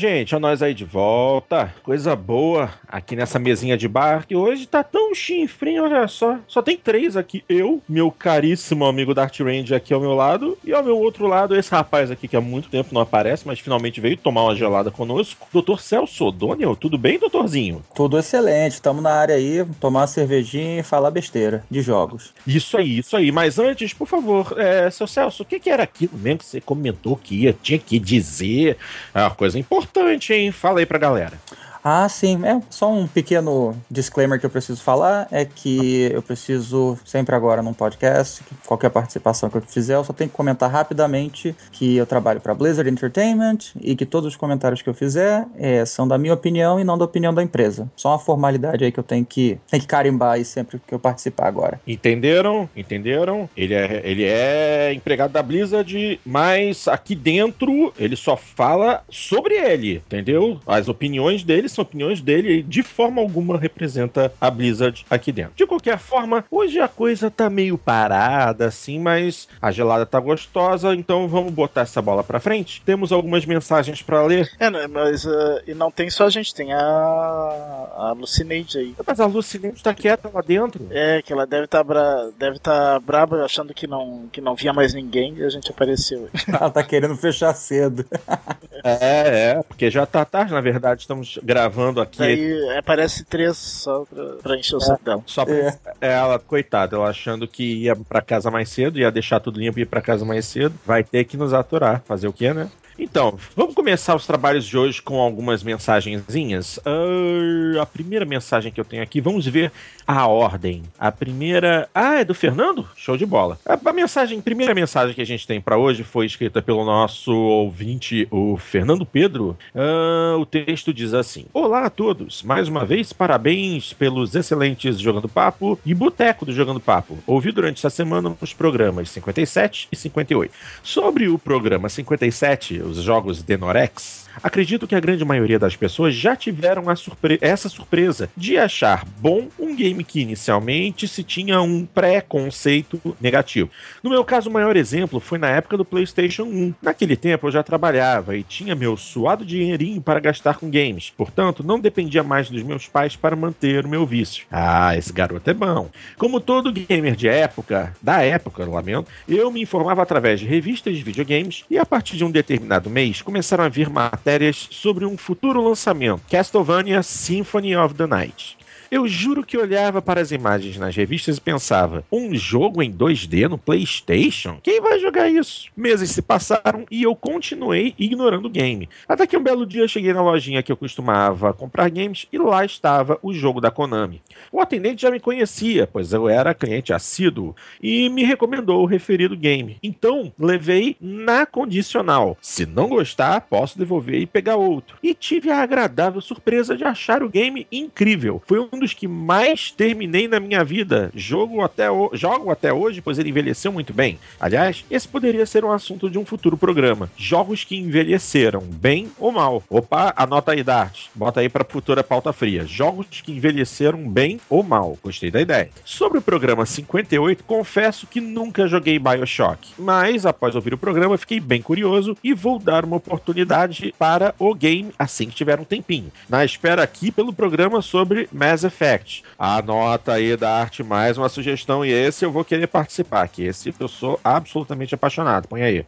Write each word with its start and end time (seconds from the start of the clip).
Gente, 0.00 0.34
olha 0.34 0.40
nós 0.40 0.62
aí 0.62 0.72
de 0.72 0.84
volta. 0.84 1.74
Coisa 1.82 2.16
boa 2.16 2.70
aqui 2.88 3.14
nessa 3.14 3.38
mesinha 3.38 3.76
de 3.76 3.86
bar 3.86 4.26
que 4.26 4.34
hoje 4.34 4.66
tá 4.66 4.82
tão 4.82 5.14
chinfrinho, 5.14 5.84
olha 5.84 6.08
só. 6.08 6.38
Só 6.48 6.62
tem 6.62 6.74
três 6.78 7.18
aqui. 7.18 7.44
Eu, 7.46 7.82
meu 7.86 8.10
caríssimo 8.10 8.86
amigo 8.86 9.12
Dart 9.12 9.38
Range 9.40 9.74
aqui 9.74 9.92
ao 9.92 10.00
meu 10.00 10.14
lado, 10.14 10.56
e 10.64 10.72
ao 10.72 10.82
meu 10.82 10.98
outro 10.98 11.26
lado, 11.26 11.54
esse 11.54 11.70
rapaz 11.70 12.10
aqui 12.10 12.26
que 12.26 12.34
há 12.34 12.40
muito 12.40 12.70
tempo 12.70 12.94
não 12.94 13.02
aparece, 13.02 13.46
mas 13.46 13.60
finalmente 13.60 14.00
veio 14.00 14.16
tomar 14.16 14.44
uma 14.44 14.56
gelada 14.56 14.90
conosco. 14.90 15.46
Doutor 15.52 15.82
Celso 15.82 16.32
Daniel, 16.32 16.74
tudo 16.74 16.96
bem, 16.96 17.18
doutorzinho? 17.18 17.84
Tudo 17.94 18.18
excelente, 18.18 18.72
estamos 18.72 19.02
na 19.02 19.12
área 19.12 19.34
aí, 19.34 19.66
tomar 19.78 20.00
uma 20.00 20.06
cervejinha 20.06 20.80
e 20.80 20.82
falar 20.82 21.10
besteira 21.10 21.62
de 21.70 21.82
jogos. 21.82 22.32
Isso 22.46 22.78
aí, 22.78 23.00
isso 23.00 23.14
aí. 23.18 23.30
Mas 23.30 23.58
antes, 23.58 23.92
por 23.92 24.08
favor, 24.08 24.54
é, 24.56 24.90
seu 24.90 25.06
Celso, 25.06 25.42
o 25.42 25.46
que, 25.46 25.60
que 25.60 25.68
era 25.68 25.82
aquilo 25.82 26.16
mesmo 26.16 26.38
que 26.38 26.46
você 26.46 26.58
comentou 26.58 27.16
que 27.16 27.42
ia, 27.42 27.52
tinha 27.52 27.78
que 27.78 27.98
dizer? 27.98 28.78
É 29.14 29.20
uma 29.20 29.30
coisa 29.32 29.58
importante 29.58 29.89
importante, 29.90 30.32
hein? 30.32 30.52
Fala 30.52 30.78
aí 30.78 30.86
pra 30.86 30.98
galera. 30.98 31.32
Ah, 31.82 32.08
sim. 32.08 32.44
É 32.44 32.60
só 32.68 32.92
um 32.92 33.06
pequeno 33.06 33.74
disclaimer 33.90 34.38
que 34.38 34.46
eu 34.46 34.50
preciso 34.50 34.82
falar 34.82 35.26
é 35.30 35.44
que 35.44 36.10
eu 36.12 36.22
preciso 36.22 36.98
sempre 37.04 37.34
agora 37.34 37.62
num 37.62 37.72
podcast, 37.72 38.42
qualquer 38.66 38.90
participação 38.90 39.48
que 39.48 39.56
eu 39.56 39.62
fizer, 39.62 39.94
eu 39.94 40.04
só 40.04 40.12
tenho 40.12 40.28
que 40.28 40.36
comentar 40.36 40.70
rapidamente 40.70 41.54
que 41.72 41.96
eu 41.96 42.06
trabalho 42.06 42.40
para 42.40 42.54
Blizzard 42.54 42.88
Entertainment 42.88 43.58
e 43.80 43.96
que 43.96 44.04
todos 44.04 44.28
os 44.28 44.36
comentários 44.36 44.82
que 44.82 44.88
eu 44.88 44.94
fizer 44.94 45.46
é, 45.58 45.84
são 45.84 46.06
da 46.06 46.18
minha 46.18 46.34
opinião 46.34 46.78
e 46.78 46.84
não 46.84 46.98
da 46.98 47.04
opinião 47.04 47.32
da 47.32 47.42
empresa. 47.42 47.90
Só 47.96 48.10
uma 48.10 48.18
formalidade 48.18 48.84
aí 48.84 48.92
que 48.92 49.00
eu 49.00 49.04
tenho 49.04 49.24
que, 49.24 49.58
tenho 49.70 49.80
que 49.80 49.86
carimbar 49.86 50.32
aí 50.32 50.44
sempre 50.44 50.80
que 50.86 50.94
eu 50.94 50.98
participar 50.98 51.46
agora. 51.46 51.80
Entenderam? 51.86 52.68
Entenderam? 52.76 53.48
Ele 53.56 53.74
é, 53.74 54.02
ele 54.04 54.24
é 54.24 54.92
empregado 54.92 55.32
da 55.32 55.42
Blizzard, 55.42 56.20
mas 56.24 56.86
aqui 56.88 57.14
dentro 57.14 57.92
ele 57.98 58.16
só 58.16 58.36
fala 58.36 59.02
sobre 59.08 59.54
ele, 59.54 59.96
entendeu? 59.96 60.60
As 60.66 60.88
opiniões 60.88 61.42
dele 61.42 61.69
são 61.70 61.82
opiniões 61.82 62.20
dele 62.20 62.58
e 62.58 62.62
de 62.62 62.82
forma 62.82 63.20
alguma 63.20 63.58
representa 63.58 64.32
a 64.40 64.50
Blizzard 64.50 65.04
aqui 65.10 65.32
dentro. 65.32 65.52
De 65.54 65.66
qualquer 65.66 65.98
forma, 65.98 66.44
hoje 66.50 66.80
a 66.80 66.88
coisa 66.88 67.30
tá 67.30 67.48
meio 67.48 67.78
parada 67.78 68.66
assim, 68.66 68.98
mas 68.98 69.48
a 69.60 69.70
gelada 69.70 70.06
tá 70.06 70.18
gostosa, 70.18 70.94
então 70.94 71.28
vamos 71.28 71.52
botar 71.52 71.82
essa 71.82 72.02
bola 72.02 72.22
pra 72.22 72.40
frente. 72.40 72.82
Temos 72.84 73.12
algumas 73.12 73.44
mensagens 73.44 74.02
para 74.02 74.22
ler. 74.22 74.50
É, 74.58 74.70
né, 74.70 74.86
mas 74.86 75.24
uh, 75.24 75.60
e 75.66 75.74
não 75.74 75.90
tem 75.90 76.10
só 76.10 76.26
a 76.26 76.30
gente, 76.30 76.54
tem 76.54 76.72
a, 76.72 76.78
a 76.78 78.14
Lucineide 78.16 78.78
aí. 78.78 78.94
Mas 79.06 79.20
a 79.20 79.26
Lucineide 79.26 79.82
tá 79.82 79.94
quieta 79.94 80.30
lá 80.32 80.40
dentro. 80.40 80.86
É, 80.90 81.22
que 81.22 81.32
ela 81.32 81.46
deve 81.46 81.64
estar 81.64 81.78
tá 81.78 81.84
bra... 81.84 82.30
deve 82.38 82.58
tá 82.58 82.98
braba 83.00 83.44
achando 83.44 83.74
que 83.74 83.86
não, 83.86 84.28
que 84.32 84.40
não 84.40 84.54
via 84.54 84.72
mais 84.72 84.94
ninguém 84.94 85.34
e 85.36 85.44
a 85.44 85.48
gente 85.48 85.70
apareceu. 85.70 86.28
ela 86.48 86.70
tá 86.70 86.82
querendo 86.82 87.16
fechar 87.16 87.54
cedo. 87.54 88.04
é, 88.84 89.52
é, 89.52 89.62
porque 89.62 89.90
já 89.90 90.06
tá 90.06 90.24
tarde, 90.24 90.52
na 90.52 90.60
verdade, 90.60 91.02
estamos 91.02 91.38
gravando 91.42 91.59
gravando 91.60 92.00
aqui. 92.00 92.22
Aí 92.22 92.78
aparece 92.78 93.24
três 93.24 93.56
só 93.56 94.04
pra, 94.04 94.24
pra 94.42 94.56
encher 94.56 94.76
o 94.76 94.78
é, 94.78 94.80
saco 94.80 95.04
dela. 95.04 95.22
Só 95.26 95.44
pra, 95.44 95.54
é. 95.54 95.78
ela, 96.00 96.38
coitada, 96.38 96.96
ela 96.96 97.08
achando 97.08 97.46
que 97.46 97.82
ia 97.82 97.94
pra 97.94 98.22
casa 98.22 98.50
mais 98.50 98.68
cedo, 98.70 98.98
ia 98.98 99.10
deixar 99.10 99.40
tudo 99.40 99.60
limpo 99.60 99.78
e 99.78 99.82
ir 99.82 99.86
pra 99.86 100.00
casa 100.00 100.24
mais 100.24 100.46
cedo. 100.46 100.74
Vai 100.86 101.04
ter 101.04 101.24
que 101.24 101.36
nos 101.36 101.52
aturar. 101.52 102.02
Fazer 102.06 102.28
o 102.28 102.32
quê, 102.32 102.54
né? 102.54 102.70
Então, 103.02 103.38
vamos 103.56 103.74
começar 103.74 104.14
os 104.14 104.26
trabalhos 104.26 104.66
de 104.66 104.76
hoje 104.76 105.00
com 105.00 105.18
algumas 105.18 105.62
mensagenzinhas. 105.62 106.78
Uh, 106.78 107.80
a 107.80 107.86
primeira 107.86 108.26
mensagem 108.26 108.70
que 108.70 108.78
eu 108.78 108.84
tenho 108.84 109.02
aqui, 109.02 109.22
vamos 109.22 109.46
ver 109.46 109.72
a 110.06 110.26
ordem. 110.26 110.82
A 110.98 111.10
primeira. 111.10 111.88
Ah, 111.94 112.20
é 112.20 112.24
do 112.24 112.34
Fernando? 112.34 112.86
Show 112.94 113.16
de 113.16 113.24
bola. 113.24 113.58
A, 113.64 113.78
a 113.88 113.92
mensagem, 113.92 114.40
primeira 114.40 114.74
mensagem 114.74 115.14
que 115.14 115.22
a 115.22 115.26
gente 115.26 115.46
tem 115.46 115.60
para 115.60 115.78
hoje 115.78 116.04
foi 116.04 116.26
escrita 116.26 116.60
pelo 116.60 116.84
nosso 116.84 117.32
ouvinte, 117.32 118.28
o 118.30 118.58
Fernando 118.58 119.06
Pedro. 119.06 119.56
Uh, 119.74 120.38
o 120.38 120.44
texto 120.44 120.92
diz 120.92 121.14
assim: 121.14 121.46
Olá 121.54 121.86
a 121.86 121.90
todos. 121.90 122.42
Mais 122.42 122.68
uma 122.68 122.84
vez, 122.84 123.14
parabéns 123.14 123.94
pelos 123.94 124.34
excelentes 124.34 124.98
Jogando 124.98 125.28
Papo 125.28 125.78
e 125.86 125.94
Boteco 125.94 126.44
do 126.44 126.52
Jogando 126.52 126.80
Papo. 126.80 127.18
Ouvi 127.26 127.50
durante 127.50 127.78
essa 127.78 127.88
semana 127.88 128.36
os 128.42 128.52
programas 128.52 129.08
57 129.08 129.88
e 129.90 129.96
58. 129.96 130.52
Sobre 130.82 131.28
o 131.28 131.38
programa 131.38 131.88
57, 131.88 132.82
os 132.98 133.04
jogos 133.04 133.42
Denorex, 133.42 134.26
acredito 134.42 134.86
que 134.86 134.94
a 134.94 135.00
grande 135.00 135.24
maioria 135.24 135.58
das 135.58 135.76
pessoas 135.76 136.14
já 136.14 136.34
tiveram 136.34 136.94
surpre 136.96 137.38
essa 137.40 137.68
surpresa 137.68 138.30
de 138.36 138.56
achar 138.58 139.04
bom 139.18 139.48
um 139.58 139.76
game 139.76 140.02
que 140.02 140.20
inicialmente 140.20 141.06
se 141.06 141.22
tinha 141.22 141.60
um 141.60 141.84
pré-conceito 141.84 143.00
negativo. 143.20 143.70
No 144.02 144.10
meu 144.10 144.24
caso, 144.24 144.50
o 144.50 144.52
maior 144.52 144.76
exemplo 144.76 145.20
foi 145.20 145.38
na 145.38 145.48
época 145.48 145.76
do 145.76 145.84
PlayStation 145.84 146.44
1. 146.44 146.74
Naquele 146.82 147.16
tempo 147.16 147.46
eu 147.46 147.52
já 147.52 147.62
trabalhava 147.62 148.36
e 148.36 148.42
tinha 148.42 148.74
meu 148.74 148.96
suado 148.96 149.44
dinheirinho 149.44 150.00
para 150.00 150.20
gastar 150.20 150.58
com 150.58 150.70
games, 150.70 151.12
portanto, 151.16 151.62
não 151.62 151.78
dependia 151.78 152.22
mais 152.22 152.50
dos 152.50 152.62
meus 152.62 152.86
pais 152.86 153.16
para 153.16 153.36
manter 153.36 153.84
o 153.84 153.88
meu 153.88 154.06
vício. 154.06 154.46
Ah, 154.50 154.96
esse 154.96 155.12
garoto 155.12 155.48
é 155.50 155.54
bom. 155.54 155.90
Como 156.16 156.40
todo 156.40 156.72
gamer 156.72 157.14
de 157.14 157.28
época, 157.28 157.94
da 158.02 158.22
época, 158.22 158.64
lamento, 158.64 159.10
eu 159.28 159.50
me 159.50 159.62
informava 159.62 160.02
através 160.02 160.40
de 160.40 160.46
revistas 160.46 160.96
de 160.96 161.02
videogames 161.02 161.64
e 161.70 161.78
a 161.78 161.86
partir 161.86 162.16
de 162.16 162.24
um 162.24 162.30
determinado 162.30 162.88
mês, 162.88 163.22
começaram 163.22 163.64
a 163.64 163.68
vir 163.68 163.88
matérias 163.90 164.29
sobre 164.70 165.04
um 165.04 165.16
futuro 165.16 165.62
lançamento, 165.62 166.22
Castlevania 166.30 167.02
Symphony 167.02 167.76
of 167.76 167.94
the 167.94 168.06
Night. 168.06 168.59
Eu 168.90 169.06
juro 169.06 169.44
que 169.44 169.56
olhava 169.56 170.02
para 170.02 170.20
as 170.20 170.32
imagens 170.32 170.76
nas 170.76 170.96
revistas 170.96 171.36
e 171.36 171.40
pensava: 171.40 172.04
um 172.10 172.34
jogo 172.34 172.82
em 172.82 172.92
2D 172.92 173.48
no 173.48 173.56
PlayStation? 173.56 174.58
Quem 174.60 174.80
vai 174.80 174.98
jogar 174.98 175.28
isso? 175.28 175.68
Meses 175.76 176.10
se 176.10 176.20
passaram 176.20 176.84
e 176.90 177.04
eu 177.04 177.14
continuei 177.14 177.94
ignorando 177.96 178.46
o 178.46 178.50
game. 178.50 178.88
Até 179.08 179.28
que 179.28 179.36
um 179.36 179.42
belo 179.42 179.64
dia 179.64 179.82
eu 179.82 179.88
cheguei 179.88 180.12
na 180.12 180.20
lojinha 180.20 180.60
que 180.60 180.72
eu 180.72 180.76
costumava 180.76 181.52
comprar 181.52 181.88
games 181.88 182.26
e 182.32 182.38
lá 182.38 182.64
estava 182.64 183.16
o 183.22 183.32
jogo 183.32 183.60
da 183.60 183.70
Konami. 183.70 184.20
O 184.50 184.60
atendente 184.60 185.02
já 185.02 185.10
me 185.12 185.20
conhecia, 185.20 185.86
pois 185.86 186.12
eu 186.12 186.28
era 186.28 186.52
cliente 186.52 186.92
assíduo, 186.92 187.54
e 187.80 188.08
me 188.08 188.24
recomendou 188.24 188.82
o 188.82 188.86
referido 188.86 189.36
game. 189.36 189.76
Então, 189.84 190.32
levei 190.36 190.96
na 191.00 191.46
condicional. 191.46 192.36
Se 192.40 192.66
não 192.66 192.88
gostar, 192.88 193.42
posso 193.42 193.78
devolver 193.78 194.20
e 194.20 194.26
pegar 194.26 194.56
outro. 194.56 194.96
E 195.00 195.14
tive 195.14 195.48
a 195.48 195.62
agradável 195.62 196.20
surpresa 196.20 196.76
de 196.76 196.82
achar 196.82 197.22
o 197.22 197.28
game 197.28 197.68
incrível. 197.70 198.42
Foi 198.44 198.58
um 198.58 198.79
dos 198.80 198.94
que 198.94 199.06
mais 199.06 199.70
terminei 199.70 200.26
na 200.26 200.40
minha 200.40 200.64
vida. 200.64 201.10
Jogo 201.14 201.62
até 201.62 201.90
o... 201.90 202.10
Jogo 202.12 202.50
até 202.50 202.72
hoje, 202.72 203.00
pois 203.00 203.18
ele 203.18 203.30
envelheceu 203.30 203.72
muito 203.72 203.92
bem. 203.92 204.18
Aliás, 204.40 204.84
esse 204.90 205.06
poderia 205.06 205.46
ser 205.46 205.64
um 205.64 205.72
assunto 205.72 206.10
de 206.10 206.18
um 206.18 206.24
futuro 206.24 206.56
programa. 206.56 207.10
Jogos 207.16 207.64
que 207.64 207.76
envelheceram, 207.76 208.60
bem 208.60 209.10
ou 209.18 209.30
mal. 209.30 209.62
Opa, 209.68 210.12
anota 210.16 210.52
aí, 210.52 210.62
Dart. 210.62 211.06
Bota 211.14 211.40
aí 211.40 211.48
para 211.48 211.64
futura 211.64 212.02
pauta 212.02 212.32
fria. 212.32 212.66
Jogos 212.66 213.20
que 213.22 213.32
envelheceram 213.32 214.08
bem 214.08 214.40
ou 214.48 214.62
mal. 214.62 214.98
Gostei 215.02 215.30
da 215.30 215.40
ideia. 215.40 215.70
Sobre 215.84 216.18
o 216.18 216.22
programa 216.22 216.64
58, 216.64 217.44
confesso 217.44 218.06
que 218.06 218.20
nunca 218.20 218.66
joguei 218.66 218.98
Bioshock. 218.98 219.70
Mas, 219.78 220.24
após 220.24 220.54
ouvir 220.54 220.74
o 220.74 220.78
programa, 220.78 221.18
fiquei 221.18 221.40
bem 221.40 221.60
curioso 221.60 222.16
e 222.24 222.32
vou 222.32 222.58
dar 222.58 222.84
uma 222.84 222.96
oportunidade 222.96 223.94
para 223.98 224.34
o 224.38 224.54
game 224.54 224.92
assim 224.98 225.28
que 225.28 225.34
tiver 225.34 225.58
um 225.60 225.64
tempinho. 225.64 226.10
Na 226.28 226.44
espera 226.44 226.82
aqui 226.82 227.10
pelo 227.10 227.32
programa 227.32 227.82
sobre 227.82 228.28
Mass 228.32 228.64
Effect. 228.70 229.24
Anota 229.38 230.12
aí 230.12 230.36
da 230.36 230.50
arte 230.50 230.82
mais 230.82 231.18
uma 231.18 231.28
sugestão 231.28 231.84
e 231.84 231.90
esse 231.90 232.24
eu 232.24 232.30
vou 232.30 232.44
querer 232.44 232.66
participar, 232.66 233.28
que 233.28 233.42
esse 233.42 233.74
eu 233.78 233.88
sou 233.88 234.18
absolutamente 234.22 234.94
apaixonado. 234.94 235.48
Põe 235.48 235.62
aí. 235.62 235.84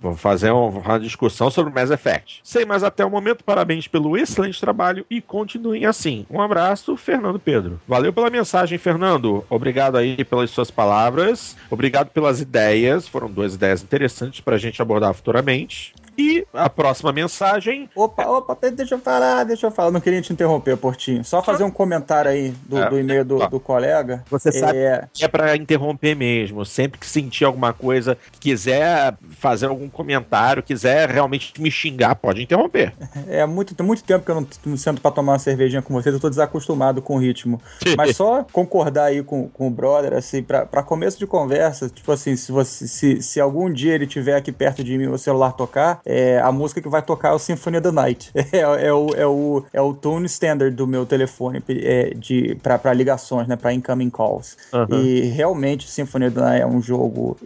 Vamos 0.00 0.20
fazer 0.20 0.50
uma 0.50 1.00
discussão 1.00 1.50
sobre 1.50 1.72
Mass 1.72 1.90
Effect. 1.90 2.40
Sem 2.42 2.64
mais 2.64 2.84
até 2.84 3.04
o 3.04 3.10
momento, 3.10 3.42
parabéns 3.42 3.88
pelo 3.88 4.16
excelente 4.16 4.60
trabalho 4.60 5.04
e 5.10 5.20
continuem 5.20 5.86
assim. 5.86 6.26
Um 6.30 6.40
abraço, 6.40 6.96
Fernando 6.96 7.38
Pedro. 7.38 7.80
Valeu 7.88 8.12
pela 8.12 8.30
mensagem, 8.30 8.78
Fernando. 8.78 9.44
Obrigado 9.48 9.96
aí 9.96 10.24
pelas 10.24 10.50
suas 10.50 10.70
palavras. 10.70 11.56
Obrigado 11.70 12.08
pelas 12.10 12.40
ideias. 12.40 13.08
Foram 13.08 13.30
duas 13.30 13.54
ideias 13.54 13.82
interessantes 13.82 14.40
para 14.40 14.56
a 14.56 14.58
gente 14.58 14.80
abordar 14.82 15.14
futuramente. 15.14 15.94
E 16.18 16.46
a 16.52 16.68
próxima 16.68 17.12
mensagem. 17.12 17.88
Opa, 17.94 18.24
opa, 18.26 18.56
deixa 18.70 18.94
eu 18.94 18.98
falar, 18.98 19.44
deixa 19.44 19.66
eu 19.66 19.70
falar. 19.70 19.90
Não 19.90 20.00
queria 20.00 20.20
te 20.20 20.32
interromper, 20.32 20.76
Portinho. 20.76 21.24
Só 21.24 21.42
fazer 21.42 21.64
um 21.64 21.70
comentário 21.70 22.30
aí 22.30 22.54
do, 22.66 22.78
é. 22.78 22.88
do 22.88 22.98
e-mail 22.98 23.24
do, 23.24 23.46
do, 23.48 23.60
colega. 23.60 24.24
Você 24.30 24.50
sabe 24.50 24.78
é... 24.78 25.08
que 25.12 25.24
é 25.24 25.28
pra 25.28 25.56
interromper 25.56 26.14
mesmo. 26.14 26.64
Sempre 26.64 26.98
que 26.98 27.06
sentir 27.06 27.44
alguma 27.44 27.72
coisa, 27.72 28.16
quiser 28.40 29.14
fazer 29.30 29.66
algum 29.66 29.88
comentário, 29.88 30.62
quiser 30.62 31.10
realmente 31.10 31.60
me 31.60 31.70
xingar, 31.70 32.14
pode 32.16 32.42
interromper. 32.42 32.92
É 33.28 33.44
muito, 33.44 33.74
tem 33.74 33.86
muito 33.86 34.02
tempo 34.02 34.24
que 34.24 34.30
eu 34.30 34.36
não, 34.36 34.46
não 34.64 34.76
sento 34.76 35.00
pra 35.00 35.10
tomar 35.10 35.32
uma 35.32 35.38
cervejinha 35.38 35.82
com 35.82 35.92
vocês, 35.92 36.14
eu 36.14 36.20
tô 36.20 36.30
desacostumado 36.30 37.02
com 37.02 37.16
o 37.16 37.18
ritmo. 37.18 37.60
Mas 37.96 38.16
só 38.16 38.44
concordar 38.52 39.06
aí 39.06 39.22
com, 39.22 39.48
com 39.48 39.68
o 39.68 39.70
brother, 39.70 40.14
assim, 40.14 40.42
pra, 40.42 40.64
pra 40.64 40.82
começo 40.82 41.18
de 41.18 41.26
conversa, 41.26 41.88
tipo 41.88 42.10
assim, 42.10 42.36
se, 42.36 42.50
você, 42.50 42.86
se, 42.86 43.22
se 43.22 43.40
algum 43.40 43.70
dia 43.70 43.94
ele 43.94 44.06
tiver 44.06 44.36
aqui 44.36 44.52
perto 44.52 44.82
de 44.82 44.96
mim 44.96 45.06
o 45.06 45.18
celular 45.18 45.52
tocar, 45.52 46.00
é, 46.08 46.40
a 46.40 46.52
música 46.52 46.80
que 46.80 46.88
vai 46.88 47.02
tocar 47.02 47.30
é 47.30 47.32
o 47.32 47.38
Symphony 47.38 47.78
of 47.78 47.82
the 47.82 47.92
Night. 47.92 48.30
É, 48.52 48.60
é, 48.60 48.92
o, 48.92 49.08
é, 49.14 49.26
o, 49.26 49.64
é 49.72 49.80
o 49.80 49.92
tune 49.92 50.26
standard 50.26 50.74
do 50.74 50.86
meu 50.86 51.04
telefone 51.04 51.62
é, 51.68 52.10
de, 52.14 52.54
pra, 52.62 52.78
pra 52.78 52.92
ligações, 52.92 53.48
né? 53.48 53.56
Pra 53.56 53.74
incoming 53.74 54.08
calls. 54.08 54.56
Uhum. 54.72 55.00
E 55.00 55.20
realmente 55.22 55.88
Symphony 55.88 56.26
of 56.26 56.34
the 56.36 56.40
Night 56.40 56.62
é 56.62 56.66
um 56.66 56.80
jogo 56.80 57.36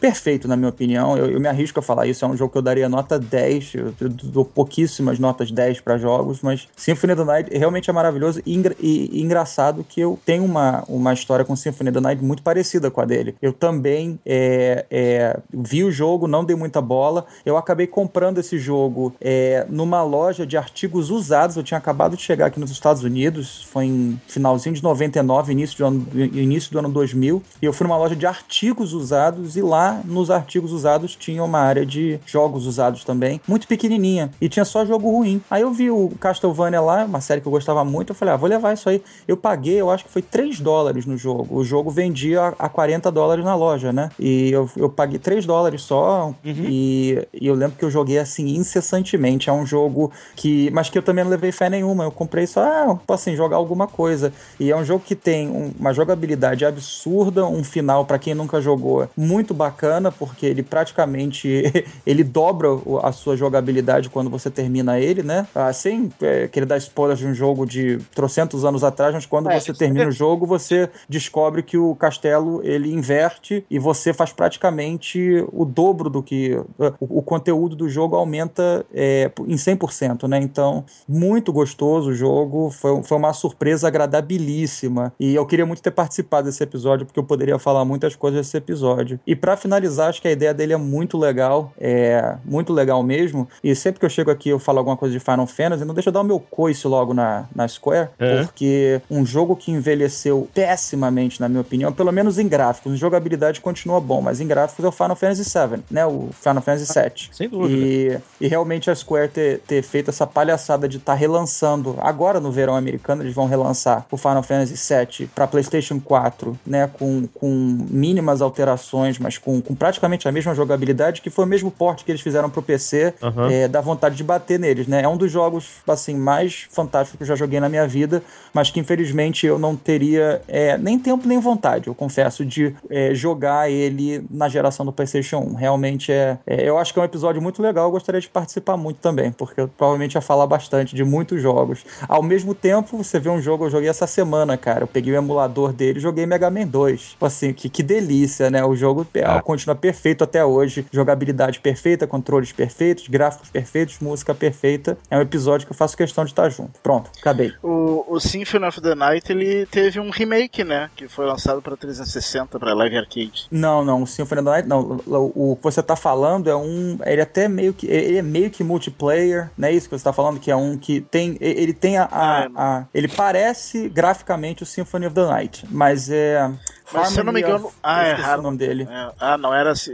perfeito, 0.00 0.48
na 0.48 0.56
minha 0.56 0.68
opinião. 0.68 1.16
Eu, 1.16 1.30
eu, 1.30 1.40
me 1.40 1.48
arrisco 1.48 1.80
a 1.80 1.82
falar 1.82 2.06
isso. 2.06 2.24
É 2.24 2.28
um 2.28 2.36
jogo 2.36 2.52
que 2.52 2.58
eu 2.58 2.62
daria 2.62 2.88
nota 2.88 3.18
10. 3.18 3.74
Eu, 3.74 3.94
eu 4.00 4.08
dou 4.08 4.44
pouquíssimas 4.44 5.18
notas 5.18 5.50
10 5.50 5.80
para 5.80 5.98
jogos, 5.98 6.40
mas 6.42 6.68
Symphony 6.76 7.12
of 7.12 7.22
the 7.22 7.26
Night 7.26 7.58
realmente 7.58 7.90
é 7.90 7.92
maravilhoso 7.92 8.40
e, 8.46 8.56
e, 8.80 9.18
e, 9.18 9.22
engraçado 9.22 9.84
que 9.88 10.00
eu 10.00 10.18
tenho 10.24 10.44
uma, 10.44 10.84
uma 10.88 11.12
história 11.12 11.44
com 11.44 11.54
Symphony 11.56 11.90
of 11.90 11.94
the 11.94 12.00
Night 12.00 12.24
muito 12.24 12.42
parecida 12.42 12.90
com 12.90 13.00
a 13.00 13.04
dele. 13.04 13.34
Eu 13.42 13.52
também 13.52 14.18
é, 14.24 14.86
é, 14.90 15.40
vi 15.52 15.84
o 15.84 15.90
jogo, 15.90 16.26
não 16.26 16.44
dei 16.44 16.56
muita 16.56 16.80
bola. 16.80 17.26
Eu 17.44 17.56
acabei 17.56 17.86
comprando 17.86 18.38
esse 18.38 18.58
jogo 18.58 19.14
é, 19.20 19.66
numa 19.68 20.02
loja 20.02 20.46
de 20.46 20.56
artigos 20.56 21.10
usados. 21.10 21.56
Eu 21.56 21.62
tinha 21.62 21.78
acabado 21.78 22.16
de 22.16 22.22
chegar 22.22 22.46
aqui 22.46 22.60
nos 22.60 22.70
Estados 22.70 23.02
Unidos, 23.02 23.66
foi 23.70 23.86
em 23.86 24.20
finalzinho 24.26 24.74
de 24.74 24.82
99, 24.82 25.52
início 25.52 25.78
do 25.78 25.86
ano, 25.86 26.06
início 26.14 26.70
do 26.70 26.78
ano 26.78 26.88
2000. 26.88 27.42
E 27.60 27.66
eu 27.66 27.72
fui 27.72 27.86
numa 27.86 27.96
loja 27.96 28.14
de 28.14 28.26
artigos 28.26 28.92
usados 28.92 29.56
e 29.56 29.62
lá 29.62 29.87
nos 30.04 30.30
artigos 30.30 30.72
usados 30.72 31.14
tinha 31.14 31.42
uma 31.42 31.58
área 31.58 31.84
de 31.84 32.18
jogos 32.26 32.66
usados 32.66 33.04
também, 33.04 33.40
muito 33.46 33.66
pequenininha, 33.66 34.30
e 34.40 34.48
tinha 34.48 34.64
só 34.64 34.84
jogo 34.84 35.10
ruim. 35.10 35.40
Aí 35.50 35.62
eu 35.62 35.72
vi 35.72 35.90
o 35.90 36.10
Castlevania 36.20 36.80
lá, 36.80 37.04
uma 37.04 37.20
série 37.20 37.40
que 37.40 37.48
eu 37.48 37.52
gostava 37.52 37.84
muito, 37.84 38.10
eu 38.10 38.14
falei, 38.14 38.34
ah, 38.34 38.36
vou 38.36 38.48
levar 38.48 38.72
isso 38.72 38.88
aí. 38.88 39.02
Eu 39.26 39.36
paguei, 39.36 39.80
eu 39.80 39.90
acho 39.90 40.04
que 40.04 40.10
foi 40.10 40.22
3 40.22 40.60
dólares 40.60 41.06
no 41.06 41.16
jogo. 41.16 41.58
O 41.58 41.64
jogo 41.64 41.90
vendia 41.90 42.54
a 42.58 42.68
40 42.68 43.10
dólares 43.10 43.44
na 43.44 43.54
loja, 43.54 43.92
né? 43.92 44.10
E 44.18 44.50
eu, 44.50 44.68
eu 44.76 44.88
paguei 44.88 45.18
3 45.18 45.46
dólares 45.46 45.82
só, 45.82 46.28
uhum. 46.28 46.34
e, 46.44 47.26
e 47.32 47.46
eu 47.46 47.54
lembro 47.54 47.76
que 47.76 47.84
eu 47.84 47.90
joguei 47.90 48.18
assim 48.18 48.56
incessantemente. 48.56 49.48
É 49.48 49.52
um 49.52 49.66
jogo 49.66 50.12
que. 50.36 50.70
Mas 50.72 50.88
que 50.90 50.98
eu 50.98 51.02
também 51.02 51.24
não 51.24 51.30
levei 51.30 51.52
fé 51.52 51.68
nenhuma. 51.70 52.04
Eu 52.04 52.10
comprei 52.10 52.46
só, 52.46 52.62
ah, 52.62 52.98
assim, 53.14 53.36
jogar 53.36 53.56
alguma 53.56 53.86
coisa. 53.86 54.32
E 54.58 54.70
é 54.70 54.76
um 54.76 54.84
jogo 54.84 55.02
que 55.04 55.14
tem 55.14 55.72
uma 55.78 55.92
jogabilidade 55.92 56.64
absurda, 56.64 57.46
um 57.46 57.64
final, 57.64 58.04
para 58.04 58.18
quem 58.18 58.34
nunca 58.34 58.60
jogou, 58.60 59.08
muito 59.16 59.54
bacana 59.54 59.77
bacana 59.78 60.10
porque 60.10 60.44
ele 60.44 60.62
praticamente 60.62 61.62
ele 62.04 62.24
dobra 62.24 62.68
a 63.02 63.12
sua 63.12 63.36
jogabilidade 63.36 64.10
quando 64.10 64.28
você 64.28 64.50
termina 64.50 64.98
ele, 64.98 65.22
né? 65.22 65.46
Sem 65.72 66.10
é, 66.20 66.48
querer 66.48 66.66
dar 66.66 66.76
spoilers 66.78 67.20
de 67.20 67.26
um 67.26 67.34
jogo 67.34 67.64
de 67.64 67.98
trocentos 68.14 68.64
anos 68.64 68.82
atrás, 68.82 69.14
mas 69.14 69.24
quando 69.24 69.50
é, 69.50 69.58
você 69.58 69.72
termina 69.72 70.04
é... 70.04 70.08
o 70.08 70.10
jogo, 70.10 70.46
você 70.46 70.90
descobre 71.08 71.62
que 71.62 71.78
o 71.78 71.94
castelo 71.94 72.60
ele 72.64 72.92
inverte 72.92 73.64
e 73.70 73.78
você 73.78 74.12
faz 74.12 74.32
praticamente 74.32 75.44
o 75.52 75.64
dobro 75.64 76.10
do 76.10 76.22
que 76.22 76.56
o, 77.00 77.18
o 77.18 77.22
conteúdo 77.22 77.76
do 77.76 77.88
jogo 77.88 78.16
aumenta 78.16 78.84
é, 78.92 79.30
em 79.46 79.56
100%, 79.56 80.28
né? 80.28 80.38
Então, 80.38 80.84
muito 81.08 81.52
gostoso 81.52 82.10
o 82.10 82.14
jogo, 82.14 82.70
foi, 82.70 83.02
foi 83.02 83.18
uma 83.18 83.32
surpresa 83.32 83.86
agradabilíssima 83.86 85.12
e 85.20 85.34
eu 85.34 85.46
queria 85.46 85.66
muito 85.66 85.82
ter 85.82 85.90
participado 85.90 86.46
desse 86.46 86.62
episódio 86.62 87.06
porque 87.06 87.18
eu 87.18 87.24
poderia 87.24 87.58
falar 87.58 87.84
muitas 87.84 88.16
coisas 88.16 88.40
desse 88.40 88.56
episódio. 88.56 89.20
E 89.26 89.36
para 89.36 89.56
finalizar, 89.68 90.08
acho 90.08 90.22
que 90.22 90.28
a 90.28 90.32
ideia 90.32 90.54
dele 90.54 90.72
é 90.72 90.76
muito 90.76 91.18
legal, 91.18 91.72
é 91.78 92.36
muito 92.44 92.72
legal 92.72 93.02
mesmo. 93.02 93.46
E 93.62 93.74
sempre 93.74 94.00
que 94.00 94.06
eu 94.06 94.10
chego 94.10 94.30
aqui 94.30 94.48
eu 94.48 94.58
falo 94.58 94.78
alguma 94.78 94.96
coisa 94.96 95.12
de 95.12 95.20
Final 95.20 95.46
Fantasy, 95.46 95.84
não 95.84 95.94
deixa 95.94 96.08
eu 96.08 96.12
dar 96.12 96.22
o 96.22 96.24
meu 96.24 96.40
coice 96.40 96.86
logo 96.88 97.12
na, 97.12 97.44
na 97.54 97.68
Square, 97.68 98.08
é. 98.18 98.42
porque 98.42 99.00
um 99.10 99.24
jogo 99.24 99.54
que 99.54 99.70
envelheceu 99.70 100.48
pessimamente, 100.54 101.40
na 101.40 101.48
minha 101.48 101.60
opinião, 101.60 101.92
pelo 101.92 102.10
menos 102.10 102.38
em 102.38 102.48
gráficos, 102.48 102.92
em 102.92 102.96
jogabilidade 102.96 103.60
continua 103.60 104.00
bom, 104.00 104.22
mas 104.22 104.40
em 104.40 104.46
gráficos 104.46 104.84
é 104.84 104.88
o 104.88 104.92
Final 104.92 105.16
Fantasy 105.16 105.42
VII, 105.44 105.82
né? 105.90 106.06
O 106.06 106.30
Final 106.40 106.62
Fantasy 106.62 106.92
VII. 106.92 107.28
Ah, 107.30 107.34
sem 107.34 107.48
dúvida. 107.48 107.86
E, 107.86 108.18
e 108.40 108.48
realmente 108.48 108.90
a 108.90 108.94
Square 108.94 109.28
ter, 109.28 109.60
ter 109.60 109.82
feito 109.82 110.10
essa 110.10 110.26
palhaçada 110.26 110.88
de 110.88 110.96
estar 110.96 111.12
tá 111.12 111.18
relançando, 111.18 111.96
agora 112.00 112.40
no 112.40 112.50
verão 112.50 112.74
americano, 112.74 113.22
eles 113.22 113.34
vão 113.34 113.46
relançar 113.46 114.06
o 114.10 114.16
Final 114.16 114.42
Fantasy 114.42 114.74
VII 114.74 115.28
para 115.34 115.46
PlayStation 115.46 116.00
4, 116.00 116.58
né? 116.66 116.88
Com, 116.98 117.26
com 117.34 117.48
mínimas 117.90 118.40
alterações, 118.40 119.18
mas 119.18 119.36
com 119.36 119.57
com, 119.60 119.74
praticamente 119.74 120.28
a 120.28 120.32
mesma 120.32 120.54
jogabilidade, 120.54 121.20
que 121.20 121.30
foi 121.30 121.44
o 121.44 121.48
mesmo 121.48 121.70
porte 121.70 122.04
que 122.04 122.10
eles 122.10 122.20
fizeram 122.20 122.50
pro 122.50 122.62
PC, 122.62 123.14
uhum. 123.22 123.50
é, 123.50 123.68
dá 123.68 123.80
vontade 123.80 124.16
de 124.16 124.24
bater 124.24 124.58
neles, 124.58 124.86
né? 124.86 125.02
É 125.02 125.08
um 125.08 125.16
dos 125.16 125.30
jogos, 125.30 125.68
assim, 125.86 126.14
mais 126.14 126.66
fantásticos 126.70 127.18
que 127.18 127.22
eu 127.22 127.26
já 127.26 127.36
joguei 127.36 127.60
na 127.60 127.68
minha 127.68 127.86
vida, 127.86 128.22
mas 128.52 128.70
que 128.70 128.80
infelizmente 128.80 129.46
eu 129.46 129.58
não 129.58 129.76
teria 129.76 130.42
é, 130.48 130.76
nem 130.76 130.98
tempo 130.98 131.26
nem 131.26 131.38
vontade, 131.38 131.88
eu 131.88 131.94
confesso, 131.94 132.44
de 132.44 132.74
é, 132.90 133.14
jogar 133.14 133.70
ele 133.70 134.24
na 134.30 134.48
geração 134.48 134.84
do 134.84 134.92
PlayStation 134.92 135.38
1. 135.38 135.54
Realmente 135.54 136.12
é, 136.12 136.38
é, 136.46 136.68
Eu 136.68 136.78
acho 136.78 136.92
que 136.92 136.98
é 136.98 137.02
um 137.02 137.04
episódio 137.04 137.40
muito 137.40 137.62
legal, 137.62 137.86
eu 137.86 137.90
gostaria 137.90 138.20
de 138.20 138.28
participar 138.28 138.76
muito 138.76 138.98
também, 138.98 139.30
porque 139.30 139.60
eu 139.60 139.68
provavelmente 139.68 140.14
ia 140.14 140.20
falar 140.20 140.46
bastante 140.46 140.94
de 140.94 141.04
muitos 141.04 141.40
jogos. 141.40 141.84
Ao 142.08 142.22
mesmo 142.22 142.54
tempo, 142.54 142.96
você 142.96 143.18
vê 143.18 143.28
um 143.28 143.40
jogo 143.40 143.64
eu 143.64 143.70
joguei 143.70 143.88
essa 143.88 144.06
semana, 144.06 144.56
cara. 144.56 144.82
Eu 144.82 144.86
peguei 144.86 145.12
o 145.12 145.16
emulador 145.16 145.72
dele 145.72 145.98
e 145.98 146.02
joguei 146.02 146.26
Mega 146.26 146.50
Man 146.50 146.66
2. 146.66 147.10
Tipo 147.10 147.26
assim, 147.26 147.52
que, 147.52 147.68
que 147.68 147.82
delícia, 147.82 148.50
né? 148.50 148.64
O 148.64 148.74
jogo 148.74 149.06
é, 149.14 149.20
é 149.20 149.40
continua 149.48 149.74
perfeito 149.74 150.22
até 150.22 150.44
hoje. 150.44 150.84
Jogabilidade 150.92 151.58
perfeita, 151.58 152.06
controles 152.06 152.52
perfeitos, 152.52 153.08
gráficos 153.08 153.48
perfeitos, 153.48 153.98
música 153.98 154.34
perfeita. 154.34 154.98
É 155.10 155.16
um 155.16 155.22
episódio 155.22 155.66
que 155.66 155.72
eu 155.72 155.76
faço 155.76 155.96
questão 155.96 156.22
de 156.22 156.32
estar 156.32 156.50
junto. 156.50 156.78
Pronto, 156.82 157.10
acabei. 157.18 157.54
O, 157.62 158.04
o 158.06 158.20
Symphony 158.20 158.66
of 158.66 158.78
the 158.82 158.94
Night 158.94 159.32
ele 159.32 159.64
teve 159.64 159.98
um 159.98 160.10
remake, 160.10 160.62
né? 160.62 160.90
Que 160.94 161.08
foi 161.08 161.24
lançado 161.24 161.62
para 161.62 161.74
360, 161.78 162.58
para 162.58 162.74
Live 162.74 162.98
Arcade. 162.98 163.46
Não, 163.50 163.82
não, 163.82 164.02
o 164.02 164.06
Symphony 164.06 164.42
of 164.42 164.44
the 164.44 164.50
Night 164.50 164.68
não. 164.68 165.00
O, 165.06 165.52
o 165.52 165.56
que 165.56 165.62
você 165.62 165.82
tá 165.82 165.96
falando 165.96 166.50
é 166.50 166.56
um. 166.56 166.98
Ele 167.06 167.20
é 167.20 167.24
até 167.24 167.48
meio 167.48 167.72
que. 167.72 167.86
Ele 167.86 168.18
é 168.18 168.22
meio 168.22 168.50
que 168.50 168.62
multiplayer, 168.62 169.48
não 169.56 169.68
é 169.68 169.72
isso 169.72 169.88
que 169.88 169.96
você 169.96 170.04
tá 170.04 170.12
falando? 170.12 170.38
Que 170.38 170.50
é 170.50 170.56
um 170.56 170.76
que 170.76 171.00
tem. 171.00 171.38
Ele 171.40 171.72
tem 171.72 171.96
a. 171.96 172.04
a, 172.04 172.08
ah, 172.10 172.48
a 172.54 172.84
ele 172.92 173.08
parece 173.08 173.88
graficamente 173.88 174.62
o 174.62 174.66
Symphony 174.66 175.06
of 175.06 175.14
the 175.14 175.26
Night, 175.26 175.64
mas 175.70 176.10
é. 176.10 176.50
Mas 176.92 177.08
se 177.08 177.20
eu 177.20 177.24
não 177.24 177.32
me 177.32 177.40
engano. 177.40 177.70
Ah, 177.82 178.04
é 178.04 178.12
raro. 178.12 178.40
o 178.40 178.42
nome 178.42 178.58
dele. 178.58 178.88
É, 178.90 179.10
ah, 179.18 179.38
não 179.38 179.54
era 179.54 179.72
assim. 179.72 179.92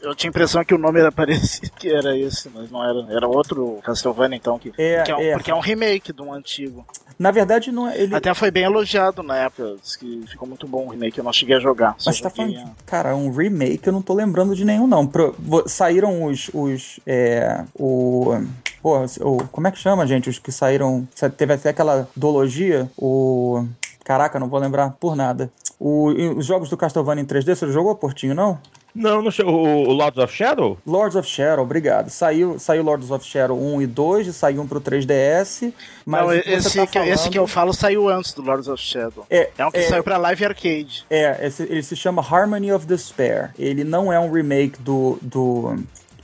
Eu 0.00 0.14
tinha 0.14 0.28
a 0.28 0.32
impressão 0.32 0.64
que 0.64 0.74
o 0.74 0.78
nome 0.78 1.00
era 1.00 1.10
parecido, 1.12 1.70
que 1.78 1.88
era 1.88 2.16
esse, 2.16 2.50
mas 2.54 2.70
não 2.70 2.82
era. 2.82 3.06
Era 3.14 3.28
outro 3.28 3.78
Castlevania, 3.82 4.36
então. 4.36 4.58
Que, 4.58 4.72
é, 4.76 4.98
porque, 4.98 5.12
é 5.12 5.16
um, 5.16 5.20
é. 5.20 5.32
porque 5.34 5.50
é 5.50 5.54
um 5.54 5.60
remake 5.60 6.12
de 6.12 6.22
um 6.22 6.32
antigo. 6.32 6.84
Na 7.18 7.30
verdade, 7.30 7.70
não 7.70 7.88
é. 7.88 8.00
Ele... 8.00 8.14
Até 8.14 8.34
foi 8.34 8.50
bem 8.50 8.64
elogiado 8.64 9.22
na 9.22 9.36
época. 9.36 9.76
Diz 9.80 9.96
que 9.96 10.24
ficou 10.28 10.48
muito 10.48 10.66
bom 10.66 10.86
o 10.86 10.90
remake. 10.90 11.18
Eu 11.18 11.24
não 11.24 11.32
cheguei 11.32 11.56
a 11.56 11.60
jogar. 11.60 11.96
Mas 12.04 12.20
tá 12.20 12.28
falando. 12.28 12.56
A... 12.58 12.70
Cara, 12.84 13.14
um 13.14 13.30
remake 13.30 13.86
eu 13.86 13.92
não 13.92 14.02
tô 14.02 14.14
lembrando 14.14 14.54
de 14.54 14.64
nenhum, 14.64 14.86
não. 14.86 15.06
Pro... 15.06 15.34
Saíram 15.66 16.24
os. 16.24 16.50
os 16.52 16.98
é, 17.06 17.64
o. 17.74 18.34
Pô, 18.82 19.04
o, 19.20 19.48
como 19.48 19.66
é 19.68 19.70
que 19.70 19.78
chama, 19.78 20.06
gente? 20.06 20.28
Os 20.28 20.38
que 20.38 20.50
saíram. 20.50 21.06
Teve 21.36 21.54
até 21.54 21.70
aquela 21.70 22.08
duologia. 22.16 22.90
O. 22.96 23.64
Caraca, 24.04 24.38
não 24.38 24.48
vou 24.48 24.60
lembrar 24.60 24.90
por 25.00 25.16
nada. 25.16 25.50
O, 25.78 26.08
os 26.36 26.46
jogos 26.46 26.70
do 26.70 26.76
Castlevania 26.76 27.22
em 27.22 27.26
3D, 27.26 27.54
você 27.54 27.70
jogou, 27.70 27.94
Portinho, 27.94 28.34
não? 28.34 28.58
Não, 28.94 29.20
não 29.20 29.30
o, 29.44 29.88
o 29.88 29.92
Lords 29.92 30.22
of 30.22 30.32
Shadow? 30.32 30.78
Lords 30.86 31.16
of 31.16 31.28
Shadow, 31.28 31.64
obrigado. 31.64 32.10
Saiu, 32.10 32.60
saiu 32.60 32.84
Lords 32.84 33.10
of 33.10 33.26
Shadow 33.26 33.60
1 33.60 33.82
e 33.82 33.86
2, 33.88 34.26
e 34.28 34.32
saiu 34.32 34.62
um 34.62 34.68
pro 34.68 34.80
3DS. 34.80 35.72
Mas 36.06 36.22
não, 36.22 36.32
esse, 36.32 36.78
tá 36.78 36.86
que, 36.86 36.92
falando... 36.92 37.08
esse 37.08 37.28
que 37.28 37.38
eu 37.38 37.46
falo 37.48 37.74
saiu 37.74 38.08
antes 38.08 38.32
do 38.32 38.42
Lords 38.42 38.68
of 38.68 38.80
Shadow. 38.80 39.26
É, 39.28 39.50
é 39.58 39.66
um 39.66 39.70
que 39.72 39.78
é, 39.78 39.88
saiu 39.88 40.04
pra 40.04 40.16
Live 40.16 40.44
Arcade. 40.44 41.04
É, 41.10 41.44
esse, 41.44 41.64
ele 41.64 41.82
se 41.82 41.96
chama 41.96 42.22
Harmony 42.22 42.72
of 42.72 42.86
Despair. 42.86 43.52
Ele 43.58 43.82
não 43.82 44.12
é 44.12 44.20
um 44.20 44.30
remake 44.30 44.80
do. 44.80 45.18
do 45.20 45.76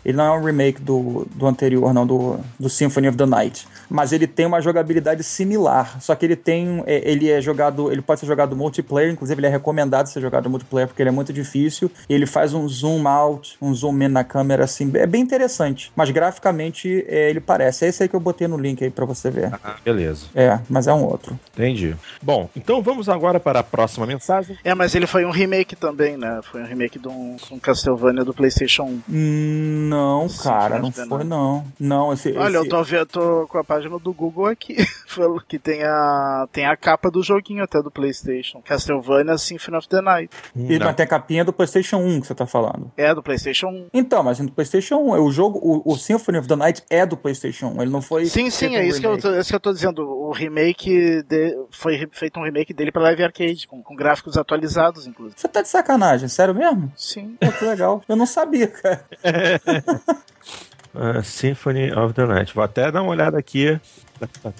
ele 0.04 0.16
não 0.16 0.24
é 0.24 0.38
um 0.38 0.44
remake 0.44 0.80
do, 0.80 1.26
do 1.34 1.46
anterior, 1.46 1.92
não, 1.92 2.06
do, 2.06 2.38
do 2.58 2.68
Symphony 2.68 3.08
of 3.08 3.16
the 3.16 3.26
Night. 3.26 3.66
Mas 3.88 4.12
ele 4.12 4.26
tem 4.26 4.46
uma 4.46 4.60
jogabilidade 4.60 5.22
similar. 5.22 6.00
Só 6.00 6.14
que 6.14 6.24
ele 6.24 6.36
tem. 6.36 6.82
É, 6.86 7.10
ele 7.10 7.30
é 7.30 7.40
jogado. 7.40 7.90
Ele 7.90 8.00
pode 8.00 8.20
ser 8.20 8.26
jogado 8.26 8.56
multiplayer, 8.56 9.12
inclusive 9.12 9.38
ele 9.40 9.46
é 9.46 9.50
recomendado 9.50 10.06
ser 10.06 10.20
jogado 10.20 10.48
multiplayer, 10.48 10.88
porque 10.88 11.02
ele 11.02 11.10
é 11.10 11.12
muito 11.12 11.32
difícil. 11.32 11.90
Ele 12.08 12.26
faz 12.26 12.54
um 12.54 12.68
zoom 12.68 13.06
out, 13.06 13.56
um 13.60 13.74
zoom 13.74 14.02
in 14.02 14.08
na 14.08 14.24
câmera, 14.24 14.64
assim. 14.64 14.90
É 14.94 15.06
bem 15.06 15.22
interessante. 15.22 15.92
Mas 15.94 16.10
graficamente 16.10 17.04
é, 17.08 17.28
ele 17.30 17.40
parece. 17.40 17.84
É 17.84 17.88
esse 17.88 18.02
aí 18.02 18.08
que 18.08 18.16
eu 18.16 18.20
botei 18.20 18.46
no 18.48 18.56
link 18.56 18.82
aí 18.82 18.90
pra 18.90 19.04
você 19.04 19.30
ver. 19.30 19.52
Ah, 19.62 19.76
beleza. 19.84 20.26
É, 20.34 20.58
mas 20.68 20.86
é 20.86 20.92
um 20.92 21.04
outro. 21.04 21.38
Entendi. 21.52 21.96
Bom, 22.22 22.48
então 22.56 22.80
vamos 22.82 23.08
agora 23.08 23.38
para 23.38 23.60
a 23.60 23.62
próxima 23.62 24.06
mensagem. 24.06 24.56
É, 24.64 24.74
mas 24.74 24.94
ele 24.94 25.06
foi 25.06 25.24
um 25.24 25.30
remake 25.30 25.76
também, 25.76 26.16
né? 26.16 26.40
Foi 26.50 26.62
um 26.62 26.66
remake 26.66 26.98
de 26.98 27.08
um, 27.08 27.36
um 27.50 27.58
Castlevania 27.58 28.24
do 28.24 28.32
PlayStation 28.32 28.84
1. 28.84 29.02
Hum, 29.08 29.89
não, 29.90 30.28
Sim, 30.28 30.44
cara, 30.44 30.78
não 30.78 30.92
foi 30.92 31.24
não. 31.24 31.64
Não, 31.78 32.12
esse, 32.12 32.30
Olha, 32.36 32.58
esse... 32.58 32.66
eu 32.66 32.68
tô 32.68 32.82
vendo, 32.84 33.46
com 33.48 33.58
a 33.58 33.64
página 33.64 33.98
do 33.98 34.12
Google 34.12 34.46
aqui, 34.46 34.76
que 35.48 35.58
tem 35.58 35.82
a 35.82 36.46
tem 36.52 36.64
a 36.64 36.76
capa 36.76 37.10
do 37.10 37.22
joguinho 37.22 37.64
até 37.64 37.82
do 37.82 37.90
PlayStation, 37.90 38.62
Castlevania 38.62 39.36
Symphony 39.36 39.76
of 39.76 39.88
the 39.88 40.00
Night. 40.00 40.30
E 40.54 40.78
não. 40.78 40.88
até 40.88 41.02
a 41.02 41.06
capinha 41.06 41.44
do 41.44 41.52
PlayStation 41.52 41.96
1 41.96 42.20
que 42.20 42.26
você 42.28 42.34
tá 42.34 42.46
falando. 42.46 42.92
É 42.96 43.12
do 43.12 43.22
PlayStation 43.22 43.66
1. 43.66 43.88
Então, 43.92 44.22
mas 44.22 44.38
no 44.38 44.46
do 44.46 44.52
PlayStation 44.52 44.96
1, 44.96 45.22
o 45.22 45.32
jogo 45.32 45.58
o, 45.58 45.92
o, 45.92 45.96
Symphony 45.96 46.38
of 46.38 46.46
the 46.46 46.56
Night 46.56 46.84
é 46.88 47.04
do 47.04 47.16
PlayStation 47.16 47.72
1, 47.76 47.82
ele 47.82 47.90
não 47.90 48.00
foi 48.00 48.26
Sim, 48.26 48.48
sim, 48.48 48.76
é 48.76 48.86
isso, 48.86 49.00
que 49.00 49.06
eu 49.06 49.18
tô, 49.18 49.30
é 49.32 49.40
isso 49.40 49.50
que 49.50 49.56
eu 49.56 49.60
tô 49.60 49.72
dizendo, 49.72 50.08
o 50.08 50.30
remake 50.30 51.22
de, 51.24 51.56
foi 51.70 52.08
feito 52.12 52.38
um 52.38 52.44
remake 52.44 52.72
dele 52.72 52.92
para 52.92 53.02
Live 53.02 53.24
Arcade 53.24 53.66
com, 53.66 53.82
com, 53.82 53.96
gráficos 53.96 54.36
atualizados 54.36 55.06
inclusive. 55.06 55.40
Você 55.40 55.48
tá 55.48 55.62
de 55.62 55.68
sacanagem, 55.68 56.28
sério 56.28 56.54
mesmo? 56.54 56.92
Sim. 56.96 57.36
Pô, 57.40 57.50
que 57.50 57.64
legal. 57.64 58.02
Eu 58.08 58.16
não 58.16 58.26
sabia, 58.26 58.68
cara. 58.68 59.04
uh, 60.94 61.22
Symphony 61.22 61.92
of 61.92 62.14
the 62.14 62.26
Night. 62.26 62.54
Vou 62.54 62.62
até 62.62 62.90
dar 62.90 63.02
uma 63.02 63.10
olhada 63.10 63.38
aqui. 63.38 63.80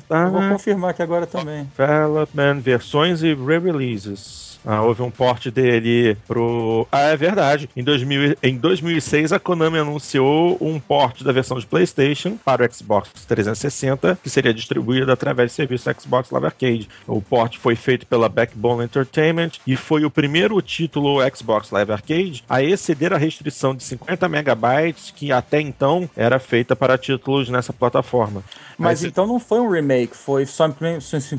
Eu 0.09 0.31
vou 0.31 0.49
confirmar 0.49 0.91
aqui 0.91 1.03
agora 1.03 1.27
também. 1.27 1.65
Development, 1.77 2.61
versões 2.61 3.23
e 3.23 3.35
re-releases. 3.35 4.50
Ah, 4.64 4.83
houve 4.83 5.02
um 5.02 5.11
port 5.11 5.49
dele 5.49 6.17
pro. 6.26 6.87
Ah, 6.90 7.09
é 7.09 7.17
verdade. 7.17 7.69
Em, 7.76 7.83
2000, 7.83 8.37
em 8.43 8.57
2006, 8.57 9.33
a 9.33 9.38
Konami 9.38 9.79
anunciou 9.79 10.57
um 10.61 10.79
port 10.79 11.23
da 11.23 11.33
versão 11.33 11.59
de 11.59 11.67
PlayStation 11.67 12.37
para 12.45 12.64
o 12.64 12.73
Xbox 12.73 13.11
360, 13.26 14.19
que 14.23 14.31
seria 14.31 14.52
distribuído 14.52 15.11
através 15.11 15.52
do 15.52 15.55
serviço 15.55 15.90
Xbox 15.99 16.31
Live 16.31 16.47
Arcade. 16.47 16.88
O 17.07 17.21
port 17.21 17.57
foi 17.59 17.75
feito 17.75 18.07
pela 18.07 18.29
Backbone 18.29 18.85
Entertainment 18.85 19.52
e 19.67 19.76
foi 19.76 20.05
o 20.05 20.11
primeiro 20.11 20.61
título 20.61 21.19
Xbox 21.35 21.71
Live 21.71 21.93
Arcade 21.93 22.45
a 22.49 22.62
exceder 22.62 23.12
a 23.12 23.17
restrição 23.19 23.75
de 23.75 23.83
50 23.83 24.29
megabytes 24.29 25.11
que 25.11 25.33
até 25.33 25.61
então 25.61 26.09
era 26.17 26.38
feita 26.38 26.76
para 26.76 26.99
títulos 26.99 27.49
nessa 27.49 27.73
plataforma. 27.73 28.43
Mas, 28.79 29.02
Mas 29.02 29.05
então 29.05 29.26
não 29.26 29.38
foi 29.38 29.61
um 29.61 29.71
remake, 29.71 30.17
foi 30.17 30.47
só, 30.47 30.73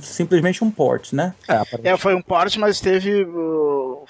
simplesmente 0.01 0.63
um 0.63 0.69
port, 0.69 1.11
né? 1.11 1.33
É, 1.47 1.91
é 1.91 1.97
foi 1.97 2.13
um 2.13 2.21
port, 2.21 2.55
mas 2.57 2.79
teve 2.79 3.10
o, 3.23 4.05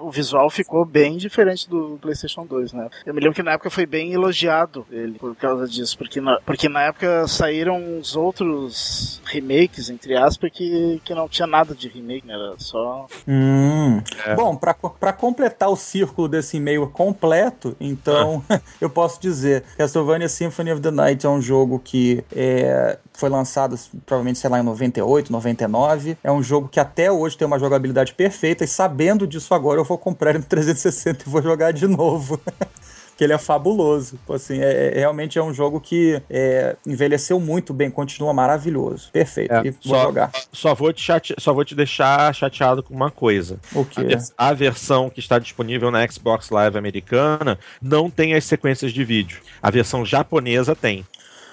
o, 0.00 0.10
visual 0.10 0.50
ficou 0.50 0.84
bem 0.84 1.16
diferente 1.16 1.68
do 1.68 1.98
PlayStation 2.00 2.44
2, 2.44 2.72
né? 2.72 2.88
Eu 3.06 3.14
me 3.14 3.20
lembro 3.20 3.34
que 3.34 3.42
na 3.42 3.52
época 3.52 3.70
foi 3.70 3.86
bem 3.86 4.12
elogiado 4.12 4.86
ele 4.90 5.18
por 5.18 5.34
causa 5.34 5.66
disso, 5.66 5.96
porque 5.96 6.20
na, 6.20 6.38
porque 6.44 6.68
na 6.68 6.82
época 6.82 7.26
saíram 7.26 7.98
os 7.98 8.14
outros 8.14 9.22
remakes, 9.24 9.88
entre 9.88 10.14
aspas, 10.16 10.50
que, 10.52 11.00
que 11.04 11.14
não 11.14 11.28
tinha 11.28 11.46
nada 11.46 11.74
de 11.74 11.88
remake, 11.88 12.26
né? 12.26 12.34
Era 12.34 12.54
só. 12.58 13.06
Hum. 13.26 14.02
É. 14.26 14.34
Bom, 14.34 14.56
para 14.56 15.12
completar 15.12 15.70
o 15.70 15.76
círculo 15.76 16.28
desse 16.28 16.58
e-mail 16.58 16.86
completo, 16.88 17.74
então 17.80 18.44
ah. 18.48 18.60
eu 18.80 18.90
posso 18.90 19.20
dizer: 19.20 19.64
Castlevania 19.76 20.28
Symphony 20.28 20.72
of 20.72 20.82
the 20.82 20.90
Night 20.90 21.24
é 21.24 21.28
um 21.28 21.40
jogo 21.40 21.78
que 21.78 22.22
é, 22.34 22.98
foi 23.22 23.28
lançado 23.28 23.78
provavelmente, 24.04 24.40
sei 24.40 24.50
lá, 24.50 24.58
em 24.58 24.64
98, 24.64 25.30
99. 25.30 26.18
É 26.24 26.32
um 26.32 26.42
jogo 26.42 26.66
que 26.68 26.80
até 26.80 27.12
hoje 27.12 27.38
tem 27.38 27.46
uma 27.46 27.56
jogabilidade 27.56 28.14
perfeita, 28.14 28.64
e 28.64 28.66
sabendo 28.66 29.28
disso 29.28 29.54
agora, 29.54 29.78
eu 29.78 29.84
vou 29.84 29.96
comprar 29.96 30.30
ele 30.30 30.40
no 30.40 30.44
360 30.44 31.22
e 31.24 31.30
vou 31.30 31.40
jogar 31.40 31.72
de 31.72 31.86
novo. 31.86 32.40
que 33.16 33.22
ele 33.22 33.32
é 33.32 33.38
fabuloso. 33.38 34.18
Assim, 34.28 34.58
é, 34.58 34.96
é, 34.96 34.98
realmente 34.98 35.38
é 35.38 35.42
um 35.42 35.54
jogo 35.54 35.80
que 35.80 36.20
é, 36.28 36.74
envelheceu 36.84 37.38
muito 37.38 37.72
bem, 37.72 37.88
continua 37.88 38.32
maravilhoso. 38.32 39.10
Perfeito. 39.12 39.52
É, 39.52 39.62
vou 39.62 39.74
só, 39.82 40.02
jogar. 40.02 40.32
Só 40.50 40.74
vou, 40.74 40.92
te 40.92 41.00
chate... 41.00 41.34
só 41.38 41.52
vou 41.52 41.64
te 41.64 41.76
deixar 41.76 42.34
chateado 42.34 42.82
com 42.82 42.92
uma 42.92 43.10
coisa. 43.10 43.60
O 43.72 43.84
quê? 43.84 44.00
A, 44.36 44.48
a 44.48 44.52
versão 44.52 45.08
que 45.08 45.20
está 45.20 45.38
disponível 45.38 45.92
na 45.92 46.04
Xbox 46.08 46.50
Live 46.50 46.76
americana 46.76 47.56
não 47.80 48.10
tem 48.10 48.34
as 48.34 48.44
sequências 48.44 48.92
de 48.92 49.04
vídeo. 49.04 49.40
A 49.62 49.70
versão 49.70 50.04
japonesa 50.04 50.74
tem. 50.74 51.06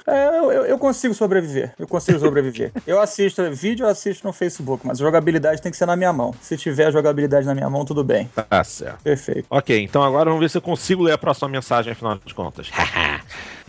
É, 0.09 0.39
eu, 0.39 0.51
eu, 0.51 0.77
consigo 0.77 1.13
sobreviver. 1.13 1.73
Eu 1.77 1.87
consigo 1.87 2.19
sobreviver. 2.19 2.71
eu 2.87 2.99
assisto 2.99 3.43
vídeo, 3.51 3.85
eu 3.85 3.89
assisto 3.89 4.25
no 4.25 4.33
Facebook, 4.33 4.85
mas 4.85 4.97
jogabilidade 4.97 5.61
tem 5.61 5.71
que 5.71 5.77
ser 5.77 5.85
na 5.85 5.95
minha 5.95 6.11
mão. 6.11 6.33
Se 6.41 6.57
tiver 6.57 6.91
jogabilidade 6.91 7.45
na 7.45 7.53
minha 7.53 7.69
mão, 7.69 7.85
tudo 7.85 8.03
bem. 8.03 8.29
Tá 8.49 8.63
certo. 8.63 9.01
Perfeito. 9.03 9.45
Ok, 9.49 9.83
então 9.83 10.01
agora 10.01 10.25
vamos 10.25 10.39
ver 10.39 10.49
se 10.49 10.57
eu 10.57 10.61
consigo 10.61 11.03
ler 11.03 11.13
a 11.13 11.17
próxima 11.17 11.49
mensagem, 11.49 11.93
afinal 11.93 12.17
de 12.23 12.33
contas. 12.33 12.69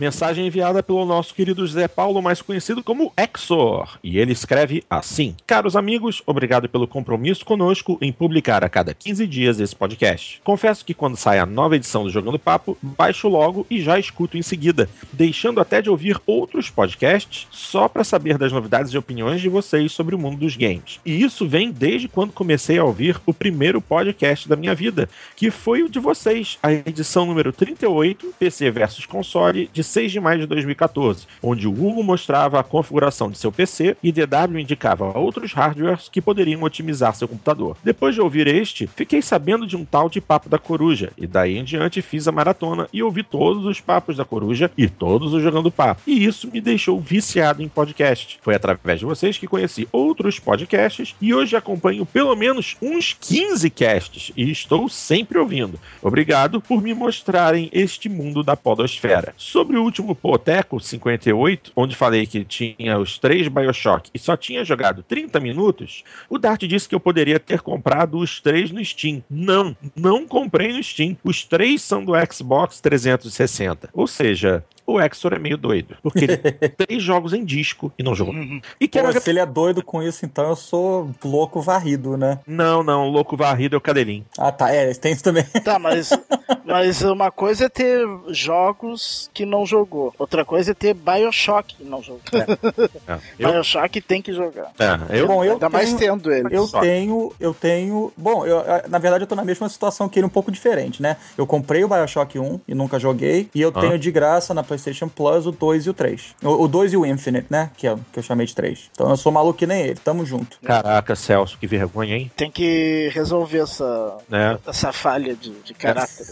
Mensagem 0.01 0.47
enviada 0.47 0.81
pelo 0.81 1.05
nosso 1.05 1.31
querido 1.35 1.63
José 1.63 1.87
Paulo, 1.87 2.23
mais 2.23 2.41
conhecido 2.41 2.81
como 2.81 3.13
Exor. 3.15 3.99
E 4.03 4.17
ele 4.17 4.31
escreve 4.31 4.83
assim: 4.89 5.35
Caros 5.45 5.75
amigos, 5.75 6.23
obrigado 6.25 6.67
pelo 6.67 6.87
compromisso 6.87 7.45
conosco 7.45 7.99
em 8.01 8.11
publicar 8.11 8.63
a 8.63 8.69
cada 8.69 8.95
15 8.95 9.27
dias 9.27 9.59
esse 9.59 9.75
podcast. 9.75 10.41
Confesso 10.43 10.83
que 10.83 10.95
quando 10.95 11.15
sai 11.15 11.37
a 11.37 11.45
nova 11.45 11.75
edição 11.75 12.03
do 12.03 12.09
Jogando 12.09 12.39
Papo, 12.39 12.75
baixo 12.81 13.27
logo 13.27 13.63
e 13.69 13.79
já 13.79 13.99
escuto 13.99 14.39
em 14.39 14.41
seguida, 14.41 14.89
deixando 15.13 15.61
até 15.61 15.83
de 15.83 15.89
ouvir 15.91 16.19
outros 16.25 16.67
podcasts 16.67 17.47
só 17.51 17.87
para 17.87 18.03
saber 18.03 18.39
das 18.39 18.51
novidades 18.51 18.91
e 18.91 18.97
opiniões 18.97 19.39
de 19.39 19.49
vocês 19.49 19.91
sobre 19.91 20.15
o 20.15 20.17
mundo 20.17 20.37
dos 20.37 20.57
games. 20.57 20.99
E 21.05 21.21
isso 21.21 21.47
vem 21.47 21.71
desde 21.71 22.07
quando 22.07 22.33
comecei 22.33 22.79
a 22.79 22.83
ouvir 22.83 23.21
o 23.23 23.35
primeiro 23.35 23.79
podcast 23.79 24.49
da 24.49 24.55
minha 24.55 24.73
vida, 24.73 25.07
que 25.35 25.51
foi 25.51 25.83
o 25.83 25.89
de 25.89 25.99
vocês, 25.99 26.57
a 26.63 26.73
edição 26.73 27.27
número 27.27 27.53
38, 27.53 28.33
PC 28.39 28.71
versus 28.71 29.05
console, 29.05 29.69
de 29.71 29.90
6 29.91 30.11
de 30.11 30.19
maio 30.19 30.39
de 30.39 30.47
2014, 30.47 31.27
onde 31.43 31.67
o 31.67 31.71
Hugo 31.71 32.01
mostrava 32.01 32.59
a 32.59 32.63
configuração 32.63 33.29
de 33.29 33.37
seu 33.37 33.51
PC 33.51 33.97
e 34.01 34.11
DW 34.11 34.59
indicava 34.59 35.17
outros 35.17 35.51
hardwares 35.51 36.07
que 36.07 36.21
poderiam 36.21 36.63
otimizar 36.63 37.13
seu 37.13 37.27
computador. 37.27 37.75
Depois 37.83 38.15
de 38.15 38.21
ouvir 38.21 38.47
este, 38.47 38.87
fiquei 38.87 39.21
sabendo 39.21 39.67
de 39.67 39.75
um 39.75 39.83
tal 39.83 40.09
de 40.09 40.21
Papo 40.21 40.47
da 40.47 40.57
Coruja, 40.57 41.11
e 41.17 41.27
daí 41.27 41.57
em 41.57 41.63
diante 41.63 42.01
fiz 42.01 42.27
a 42.27 42.31
maratona 42.31 42.87
e 42.93 43.03
ouvi 43.03 43.21
todos 43.21 43.65
os 43.65 43.81
papos 43.81 44.15
da 44.15 44.23
Coruja 44.23 44.71
e 44.77 44.87
todos 44.87 45.33
os 45.33 45.43
Jogando 45.43 45.71
Papo. 45.71 46.01
E 46.07 46.23
isso 46.23 46.49
me 46.49 46.61
deixou 46.61 46.99
viciado 46.99 47.61
em 47.61 47.67
podcast. 47.67 48.39
Foi 48.41 48.55
através 48.55 48.99
de 48.99 49.05
vocês 49.05 49.37
que 49.37 49.47
conheci 49.47 49.87
outros 49.91 50.39
podcasts 50.39 51.15
e 51.19 51.33
hoje 51.33 51.55
acompanho 51.55 52.05
pelo 52.05 52.35
menos 52.35 52.77
uns 52.81 53.13
15 53.19 53.69
casts 53.69 54.31
e 54.37 54.49
estou 54.49 54.87
sempre 54.87 55.37
ouvindo. 55.37 55.79
Obrigado 56.01 56.61
por 56.61 56.81
me 56.81 56.93
mostrarem 56.93 57.69
este 57.73 58.07
mundo 58.07 58.43
da 58.43 58.55
podosfera. 58.55 59.33
Sobre 59.35 59.80
último 59.83 60.15
Poteco 60.15 60.79
58, 60.79 61.71
onde 61.75 61.95
falei 61.95 62.25
que 62.25 62.43
tinha 62.43 62.97
os 62.97 63.17
três 63.17 63.47
Bioshock 63.47 64.09
e 64.13 64.19
só 64.19 64.35
tinha 64.35 64.63
jogado 64.63 65.03
30 65.03 65.39
minutos, 65.39 66.03
o 66.29 66.37
Dart 66.37 66.63
disse 66.63 66.87
que 66.87 66.95
eu 66.95 66.99
poderia 66.99 67.39
ter 67.39 67.61
comprado 67.61 68.17
os 68.17 68.39
três 68.39 68.71
no 68.71 68.83
Steam. 68.83 69.23
Não, 69.29 69.75
não 69.95 70.27
comprei 70.27 70.73
no 70.73 70.83
Steam. 70.83 71.17
Os 71.23 71.43
três 71.43 71.81
são 71.81 72.03
do 72.03 72.13
Xbox 72.31 72.79
360. 72.79 73.89
Ou 73.93 74.07
seja, 74.07 74.63
o 74.85 74.99
Exor 74.99 75.33
é 75.33 75.39
meio 75.39 75.57
doido. 75.57 75.95
Porque 76.01 76.25
ele 76.25 76.37
tem 76.37 76.69
três 76.69 77.03
jogos 77.03 77.33
em 77.33 77.43
disco 77.43 77.91
e 77.97 78.03
não 78.03 78.15
jogou. 78.15 78.33
Uhum. 78.33 78.61
E 78.79 78.87
Pô, 78.87 79.19
se 79.19 79.29
ele 79.29 79.39
é 79.39 79.45
doido 79.45 79.83
com 79.83 80.01
isso, 80.01 80.25
então 80.25 80.49
eu 80.49 80.55
sou 80.55 81.11
louco 81.23 81.61
varrido, 81.61 82.17
né? 82.17 82.39
Não, 82.45 82.83
não, 82.83 83.07
louco 83.07 83.37
varrido 83.37 83.75
é 83.75 83.77
o 83.77 83.81
Cadelinho. 83.81 84.25
Ah, 84.37 84.51
tá, 84.51 84.71
é, 84.71 84.93
tem 84.93 85.13
isso 85.13 85.23
também. 85.23 85.43
Tá, 85.63 85.79
mas, 85.79 86.09
mas 86.65 87.01
uma 87.01 87.31
coisa 87.31 87.65
é 87.65 87.69
ter 87.69 88.05
jogos 88.29 89.29
que 89.33 89.45
não 89.45 89.65
jogou. 89.65 90.13
Outra 90.17 90.43
coisa 90.43 90.71
é 90.71 90.73
ter 90.73 90.93
Bioshock 90.93 91.75
que 91.75 91.83
não 91.83 92.01
jogou. 92.01 92.21
É. 92.33 93.13
É. 93.13 93.19
Bioshock 93.37 94.01
tem 94.01 94.21
que 94.21 94.33
jogar. 94.33 94.71
É, 94.79 95.19
eu, 95.19 95.27
Bom, 95.27 95.43
eu 95.43 95.53
Ainda 95.53 95.69
tenho, 95.69 95.71
mais 95.71 95.93
tendo 95.93 96.31
ele. 96.31 96.47
Eu 96.51 96.67
tenho, 96.67 97.33
eu 97.39 97.53
tenho. 97.53 98.11
Bom, 98.17 98.45
eu, 98.45 98.63
na 98.89 98.97
verdade 98.97 99.23
eu 99.23 99.27
tô 99.27 99.35
na 99.35 99.45
mesma 99.45 99.69
situação 99.69 100.09
que 100.09 100.19
ele, 100.19 100.25
um 100.25 100.29
pouco 100.29 100.51
diferente, 100.51 101.01
né? 101.01 101.17
Eu 101.37 101.47
comprei 101.47 101.83
o 101.83 101.87
Bioshock 101.87 102.37
1 102.37 102.61
e 102.67 102.75
nunca 102.75 102.99
joguei. 102.99 103.49
E 103.53 103.61
eu 103.61 103.71
ah. 103.73 103.79
tenho 103.79 103.97
de 103.97 104.11
graça 104.11 104.53
na 104.53 104.63
PlayStation 104.63 104.80
Plus 105.15 105.45
o 105.45 105.51
2 105.51 105.85
e 105.85 105.89
o 105.89 105.93
3. 105.93 106.35
O, 106.43 106.63
o 106.63 106.67
2 106.67 106.93
e 106.93 106.97
o 106.97 107.05
Infinite, 107.05 107.47
né? 107.49 107.69
Que, 107.77 107.87
é, 107.87 107.95
que 108.11 108.19
eu 108.19 108.23
chamei 108.23 108.45
de 108.45 108.55
3. 108.55 108.89
Então 108.91 109.09
eu 109.09 109.17
sou 109.17 109.31
maluco 109.31 109.57
que 109.57 109.67
nem 109.67 109.81
ele. 109.81 109.95
Tamo 109.95 110.25
junto. 110.25 110.59
Caraca, 110.63 111.15
Celso, 111.15 111.57
que 111.57 111.67
vergonha, 111.67 112.15
hein? 112.15 112.31
Tem 112.35 112.49
que 112.49 113.09
resolver 113.13 113.59
essa, 113.59 114.17
é. 114.31 114.57
essa 114.67 114.91
falha 114.91 115.35
de, 115.35 115.51
de 115.61 115.73
caráter. 115.73 116.25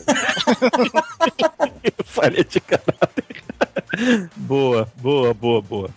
falha 2.05 2.43
de 2.43 2.59
caráter. 2.59 3.43
boa, 4.35 4.87
boa, 4.97 5.33
boa, 5.33 5.61
boa. 5.61 5.89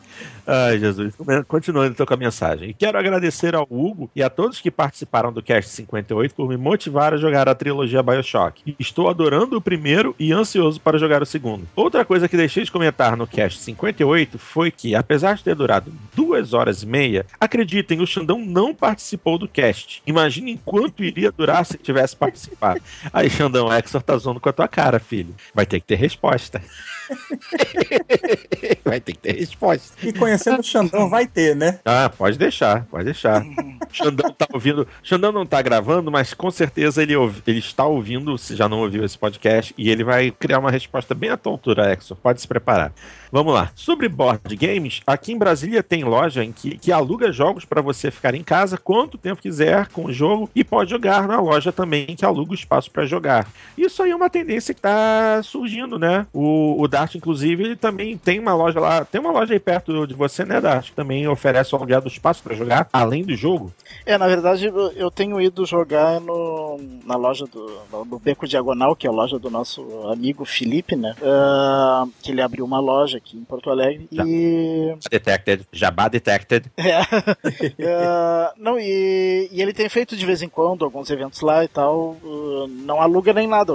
Ai, 0.46 0.78
Jesus. 0.78 1.14
Continuando 1.46 1.92
então 1.92 2.04
com 2.04 2.14
a 2.14 2.16
mensagem. 2.16 2.70
E 2.70 2.74
quero 2.74 2.98
agradecer 2.98 3.54
ao 3.54 3.66
Hugo 3.70 4.10
e 4.14 4.22
a 4.22 4.30
todos 4.30 4.60
que 4.60 4.70
participaram 4.70 5.32
do 5.32 5.42
Cast 5.42 5.70
58 5.70 6.34
por 6.34 6.48
me 6.48 6.56
motivar 6.56 7.14
a 7.14 7.16
jogar 7.16 7.48
a 7.48 7.54
trilogia 7.54 8.02
Bioshock. 8.02 8.74
Estou 8.78 9.08
adorando 9.08 9.56
o 9.56 9.60
primeiro 9.60 10.14
e 10.18 10.32
ansioso 10.32 10.80
para 10.80 10.98
jogar 10.98 11.22
o 11.22 11.26
segundo. 11.26 11.68
Outra 11.76 12.04
coisa 12.04 12.28
que 12.28 12.36
deixei 12.36 12.64
de 12.64 12.72
comentar 12.72 13.16
no 13.16 13.26
Cast 13.26 13.60
58 13.60 14.38
foi 14.38 14.70
que, 14.70 14.94
apesar 14.94 15.36
de 15.36 15.44
ter 15.44 15.54
durado 15.54 15.92
duas 16.14 16.52
horas 16.52 16.82
e 16.82 16.86
meia, 16.86 17.24
acreditem, 17.40 18.00
o 18.00 18.06
Xandão 18.06 18.38
não 18.38 18.74
participou 18.74 19.38
do 19.38 19.48
cast. 19.48 20.02
Imaginem 20.06 20.58
quanto 20.64 21.04
iria 21.04 21.30
durar 21.30 21.64
se 21.64 21.78
tivesse 21.78 22.16
participado. 22.16 22.80
Aí, 23.12 23.30
Xandão, 23.30 23.72
Exor 23.72 24.02
tá 24.02 24.16
zoando 24.16 24.40
com 24.40 24.48
a 24.48 24.52
tua 24.52 24.68
cara, 24.68 24.98
filho. 24.98 25.34
Vai 25.54 25.66
ter 25.66 25.80
que 25.80 25.86
ter 25.86 25.96
resposta. 25.96 26.60
vai 28.84 29.00
ter 29.00 29.12
que 29.12 29.18
ter 29.18 29.36
resposta. 29.36 30.01
E 30.02 30.12
conhecendo 30.12 30.60
o 30.60 30.62
Xandão, 30.62 31.08
vai 31.08 31.26
ter, 31.26 31.54
né? 31.54 31.78
Ah, 31.84 32.10
pode 32.10 32.38
deixar, 32.38 32.84
pode 32.86 33.04
deixar. 33.04 33.44
Xandão 33.92 34.30
tá 34.32 34.46
ouvindo. 34.52 34.86
Xandão 35.02 35.32
não 35.32 35.46
tá 35.46 35.60
gravando, 35.62 36.10
mas 36.10 36.34
com 36.34 36.50
certeza 36.50 37.02
ele, 37.02 37.14
ouvi, 37.16 37.42
ele 37.46 37.58
está 37.58 37.84
ouvindo, 37.84 38.36
se 38.38 38.56
já 38.56 38.68
não 38.68 38.80
ouviu 38.80 39.04
esse 39.04 39.18
podcast, 39.18 39.74
e 39.76 39.90
ele 39.90 40.04
vai 40.04 40.30
criar 40.30 40.58
uma 40.58 40.70
resposta 40.70 41.14
bem 41.14 41.30
à 41.30 41.36
tua 41.36 41.52
altura, 41.52 41.92
Exo. 41.92 42.16
Pode 42.16 42.40
se 42.40 42.48
preparar. 42.48 42.92
Vamos 43.32 43.54
lá. 43.54 43.72
Sobre 43.74 44.10
board 44.10 44.54
games, 44.54 45.00
aqui 45.06 45.32
em 45.32 45.38
Brasília 45.38 45.82
tem 45.82 46.04
loja 46.04 46.44
em 46.44 46.52
que, 46.52 46.76
que 46.76 46.92
aluga 46.92 47.32
jogos 47.32 47.64
para 47.64 47.80
você 47.80 48.10
ficar 48.10 48.34
em 48.34 48.44
casa 48.44 48.76
quanto 48.76 49.16
tempo 49.16 49.40
quiser 49.40 49.86
com 49.88 50.04
o 50.04 50.12
jogo 50.12 50.50
e 50.54 50.62
pode 50.62 50.90
jogar 50.90 51.26
na 51.26 51.40
loja 51.40 51.72
também 51.72 52.14
que 52.14 52.26
aluga 52.26 52.52
o 52.52 52.54
espaço 52.54 52.90
para 52.90 53.06
jogar. 53.06 53.48
Isso 53.74 54.02
aí 54.02 54.10
é 54.10 54.14
uma 54.14 54.28
tendência 54.28 54.74
que 54.74 54.82
tá 54.82 55.40
surgindo, 55.42 55.98
né? 55.98 56.26
O, 56.30 56.78
o 56.78 56.86
Dart, 56.86 57.14
inclusive, 57.14 57.64
ele 57.64 57.76
também 57.76 58.18
tem 58.18 58.38
uma 58.38 58.52
loja 58.54 58.78
lá, 58.78 59.02
tem 59.02 59.18
uma 59.18 59.32
loja 59.32 59.54
aí 59.54 59.58
perto 59.58 60.06
de 60.06 60.12
você, 60.12 60.44
né, 60.44 60.60
Dart? 60.60 60.90
Que 60.90 60.92
também 60.92 61.26
oferece 61.26 61.74
o 61.74 61.78
aluguel 61.78 62.02
do 62.02 62.08
espaço 62.08 62.42
para 62.42 62.54
jogar, 62.54 62.86
além 62.92 63.24
do 63.24 63.34
jogo. 63.34 63.72
É, 64.04 64.18
na 64.18 64.26
verdade, 64.26 64.70
eu 64.94 65.10
tenho 65.10 65.40
ido 65.40 65.64
jogar 65.64 66.20
no, 66.20 66.78
na 67.06 67.16
loja 67.16 67.46
do 67.46 67.72
no 67.90 68.18
Beco 68.18 68.46
Diagonal, 68.46 68.94
que 68.94 69.06
é 69.06 69.10
a 69.10 69.12
loja 69.12 69.38
do 69.38 69.48
nosso 69.48 69.82
amigo 70.10 70.44
Felipe, 70.44 70.96
né? 70.96 71.14
Uh, 71.22 72.10
que 72.22 72.30
ele 72.30 72.42
abriu 72.42 72.64
uma 72.64 72.78
loja 72.78 73.21
aqui 73.22 73.38
em 73.38 73.44
Porto 73.44 73.70
Alegre. 73.70 74.08
Já. 74.10 74.24
E. 74.26 74.94
Detected. 75.10 75.66
Jabá 75.72 76.08
detected. 76.08 76.70
É. 76.82 77.00
uh, 77.00 78.52
não, 78.56 78.78
e, 78.78 79.48
e, 79.50 79.62
ele 79.62 79.72
tem 79.72 79.88
feito 79.88 80.16
de 80.16 80.26
vez 80.26 80.42
em 80.42 80.48
quando 80.48 80.84
alguns 80.84 81.08
eventos 81.10 81.40
lá 81.40 81.64
e 81.64 81.68
tal. 81.68 82.16
Uh, 82.22 82.66
não 82.66 83.00
aluga 83.00 83.32
nem 83.32 83.46
nada. 83.46 83.72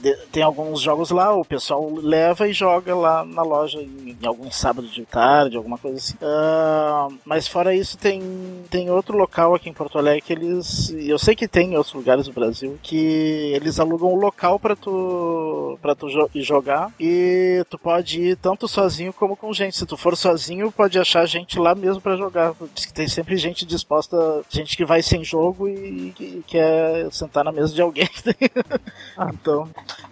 De, 0.00 0.16
tem 0.30 0.42
alguns 0.42 0.80
jogos 0.80 1.10
lá, 1.10 1.34
o 1.34 1.44
pessoal 1.44 1.92
leva 1.94 2.48
e 2.48 2.52
joga 2.52 2.94
lá 2.94 3.24
na 3.24 3.42
loja 3.42 3.80
em, 3.80 4.16
em 4.20 4.26
algum 4.26 4.50
sábado 4.50 4.86
de 4.88 5.04
tarde, 5.04 5.56
alguma 5.56 5.76
coisa 5.76 5.96
assim. 5.96 6.14
mas 7.24 7.48
fora 7.48 7.74
isso, 7.74 7.98
tem, 7.98 8.22
tem 8.70 8.90
outro 8.90 9.16
local 9.16 9.54
aqui 9.54 9.68
em 9.68 9.74
Porto 9.74 9.98
Alegre 9.98 10.22
que 10.22 10.32
eles. 10.32 10.90
Eu 10.90 11.18
sei 11.18 11.34
que 11.34 11.48
tem 11.48 11.72
em 11.72 11.76
outros 11.76 11.94
lugares 11.94 12.26
do 12.26 12.32
Brasil 12.32 12.78
que 12.82 13.52
eles 13.54 13.80
alugam 13.80 14.12
um 14.12 14.16
local 14.16 14.58
para 14.58 14.76
tu 14.76 15.78
para 15.82 15.94
tu 15.94 16.08
jo 16.08 16.28
jogar 16.34 16.92
e 17.00 17.64
tu 17.68 17.78
pode 17.78 18.20
ir 18.20 18.36
tanto 18.36 18.68
sozinho 18.76 19.12
como 19.12 19.36
com 19.36 19.52
gente. 19.54 19.76
Se 19.76 19.86
tu 19.86 19.96
for 19.96 20.16
sozinho, 20.16 20.70
pode 20.70 20.98
achar 20.98 21.24
gente 21.24 21.58
lá 21.58 21.74
mesmo 21.74 22.00
para 22.00 22.16
jogar. 22.16 22.54
Tem 22.92 23.08
sempre 23.08 23.36
gente 23.38 23.64
disposta, 23.64 24.16
gente 24.50 24.76
que 24.76 24.84
vai 24.84 25.02
sem 25.02 25.24
jogo 25.24 25.66
e 25.68 26.12
que 26.14 26.44
quer 26.46 27.10
sentar 27.10 27.42
na 27.42 27.52
mesa 27.52 27.74
de 27.74 27.80
alguém. 27.80 28.08
ah. 29.16 29.30
Então, 29.32 29.68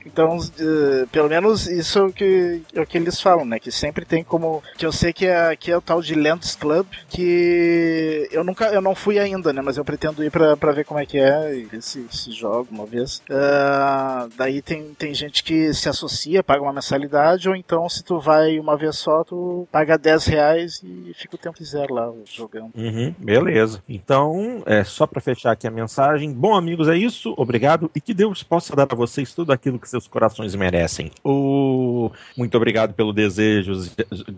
então 0.06 0.38
uh, 0.38 1.06
pelo 1.09 1.28
menos 1.28 1.66
isso 1.66 1.99
é 1.99 2.02
o 2.02 2.12
que 2.12 2.62
é 2.75 2.80
o 2.80 2.87
que 2.87 2.97
eles 2.97 3.21
falam, 3.21 3.44
né? 3.44 3.59
Que 3.59 3.71
sempre 3.71 4.04
tem 4.04 4.25
como 4.25 4.62
que 4.78 4.87
eu 4.87 4.92
sei 4.92 5.12
que 5.12 5.26
é 5.26 5.54
que 5.56 5.71
é 5.71 5.76
o 5.76 5.83
tal 5.83 6.00
de 6.00 6.14
Lands 6.14 6.56
Club 6.56 6.87
que 7.09 8.28
eu 8.30 8.42
nunca 8.42 8.66
eu 8.66 8.80
não 8.80 8.94
fui 8.94 9.18
ainda, 9.18 9.52
né? 9.52 9.61
Mas 9.61 9.76
eu 9.76 9.85
pretendo 9.85 10.25
ir 10.25 10.30
para 10.30 10.73
ver 10.73 10.85
como 10.85 11.00
é 11.00 11.06
que 11.06 11.18
é 11.18 11.54
e 11.54 11.64
ver 11.64 11.83
se, 11.83 12.06
se 12.11 12.33
joga 12.33 12.68
uma 12.71 12.87
vez. 12.87 13.18
Uh, 13.28 14.30
daí 14.37 14.62
tem, 14.62 14.94
tem 14.94 15.12
gente 15.12 15.44
que 15.44 15.75
se 15.75 15.88
associa, 15.88 16.42
paga 16.42 16.62
uma 16.62 16.73
mensalidade, 16.73 17.49
ou 17.49 17.54
então 17.54 17.88
se 17.88 18.02
tu 18.02 18.18
vai 18.18 18.43
uma 18.60 18.76
vez 18.76 18.96
só, 18.96 19.24
tu 19.24 19.66
paga 19.70 19.98
10 19.98 20.26
reais 20.26 20.82
e 20.82 21.12
fica 21.14 21.36
o 21.36 21.38
tempo 21.38 21.56
que 21.56 21.64
quiser 21.64 21.90
lá 21.90 22.12
jogando. 22.24 22.70
Uhum, 22.74 23.14
beleza. 23.18 23.82
Então, 23.88 24.62
é 24.66 24.84
só 24.84 25.06
para 25.06 25.20
fechar 25.20 25.52
aqui 25.52 25.66
a 25.66 25.70
mensagem. 25.70 26.32
Bom, 26.32 26.54
amigos, 26.54 26.88
é 26.88 26.96
isso. 26.96 27.34
Obrigado 27.36 27.90
e 27.94 28.00
que 28.00 28.14
Deus 28.14 28.42
possa 28.42 28.74
dar 28.76 28.88
a 28.90 28.94
vocês 28.94 29.32
tudo 29.32 29.52
aquilo 29.52 29.78
que 29.78 29.88
seus 29.88 30.06
corações 30.06 30.54
merecem. 30.54 31.10
Oh, 31.22 32.10
muito 32.36 32.56
obrigado 32.56 32.94
pelo 32.94 33.12
desejo, 33.12 33.72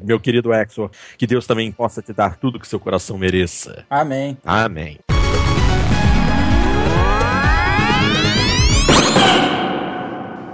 meu 0.03 0.21
querido 0.21 0.53
Exor. 0.53 0.91
Que 1.19 1.27
Deus 1.27 1.47
também 1.47 1.71
possa 1.73 2.01
te 2.01 2.13
dar 2.13 2.37
tudo 2.37 2.61
que 2.61 2.69
seu 2.69 2.81
coração 2.81 3.19
mereça. 3.19 3.85
Amém. 3.91 4.37
Amém. 4.45 4.99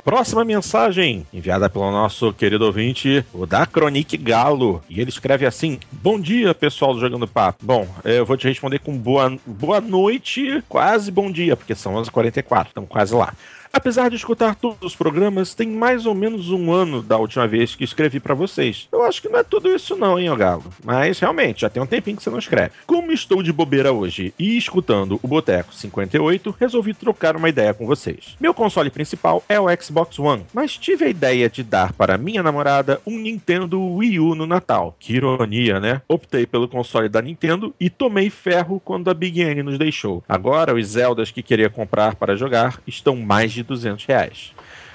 Próxima 0.05 0.45
mensagem, 0.45 1.25
enviada 1.33 1.71
pelo 1.71 1.89
nosso 1.93 2.33
querido 2.33 2.67
ouvinte, 2.67 3.25
o 3.33 3.47
da 3.47 3.65
Cronique 3.65 4.17
Galo. 4.17 4.83
E 4.91 5.01
ele 5.01 5.11
escreve 5.11 5.47
assim: 5.47 5.79
Bom 5.93 6.19
dia, 6.19 6.53
pessoal 6.53 6.93
do 6.93 6.99
Jogando 6.99 7.29
Papo. 7.29 7.65
Bom, 7.65 7.87
eu 8.05 8.27
vou 8.27 8.37
te 8.37 8.49
responder 8.49 8.81
com 8.81 8.99
boa, 8.99 9.39
boa 9.47 9.81
noite, 9.81 10.61
quase 10.69 11.09
bom 11.13 11.31
dia, 11.31 11.57
porque 11.57 11.77
são 11.77 11.95
11h44, 11.95 12.67
estamos 12.67 12.91
quase 12.91 13.15
lá. 13.15 13.33
Apesar 13.73 14.11
de 14.11 14.17
escutar 14.17 14.55
todos 14.55 14.83
os 14.83 14.95
programas, 14.95 15.55
tem 15.55 15.67
mais 15.67 16.05
ou 16.05 16.15
menos 16.15 16.51
um 16.51 16.71
ano 16.71 17.03
da 17.03 17.17
última 17.17 17.49
vez 17.49 17.75
que 17.75 17.85
escrevi 17.85 18.21
para 18.21 18.35
vocês. 18.35 18.87
Eu 18.93 19.03
acho 19.03 19.23
que 19.23 19.31
não 19.31 19.39
é 19.39 19.43
tudo 19.43 19.75
isso 19.75 19.97
não, 19.97 20.19
hein, 20.19 20.37
Galo? 20.37 20.65
Mas 20.85 21.19
realmente, 21.19 21.63
já 21.63 21.71
tem 21.71 21.83
um 21.83 21.87
tempinho 21.87 22.19
que 22.19 22.23
você 22.23 22.29
não 22.29 22.39
escreve. 22.39 22.73
Como 22.87 23.11
estou 23.11 23.43
de 23.43 23.51
bobeira 23.51 23.91
hoje 23.91 24.35
e 24.39 24.59
escutando 24.59 25.19
o 25.23 25.27
Boteco 25.27 25.75
58, 25.75 26.55
resolvi 26.61 26.93
trocar 26.93 27.35
uma 27.35 27.49
ideia 27.49 27.73
com 27.73 27.87
vocês. 27.87 28.37
Meu 28.39 28.53
console 28.53 28.91
principal 28.91 29.43
é 29.49 29.59
o 29.59 29.67
Xbox 29.81 30.19
One, 30.19 30.45
mas 30.53 30.77
tive 30.77 31.07
a 31.07 31.09
ideia 31.09 31.49
de 31.49 31.63
dar 31.63 31.95
para 31.95 32.19
minha 32.19 32.43
namorada 32.43 33.01
um 33.07 33.19
Nintendo 33.19 33.81
Wii 33.81 34.21
U 34.21 34.35
no 34.35 34.47
Natal. 34.47 34.95
Que 35.01 35.15
ironia, 35.15 35.81
né? 35.81 36.03
Optei 36.07 36.45
pelo 36.45 36.69
console 36.69 37.09
da 37.09 37.23
Nintendo 37.23 37.75
e 37.81 37.89
tomei 37.89 38.29
ferro 38.29 38.79
quando 38.85 39.09
a 39.09 39.15
Big 39.15 39.41
N 39.41 39.63
nos 39.63 39.79
deixou. 39.79 40.23
Agora, 40.29 40.75
os 40.75 40.89
Zeldas 40.89 41.31
que 41.31 41.43
queria 41.43 41.71
comprar 41.71 42.17
para 42.17 42.37
jogar 42.37 42.79
estão 42.87 43.17
mais 43.17 43.51
de 43.51 43.62
de 43.63 43.69
200 43.69 44.05
reais. 44.07 44.53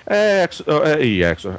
É, 0.09 0.47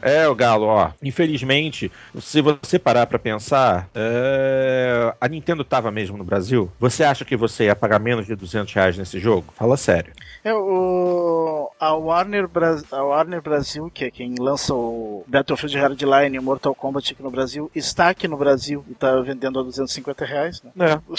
é, 0.02 0.20
é, 0.22 0.28
o 0.28 0.34
Galo, 0.34 0.66
ó. 0.66 0.90
Infelizmente, 1.02 1.92
se 2.18 2.40
você 2.40 2.78
parar 2.78 3.06
para 3.06 3.18
pensar, 3.18 3.88
é, 3.94 5.14
a 5.20 5.28
Nintendo 5.28 5.62
tava 5.62 5.90
mesmo 5.90 6.16
no 6.16 6.24
Brasil. 6.24 6.70
Você 6.80 7.04
acha 7.04 7.24
que 7.24 7.36
você 7.36 7.64
ia 7.64 7.76
pagar 7.76 7.98
menos 7.98 8.26
de 8.26 8.34
200 8.34 8.72
reais 8.72 8.96
nesse 8.96 9.20
jogo? 9.20 9.52
Fala 9.54 9.76
sério. 9.76 10.12
É, 10.42 10.54
o, 10.54 11.70
a, 11.78 11.92
Warner 11.94 12.48
a 12.92 13.02
Warner 13.02 13.42
Brasil, 13.42 13.90
que 13.92 14.04
é 14.04 14.10
quem 14.10 14.34
lança 14.38 14.72
o 14.72 15.24
Battlefield 15.26 15.76
Hardline 15.76 16.36
e 16.36 16.38
o 16.38 16.42
Mortal 16.42 16.74
Kombat 16.74 17.12
aqui 17.12 17.22
no 17.22 17.30
Brasil, 17.30 17.70
está 17.74 18.08
aqui 18.08 18.26
no 18.26 18.36
Brasil 18.36 18.84
e 18.88 18.92
está 18.92 19.20
vendendo 19.20 19.60
a 19.60 19.62
250 19.62 20.24
reais. 20.24 20.62
Né? 20.62 20.72
É. 20.78 21.00
ou 21.06 21.16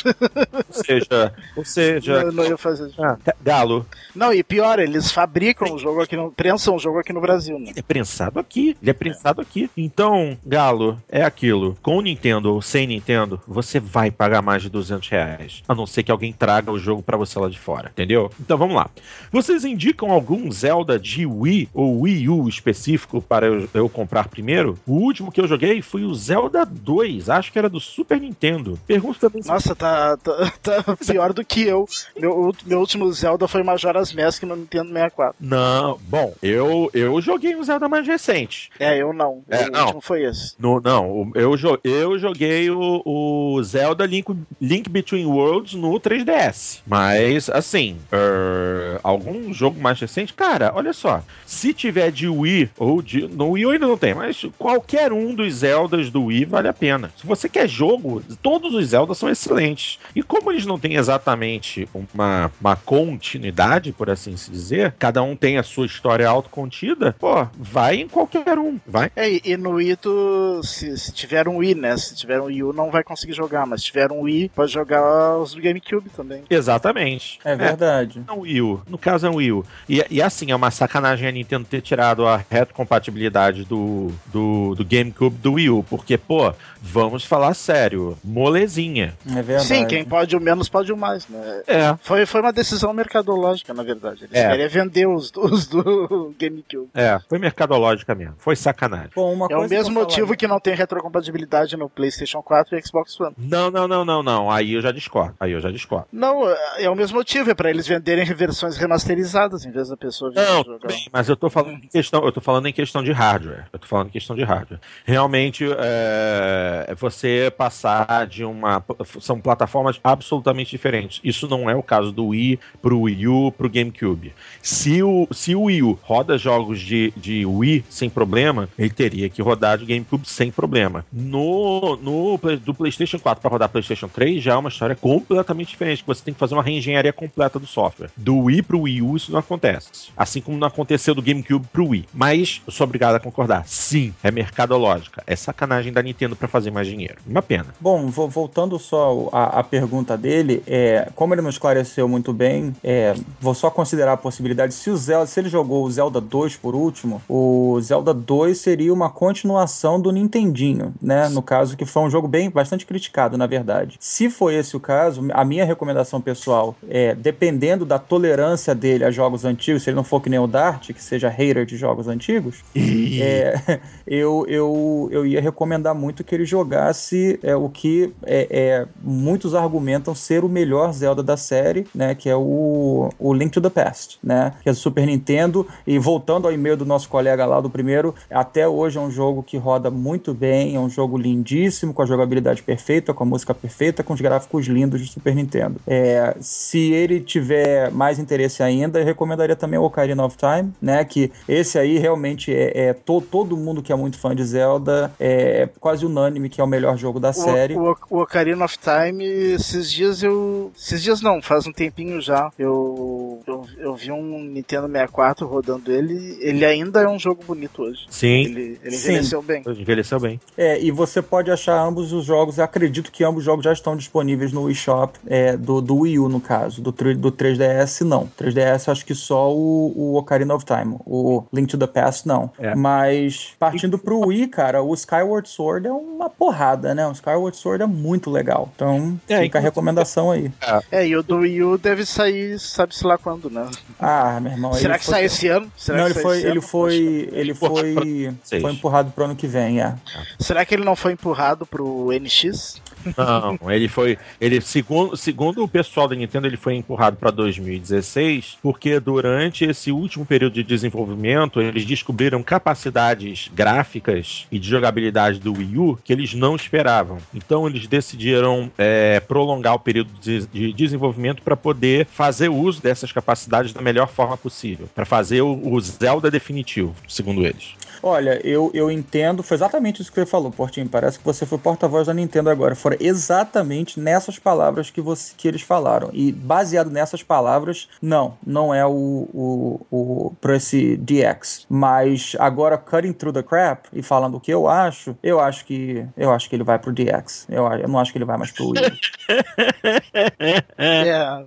seja, 0.72 1.34
ou 1.56 1.66
seja. 1.66 2.24
Não, 2.30 2.32
não 2.32 2.46
ia 2.46 2.58
fazer. 2.58 2.92
Ah, 2.98 3.18
Galo. 3.42 3.86
Não, 4.16 4.34
e 4.34 4.44
pior, 4.44 4.80
eles 4.80 5.12
fabricam 5.12 5.74
o 5.74 5.80
jogo 5.80 6.02
aqui 6.02 6.16
no. 6.16 6.32
prensam 6.32 6.76
o 6.76 6.80
jogo 6.80 7.00
aqui 7.00 7.14
no 7.14 7.19
no 7.20 7.22
Brasil, 7.22 7.60
né? 7.60 7.70
Ele 7.70 7.80
é 7.80 7.84
prensado 7.84 8.40
aqui. 8.40 8.76
Ele 8.82 8.90
é 8.90 8.94
prensado 8.94 9.42
é. 9.42 9.44
aqui. 9.44 9.70
Então, 9.76 10.38
Galo, 10.46 11.02
é 11.10 11.24
aquilo. 11.24 11.78
Com 11.82 12.02
Nintendo 12.02 12.54
ou 12.54 12.62
sem 12.62 12.88
Nintendo, 12.88 13.40
você 13.48 13.80
vai 13.80 14.10
pagar 14.10 14.42
mais 14.42 14.64
de 14.64 14.70
200 14.70 15.08
reais. 15.10 15.64
A 15.68 15.76
não 15.76 15.86
ser 15.86 16.04
que 16.04 16.12
alguém 16.12 16.34
traga 16.34 16.72
o 16.72 16.80
jogo 16.80 17.04
para 17.04 17.18
você 17.18 17.38
lá 17.38 17.50
de 17.50 17.60
fora. 17.60 17.90
Entendeu? 17.90 18.32
Então 18.40 18.58
vamos 18.58 18.76
lá. 18.76 18.90
Vocês 19.32 19.66
indicam 19.66 20.12
algum 20.12 20.52
Zelda 20.52 20.98
de 20.98 21.26
Wii 21.26 21.70
ou 21.74 22.02
Wii 22.02 22.30
U 22.30 22.48
específico 22.48 23.22
para 23.22 23.46
eu, 23.46 23.70
eu 23.74 23.90
comprar 23.90 24.30
primeiro? 24.30 24.78
O 24.88 24.94
último 24.94 25.32
que 25.32 25.42
eu 25.42 25.48
joguei 25.48 25.82
foi 25.82 26.04
o 26.04 26.16
Zelda 26.16 26.66
2. 26.66 27.30
Acho 27.30 27.52
que 27.52 27.60
era 27.60 27.70
do 27.70 27.80
Super 27.80 28.20
Nintendo. 28.20 28.80
Pergunta 28.88 29.20
também. 29.20 29.42
Nossa, 29.46 29.76
tá, 29.76 30.18
tá, 30.18 30.52
tá 30.62 30.98
pior 30.98 31.34
do 31.34 31.44
que 31.44 31.64
eu. 31.64 31.88
Meu, 32.18 32.56
meu 32.66 32.80
último 32.80 33.12
Zelda 33.12 33.48
foi 33.48 33.64
Majora's 33.64 34.14
Mask 34.14 34.44
no 34.44 34.56
Nintendo 34.56 34.90
64. 34.90 35.36
Não, 35.40 36.00
bom, 36.08 36.34
eu, 36.42 36.90
eu 36.94 37.09
eu 37.16 37.22
joguei 37.22 37.56
um 37.56 37.64
Zelda 37.64 37.88
mais 37.88 38.06
recente. 38.08 38.70
É, 38.80 38.98
eu 38.98 39.14
não. 39.14 39.44
É, 39.50 39.68
o 39.68 39.72
não. 39.72 39.82
último 39.82 40.02
foi 40.02 40.24
esse. 40.24 40.56
No, 40.60 40.80
não, 40.80 41.32
eu, 41.36 41.56
eu 41.84 42.20
joguei 42.20 42.70
o, 42.70 43.02
o 43.06 43.64
Zelda 43.64 44.06
Link, 44.06 44.28
Link 44.62 44.90
Between 44.90 45.26
Worlds 45.26 45.74
no 45.74 46.00
3DS. 46.00 46.82
Mas, 46.86 47.50
assim, 47.50 47.98
uh, 48.12 49.00
algum 49.04 49.54
jogo 49.54 49.80
mais 49.80 50.00
recente? 50.00 50.34
Cara, 50.34 50.72
olha 50.76 50.94
só. 50.94 51.24
Se 51.46 51.74
tiver 51.74 52.12
de 52.12 52.28
Wii, 52.28 52.70
ou 52.78 53.02
de. 53.02 53.28
No 53.28 53.52
Wii 53.52 53.74
ainda 53.74 53.88
não 53.88 53.98
tem, 53.98 54.14
mas 54.14 54.46
qualquer 54.58 55.12
um 55.12 55.34
dos 55.34 55.54
Zeldas 55.56 56.10
do 56.10 56.26
Wii 56.26 56.46
vale 56.46 56.68
a 56.68 56.74
pena. 56.74 57.12
Se 57.18 57.26
você 57.26 57.48
quer 57.50 57.68
jogo, 57.68 58.22
todos 58.42 58.74
os 58.74 58.88
Zeldas 58.88 59.18
são 59.18 59.30
excelentes. 59.30 60.00
E 60.16 60.24
como 60.24 60.52
eles 60.52 60.66
não 60.66 60.80
têm 60.80 60.96
exatamente 60.96 61.88
uma, 62.14 62.52
uma 62.60 62.76
continuidade, 62.76 63.92
por 63.92 64.10
assim 64.10 64.36
se 64.38 64.52
dizer, 64.52 64.94
cada 64.98 65.22
um 65.22 65.36
tem 65.36 65.58
a 65.58 65.64
sua 65.64 65.86
história 65.86 66.28
autocontida 66.28 66.99
vida, 67.00 67.16
pô, 67.18 67.48
vai 67.58 67.96
em 67.96 68.08
qualquer 68.08 68.60
um, 68.60 68.78
vai. 68.86 69.10
É, 69.16 69.30
e 69.50 69.56
no 69.56 69.80
tu, 69.96 70.62
se, 70.64 70.98
se 70.98 71.12
tiver 71.14 71.48
um 71.48 71.58
Wii, 71.58 71.76
né, 71.76 71.98
se 71.98 72.14
tiver 72.14 72.42
um 72.42 72.46
Wii 72.46 72.64
U 72.64 72.74
não 72.74 72.92
vai 72.92 73.04
conseguir 73.04 73.34
jogar, 73.34 73.66
mas 73.66 73.82
se 73.82 73.88
tiver 73.88 74.12
um 74.12 74.22
Wii, 74.22 74.52
pode 74.54 74.72
jogar 74.72 75.38
os 75.38 75.54
do 75.54 75.62
GameCube 75.62 76.10
também. 76.10 76.44
Exatamente. 76.50 77.40
É 77.46 77.56
verdade. 77.56 78.22
É, 78.28 78.32
um 78.32 78.42
Wii 78.42 78.62
U, 78.62 78.82
no 78.88 78.98
caso 78.98 79.26
é 79.26 79.30
um 79.30 79.36
Wii 79.36 79.52
U. 79.54 79.66
E, 79.88 80.06
e 80.10 80.22
assim, 80.22 80.52
é 80.52 80.56
uma 80.56 80.70
sacanagem 80.70 81.28
a 81.28 81.32
Nintendo 81.32 81.66
ter 81.66 81.82
tirado 81.82 82.28
a 82.28 82.44
retrocompatibilidade 82.50 83.64
do, 83.64 84.12
do, 84.28 84.76
do 84.76 84.86
GameCube 84.86 85.38
do 85.38 85.54
Wii 85.54 85.70
U, 85.70 85.84
porque, 85.84 86.18
pô, 86.18 86.54
vamos 86.82 87.24
falar 87.24 87.54
sério, 87.54 88.18
molezinha. 88.24 89.14
É 89.26 89.42
verdade. 89.42 89.68
Sim, 89.68 89.86
quem 89.86 90.04
pode 90.04 90.36
o 90.36 90.42
menos 90.42 90.68
pode 90.68 90.92
o 90.92 90.98
mais, 90.98 91.28
né? 91.28 91.64
É. 91.68 91.96
Foi, 92.02 92.26
foi 92.26 92.42
uma 92.42 92.52
decisão 92.52 92.92
mercadológica, 92.94 93.74
na 93.74 93.84
verdade. 93.84 94.26
Eles 94.26 94.36
é. 94.36 94.50
querem 94.50 94.68
vender 94.68 95.08
os, 95.08 95.32
os 95.36 95.68
do 95.68 96.34
GameCube. 96.40 96.89
É, 96.94 97.20
foi 97.28 97.40
mercadológica 97.40 98.16
mesmo. 98.16 98.36
Foi 98.38 98.56
sacanagem. 98.56 99.12
Bom, 99.16 99.48
é 99.50 99.58
o 99.58 99.68
mesmo 99.68 99.94
motivo 99.94 100.36
que 100.36 100.48
não 100.48 100.60
tem 100.60 100.76
retrocompatibilidade 100.76 101.78
no 101.78 101.90
PlayStation 101.90 102.42
4 102.42 102.78
e 102.78 102.82
Xbox 102.82 103.20
One. 103.20 103.36
Não, 103.38 103.70
não, 103.70 103.88
não, 103.88 104.06
não, 104.06 104.24
não. 104.24 104.52
Aí 104.52 104.74
eu 104.74 104.82
já 104.82 104.92
discordo. 104.92 105.36
Aí 105.40 105.52
eu 105.52 105.60
já 105.60 105.72
discordo. 105.72 106.08
Não, 106.12 106.44
é 106.78 106.90
o 106.90 106.96
mesmo 106.96 107.18
motivo, 107.18 107.50
é 107.52 107.54
para 107.54 107.70
eles 107.70 107.88
venderem 107.88 108.26
versões 108.34 108.78
remasterizadas 108.78 109.66
em 109.66 109.72
vez 109.72 109.90
da 109.90 109.98
pessoa 109.98 110.32
Não, 110.34 110.64
bem, 110.88 111.08
mas 111.12 111.30
eu 111.30 111.36
tô 111.36 111.50
falando 111.50 111.76
em 111.76 111.88
questão, 111.88 112.24
eu 112.26 112.32
tô 112.32 112.42
falando 112.42 112.68
em 112.68 112.74
questão 112.74 113.04
de 113.04 113.12
hardware. 113.12 113.66
Eu 113.72 113.80
tô 113.80 113.88
falando 113.88 114.08
em 114.08 114.12
questão 114.12 114.36
de 114.36 114.44
hardware. 114.44 114.80
Realmente, 115.06 115.66
é, 115.78 116.94
você 116.98 117.52
passar 117.56 118.28
de 118.28 118.44
uma. 118.44 118.84
São 119.20 119.40
plataformas 119.40 120.00
absolutamente 120.04 120.72
diferentes. 120.72 121.20
Isso 121.24 121.48
não 121.48 121.70
é 121.70 121.76
o 121.76 121.84
caso 121.84 122.12
do 122.12 122.28
Wii 122.28 122.60
pro 122.82 123.02
Wii 123.02 123.28
U, 123.28 123.52
pro 123.52 123.70
GameCube. 123.70 124.34
Se 124.62 125.02
o, 125.04 125.28
se 125.32 125.56
o 125.56 125.64
Wii 125.64 125.84
U 125.84 126.00
roda 126.04 126.38
jogos 126.38 126.69
de, 126.78 127.14
de 127.16 127.46
Wii 127.46 127.86
sem 127.90 128.10
problema, 128.10 128.68
ele 128.78 128.90
teria 128.90 129.30
que 129.30 129.42
rodar 129.42 129.78
de 129.78 129.86
GameCube 129.86 130.28
sem 130.28 130.52
problema. 130.52 131.06
No, 131.12 131.96
no 131.96 132.38
do 132.58 132.74
PlayStation 132.74 133.20
4 133.20 133.42
para 133.42 133.52
rodar 133.52 133.70
PlayStation 133.70 134.08
3 134.08 134.44
já 134.44 134.54
é 134.54 134.58
uma 134.58 134.70
história 134.70 134.96
completamente 134.96 135.70
diferente. 135.70 136.04
Você 136.06 136.24
tem 136.24 136.34
que 136.34 136.40
fazer 136.40 136.56
uma 136.56 136.64
reengenharia 136.64 137.14
completa 137.14 137.58
do 137.58 137.66
software. 137.66 138.10
Do 138.18 138.38
Wii 138.38 138.62
pro 138.64 138.82
Wii 138.82 139.02
U 139.02 139.16
isso 139.16 139.32
não 139.32 139.40
acontece. 139.40 140.10
Assim 140.18 140.42
como 140.42 140.58
não 140.58 140.68
aconteceu 140.68 141.16
do 141.16 141.22
GameCube 141.22 141.66
pro 141.72 141.88
Wii. 141.88 142.06
Mas 142.14 142.62
eu 142.66 142.74
sou 142.74 142.86
obrigado 142.86 143.16
a 143.16 143.20
concordar. 143.20 143.64
Sim, 143.66 144.14
é 144.24 144.32
mercadológica. 144.32 145.24
É 145.26 145.36
sacanagem 145.36 145.94
da 145.94 146.02
Nintendo 146.02 146.36
para 146.36 146.48
fazer 146.48 146.72
mais 146.72 146.88
dinheiro. 146.88 147.18
Uma 147.26 147.42
pena. 147.42 147.68
Bom, 147.80 148.08
voltando 148.08 148.78
só 148.80 149.30
à, 149.32 149.64
pergunta 149.64 150.18
dele, 150.18 150.64
é, 150.68 151.10
como 151.16 151.34
ele 151.34 151.42
não 151.42 151.50
esclareceu 151.50 152.08
muito 152.08 152.34
bem, 152.34 152.76
é, 152.84 153.16
vou 153.40 153.54
só 153.54 153.70
considerar 153.70 154.14
a 154.14 154.18
possibilidade. 154.18 154.74
Se 154.74 154.90
o 154.90 154.98
Zelda, 154.98 155.26
se 155.28 155.40
ele 155.40 155.50
jogou 155.50 155.86
o 155.86 155.92
Zelda 155.92 156.20
2 156.20 156.56
por 156.62 156.76
último, 156.76 157.22
o 157.28 157.80
Zelda 157.82 158.14
2 158.14 158.58
seria 158.58 158.94
uma 158.94 159.10
continuação 159.10 160.00
do 160.00 160.12
Nintendinho, 160.12 160.94
né? 161.02 161.30
No 161.30 161.42
caso, 161.42 161.78
que 161.78 161.86
foi 161.86 162.04
um 162.04 162.10
jogo 162.10 162.28
bem 162.28 162.50
bastante 162.50 162.86
criticado, 162.86 163.38
na 163.38 163.48
verdade. 163.48 163.98
Se 164.00 164.30
foi 164.30 164.56
esse 164.56 164.76
o 164.76 164.80
caso, 164.80 165.26
a 165.34 165.44
minha 165.44 165.66
recomendação 165.66 166.22
pessoal 166.22 166.76
é, 166.90 167.16
dependendo 167.16 167.86
da 167.86 168.00
tolerância 168.00 168.74
dele 168.76 169.04
a 169.04 169.12
jogos 169.12 169.46
antigos, 169.46 169.84
se 169.84 169.90
ele 169.90 169.96
não 169.96 170.04
for 170.04 170.22
que 170.22 170.30
nem 170.30 170.40
o 170.40 170.48
Dart, 170.48 170.92
que 170.92 171.02
seja 171.02 171.30
hater 171.30 171.66
de 171.66 171.78
jogos 171.78 172.08
antigos, 172.08 172.64
é, 172.76 173.80
eu, 174.06 174.46
eu, 174.48 175.10
eu 175.12 175.26
ia 175.26 175.42
recomendar 175.42 175.96
muito 175.96 176.24
que 176.24 176.36
ele 176.36 176.46
jogasse 176.46 177.40
é, 177.44 177.56
o 177.56 177.70
que 177.70 178.14
é, 178.24 178.48
é, 178.50 178.88
muitos 179.02 179.56
argumentam 179.56 180.14
ser 180.16 180.44
o 180.44 180.50
melhor 180.50 180.92
Zelda 180.94 181.24
da 181.24 181.38
série, 181.38 181.88
né? 181.94 182.16
Que 182.16 182.30
é 182.30 182.36
o, 182.36 183.10
o 183.20 183.34
Link 183.34 183.52
to 183.52 183.62
the 183.62 183.70
Past, 183.70 184.20
né? 184.24 184.54
Que 184.62 184.70
é 184.70 184.72
do 184.72 184.78
Super 184.78 185.06
Nintendo. 185.06 185.68
E 185.86 185.98
voltando 186.00 186.48
ao 186.50 186.54
e-mail 186.54 186.76
do 186.76 186.86
nosso 186.86 187.08
colega 187.08 187.46
lá 187.46 187.62
do 187.62 187.70
primeiro, 187.70 188.14
até 188.30 188.68
hoje 188.68 188.98
é 188.98 189.02
um 189.02 189.12
jogo 189.12 189.42
que 189.42 189.58
roda 189.58 189.90
muito 189.90 190.34
bem, 190.34 190.76
é 190.76 190.80
um 190.80 190.90
jogo 190.90 191.18
lindíssimo, 191.18 191.94
com 191.94 192.02
a 192.02 192.06
jogabilidade 192.06 192.62
perfeita, 192.62 193.14
com 193.14 193.24
a 193.24 193.26
música 193.26 193.54
perfeita, 193.54 194.04
com 194.04 194.14
os 194.14 194.22
gráficos 194.22 194.68
lindos 194.68 195.02
do 195.02 195.08
Super 195.08 195.36
Nintendo. 195.36 195.80
É, 195.88 196.36
se 196.40 196.92
ele 196.92 197.20
tiver 197.20 197.92
mais 197.92 198.20
interesse 198.20 198.62
ainda, 198.62 199.00
eu 199.00 199.06
recomendaria 199.06 199.56
também 199.56 199.80
o 199.80 199.84
Ocarina 199.84 200.26
of 200.26 200.38
Time, 200.38 200.74
né? 200.82 201.04
Que 201.06 201.32
esse 201.48 201.78
aí 201.78 201.98
realmente 201.98 202.54
é, 202.54 202.90
é 202.90 202.94
to, 202.94 203.22
todo 203.22 203.56
mundo 203.56 203.82
que 203.82 203.92
é 203.92 203.96
muito 203.96 204.18
fã 204.18 204.36
de 204.36 204.44
Zelda 204.44 205.12
é 205.20 205.70
quase 205.80 206.06
unânime 206.06 206.50
que 206.50 206.62
é 206.62 206.64
o 206.64 206.68
melhor 206.68 206.98
jogo 206.98 207.20
da 207.20 207.30
o, 207.30 207.34
série. 207.34 207.76
O, 207.76 207.96
o, 208.10 208.22
Ocarina 208.22 208.66
of 208.66 208.78
Time, 208.78 209.24
esses 209.26 209.92
dias 209.92 210.24
eu. 210.24 210.72
Esses 210.78 211.02
dias 211.02 211.22
não, 211.22 211.42
faz 211.42 211.68
um 211.68 211.72
tempinho 211.72 212.22
já. 212.22 212.52
Eu, 212.58 213.42
eu, 213.46 213.66
eu 213.78 213.96
vi 213.96 214.12
um 214.12 214.44
Nintendo 214.44 214.88
64 214.88 215.48
rodando 215.48 215.92
ele. 215.92 216.38
Ele 216.40 216.66
ainda 216.66 217.02
é 217.02 217.08
um 217.08 217.20
jogo 217.20 217.44
bonito 217.46 217.84
hoje. 217.84 218.06
Sim. 218.10 218.46
Ele, 218.46 218.80
ele 218.84 218.96
envelheceu 218.96 219.42
Sim. 219.42 219.48
bem. 219.48 219.64
Envelheceu 219.68 220.20
bem. 220.20 220.40
É, 220.58 220.82
e 220.82 220.92
você 220.92 221.22
pode 221.22 221.52
achar 221.52 221.80
ambos 221.80 222.14
os 222.14 222.26
jogos. 222.26 222.58
Eu 222.58 222.64
acredito 222.64 223.12
que 223.12 223.24
ambos 223.24 223.40
os 223.40 223.46
jogos 223.46 223.64
já 223.64 223.74
estão 223.74 223.96
disponíveis 223.96 224.52
no 224.52 224.70
eShop 224.70 225.18
é, 225.28 225.56
do, 225.58 225.82
do 225.82 225.98
Wii 225.98 226.20
U, 226.20 226.30
no 226.30 226.40
caso. 226.40 226.82
Do, 226.82 226.92
do 226.92 227.32
3DS, 227.32 228.02
não. 228.02 228.30
3DS, 228.40 228.92
acho 228.92 229.06
que 229.06 229.16
só 229.16 229.54
o, 229.54 229.94
o 229.96 230.16
Ocarina 230.16 230.54
of 230.54 230.66
Time. 230.66 230.98
O 231.06 231.44
Link 231.54 231.68
to 231.68 231.78
the 231.78 231.88
Past, 231.88 232.28
não. 232.28 232.52
É. 232.60 232.76
Mas 232.76 233.54
partindo 233.60 233.98
pro 233.98 234.20
Wii, 234.28 234.48
cara, 234.48 234.82
o 234.82 234.94
Skyward 234.94 235.48
Sword 235.48 235.88
é 235.88 235.92
uma 235.92 236.30
porrada, 236.30 236.94
né? 236.94 237.08
O 237.08 237.12
Skyward 237.12 237.56
Sword 237.58 237.84
é 237.84 237.88
muito 237.88 238.30
legal. 238.30 238.70
Então, 238.76 239.20
é, 239.28 239.42
fica 239.42 239.60
a 239.60 239.62
recomendação 239.62 240.32
aí. 240.32 240.52
É. 240.62 241.00
é, 241.00 241.08
e 241.08 241.16
o 241.16 241.24
do 241.24 241.38
Wii 241.38 241.64
U 241.64 241.78
deve 241.78 242.06
sair, 242.06 242.60
sabe-se 242.60 243.06
lá 243.06 243.18
quando, 243.18 243.50
né? 243.50 243.70
Ah, 244.00 244.40
meu 244.40 244.52
irmão. 244.52 244.74
Será 244.74 244.98
que 244.98 245.06
foi... 245.06 245.14
sai 245.14 245.26
esse 245.26 245.48
ano? 245.48 245.72
Será 245.76 246.00
não, 246.00 246.06
ele 246.06 246.14
foi, 246.14 246.29
ele 246.38 246.62
foi, 246.62 247.30
ele 247.32 247.54
foi, 247.54 248.34
foi 248.62 248.72
empurrado 248.72 249.12
pro 249.12 249.26
ano 249.26 249.36
que 249.36 249.48
vem, 249.48 249.82
é. 249.82 249.96
Será 250.40 250.66
que 250.66 250.74
ele 250.74 250.84
não 250.84 250.96
foi 250.96 251.14
empurrado 251.14 251.66
pro 251.66 252.10
NX? 252.12 252.82
Não, 253.16 253.72
ele 253.72 253.88
foi. 253.88 254.18
Ele, 254.40 254.60
segundo, 254.62 255.16
segundo 255.16 255.64
o 255.64 255.68
pessoal 255.68 256.08
da 256.08 256.16
Nintendo, 256.16 256.48
ele 256.48 256.58
foi 256.58 256.76
empurrado 256.76 257.16
para 257.18 257.32
2016, 257.32 258.58
porque 258.62 259.00
durante 259.00 259.64
esse 259.64 259.92
último 259.92 260.26
período 260.26 260.54
de 260.54 260.64
desenvolvimento, 260.64 261.62
eles 261.62 261.86
descobriram 261.86 262.44
capacidades 262.44 263.50
gráficas 263.54 264.48
e 264.52 264.60
de 264.60 264.68
jogabilidade 264.68 265.40
do 265.40 265.54
Wii 265.54 265.78
U 265.78 266.00
que 266.04 266.12
eles 266.12 266.34
não 266.34 266.56
esperavam. 266.56 267.18
Então 267.34 267.68
eles 267.68 267.88
decidiram 267.88 268.72
é, 268.78 269.20
prolongar 269.22 269.76
o 269.76 269.80
período 269.80 270.12
de, 270.20 270.46
de 270.48 270.74
desenvolvimento 270.74 271.42
para 271.42 271.56
poder 271.56 272.06
fazer 272.06 272.50
uso 272.50 272.82
dessas 272.82 273.12
capacidades 273.12 273.74
da 273.74 273.82
melhor 273.82 274.08
forma 274.08 274.36
possível, 274.36 274.90
para 274.94 275.06
fazer 275.06 275.42
o, 275.42 275.74
o 275.74 275.80
Zelda 275.80 276.19
definitivo, 276.28 276.96
segundo 277.08 277.46
eles. 277.46 277.76
Olha, 278.02 278.40
eu, 278.48 278.72
eu 278.74 278.90
entendo, 278.90 279.44
foi 279.44 279.56
exatamente 279.56 280.02
isso 280.02 280.12
que 280.12 280.20
você 280.20 280.26
falou, 280.26 280.52
Portinho. 280.52 280.88
Parece 280.88 281.20
que 281.20 281.26
você 281.26 281.46
foi 281.46 281.58
porta-voz 281.58 282.08
da 282.08 282.14
Nintendo 282.14 282.50
agora. 282.50 282.76
Foram 282.76 282.98
exatamente 283.00 284.00
nessas 284.00 284.40
palavras 284.40 284.90
que, 284.90 285.02
você, 285.02 285.34
que 285.36 285.48
eles 285.48 285.62
falaram. 285.62 286.10
E 286.14 286.32
baseado 286.32 286.90
nessas 286.90 287.22
palavras, 287.24 287.90
não, 288.02 288.38
não 288.46 288.74
é 288.74 288.86
o, 288.86 289.28
o, 289.34 289.86
o 289.92 290.34
pro 290.40 290.56
esse 290.56 290.96
DX. 290.98 291.66
Mas 291.70 292.36
agora, 292.40 292.78
cutting 292.78 293.14
through 293.14 293.34
the 293.34 293.44
crap 293.44 293.88
e 293.92 294.02
falando 294.02 294.36
o 294.36 294.40
que 294.40 294.52
eu 294.52 294.68
acho, 294.68 295.18
eu 295.22 295.40
acho 295.40 295.66
que 295.66 296.06
eu 296.16 296.32
acho 296.32 296.50
que 296.50 296.56
ele 296.56 296.64
vai 296.64 296.80
pro 296.80 296.94
DX. 296.94 297.48
Eu, 297.50 297.68
eu 297.68 297.88
não 297.88 298.00
acho 298.00 298.12
que 298.12 298.18
ele 298.18 298.26
vai 298.26 298.38
mais 298.38 298.52
pro 298.52 298.70
Wii. 298.70 298.80
é, 300.78 301.44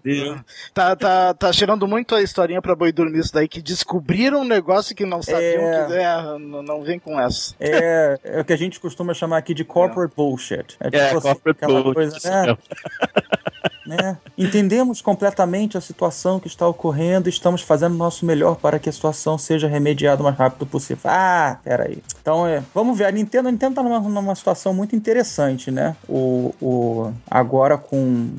tá, 0.74 0.94
tá, 0.96 1.34
tá 1.34 1.52
cheirando 1.52 1.88
muito 1.88 2.14
a 2.14 2.22
historinha 2.22 2.60
pra 2.60 2.76
boi 2.76 2.92
dormir 2.92 3.20
isso 3.20 3.32
daí, 3.32 3.48
que 3.48 3.62
descobriram 3.62 4.40
um 4.40 4.44
negócio 4.44 4.61
que 4.94 5.04
não 5.04 5.22
sabiam 5.22 5.62
é... 5.62 5.86
que. 5.86 5.92
É, 5.94 6.38
não, 6.38 6.62
não 6.62 6.82
vem 6.82 6.98
com 6.98 7.20
essa. 7.20 7.54
É, 7.60 8.18
é 8.22 8.40
o 8.40 8.44
que 8.44 8.52
a 8.52 8.58
gente 8.58 8.80
costuma 8.80 9.14
chamar 9.14 9.38
aqui 9.38 9.54
de 9.54 9.64
corporate 9.64 10.14
bullshit. 10.14 10.76
É, 10.80 10.84
tipo 10.84 10.96
é 10.96 11.10
assim, 11.10 11.20
corporate 11.20 11.66
bullshit. 11.66 11.94
Coisa, 11.94 12.30
né? 12.30 12.56
né? 13.86 14.16
Entendemos 14.36 15.00
completamente 15.00 15.76
a 15.76 15.80
situação 15.80 16.38
que 16.38 16.46
está 16.46 16.66
ocorrendo 16.66 17.28
e 17.28 17.30
estamos 17.30 17.62
fazendo 17.62 17.94
o 17.94 17.98
nosso 17.98 18.24
melhor 18.24 18.56
para 18.56 18.78
que 18.78 18.88
a 18.88 18.92
situação 18.92 19.36
seja 19.36 19.68
remediada 19.68 20.20
o 20.20 20.24
mais 20.24 20.36
rápido 20.36 20.66
possível. 20.66 21.10
Ah, 21.10 21.58
peraí. 21.62 22.02
Então, 22.20 22.46
é, 22.46 22.62
vamos 22.74 22.96
ver. 22.96 23.06
A 23.06 23.10
Nintendo, 23.10 23.48
a 23.48 23.52
Nintendo 23.52 23.76
tá 23.76 23.82
numa, 23.82 24.00
numa 24.00 24.34
situação 24.34 24.72
muito 24.72 24.96
interessante, 24.96 25.70
né? 25.70 25.96
O, 26.08 26.54
o, 26.60 27.12
agora 27.30 27.76
com 27.76 28.30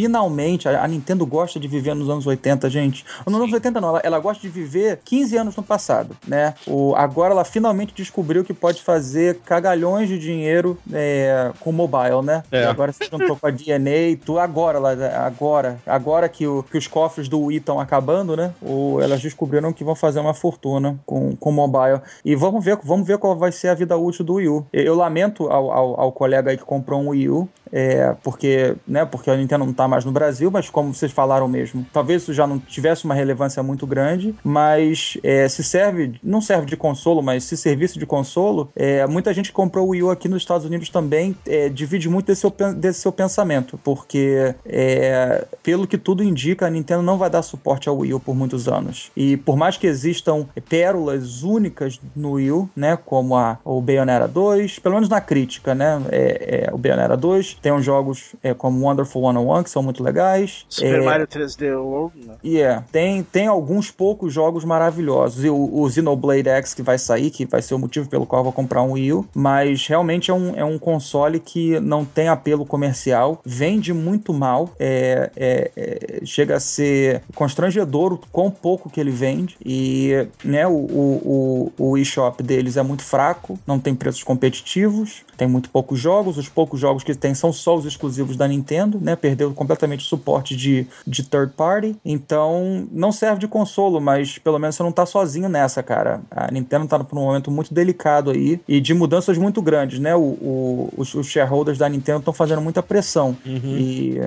finalmente, 0.00 0.66
a, 0.66 0.82
a, 0.82 0.88
Nintendo 0.88 1.26
gosta 1.26 1.60
de 1.60 1.68
viver 1.68 1.94
nos 1.94 2.08
anos 2.08 2.26
80, 2.26 2.70
gente. 2.70 3.04
Nos 3.26 3.34
anos 3.34 3.52
80 3.52 3.80
não, 3.82 3.88
ela, 3.90 4.00
ela, 4.02 4.18
gosta 4.18 4.40
de 4.40 4.48
viver 4.48 4.98
15 5.04 5.36
anos 5.36 5.56
no 5.56 5.62
passado, 5.62 6.16
né? 6.26 6.54
O, 6.66 6.94
agora 6.96 7.34
ela 7.34 7.44
finalmente 7.44 7.92
descobriu 7.94 8.42
que 8.42 8.54
pode 8.54 8.82
fazer 8.82 9.40
cagalhões 9.44 10.08
de 10.08 10.18
dinheiro 10.18 10.78
é, 10.90 11.52
com 11.60 11.70
mobile, 11.70 12.22
né? 12.24 12.42
É. 12.50 12.64
agora 12.64 12.92
se 12.92 13.04
juntou 13.10 13.36
com 13.36 13.46
a 13.46 13.50
DNA 13.50 14.08
e 14.08 14.16
tudo. 14.16 14.38
Agora, 14.38 14.78
agora, 15.26 15.78
agora 15.86 16.28
que, 16.30 16.46
o, 16.46 16.62
que 16.62 16.78
os 16.78 16.86
cofres 16.86 17.28
do 17.28 17.38
Wii 17.38 17.58
estão 17.58 17.78
acabando, 17.78 18.34
né? 18.34 18.54
O, 18.62 18.98
elas 19.02 19.20
descobriram 19.20 19.70
que 19.70 19.84
vão 19.84 19.94
fazer 19.94 20.20
uma 20.20 20.32
fortuna 20.32 20.98
com, 21.04 21.36
com 21.36 21.52
mobile. 21.52 22.00
E 22.24 22.34
vamos 22.34 22.64
ver, 22.64 22.78
vamos 22.82 23.06
ver 23.06 23.18
qual 23.18 23.36
vai 23.36 23.52
ser 23.52 23.68
a 23.68 23.74
vida 23.74 23.98
útil 23.98 24.24
do 24.24 24.34
Wii 24.34 24.48
U. 24.48 24.66
Eu 24.72 24.94
lamento 24.94 25.46
ao, 25.48 25.70
ao, 25.70 26.00
ao 26.00 26.12
colega 26.12 26.50
aí 26.50 26.56
que 26.56 26.64
comprou 26.64 27.02
um 27.02 27.10
Wii 27.10 27.28
U, 27.28 27.48
é, 27.72 28.16
porque, 28.22 28.74
né, 28.86 29.04
porque 29.04 29.30
a 29.30 29.36
Nintendo 29.36 29.64
não 29.64 29.70
está 29.70 29.86
mais 29.90 30.04
no 30.04 30.12
Brasil, 30.12 30.50
mas 30.50 30.70
como 30.70 30.94
vocês 30.94 31.12
falaram 31.12 31.48
mesmo, 31.48 31.84
talvez 31.92 32.22
isso 32.22 32.32
já 32.32 32.46
não 32.46 32.58
tivesse 32.58 33.04
uma 33.04 33.14
relevância 33.14 33.62
muito 33.62 33.86
grande, 33.86 34.34
mas 34.42 35.18
é, 35.22 35.48
se 35.48 35.62
serve, 35.62 36.18
não 36.22 36.40
serve 36.40 36.66
de 36.66 36.76
consolo, 36.76 37.22
mas 37.22 37.44
se 37.44 37.56
serviço 37.56 37.98
de 37.98 38.06
consolo, 38.06 38.70
é, 38.74 39.06
muita 39.06 39.34
gente 39.34 39.52
comprou 39.52 39.86
o 39.86 39.90
Wii 39.90 40.02
U 40.04 40.10
aqui 40.10 40.28
nos 40.28 40.42
Estados 40.42 40.66
Unidos 40.66 40.88
também 40.88 41.36
é, 41.46 41.68
divide 41.68 42.08
muito 42.08 42.26
desse 42.26 42.40
seu, 42.40 42.50
desse 42.74 43.00
seu 43.00 43.12
pensamento, 43.12 43.78
porque 43.82 44.54
é, 44.64 45.46
pelo 45.62 45.86
que 45.86 45.98
tudo 45.98 46.22
indica, 46.22 46.66
a 46.66 46.70
Nintendo 46.70 47.02
não 47.02 47.18
vai 47.18 47.28
dar 47.28 47.42
suporte 47.42 47.88
ao 47.88 47.98
Wii 47.98 48.14
U 48.14 48.20
por 48.20 48.34
muitos 48.34 48.68
anos. 48.68 49.10
E 49.16 49.36
por 49.36 49.56
mais 49.56 49.76
que 49.76 49.86
existam 49.86 50.46
pérolas 50.68 51.42
únicas 51.42 52.00
no 52.14 52.32
Wii 52.32 52.52
U, 52.52 52.70
né, 52.76 52.96
como 52.96 53.36
a, 53.36 53.58
o 53.64 53.80
Bayonetta 53.80 54.28
2, 54.28 54.78
pelo 54.78 54.94
menos 54.94 55.08
na 55.08 55.20
crítica, 55.20 55.74
né, 55.74 56.00
é, 56.10 56.66
é 56.68 56.74
o 56.74 56.78
Bayonetta 56.78 57.16
2, 57.16 57.58
tem 57.60 57.72
uns 57.72 57.84
jogos 57.84 58.34
como 58.58 58.86
Wonderful 58.86 59.22
101, 59.32 59.62
que 59.62 59.69
que 59.70 59.72
são 59.72 59.82
muito 59.82 60.02
legais. 60.02 60.66
Super 60.68 61.00
é, 61.00 61.04
Mario 61.04 61.26
3D 61.26 61.78
World, 61.78 62.26
né? 62.26 62.34
E 62.42 62.56
yeah, 62.56 62.80
é, 62.80 62.84
tem, 62.90 63.22
tem 63.22 63.46
alguns 63.46 63.90
poucos 63.90 64.32
jogos 64.32 64.64
maravilhosos. 64.64 65.44
E 65.44 65.48
o, 65.48 65.80
o 65.80 65.88
Xenoblade 65.88 66.48
X 66.48 66.74
que 66.74 66.82
vai 66.82 66.98
sair, 66.98 67.30
que 67.30 67.46
vai 67.46 67.62
ser 67.62 67.74
o 67.74 67.78
motivo 67.78 68.08
pelo 68.08 68.26
qual 68.26 68.40
eu 68.40 68.44
vou 68.44 68.52
comprar 68.52 68.82
um 68.82 68.92
Wii 68.92 69.12
U, 69.12 69.28
mas 69.34 69.86
realmente 69.86 70.30
é 70.30 70.34
um, 70.34 70.54
é 70.56 70.64
um 70.64 70.78
console 70.78 71.38
que 71.38 71.78
não 71.80 72.04
tem 72.04 72.28
apelo 72.28 72.66
comercial, 72.66 73.40
vende 73.44 73.92
muito 73.92 74.34
mal, 74.34 74.70
é, 74.78 75.30
é, 75.36 75.70
é 75.76 76.20
chega 76.24 76.56
a 76.56 76.60
ser 76.60 77.22
constrangedor 77.34 78.14
o 78.14 78.18
quão 78.32 78.50
pouco 78.50 78.90
que 78.90 79.00
ele 79.00 79.10
vende. 79.10 79.56
E 79.64 80.26
né, 80.44 80.66
o, 80.66 80.72
o, 80.72 81.72
o, 81.78 81.90
o 81.90 81.98
eShop 81.98 82.42
deles 82.42 82.76
é 82.76 82.82
muito 82.82 83.04
fraco, 83.04 83.58
não 83.66 83.78
tem 83.78 83.94
preços 83.94 84.24
competitivos, 84.24 85.22
tem 85.36 85.48
muito 85.48 85.70
poucos 85.70 85.98
jogos, 85.98 86.36
os 86.36 86.48
poucos 86.48 86.78
jogos 86.80 87.02
que 87.02 87.14
tem 87.14 87.34
são 87.34 87.52
só 87.52 87.76
os 87.76 87.86
exclusivos 87.86 88.36
da 88.36 88.46
Nintendo, 88.46 88.98
né? 89.00 89.16
Perdeu 89.16 89.54
completamente 89.60 90.00
o 90.00 90.08
suporte 90.08 90.56
de, 90.56 90.86
de 91.06 91.22
third 91.22 91.52
party, 91.54 91.94
então 92.02 92.88
não 92.90 93.12
serve 93.12 93.40
de 93.40 93.46
consolo, 93.46 94.00
mas 94.00 94.38
pelo 94.38 94.58
menos 94.58 94.74
você 94.74 94.82
não 94.82 94.90
tá 94.90 95.04
sozinho 95.04 95.50
nessa, 95.50 95.82
cara. 95.82 96.22
A 96.30 96.50
Nintendo 96.50 96.88
tá 96.88 96.98
num 96.98 97.20
momento 97.20 97.50
muito 97.50 97.74
delicado 97.74 98.30
aí 98.30 98.58
e 98.66 98.80
de 98.80 98.94
mudanças 98.94 99.36
muito 99.36 99.60
grandes, 99.60 99.98
né? 99.98 100.16
O, 100.16 100.20
o 100.20 100.90
os, 100.96 101.14
os 101.14 101.26
shareholders 101.26 101.76
da 101.76 101.88
Nintendo 101.88 102.20
estão 102.20 102.32
fazendo 102.32 102.62
muita 102.62 102.82
pressão. 102.82 103.36
Uhum. 103.44 103.76
E 103.76 104.20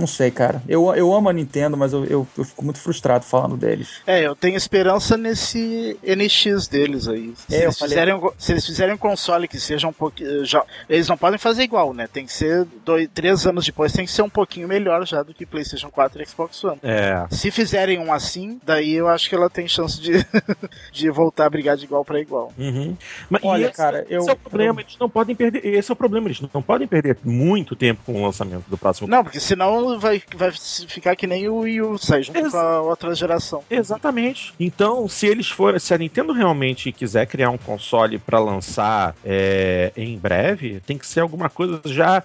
não 0.00 0.06
sei, 0.06 0.30
cara. 0.30 0.62
Eu, 0.66 0.94
eu 0.94 1.12
amo 1.12 1.28
a 1.28 1.32
Nintendo, 1.32 1.76
mas 1.76 1.92
eu, 1.92 2.04
eu, 2.06 2.26
eu, 2.36 2.44
fico 2.44 2.64
muito 2.64 2.80
frustrado 2.80 3.24
falando 3.24 3.56
deles. 3.56 4.00
É, 4.06 4.26
eu 4.26 4.34
tenho 4.34 4.56
esperança 4.56 5.16
nesse 5.16 5.98
NX 6.02 6.66
deles 6.66 7.06
aí. 7.06 7.34
Se, 7.36 7.54
é, 7.54 7.64
eles, 7.64 7.78
falei... 7.78 7.98
fizerem, 7.98 8.30
se 8.38 8.52
eles 8.52 8.66
fizerem 8.66 8.94
um 8.94 8.98
console 8.98 9.46
que 9.46 9.60
seja 9.60 9.86
um 9.86 9.92
pouquinho. 9.92 10.44
Já, 10.46 10.64
eles 10.88 11.06
não 11.06 11.18
podem 11.18 11.38
fazer 11.38 11.62
igual, 11.62 11.92
né? 11.92 12.08
Tem 12.10 12.24
que 12.24 12.32
ser 12.32 12.66
dois, 12.84 13.08
três 13.12 13.46
anos 13.46 13.66
depois, 13.66 13.92
tem 13.92 14.06
que 14.06 14.10
ser 14.10 14.22
um 14.22 14.30
pouquinho 14.30 14.66
melhor 14.66 15.06
já 15.06 15.22
do 15.22 15.34
que 15.34 15.44
PlayStation 15.44 15.90
4 15.90 16.22
e 16.22 16.26
Xbox 16.26 16.64
One. 16.64 16.78
É. 16.82 17.26
Se 17.30 17.50
fizerem 17.50 17.98
um 17.98 18.12
assim, 18.12 18.58
daí 18.64 18.94
eu 18.94 19.06
acho 19.06 19.28
que 19.28 19.34
ela 19.34 19.50
tem 19.50 19.68
chance 19.68 20.00
de, 20.00 20.12
de 20.92 21.10
voltar 21.10 21.44
a 21.44 21.50
brigar 21.50 21.76
de 21.76 21.84
igual 21.84 22.04
para 22.06 22.20
igual. 22.20 22.52
Uhum. 22.58 22.96
Mas, 23.28 23.44
Olha, 23.44 23.66
esse, 23.66 23.74
cara, 23.74 24.06
eu. 24.08 24.20
Esse 24.20 24.30
é 24.30 24.32
o 24.32 24.36
problema, 24.36 24.80
eu... 24.80 24.84
eles 24.84 24.96
não 24.98 25.10
podem 25.10 25.36
perder. 25.36 25.66
Esse 25.66 25.90
é 25.90 25.92
o 25.92 25.96
problema, 25.96 26.28
eles 26.28 26.40
não 26.40 26.62
podem 26.62 26.88
perder 26.88 27.18
muito 27.22 27.76
tempo 27.76 28.00
com 28.06 28.14
o 28.14 28.24
lançamento 28.24 28.64
do 28.68 28.78
próximo 28.78 29.09
não, 29.10 29.24
porque 29.24 29.40
senão 29.40 29.98
vai, 29.98 30.22
vai 30.36 30.52
ficar 30.52 31.16
que 31.16 31.26
nem 31.26 31.48
o 31.48 31.58
Wii 31.58 31.82
U, 31.82 31.98
sai 31.98 32.22
junto 32.22 32.38
Ex 32.38 32.52
com 32.52 32.56
a 32.56 32.80
outra 32.80 33.12
geração. 33.12 33.64
Exatamente. 33.68 34.54
Então, 34.58 35.08
se 35.08 35.26
eles 35.26 35.50
forem, 35.50 35.80
se 35.80 35.92
a 35.92 35.98
Nintendo 35.98 36.32
realmente 36.32 36.92
quiser 36.92 37.26
criar 37.26 37.50
um 37.50 37.58
console 37.58 38.18
para 38.18 38.38
lançar 38.38 39.16
é, 39.24 39.92
em 39.96 40.16
breve, 40.16 40.80
tem 40.86 40.96
que 40.96 41.06
ser 41.06 41.20
alguma 41.20 41.50
coisa 41.50 41.80
já 41.86 42.22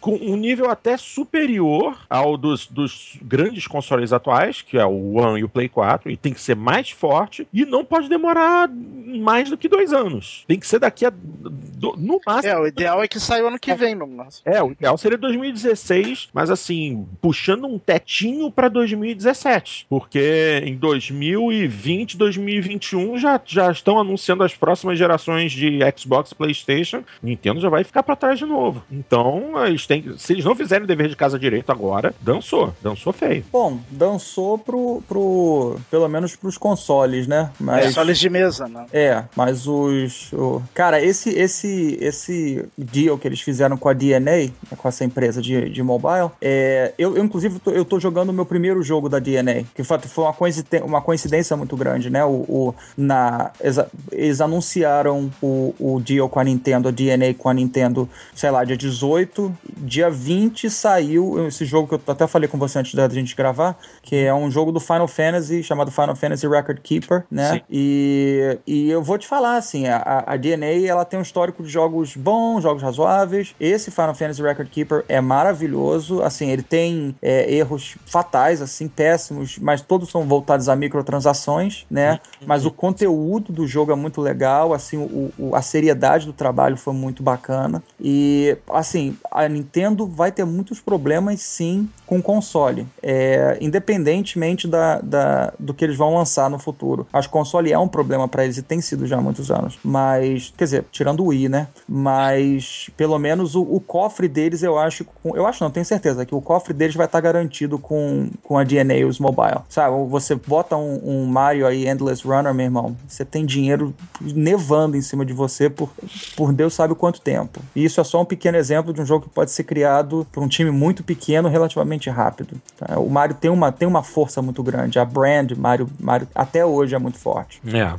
com 0.00 0.14
um 0.14 0.36
nível 0.36 0.70
até 0.70 0.96
superior 0.96 1.98
ao 2.08 2.36
dos, 2.36 2.68
dos 2.68 3.18
grandes 3.20 3.66
consoles 3.66 4.12
atuais, 4.12 4.62
que 4.62 4.78
é 4.78 4.86
o 4.86 5.14
One 5.14 5.40
e 5.40 5.44
o 5.44 5.48
Play 5.48 5.68
4, 5.68 6.08
e 6.08 6.16
tem 6.16 6.32
que 6.32 6.40
ser 6.40 6.54
mais 6.54 6.90
forte 6.90 7.48
e 7.52 7.64
não 7.64 7.84
pode 7.84 8.08
demorar 8.08 8.68
mais 8.68 9.50
do 9.50 9.58
que 9.58 9.68
dois 9.68 9.92
anos. 9.92 10.44
Tem 10.46 10.58
que 10.58 10.66
ser 10.68 10.78
daqui 10.78 11.04
a 11.04 11.10
do, 11.10 11.96
no 11.96 12.20
máximo. 12.24 12.52
É, 12.52 12.58
o 12.58 12.66
ideal 12.66 13.02
é 13.02 13.08
que 13.08 13.18
saia 13.18 13.46
ano 13.46 13.58
que 13.58 13.74
vem, 13.74 13.94
no 13.94 14.06
máximo. 14.06 14.42
É, 14.44 14.62
o 14.62 14.72
ideal 14.72 14.96
seria 14.96 15.18
2016, 15.18 16.17
mas 16.32 16.50
assim, 16.50 17.06
puxando 17.20 17.66
um 17.66 17.78
tetinho 17.78 18.50
para 18.50 18.68
2017, 18.68 19.86
porque 19.88 20.62
em 20.64 20.74
2020, 20.76 22.16
2021 22.16 23.18
já, 23.18 23.40
já 23.44 23.70
estão 23.70 23.98
anunciando 23.98 24.42
as 24.42 24.54
próximas 24.54 24.98
gerações 24.98 25.52
de 25.52 25.78
Xbox, 25.96 26.32
PlayStation, 26.32 27.02
Nintendo 27.22 27.60
já 27.60 27.68
vai 27.68 27.84
ficar 27.84 28.02
para 28.02 28.16
trás 28.16 28.38
de 28.38 28.46
novo. 28.46 28.82
Então, 28.90 29.52
eles 29.66 29.86
têm, 29.86 30.16
se 30.16 30.32
eles 30.32 30.44
não 30.44 30.54
fizerem 30.54 30.84
o 30.84 30.86
dever 30.86 31.08
de 31.08 31.16
casa 31.16 31.38
direito 31.38 31.70
agora, 31.70 32.14
dançou, 32.20 32.74
dançou 32.82 33.12
feio. 33.12 33.44
Bom, 33.52 33.78
dançou 33.90 34.58
pro, 34.58 35.02
pro 35.06 35.76
pelo 35.90 36.08
menos 36.08 36.36
pros 36.36 36.56
consoles, 36.58 37.26
né? 37.26 37.50
Mas 37.58 37.86
consoles 37.86 38.18
de 38.18 38.30
mesa, 38.30 38.68
né? 38.68 38.86
É, 38.92 39.24
mas 39.36 39.66
os 39.66 40.32
o... 40.32 40.62
cara, 40.74 41.02
esse 41.02 41.30
esse 41.30 41.98
esse 42.00 42.64
deal 42.76 43.18
que 43.18 43.26
eles 43.26 43.40
fizeram 43.40 43.76
com 43.76 43.88
a 43.88 43.92
DNA, 43.92 44.20
né, 44.20 44.50
com 44.76 44.88
essa 44.88 45.04
empresa 45.04 45.40
de, 45.40 45.68
de 45.68 45.82
mobile, 45.82 46.07
é, 46.40 46.92
eu, 46.98 47.16
eu, 47.16 47.24
inclusive, 47.24 47.58
tô, 47.58 47.70
eu 47.70 47.84
tô 47.84 47.98
jogando 48.00 48.30
o 48.30 48.32
meu 48.32 48.46
primeiro 48.46 48.82
jogo 48.82 49.08
da 49.08 49.18
DNA, 49.18 49.64
que 49.74 49.82
foi, 49.82 49.98
uma, 50.18 50.32
coincidência, 50.32 50.84
uma 50.84 51.00
coincidência 51.00 51.56
muito 51.56 51.76
grande, 51.76 52.10
né? 52.10 52.24
O, 52.24 52.44
o 52.48 52.74
na, 52.96 53.50
eles, 53.60 53.78
eles 54.12 54.40
anunciaram 54.40 55.30
o, 55.42 55.74
o 55.78 56.00
deal 56.00 56.28
com 56.28 56.40
a 56.40 56.44
Nintendo, 56.44 56.88
a 56.88 56.90
DNA 56.90 57.34
com 57.34 57.48
a 57.48 57.54
Nintendo, 57.54 58.08
sei 58.34 58.50
lá, 58.50 58.64
dia 58.64 58.76
18. 58.76 59.54
Dia 59.78 60.10
20 60.10 60.70
saiu 60.70 61.46
esse 61.46 61.64
jogo 61.64 61.88
que 61.88 61.94
eu 61.94 62.12
até 62.12 62.26
falei 62.26 62.48
com 62.48 62.58
você 62.58 62.78
antes 62.78 62.94
da 62.94 63.08
gente 63.08 63.34
gravar, 63.36 63.78
que 64.02 64.16
é 64.16 64.34
um 64.34 64.50
jogo 64.50 64.72
do 64.72 64.80
Final 64.80 65.08
Fantasy, 65.08 65.62
chamado 65.62 65.90
Final 65.90 66.16
Fantasy 66.16 66.46
Record 66.46 66.78
Keeper, 66.80 67.24
né? 67.30 67.62
E, 67.70 68.58
e 68.66 68.90
eu 68.90 69.02
vou 69.02 69.18
te 69.18 69.26
falar, 69.26 69.56
assim, 69.56 69.86
a, 69.86 70.24
a 70.26 70.36
DNA, 70.36 70.86
ela 70.86 71.04
tem 71.04 71.18
um 71.18 71.22
histórico 71.22 71.62
de 71.62 71.68
jogos 71.68 72.16
bons, 72.16 72.62
jogos 72.62 72.82
razoáveis. 72.82 73.54
Esse 73.58 73.90
Final 73.90 74.14
Fantasy 74.14 74.42
Record 74.42 74.68
Keeper 74.68 75.04
é 75.08 75.20
maravilhoso, 75.20 75.97
assim, 76.24 76.50
ele 76.50 76.62
tem 76.62 77.14
é, 77.22 77.52
erros 77.52 77.96
fatais, 78.06 78.60
assim, 78.60 78.88
péssimos, 78.88 79.58
mas 79.58 79.80
todos 79.80 80.10
são 80.10 80.24
voltados 80.24 80.68
a 80.68 80.76
microtransações, 80.76 81.86
né? 81.90 82.12
Uhum. 82.12 82.46
Mas 82.46 82.66
o 82.66 82.70
conteúdo 82.70 83.52
do 83.52 83.66
jogo 83.66 83.92
é 83.92 83.94
muito 83.94 84.20
legal, 84.20 84.72
assim, 84.72 84.96
o, 84.96 85.32
o, 85.38 85.54
a 85.54 85.62
seriedade 85.62 86.26
do 86.26 86.32
trabalho 86.32 86.76
foi 86.76 86.92
muito 86.92 87.22
bacana. 87.22 87.82
E, 88.00 88.56
assim, 88.70 89.16
a 89.30 89.48
Nintendo 89.48 90.06
vai 90.06 90.32
ter 90.32 90.44
muitos 90.44 90.80
problemas, 90.80 91.40
sim, 91.40 91.88
com 92.06 92.18
o 92.18 92.22
console, 92.22 92.86
é, 93.02 93.58
independentemente 93.60 94.66
da, 94.66 94.98
da, 95.00 95.52
do 95.58 95.74
que 95.74 95.84
eles 95.84 95.96
vão 95.96 96.14
lançar 96.14 96.48
no 96.48 96.58
futuro. 96.58 97.06
Acho 97.12 97.28
que 97.28 97.34
o 97.34 97.38
console 97.38 97.70
é 97.70 97.78
um 97.78 97.86
problema 97.88 98.26
para 98.26 98.44
eles 98.44 98.56
e 98.56 98.62
tem 98.62 98.80
sido 98.80 99.06
já 99.06 99.18
há 99.18 99.20
muitos 99.20 99.50
anos. 99.50 99.78
Mas, 99.84 100.52
quer 100.56 100.64
dizer, 100.64 100.84
tirando 100.90 101.20
o 101.20 101.26
Wii, 101.26 101.48
né? 101.50 101.68
Mas, 101.86 102.90
pelo 102.96 103.18
menos, 103.18 103.54
o, 103.54 103.62
o 103.62 103.78
cofre 103.78 104.26
deles, 104.26 104.62
eu 104.62 104.78
acho, 104.78 105.06
eu 105.24 105.46
acho 105.46 105.62
não, 105.62 105.70
tenho 105.70 105.84
certeza, 105.88 106.24
que 106.24 106.34
o 106.34 106.40
cofre 106.40 106.72
deles 106.72 106.94
vai 106.94 107.06
estar 107.06 107.20
garantido 107.20 107.78
com, 107.78 108.28
com 108.42 108.58
a 108.58 108.64
DNA 108.64 109.06
os 109.06 109.18
mobile. 109.18 109.60
Sabe, 109.68 109.96
você 110.08 110.34
bota 110.34 110.76
um, 110.76 111.00
um, 111.04 111.26
Mario 111.26 111.66
aí, 111.66 111.88
Endless 111.88 112.26
Runner, 112.26 112.52
meu 112.54 112.66
irmão, 112.66 112.96
você 113.06 113.24
tem 113.24 113.44
dinheiro 113.44 113.94
nevando 114.20 114.96
em 114.96 115.02
cima 115.02 115.24
de 115.24 115.32
você 115.32 115.68
por, 115.68 115.90
por 116.36 116.52
Deus 116.52 116.74
sabe 116.74 116.94
quanto 116.94 117.20
tempo. 117.20 117.60
E 117.74 117.84
isso 117.84 118.00
é 118.00 118.04
só 118.04 118.20
um 118.20 118.24
pequeno 118.24 118.56
exemplo 118.56 118.92
de 118.92 119.00
um 119.00 119.06
jogo 119.06 119.26
que 119.26 119.30
pode 119.30 119.50
ser 119.50 119.64
criado 119.64 120.26
por 120.30 120.42
um 120.42 120.48
time 120.48 120.70
muito 120.70 121.02
pequeno, 121.02 121.48
relativamente 121.48 122.10
rápido. 122.10 122.60
Tá? 122.76 122.98
O 122.98 123.08
Mario 123.08 123.34
tem 123.34 123.50
uma, 123.50 123.72
tem 123.72 123.88
uma 123.88 124.02
força 124.02 124.40
muito 124.42 124.62
grande. 124.62 124.98
A 124.98 125.04
brand 125.04 125.52
Mario, 125.52 125.88
Mario 125.98 126.28
até 126.34 126.64
hoje 126.64 126.94
é 126.94 126.98
muito 126.98 127.18
forte. 127.18 127.60
É. 127.66 127.94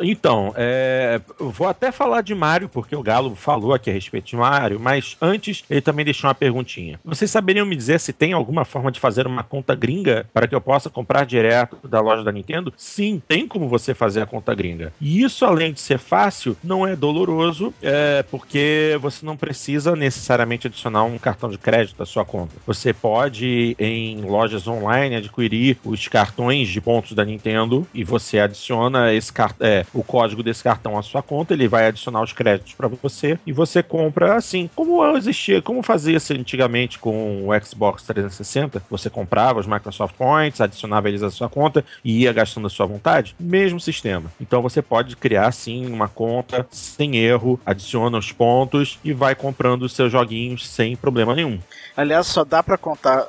Então, 0.00 0.52
é, 0.56 1.20
vou 1.38 1.66
até 1.66 1.92
falar 1.92 2.22
de 2.22 2.34
Mario, 2.34 2.68
porque 2.68 2.96
o 2.96 3.02
Galo 3.02 3.34
falou 3.34 3.72
aqui 3.72 3.90
a 3.90 3.92
respeito 3.92 4.26
de 4.26 4.36
Mario, 4.36 4.80
mas 4.80 5.16
antes 5.20 5.64
ele 5.68 5.80
também 5.80 6.04
deixou 6.04 6.28
uma 6.28 6.34
perguntinha. 6.34 6.98
Vocês 7.04 7.30
saberiam 7.30 7.66
me 7.66 7.76
dizer 7.76 8.00
se 8.00 8.12
tem 8.12 8.32
alguma 8.32 8.64
forma 8.64 8.90
de 8.90 9.00
fazer 9.00 9.26
uma 9.26 9.42
conta 9.42 9.74
gringa 9.74 10.26
para 10.32 10.46
que 10.46 10.54
eu 10.54 10.60
possa 10.60 10.90
comprar 10.90 11.24
direto 11.24 11.76
da 11.86 12.00
loja 12.00 12.24
da 12.24 12.32
Nintendo? 12.32 12.72
Sim, 12.76 13.22
tem 13.26 13.46
como 13.46 13.68
você 13.68 13.94
fazer 13.94 14.22
a 14.22 14.26
conta 14.26 14.54
gringa. 14.54 14.92
E 15.00 15.22
isso, 15.22 15.44
além 15.44 15.72
de 15.72 15.80
ser 15.80 15.98
fácil, 15.98 16.56
não 16.62 16.86
é 16.86 16.96
doloroso, 16.96 17.72
é, 17.82 18.24
porque 18.30 18.98
você 19.00 19.24
não 19.24 19.36
precisa 19.36 19.94
necessariamente 19.94 20.66
adicionar 20.66 21.04
um 21.04 21.18
cartão 21.18 21.50
de 21.50 21.58
crédito 21.58 22.02
à 22.02 22.06
sua 22.06 22.24
conta. 22.24 22.54
Você 22.66 22.92
pode, 22.92 23.76
em 23.78 24.20
lojas 24.22 24.66
online, 24.66 25.16
adquirir 25.16 25.78
os 25.84 26.08
cartões 26.08 26.68
de 26.68 26.80
pontos 26.80 27.12
da 27.12 27.24
Nintendo 27.24 27.86
e 27.92 28.04
você 28.04 28.38
adiciona 28.38 29.12
esse 29.12 29.32
cartão 29.32 29.67
é, 29.68 29.84
o 29.92 30.02
código 30.02 30.42
desse 30.42 30.62
cartão 30.62 30.98
à 30.98 31.02
sua 31.02 31.22
conta, 31.22 31.52
ele 31.52 31.68
vai 31.68 31.86
adicionar 31.86 32.22
os 32.22 32.32
créditos 32.32 32.72
para 32.72 32.88
você 32.88 33.38
e 33.46 33.52
você 33.52 33.82
compra 33.82 34.34
assim, 34.34 34.70
como 34.74 35.04
existia, 35.16 35.60
como 35.60 35.82
fazia-se 35.82 36.32
antigamente 36.32 36.98
com 36.98 37.46
o 37.46 37.60
Xbox 37.60 38.02
360, 38.04 38.82
você 38.88 39.10
comprava 39.10 39.60
os 39.60 39.66
Microsoft 39.66 40.14
Points, 40.16 40.60
adicionava 40.60 41.08
eles 41.08 41.22
à 41.22 41.30
sua 41.30 41.48
conta 41.48 41.84
e 42.02 42.22
ia 42.22 42.32
gastando 42.32 42.66
a 42.66 42.70
sua 42.70 42.86
vontade, 42.86 43.36
mesmo 43.38 43.78
sistema. 43.78 44.32
Então 44.40 44.62
você 44.62 44.80
pode 44.80 45.16
criar 45.16 45.52
sim 45.52 45.86
uma 45.86 46.08
conta 46.08 46.66
sem 46.70 47.16
erro, 47.16 47.60
adiciona 47.66 48.16
os 48.16 48.32
pontos 48.32 48.98
e 49.04 49.12
vai 49.12 49.34
comprando 49.34 49.82
os 49.82 49.92
seus 49.92 50.10
joguinhos 50.10 50.66
sem 50.68 50.96
problema 50.96 51.34
nenhum. 51.34 51.58
Aliás, 51.96 52.26
só 52.26 52.44
dá 52.44 52.62
para 52.62 52.78
contar, 52.78 53.26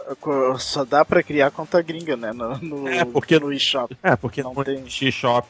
só 0.58 0.86
dá 0.86 1.04
para 1.04 1.24
criar 1.24 1.52
conta 1.52 1.82
gringa, 1.82 2.16
né, 2.16 2.32
no, 2.32 2.58
no, 2.60 2.88
é 2.88 3.04
porque 3.04 3.40
no 3.40 3.52
eShop. 3.52 3.98
É, 4.04 4.16
porque 4.16 4.44
não 4.44 4.54
no 4.54 4.64
tem... 4.64 4.84
eShop 4.86 5.50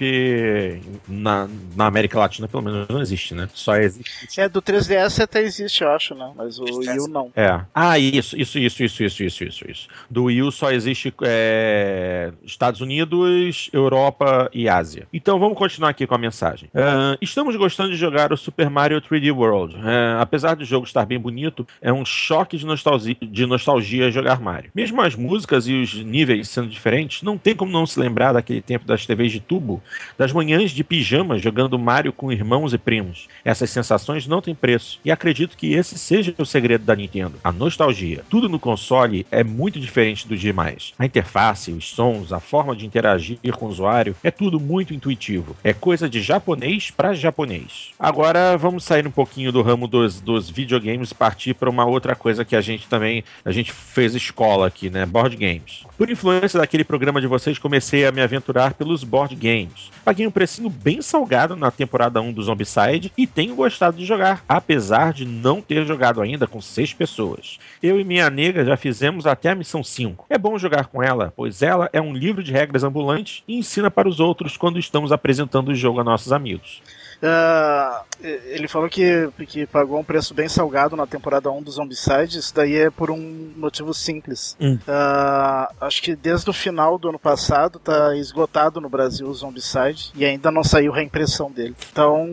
porque 0.70 0.82
na, 1.08 1.48
na 1.76 1.86
América 1.86 2.20
Latina, 2.20 2.48
pelo 2.48 2.64
menos, 2.64 2.88
não 2.88 3.02
existe, 3.02 3.34
né? 3.34 3.50
Só 3.54 3.76
existe. 3.78 4.40
É, 4.40 4.48
do 4.48 4.62
3DS 4.62 5.24
até 5.24 5.42
existe, 5.42 5.84
eu 5.84 5.90
acho, 5.90 6.14
né? 6.14 6.32
Mas 6.36 6.60
o 6.60 6.64
Wii 6.64 7.00
U 7.00 7.08
não. 7.08 7.32
É. 7.36 7.62
Ah, 7.74 7.98
isso, 7.98 8.38
isso, 8.38 8.60
isso, 8.60 8.84
isso, 8.84 9.04
isso, 9.04 9.24
isso, 9.24 9.44
isso, 9.44 9.72
isso. 9.72 9.88
Do 10.10 10.26
Wii 10.26 10.44
U 10.44 10.52
só 10.52 10.72
existe 10.72 11.14
é, 11.24 12.32
Estados 12.44 12.82
Unidos, 12.82 13.70
Europa 13.74 14.50
e 14.54 14.68
Ásia. 14.68 15.08
Então 15.14 15.40
vamos 15.40 15.58
continuar 15.58 15.90
aqui 15.90 16.06
com 16.06 16.16
a 16.16 16.18
mensagem. 16.18 16.70
Uh, 16.70 17.18
estamos 17.22 17.56
gostando 17.56 17.92
de 17.92 17.98
jogar 17.98 18.32
o 18.32 18.38
Super 18.38 18.70
Mario 18.70 19.02
3D 19.02 19.36
World. 19.36 19.76
Uh, 19.76 20.20
apesar 20.20 20.56
do 20.56 20.66
jogo 20.66 20.86
estar 20.86 21.06
bem 21.06 21.20
bonito, 21.20 21.66
é 21.82 21.92
um 21.92 22.06
choque 22.06 22.58
de 22.58 22.66
nostalgia, 22.66 23.16
de 23.22 23.46
nostalgia 23.46 24.12
jogar 24.12 24.40
Mario. 24.40 24.72
Mesmo 24.76 25.02
as 25.02 25.16
músicas 25.16 25.68
e 25.68 25.74
os 25.74 25.94
níveis 25.96 26.50
sendo 26.50 26.68
diferentes, 26.68 27.24
não 27.24 27.38
tem 27.38 27.56
como 27.56 27.72
não 27.72 27.86
se 27.86 28.00
lembrar 28.00 28.34
daquele 28.34 28.62
tempo 28.62 28.86
das 28.86 29.06
TVs 29.06 29.32
de 29.32 29.40
tubo, 29.40 29.82
das 30.18 30.32
manhãs 30.32 30.59
de 30.68 30.84
pijama 30.84 31.38
jogando 31.38 31.80
Mario 31.80 32.12
com 32.12 32.32
irmãos 32.32 32.74
e 32.74 32.78
primos. 32.78 33.28
Essas 33.44 33.70
sensações 33.70 34.28
não 34.28 34.42
têm 34.42 34.54
preço, 34.54 35.00
e 35.04 35.12
acredito 35.12 35.56
que 35.56 35.74
esse 35.74 35.98
seja 35.98 36.34
o 36.38 36.46
segredo 36.46 36.84
da 36.84 36.96
Nintendo, 36.96 37.40
a 37.44 37.52
nostalgia. 37.52 38.24
Tudo 38.30 38.50
no 38.50 38.60
console 38.60 39.26
é 39.32 39.44
muito 39.44 39.80
diferente 39.80 40.28
do 40.28 40.38
demais. 40.38 40.94
A 41.00 41.06
interface, 41.06 41.72
os 41.72 41.90
sons, 41.90 42.34
a 42.34 42.40
forma 42.40 42.76
de 42.76 42.86
interagir 42.86 43.40
com 43.58 43.66
o 43.66 43.70
usuário, 43.70 44.16
é 44.24 44.32
tudo 44.32 44.60
muito 44.60 44.94
intuitivo. 44.94 45.56
É 45.64 45.74
coisa 45.74 46.10
de 46.10 46.22
japonês 46.22 46.92
para 46.92 47.14
japonês. 47.14 47.92
Agora 48.00 48.58
vamos 48.58 48.84
sair 48.84 49.08
um 49.08 49.12
pouquinho 49.12 49.52
do 49.52 49.62
ramo 49.62 49.88
dos, 49.88 50.20
dos 50.20 50.50
videogames 50.50 51.12
e 51.12 51.16
partir 51.16 51.54
para 51.54 51.70
uma 51.70 51.86
outra 51.86 52.16
coisa 52.16 52.44
que 52.46 52.56
a 52.56 52.62
gente 52.62 52.88
também 52.88 53.24
a 53.44 53.52
gente 53.52 53.72
fez 53.72 54.16
escola 54.16 54.68
aqui, 54.68 54.90
né? 54.90 55.06
Board 55.06 55.36
games. 55.36 55.84
Por 55.98 56.10
influência 56.10 56.60
daquele 56.60 56.84
programa 56.84 57.20
de 57.20 57.28
vocês, 57.28 57.58
comecei 57.58 58.06
a 58.06 58.12
me 58.12 58.22
aventurar 58.22 58.74
pelos 58.74 59.04
board 59.04 59.36
games. 59.36 59.92
Paguei 60.04 60.26
um 60.26 60.32
precinho 60.50 60.70
bem 60.70 61.00
salgado 61.00 61.56
na 61.56 61.70
temporada 61.70 62.20
1 62.20 62.34
do 62.34 62.42
Zombicide 62.42 63.14
e 63.16 63.28
tenho 63.28 63.54
gostado 63.54 63.96
de 63.96 64.04
jogar, 64.04 64.44
apesar 64.50 65.14
de 65.14 65.24
não 65.24 65.62
ter 65.62 65.86
jogado 65.86 66.22
ainda 66.22 66.48
com 66.48 66.60
seis 66.60 66.92
pessoas. 66.92 67.60
Eu 67.84 68.00
e 68.00 68.04
minha 68.04 68.32
nega 68.32 68.66
já 68.66 68.76
fizemos 68.76 69.28
até 69.28 69.52
a 69.52 69.56
missão 69.56 69.84
5. 69.84 70.26
É 70.28 70.40
bom 70.40 70.58
jogar 70.58 70.88
com 70.88 71.04
ela, 71.04 71.32
pois 71.36 71.62
ela 71.62 71.88
é 71.94 72.02
um 72.02 72.14
livro 72.14 72.42
de 72.42 72.52
regras 72.52 72.84
ambulante 72.84 73.44
e 73.48 73.60
ensina 73.60 73.92
para 73.92 74.10
os 74.10 74.20
outros 74.20 74.58
quando 74.58 74.80
estamos 74.80 75.12
apresentando 75.12 75.70
o 75.70 75.76
jogo 75.76 76.00
a 76.00 76.04
nossos 76.04 76.32
amigos. 76.32 76.82
Uh, 77.22 78.06
ele 78.22 78.68
falou 78.68 78.90
que, 78.90 79.30
que 79.48 79.66
pagou 79.66 80.00
um 80.00 80.04
preço 80.04 80.34
bem 80.34 80.48
salgado 80.48 80.96
na 80.96 81.06
temporada 81.06 81.52
1 81.52 81.64
do 81.64 81.72
Zombicide. 81.72 82.40
Isso 82.40 82.54
daí 82.54 82.76
é 82.76 82.90
por 82.90 83.12
um 83.12 83.52
motivo 83.56 83.94
simples. 83.94 84.56
Hum. 84.60 84.78
Uh, 84.88 85.74
acho 85.82 86.02
que 86.02 86.16
desde 86.16 86.50
o 86.50 86.54
final 86.54 86.98
do 86.98 87.10
ano 87.10 87.20
passado 87.20 87.80
tá 87.80 88.16
esgotado 88.16 88.82
no 88.82 88.90
Brasil 88.90 89.28
o 89.28 89.34
Zombicide 89.34 90.12
e 90.16 90.26
ainda 90.26 90.52
não 90.52 90.64
saiu 90.64 90.92
reimpressão 90.92 91.52
dele. 91.52 91.76
Então, 91.92 92.28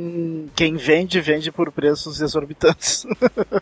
quem 0.54 0.76
vende, 0.76 1.20
vende 1.20 1.50
por 1.50 1.70
preços 1.70 2.20
exorbitantes. 2.20 3.06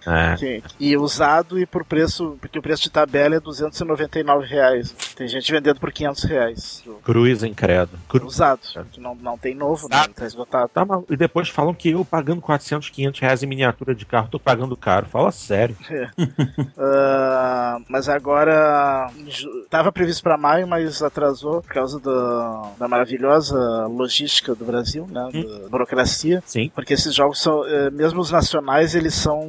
É. 0.06 0.60
e 0.78 0.96
usado 0.96 1.58
e 1.58 1.64
por 1.64 1.84
preço, 1.84 2.37
porque 2.40 2.58
o 2.58 2.62
preço 2.62 2.82
de 2.82 2.90
tabela 2.90 3.37
é 3.37 3.40
299 3.40 4.46
reais. 4.46 4.94
Tem 5.16 5.26
gente 5.26 5.50
vendendo 5.50 5.80
por 5.80 5.90
500 5.90 6.24
reais. 6.24 6.84
Cruz 7.02 7.42
incrédulo. 7.42 7.98
Cru... 8.08 8.26
Usado. 8.26 8.60
Não, 8.98 9.14
não 9.14 9.38
tem 9.38 9.54
novo, 9.54 9.88
né? 9.88 10.04
Tá 10.14 10.26
esgotado. 10.26 10.68
Tá, 10.68 10.84
e 11.14 11.16
depois 11.16 11.48
falam 11.48 11.72
que 11.72 11.90
eu 11.90 12.05
pagando 12.05 12.40
400, 12.40 12.90
500 12.90 13.20
reais 13.20 13.42
em 13.42 13.46
miniatura 13.46 13.94
de 13.94 14.05
carro, 14.05 14.29
tô 14.31 14.38
pagando 14.38 14.77
caro. 14.77 15.07
Fala 15.07 15.31
sério. 15.31 15.77
É. 15.90 16.05
uh, 16.18 17.85
mas 17.88 18.09
agora 18.09 19.11
estava 19.64 19.92
previsto 19.92 20.22
para 20.22 20.37
maio, 20.37 20.66
mas 20.66 21.03
atrasou 21.03 21.62
por 21.62 21.72
causa 21.72 21.98
do, 21.98 22.62
da 22.79 22.88
maravilhosa 22.88 23.87
logística 23.87 24.55
do 24.55 24.64
Brasil, 24.64 25.07
né? 25.11 25.29
Hum. 25.33 25.62
Da 25.62 25.68
burocracia. 25.68 26.42
Sim. 26.46 26.70
Porque 26.74 26.94
esses 26.94 27.14
jogos 27.14 27.40
são, 27.40 27.66
eh, 27.66 27.90
mesmo 27.90 28.20
os 28.20 28.31
nacionais, 28.31 28.94
eles 28.94 29.14
são 29.14 29.48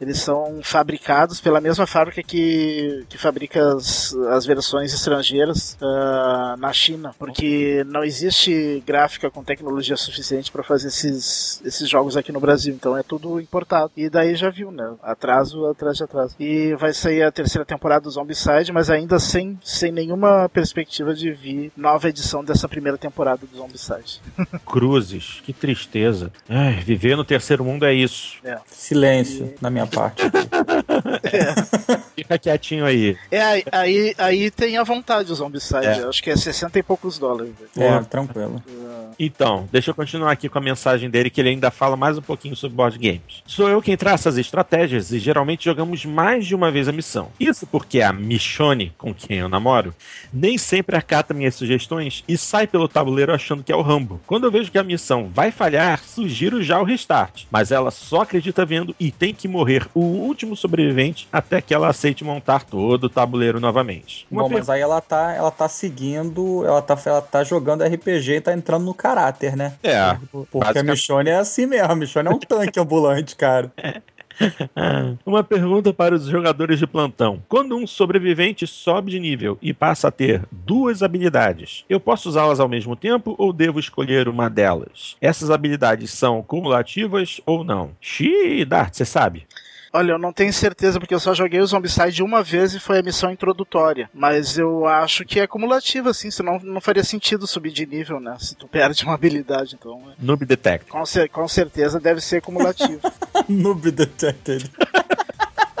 eles 0.00 0.18
são 0.18 0.60
fabricados 0.62 1.40
pela 1.40 1.60
mesma 1.60 1.86
fábrica 1.86 2.22
que, 2.22 3.04
que 3.08 3.16
fabrica 3.16 3.74
as, 3.74 4.14
as 4.30 4.44
versões 4.44 4.92
estrangeiras 4.92 5.76
uh, 5.80 6.56
na 6.58 6.72
China, 6.72 7.14
porque 7.18 7.84
não 7.86 8.04
existe 8.04 8.82
gráfica 8.86 9.30
com 9.30 9.42
tecnologia 9.42 9.96
suficiente 9.96 10.52
para 10.52 10.62
fazer 10.62 10.88
esses, 10.88 11.62
esses 11.64 11.88
jogos 11.88 12.16
aqui 12.16 12.30
no 12.30 12.40
Brasil, 12.40 12.74
então 12.74 12.96
é 12.96 13.02
tudo 13.02 13.40
importado. 13.40 13.90
E 13.96 14.10
daí 14.10 14.34
já 14.34 14.50
viu, 14.50 14.70
né? 14.70 14.94
Atraso 15.02 15.66
atrás 15.66 15.96
de 15.96 16.04
atraso. 16.04 16.36
E 16.38 16.74
vai 16.74 16.92
sair 16.92 17.22
a 17.22 17.32
terceira 17.32 17.64
temporada 17.64 18.02
do 18.02 18.10
Zombicide, 18.10 18.72
mas 18.72 18.90
ainda 18.90 19.18
sem, 19.18 19.58
sem 19.62 19.90
nenhuma 19.90 20.48
perspectiva 20.48 21.14
de 21.14 21.32
vir 21.32 21.72
nova 21.76 22.08
edição 22.08 22.44
dessa 22.44 22.68
primeira 22.68 22.98
temporada 22.98 23.46
do 23.46 23.56
Zombicide. 23.56 24.20
Cruzes, 24.66 25.40
que 25.44 25.52
tristeza. 25.52 26.30
Ai, 26.48 26.74
viver 26.80 27.16
no 27.16 27.24
terceiro 27.24 27.64
mundo 27.64 27.84
é 27.86 27.94
isso. 27.94 28.36
É. 28.44 28.58
Silêncio 28.66 29.46
e... 29.46 29.62
na 29.62 29.70
minha 29.70 29.85
parte. 29.86 30.22
É. 31.22 31.54
Fica 32.14 32.38
quietinho 32.38 32.84
aí. 32.84 33.16
É, 33.30 33.62
aí, 33.72 34.14
aí 34.16 34.50
tem 34.50 34.76
a 34.78 34.84
vontade 34.84 35.30
o 35.30 35.34
Zombicide. 35.34 35.86
É. 35.86 36.04
Acho 36.04 36.22
que 36.22 36.30
é 36.30 36.36
60 36.36 36.78
e 36.78 36.82
poucos 36.82 37.18
dólares. 37.18 37.52
É, 37.76 37.98
tranquilo. 38.00 38.62
É. 38.68 39.06
Então, 39.18 39.68
deixa 39.72 39.90
eu 39.90 39.94
continuar 39.94 40.30
aqui 40.30 40.48
com 40.48 40.58
a 40.58 40.60
mensagem 40.60 41.08
dele, 41.10 41.30
que 41.30 41.40
ele 41.40 41.50
ainda 41.50 41.70
fala 41.70 41.96
mais 41.96 42.18
um 42.18 42.22
pouquinho 42.22 42.54
sobre 42.54 42.76
board 42.76 42.98
games. 42.98 43.42
Sou 43.46 43.68
eu 43.68 43.82
quem 43.82 43.96
traça 43.96 44.28
as 44.28 44.36
estratégias 44.36 45.10
e 45.10 45.18
geralmente 45.18 45.64
jogamos 45.64 46.04
mais 46.04 46.46
de 46.46 46.54
uma 46.54 46.70
vez 46.70 46.88
a 46.88 46.92
missão. 46.92 47.30
Isso 47.38 47.66
porque 47.66 48.02
a 48.02 48.12
Michone, 48.12 48.92
com 48.96 49.14
quem 49.14 49.38
eu 49.38 49.48
namoro, 49.48 49.94
nem 50.32 50.58
sempre 50.58 50.96
acata 50.96 51.34
minhas 51.34 51.54
sugestões 51.54 52.24
e 52.28 52.36
sai 52.36 52.66
pelo 52.66 52.88
tabuleiro 52.88 53.32
achando 53.32 53.62
que 53.62 53.72
é 53.72 53.76
o 53.76 53.82
Rambo. 53.82 54.20
Quando 54.26 54.44
eu 54.44 54.50
vejo 54.50 54.70
que 54.70 54.78
a 54.78 54.84
missão 54.84 55.30
vai 55.32 55.50
falhar, 55.50 56.02
sugiro 56.04 56.62
já 56.62 56.80
o 56.80 56.84
restart. 56.84 57.44
Mas 57.50 57.70
ela 57.70 57.90
só 57.90 58.22
acredita 58.22 58.64
vendo 58.64 58.94
e 58.98 59.10
tem 59.10 59.34
que 59.34 59.48
morrer 59.48 59.75
o 59.94 60.00
último 60.00 60.56
sobrevivente 60.56 61.28
até 61.32 61.60
que 61.60 61.74
ela 61.74 61.88
aceite 61.88 62.24
montar 62.24 62.64
todo 62.64 63.04
o 63.04 63.08
tabuleiro 63.08 63.60
novamente. 63.60 64.26
Uma 64.30 64.42
Bom, 64.42 64.48
per... 64.48 64.58
mas 64.58 64.70
aí 64.70 64.80
ela 64.80 65.00
tá, 65.00 65.32
ela 65.32 65.50
tá 65.50 65.68
seguindo, 65.68 66.64
ela 66.64 66.82
tá, 66.82 66.98
ela 67.04 67.22
tá 67.22 67.44
jogando 67.44 67.84
RPG 67.84 68.32
e 68.32 68.40
tá 68.40 68.52
entrando 68.52 68.84
no 68.84 68.94
caráter, 68.94 69.56
né? 69.56 69.74
É. 69.82 70.16
Porque 70.50 70.78
a 70.78 70.82
Michonne 70.82 71.30
é 71.30 71.36
assim 71.36 71.66
mesmo, 71.66 71.92
a 71.92 71.96
Michonne 71.96 72.28
é 72.28 72.32
um 72.32 72.38
tanque 72.38 72.78
ambulante, 72.80 73.36
cara. 73.36 73.72
Uma 75.24 75.42
pergunta 75.42 75.92
para 75.92 76.14
os 76.14 76.26
jogadores 76.26 76.78
de 76.78 76.86
plantão. 76.86 77.42
Quando 77.48 77.76
um 77.76 77.86
sobrevivente 77.86 78.66
sobe 78.66 79.10
de 79.10 79.20
nível 79.20 79.58
e 79.60 79.72
passa 79.72 80.08
a 80.08 80.10
ter 80.10 80.42
duas 80.50 81.02
habilidades, 81.02 81.84
eu 81.88 81.98
posso 81.98 82.28
usá-las 82.28 82.60
ao 82.60 82.68
mesmo 82.68 82.94
tempo 82.94 83.34
ou 83.38 83.52
devo 83.52 83.80
escolher 83.80 84.28
uma 84.28 84.48
delas? 84.48 85.16
Essas 85.20 85.50
habilidades 85.50 86.10
são 86.10 86.42
cumulativas 86.42 87.40
ou 87.46 87.64
não? 87.64 87.90
Xiii, 88.00 88.64
Dart, 88.64 88.94
você 88.94 89.04
sabe? 89.04 89.46
Olha, 89.96 90.12
eu 90.12 90.18
não 90.18 90.30
tenho 90.30 90.52
certeza 90.52 91.00
porque 91.00 91.14
eu 91.14 91.18
só 91.18 91.32
joguei 91.32 91.58
o 91.58 91.66
Zombicide 91.66 92.22
uma 92.22 92.42
vez 92.42 92.74
e 92.74 92.78
foi 92.78 92.98
a 92.98 93.02
missão 93.02 93.30
introdutória. 93.30 94.10
Mas 94.12 94.58
eu 94.58 94.84
acho 94.84 95.24
que 95.24 95.40
é 95.40 95.46
cumulativa, 95.46 96.10
assim, 96.10 96.30
senão 96.30 96.60
não 96.62 96.82
faria 96.82 97.02
sentido 97.02 97.46
subir 97.46 97.72
de 97.72 97.86
nível, 97.86 98.20
né? 98.20 98.36
Se 98.38 98.54
tu 98.54 98.68
perde 98.68 99.02
uma 99.04 99.14
habilidade, 99.14 99.74
então. 99.74 100.02
É. 100.10 100.22
Noob 100.22 100.44
Detect. 100.44 100.90
Com, 100.90 101.02
com 101.32 101.48
certeza 101.48 101.98
deve 101.98 102.20
ser 102.20 102.42
cumulativo. 102.42 103.00
Noob 103.48 103.90
Detected. 103.90 104.70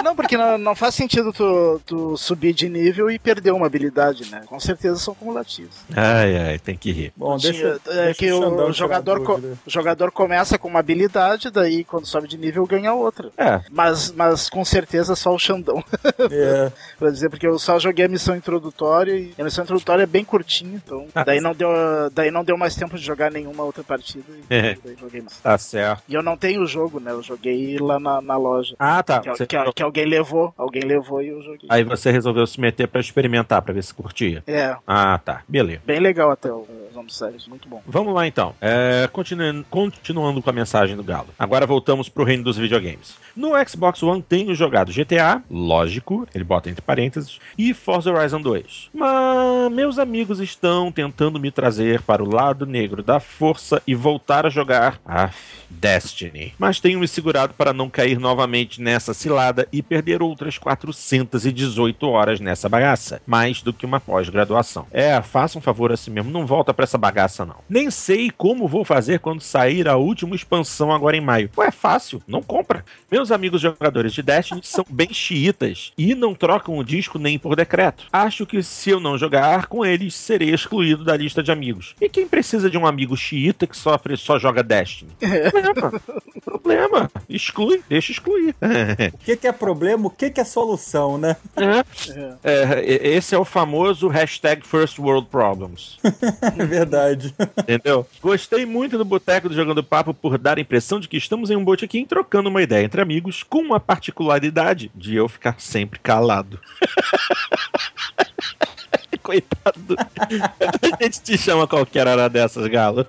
Não, 0.06 0.14
porque 0.14 0.36
não, 0.36 0.56
não 0.56 0.76
faz 0.76 0.94
sentido 0.94 1.32
tu, 1.32 1.80
tu, 1.84 2.16
subir 2.16 2.52
de 2.52 2.68
nível 2.68 3.10
e 3.10 3.18
perder 3.18 3.50
uma 3.50 3.66
habilidade, 3.66 4.30
né? 4.30 4.42
Com 4.46 4.60
certeza 4.60 5.00
são 5.00 5.12
cumulativos. 5.16 5.74
Ai, 5.96 6.36
ai, 6.36 6.58
tem 6.60 6.76
que 6.76 6.92
rir. 6.92 7.12
Bom, 7.16 7.36
deixa, 7.36 7.80
é 7.88 8.04
deixa 8.04 8.14
que 8.14 8.30
o, 8.30 8.68
o 8.68 8.72
jogador, 8.72 9.24
co, 9.24 9.34
o 9.34 9.68
jogador 9.70 10.12
começa 10.12 10.56
com 10.56 10.68
uma 10.68 10.78
habilidade, 10.78 11.50
daí 11.50 11.82
quando 11.82 12.06
sobe 12.06 12.28
de 12.28 12.38
nível 12.38 12.64
ganha 12.66 12.94
outra. 12.94 13.32
É. 13.36 13.60
Mas, 13.68 14.12
mas 14.12 14.48
com 14.48 14.64
certeza 14.64 15.16
só 15.16 15.34
o 15.34 15.40
Xandão. 15.40 15.82
É. 16.30 16.70
pra 17.00 17.10
dizer, 17.10 17.28
porque 17.28 17.48
eu 17.48 17.58
só 17.58 17.76
joguei 17.80 18.04
a 18.04 18.08
missão 18.08 18.36
introdutória 18.36 19.12
e 19.12 19.34
a 19.36 19.42
missão 19.42 19.64
introdutória 19.64 20.04
é 20.04 20.06
bem 20.06 20.24
curtinha, 20.24 20.76
então 20.76 21.08
ah. 21.16 21.24
daí, 21.24 21.40
não 21.40 21.52
deu, 21.52 21.68
daí 22.12 22.30
não 22.30 22.44
deu 22.44 22.56
mais 22.56 22.76
tempo 22.76 22.96
de 22.96 23.04
jogar 23.04 23.32
nenhuma 23.32 23.64
outra 23.64 23.82
partida. 23.82 24.24
E 24.48 24.54
é. 24.54 24.78
daí 24.84 24.96
joguei 25.00 25.20
mais. 25.20 25.36
Tá 25.40 25.58
certo. 25.58 26.04
E 26.08 26.14
eu 26.14 26.22
não 26.22 26.36
tenho 26.36 26.62
o 26.62 26.66
jogo, 26.66 27.00
né? 27.00 27.10
Eu 27.10 27.24
joguei 27.24 27.76
lá 27.80 27.98
na, 27.98 28.22
na 28.22 28.36
loja. 28.36 28.76
Ah, 28.78 29.02
tá. 29.02 29.18
Que, 29.18 29.30
é, 29.30 29.46
que, 29.46 29.56
é, 29.56 29.72
que 29.72 29.82
é 29.82 29.86
alguém 29.96 30.04
levou, 30.04 30.54
alguém 30.56 30.82
levou 30.82 31.22
e 31.22 31.28
eu 31.28 31.42
joguei. 31.42 31.68
Aí 31.70 31.82
você 31.82 32.10
resolveu 32.10 32.46
se 32.46 32.60
meter 32.60 32.86
para 32.86 33.00
experimentar, 33.00 33.62
para 33.62 33.72
ver 33.72 33.82
se 33.82 33.94
curtia. 33.94 34.42
É. 34.46 34.76
Ah, 34.86 35.18
tá. 35.18 35.42
Beleza. 35.48 35.80
Bem 35.86 36.00
legal 36.00 36.30
até 36.30 36.52
o 36.52 36.66
Zombicide, 36.92 37.48
muito 37.48 37.68
bom. 37.68 37.82
Vamos 37.86 38.14
lá 38.14 38.26
então. 38.26 38.54
É, 38.60 39.08
continuando, 39.12 39.64
continuando 39.70 40.42
com 40.42 40.50
a 40.50 40.52
mensagem 40.52 40.96
do 40.96 41.04
Galo. 41.04 41.28
Agora 41.38 41.66
voltamos 41.66 42.08
pro 42.08 42.24
reino 42.24 42.44
dos 42.44 42.58
videogames. 42.58 43.16
No 43.34 43.52
Xbox 43.66 44.02
One 44.02 44.22
tenho 44.22 44.54
jogado 44.54 44.92
GTA, 44.92 45.42
lógico, 45.50 46.26
ele 46.34 46.44
bota 46.44 46.70
entre 46.70 46.82
parênteses, 46.82 47.38
e 47.56 47.74
Forza 47.74 48.10
Horizon 48.10 48.40
2. 48.40 48.90
Mas 48.94 49.72
meus 49.72 49.98
amigos 49.98 50.40
estão 50.40 50.90
tentando 50.90 51.38
me 51.38 51.50
trazer 51.50 52.00
para 52.02 52.22
o 52.22 52.30
lado 52.30 52.64
negro 52.66 53.02
da 53.02 53.20
força 53.20 53.82
e 53.86 53.94
voltar 53.94 54.46
a 54.46 54.50
jogar 54.50 54.98
Af, 55.04 55.36
Destiny. 55.70 56.54
Mas 56.58 56.80
tenho 56.80 57.00
me 57.00 57.08
segurado 57.08 57.54
para 57.54 57.72
não 57.72 57.88
cair 57.88 58.18
novamente 58.18 58.80
nessa 58.80 59.14
cilada 59.14 59.68
e 59.72 59.82
perder 59.82 60.22
outras 60.22 60.58
418 60.58 62.06
horas 62.08 62.40
nessa 62.40 62.68
bagaça. 62.68 63.20
Mais 63.26 63.62
do 63.62 63.72
que 63.72 63.86
uma 63.86 64.00
pós-graduação. 64.00 64.86
É, 64.90 65.20
faça 65.22 65.58
um 65.58 65.62
favor 65.62 65.92
a 65.92 65.96
si 65.96 66.10
mesmo, 66.10 66.30
não 66.30 66.46
volta 66.46 66.72
para 66.72 66.84
essa 66.84 66.98
bagaça, 66.98 67.44
não. 67.44 67.56
Nem 67.68 67.90
sei 67.90 68.30
como 68.30 68.68
vou 68.68 68.84
fazer 68.84 69.20
quando 69.20 69.40
sair 69.40 69.88
a 69.88 69.96
última 69.96 70.34
expansão 70.34 70.92
agora 70.92 71.16
em 71.16 71.20
maio. 71.20 71.50
Ué, 71.56 71.66
é 71.66 71.70
fácil, 71.70 72.22
não 72.26 72.42
compra. 72.42 72.84
Meus 73.10 73.30
amigos 73.30 73.60
jogadores 73.60 74.12
de 74.12 74.22
Destiny 74.22 74.60
são 74.62 74.84
bem 74.88 75.12
xiitas 75.12 75.92
e 75.98 76.14
não 76.14 76.34
trocam 76.34 76.78
o 76.78 76.84
disco 76.84 77.18
nem 77.18 77.38
por 77.38 77.56
decreto. 77.56 78.06
Acho 78.12 78.46
que 78.46 78.62
se 78.62 78.90
eu 78.90 79.00
não 79.00 79.18
jogar 79.18 79.66
com 79.66 79.84
eles, 79.84 80.14
serei 80.14 80.54
excluído 80.54 81.04
da 81.04 81.16
lista 81.16 81.42
de 81.42 81.50
amigos. 81.50 81.94
E 82.00 82.08
quem 82.08 82.26
precisa 82.26 82.70
de 82.70 82.78
um 82.78 82.86
amigo 82.86 83.16
xiita 83.16 83.66
que 83.66 83.76
sofre, 83.76 84.16
só 84.16 84.38
joga 84.38 84.62
Destiny? 84.62 85.10
Problema. 85.62 86.00
problema. 86.44 87.10
Exclui, 87.28 87.82
deixa 87.88 88.12
excluir. 88.12 88.54
o 89.12 89.18
que, 89.18 89.36
que, 89.36 89.46
é 89.46 89.52
problema, 89.52 90.06
o 90.06 90.10
que, 90.10 90.30
que 90.30 90.40
é 90.40 90.44
solução, 90.44 91.18
né? 91.18 91.36
É. 91.56 91.84
É, 92.42 93.08
esse 93.08 93.34
é 93.34 93.38
o 93.38 93.44
famoso 93.44 94.08
hashtag 94.08 94.66
First 94.66 94.98
World 94.98 95.28
Problems. 95.28 95.98
é 96.58 96.64
verdade. 96.64 97.34
Entendeu? 97.58 98.06
Gostei 98.20 98.66
muito 98.66 98.98
do 98.98 99.04
Boteco 99.04 99.48
do 99.48 99.54
Jogando 99.54 99.82
Papo 99.82 100.12
por 100.12 100.38
dar 100.38 100.58
a 100.58 100.60
impressão 100.60 101.00
de 101.00 101.08
que 101.08 101.16
estamos 101.16 101.50
em 101.50 101.56
um 101.56 101.64
botequim 101.64 102.04
trocando 102.04 102.48
uma 102.48 102.62
ideia 102.62 102.84
entre 102.84 103.00
amigos, 103.00 103.42
com 103.42 103.58
uma 103.58 103.80
particularidade 103.80 104.90
de 104.94 105.14
eu 105.16 105.28
ficar 105.28 105.56
sempre 105.58 105.98
calado. 105.98 106.60
Coitado. 109.22 109.96
A 109.98 111.02
gente 111.02 111.20
te 111.20 111.36
chama 111.36 111.66
qualquer 111.66 112.06
hora 112.06 112.28
dessas, 112.28 112.64
Galo. 112.68 113.04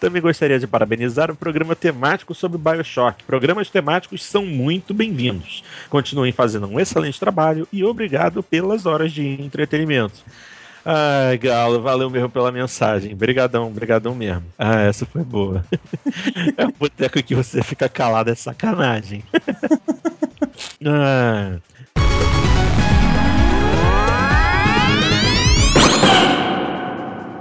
Também 0.00 0.22
gostaria 0.22 0.58
de 0.58 0.66
parabenizar 0.66 1.30
o 1.30 1.36
programa 1.36 1.74
temático 1.76 2.34
sobre 2.34 2.58
Bioshock. 2.58 3.24
Programas 3.24 3.70
temáticos 3.70 4.24
são 4.24 4.44
muito 4.44 4.94
bem-vindos. 4.94 5.62
Continuem 5.88 6.32
fazendo 6.32 6.66
um 6.66 6.80
excelente 6.80 7.18
trabalho 7.18 7.66
e 7.72 7.84
obrigado 7.84 8.42
pelas 8.42 8.86
horas 8.86 9.12
de 9.12 9.26
entretenimento. 9.40 10.24
Ai, 10.84 11.38
Galo, 11.38 11.80
valeu 11.80 12.10
mesmo 12.10 12.28
pela 12.28 12.50
mensagem. 12.50 13.14
Brigadão, 13.14 13.70
brigadão 13.70 14.14
mesmo. 14.14 14.44
Ah, 14.58 14.80
essa 14.80 15.06
foi 15.06 15.22
boa. 15.22 15.64
É 16.56 16.66
um 16.66 16.72
boteco 16.72 17.22
que 17.22 17.34
você 17.34 17.62
fica 17.62 17.88
calado, 17.88 18.30
é 18.30 18.34
sacanagem. 18.34 19.24
ah. 20.84 21.58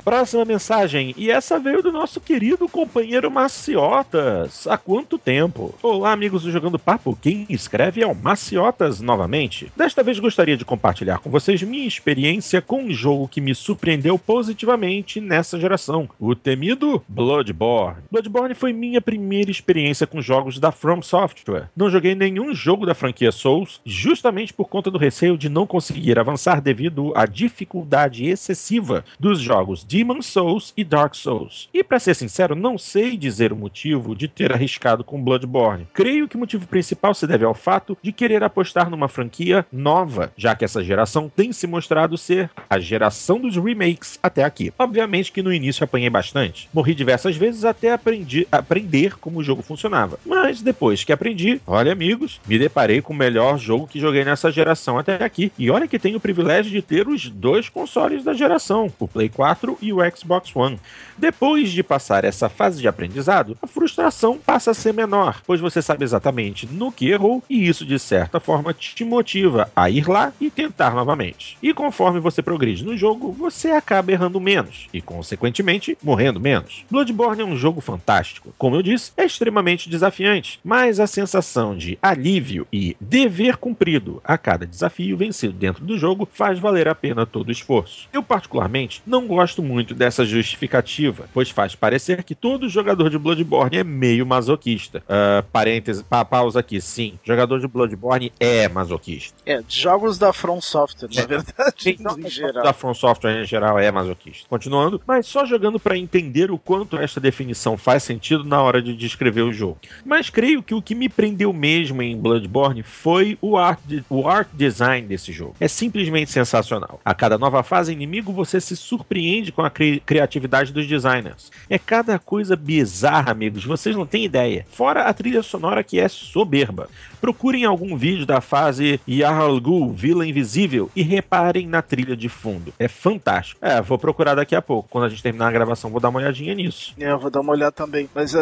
Próxima 0.03 0.43
mensagem, 0.43 1.13
e 1.15 1.29
essa 1.29 1.59
veio 1.59 1.83
do 1.83 1.91
nosso 1.91 2.19
querido 2.19 2.67
companheiro 2.67 3.29
Maciotas. 3.29 4.65
Há 4.65 4.75
quanto 4.75 5.19
tempo? 5.19 5.75
Olá, 5.83 6.11
amigos 6.11 6.41
do 6.41 6.51
Jogando 6.51 6.79
Papo. 6.79 7.15
Quem 7.21 7.45
escreve 7.47 8.01
é 8.01 8.07
o 8.07 8.15
Maciotas 8.15 8.99
novamente. 8.99 9.71
Desta 9.77 10.01
vez 10.01 10.17
gostaria 10.17 10.57
de 10.57 10.65
compartilhar 10.65 11.19
com 11.19 11.29
vocês 11.29 11.61
minha 11.61 11.87
experiência 11.87 12.63
com 12.63 12.81
um 12.81 12.91
jogo 12.91 13.27
que 13.27 13.39
me 13.39 13.53
surpreendeu 13.53 14.17
positivamente 14.17 15.21
nessa 15.21 15.59
geração: 15.59 16.09
o 16.19 16.33
temido 16.33 17.03
Bloodborne. 17.07 18.01
Bloodborne 18.09 18.55
foi 18.55 18.73
minha 18.73 19.01
primeira 19.01 19.51
experiência 19.51 20.07
com 20.07 20.19
jogos 20.19 20.57
da 20.57 20.71
From 20.71 21.03
Software. 21.03 21.69
Não 21.77 21.91
joguei 21.91 22.15
nenhum 22.15 22.55
jogo 22.55 22.87
da 22.87 22.95
franquia 22.95 23.31
Souls, 23.31 23.79
justamente 23.85 24.51
por 24.51 24.67
conta 24.67 24.89
do 24.89 24.97
receio 24.97 25.37
de 25.37 25.47
não 25.47 25.67
conseguir 25.67 26.17
avançar 26.17 26.59
devido 26.59 27.13
à 27.15 27.27
dificuldade 27.27 28.25
excessiva 28.25 29.05
dos 29.19 29.39
jogos 29.39 29.85
Demon 29.91 30.21
Souls 30.21 30.71
e 30.77 30.85
Dark 30.85 31.13
Souls. 31.15 31.67
E 31.73 31.83
para 31.83 31.99
ser 31.99 32.15
sincero, 32.15 32.55
não 32.55 32.77
sei 32.77 33.17
dizer 33.17 33.51
o 33.51 33.57
motivo 33.57 34.15
de 34.15 34.25
ter 34.25 34.53
arriscado 34.53 35.03
com 35.03 35.21
Bloodborne. 35.21 35.85
Creio 35.93 36.29
que 36.29 36.37
o 36.37 36.39
motivo 36.39 36.65
principal 36.65 37.13
se 37.13 37.27
deve 37.27 37.43
ao 37.43 37.53
fato 37.53 37.97
de 38.01 38.13
querer 38.13 38.41
apostar 38.41 38.89
numa 38.89 39.09
franquia 39.09 39.65
nova, 39.69 40.31
já 40.37 40.55
que 40.55 40.63
essa 40.63 40.81
geração 40.81 41.29
tem 41.29 41.51
se 41.51 41.67
mostrado 41.67 42.17
ser 42.17 42.49
a 42.69 42.79
geração 42.79 43.37
dos 43.37 43.57
remakes 43.57 44.17
até 44.23 44.45
aqui. 44.45 44.71
Obviamente 44.79 45.29
que 45.29 45.43
no 45.43 45.53
início 45.53 45.83
apanhei 45.83 46.09
bastante. 46.09 46.69
Morri 46.73 46.95
diversas 46.95 47.35
vezes 47.35 47.65
até 47.65 47.91
aprendi, 47.91 48.47
aprender 48.49 49.17
como 49.17 49.39
o 49.39 49.43
jogo 49.43 49.61
funcionava. 49.61 50.17
Mas 50.25 50.61
depois 50.61 51.03
que 51.03 51.11
aprendi, 51.11 51.61
olha 51.67 51.91
amigos, 51.91 52.39
me 52.47 52.57
deparei 52.57 53.01
com 53.01 53.11
o 53.11 53.17
melhor 53.17 53.57
jogo 53.57 53.87
que 53.87 53.99
joguei 53.99 54.23
nessa 54.23 54.49
geração 54.53 54.97
até 54.97 55.21
aqui. 55.21 55.51
E 55.59 55.69
olha 55.69 55.85
que 55.85 55.99
tenho 55.99 56.15
o 56.15 56.21
privilégio 56.21 56.71
de 56.71 56.81
ter 56.81 57.09
os 57.09 57.27
dois 57.27 57.67
consoles 57.67 58.23
da 58.23 58.31
geração, 58.33 58.89
o 58.97 59.05
Play 59.05 59.27
4 59.27 59.80
e 59.81 59.91
o 59.91 59.99
Xbox 60.15 60.55
One. 60.55 60.79
Depois 61.17 61.71
de 61.71 61.83
passar 61.83 62.23
essa 62.23 62.49
fase 62.49 62.81
de 62.81 62.87
aprendizado, 62.87 63.57
a 63.61 63.67
frustração 63.67 64.37
passa 64.37 64.71
a 64.71 64.73
ser 64.73 64.93
menor, 64.93 65.41
pois 65.45 65.59
você 65.59 65.81
sabe 65.81 66.03
exatamente 66.03 66.67
no 66.67 66.91
que 66.91 67.09
errou 67.09 67.43
e 67.49 67.67
isso, 67.67 67.85
de 67.85 67.97
certa 67.99 68.39
forma, 68.39 68.73
te 68.73 69.03
motiva 69.03 69.69
a 69.75 69.89
ir 69.89 70.07
lá 70.07 70.33
e 70.39 70.49
tentar 70.49 70.93
novamente. 70.93 71.57
E 71.61 71.73
conforme 71.73 72.19
você 72.19 72.41
progride 72.41 72.83
no 72.83 72.97
jogo, 72.97 73.31
você 73.31 73.71
acaba 73.71 74.11
errando 74.11 74.39
menos 74.39 74.87
e, 74.93 75.01
consequentemente, 75.01 75.97
morrendo 76.03 76.39
menos. 76.39 76.85
Bloodborne 76.89 77.41
é 77.41 77.45
um 77.45 77.57
jogo 77.57 77.81
fantástico. 77.81 78.53
Como 78.57 78.75
eu 78.75 78.81
disse, 78.81 79.11
é 79.17 79.25
extremamente 79.25 79.89
desafiante, 79.89 80.59
mas 80.63 80.99
a 80.99 81.07
sensação 81.07 81.77
de 81.77 81.97
alívio 82.01 82.67
e 82.71 82.95
dever 82.99 83.57
cumprido 83.57 84.21
a 84.23 84.37
cada 84.37 84.65
desafio 84.65 85.17
vencido 85.17 85.53
dentro 85.53 85.85
do 85.85 85.97
jogo 85.97 86.27
faz 86.31 86.59
valer 86.59 86.87
a 86.87 86.95
pena 86.95 87.25
todo 87.25 87.49
o 87.49 87.51
esforço. 87.51 88.07
Eu, 88.11 88.23
particularmente, 88.23 89.01
não 89.05 89.27
gosto 89.27 89.61
dessa 89.95 90.25
justificativa, 90.25 91.25
pois 91.33 91.49
faz 91.49 91.75
parecer 91.75 92.23
que 92.23 92.35
todo 92.35 92.69
jogador 92.69 93.09
de 93.09 93.17
Bloodborne 93.17 93.77
é 93.77 93.83
meio 93.83 94.25
masoquista. 94.25 94.99
Uh, 94.99 95.43
parêntese, 95.51 96.03
pa, 96.03 96.23
pausa 96.25 96.59
aqui, 96.59 96.79
sim. 96.81 97.19
Jogador 97.23 97.59
de 97.59 97.67
Bloodborne 97.67 98.31
é 98.39 98.67
masoquista. 98.67 99.37
É, 99.45 99.61
jogos 99.67 100.17
da 100.17 100.33
From 100.33 100.61
Software, 100.61 101.09
na 101.13 101.21
é. 101.21 101.27
verdade, 101.27 101.97
em 102.17 102.29
geral. 102.29 102.63
Da 102.63 102.73
From 102.73 102.93
Software 102.93 103.41
em 103.41 103.45
geral 103.45 103.79
é 103.79 103.91
masoquista. 103.91 104.47
Continuando, 104.49 105.01
mas 105.05 105.25
só 105.25 105.45
jogando 105.45 105.79
para 105.79 105.97
entender 105.97 106.51
o 106.51 106.57
quanto 106.57 106.97
esta 106.97 107.19
definição 107.19 107.77
faz 107.77 108.03
sentido 108.03 108.43
na 108.43 108.61
hora 108.61 108.81
de 108.81 108.95
descrever 108.95 109.41
o 109.41 109.53
jogo. 109.53 109.79
Mas 110.05 110.29
creio 110.29 110.63
que 110.63 110.73
o 110.73 110.81
que 110.81 110.95
me 110.95 111.09
prendeu 111.09 111.53
mesmo 111.53 112.01
em 112.01 112.17
Bloodborne 112.17 112.83
foi 112.83 113.37
o 113.41 113.57
art, 113.57 113.79
o 114.09 114.27
art 114.27 114.49
design 114.53 115.07
desse 115.07 115.31
jogo. 115.31 115.55
É 115.59 115.67
simplesmente 115.67 116.31
sensacional. 116.31 116.99
A 117.03 117.13
cada 117.13 117.37
nova 117.37 117.63
fase 117.63 117.93
inimigo 117.93 118.31
você 118.31 118.59
se 118.59 118.75
surpreende 118.75 119.51
com 119.51 119.60
a 119.63 119.69
cri 119.69 120.01
criatividade 120.05 120.73
dos 120.73 120.87
designers. 120.87 121.51
É 121.69 121.77
cada 121.77 122.17
coisa 122.19 122.55
bizarra, 122.55 123.31
amigos, 123.31 123.63
vocês 123.63 123.95
não 123.95 124.05
têm 124.05 124.25
ideia. 124.25 124.65
Fora 124.69 125.03
a 125.03 125.13
trilha 125.13 125.43
sonora 125.43 125.83
que 125.83 125.99
é 125.99 126.07
soberba. 126.07 126.89
Procurem 127.21 127.65
algum 127.65 127.95
vídeo 127.95 128.25
da 128.25 128.41
fase 128.41 128.99
Yarl 129.07 129.59
Ghul, 129.59 129.93
Vila 129.93 130.25
Invisível, 130.25 130.89
e 130.95 131.03
reparem 131.03 131.67
na 131.67 131.81
trilha 131.81 132.17
de 132.17 132.27
fundo. 132.27 132.73
É 132.79 132.87
fantástico. 132.87 133.63
É, 133.63 133.79
vou 133.79 133.99
procurar 133.99 134.33
daqui 134.33 134.55
a 134.55 134.61
pouco. 134.61 134.89
Quando 134.89 135.05
a 135.05 135.09
gente 135.09 135.21
terminar 135.21 135.49
a 135.49 135.51
gravação, 135.51 135.91
vou 135.91 135.99
dar 135.99 136.09
uma 136.09 136.19
olhadinha 136.19 136.55
nisso. 136.55 136.95
É, 136.99 137.11
eu 137.11 137.19
vou 137.19 137.29
dar 137.29 137.41
uma 137.41 137.51
olhada 137.51 137.71
também. 137.71 138.09
Mas 138.15 138.33
uh, 138.33 138.37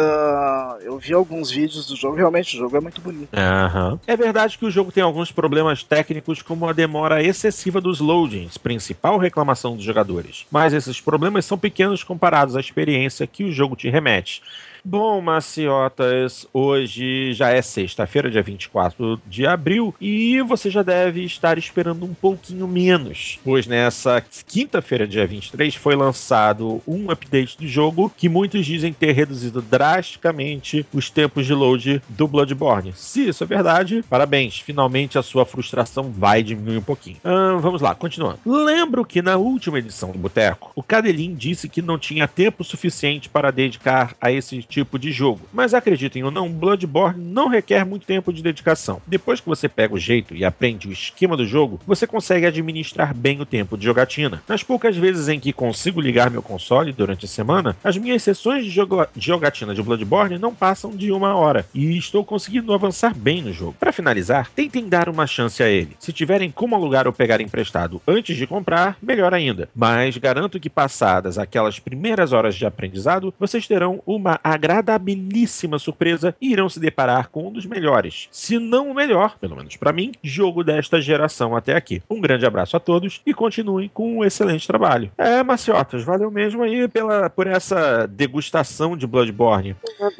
eu 0.80 0.98
vi 0.98 1.12
alguns 1.12 1.50
vídeos 1.50 1.86
do 1.86 1.94
jogo, 1.94 2.16
realmente 2.16 2.56
o 2.56 2.58
jogo 2.58 2.74
é 2.76 2.80
muito 2.80 3.02
bonito. 3.02 3.28
Uhum. 3.34 3.98
É 4.06 4.16
verdade 4.16 4.56
que 4.56 4.64
o 4.64 4.70
jogo 4.70 4.90
tem 4.90 5.02
alguns 5.02 5.30
problemas 5.30 5.84
técnicos, 5.84 6.40
como 6.40 6.66
a 6.66 6.72
demora 6.72 7.22
excessiva 7.22 7.82
dos 7.82 8.00
loadings, 8.00 8.56
principal 8.56 9.18
reclamação 9.18 9.76
dos 9.76 9.84
jogadores. 9.84 10.46
Mas 10.50 10.72
esses 10.72 11.00
problemas 11.10 11.44
são 11.44 11.58
pequenos 11.58 12.04
comparados 12.04 12.54
à 12.54 12.60
experiência 12.60 13.26
que 13.26 13.42
o 13.42 13.50
jogo 13.50 13.74
te 13.74 13.90
remete. 13.90 14.40
Bom, 14.82 15.20
maciotas, 15.20 16.46
hoje 16.54 17.34
já 17.34 17.50
é 17.50 17.60
sexta-feira, 17.60 18.30
dia 18.30 18.42
24 18.42 19.20
de 19.26 19.46
abril, 19.46 19.94
e 20.00 20.40
você 20.40 20.70
já 20.70 20.82
deve 20.82 21.22
estar 21.22 21.58
esperando 21.58 22.06
um 22.06 22.14
pouquinho 22.14 22.66
menos, 22.66 23.38
pois 23.44 23.66
nessa 23.66 24.22
quinta-feira, 24.46 25.06
dia 25.06 25.26
23, 25.26 25.74
foi 25.74 25.94
lançado 25.94 26.82
um 26.86 27.10
update 27.10 27.58
do 27.58 27.68
jogo 27.68 28.10
que 28.16 28.28
muitos 28.28 28.64
dizem 28.64 28.92
ter 28.92 29.12
reduzido 29.12 29.60
drasticamente 29.60 30.86
os 30.94 31.10
tempos 31.10 31.44
de 31.44 31.52
load 31.52 32.02
do 32.08 32.26
Bloodborne. 32.26 32.94
Se 32.96 33.28
isso 33.28 33.44
é 33.44 33.46
verdade, 33.46 34.02
parabéns, 34.08 34.60
finalmente 34.60 35.18
a 35.18 35.22
sua 35.22 35.44
frustração 35.44 36.10
vai 36.10 36.42
diminuir 36.42 36.78
um 36.78 36.82
pouquinho. 36.82 37.18
Ah, 37.22 37.58
vamos 37.60 37.82
lá, 37.82 37.94
continuando. 37.94 38.38
Lembro 38.46 39.04
que 39.04 39.20
na 39.20 39.36
última 39.36 39.78
edição 39.78 40.10
do 40.10 40.18
Boteco, 40.18 40.72
o 40.74 40.82
Cadelin 40.82 41.34
disse 41.34 41.68
que 41.68 41.82
não 41.82 41.98
tinha 41.98 42.26
tempo 42.26 42.64
suficiente 42.64 43.28
para 43.28 43.50
dedicar 43.50 44.16
a 44.18 44.32
esse 44.32 44.69
tipo 44.70 44.98
de 44.98 45.12
jogo. 45.12 45.40
Mas 45.52 45.74
acreditem 45.74 46.24
ou 46.24 46.30
não, 46.30 46.48
Bloodborne 46.48 47.22
não 47.22 47.48
requer 47.48 47.84
muito 47.84 48.06
tempo 48.06 48.32
de 48.32 48.42
dedicação. 48.42 49.02
Depois 49.06 49.40
que 49.40 49.48
você 49.48 49.68
pega 49.68 49.94
o 49.94 49.98
jeito 49.98 50.34
e 50.34 50.44
aprende 50.44 50.88
o 50.88 50.92
esquema 50.92 51.36
do 51.36 51.46
jogo, 51.46 51.80
você 51.86 52.06
consegue 52.06 52.46
administrar 52.46 53.14
bem 53.14 53.40
o 53.40 53.46
tempo 53.46 53.76
de 53.76 53.84
jogatina. 53.84 54.42
Nas 54.48 54.62
poucas 54.62 54.96
vezes 54.96 55.28
em 55.28 55.40
que 55.40 55.52
consigo 55.52 56.00
ligar 56.00 56.30
meu 56.30 56.42
console 56.42 56.92
durante 56.92 57.24
a 57.24 57.28
semana, 57.28 57.76
as 57.82 57.96
minhas 57.96 58.22
sessões 58.22 58.64
de, 58.64 58.80
jogatina 59.16 59.74
de 59.74 59.82
Bloodborne 59.82 60.38
não 60.38 60.54
passam 60.54 60.92
de 60.92 61.10
uma 61.10 61.34
hora 61.34 61.66
e 61.74 61.96
estou 61.96 62.24
conseguindo 62.24 62.72
avançar 62.72 63.14
bem 63.14 63.42
no 63.42 63.52
jogo. 63.52 63.76
Para 63.78 63.92
finalizar, 63.92 64.50
tentem 64.54 64.88
dar 64.88 65.08
uma 65.08 65.26
chance 65.26 65.62
a 65.62 65.68
ele. 65.68 65.96
Se 65.98 66.12
tiverem 66.12 66.50
como 66.50 66.76
alugar 66.76 67.06
ou 67.06 67.12
pegar 67.12 67.40
emprestado 67.40 68.00
antes 68.06 68.36
de 68.36 68.46
comprar, 68.46 68.96
melhor 69.02 69.34
ainda. 69.34 69.68
Mas 69.74 70.16
garanto 70.16 70.60
que 70.60 70.70
passadas 70.70 71.38
aquelas 71.38 71.78
primeiras 71.78 72.32
horas 72.32 72.54
de 72.54 72.66
aprendizado, 72.66 73.34
vocês 73.38 73.66
terão 73.66 74.02
uma 74.06 74.38
agradabilíssima 74.60 75.78
surpresa 75.78 76.34
e 76.40 76.52
irão 76.52 76.68
se 76.68 76.78
deparar 76.78 77.30
com 77.30 77.48
um 77.48 77.52
dos 77.52 77.64
melhores, 77.64 78.28
se 78.30 78.58
não 78.58 78.90
o 78.90 78.94
melhor, 78.94 79.38
pelo 79.38 79.56
menos 79.56 79.76
para 79.76 79.92
mim, 79.92 80.12
jogo 80.22 80.62
desta 80.62 81.00
geração 81.00 81.56
até 81.56 81.74
aqui. 81.74 82.02
Um 82.10 82.20
grande 82.20 82.44
abraço 82.44 82.76
a 82.76 82.80
todos 82.80 83.22
e 83.24 83.32
continuem 83.32 83.88
com 83.92 84.18
um 84.18 84.24
excelente 84.24 84.66
trabalho. 84.66 85.10
É, 85.16 85.42
Maciotas, 85.42 86.04
valeu 86.04 86.30
mesmo 86.30 86.62
aí 86.62 86.86
pela, 86.88 87.30
por 87.30 87.46
essa 87.46 88.06
degustação 88.06 88.96
de 88.96 89.06
Bloodborne. 89.06 89.74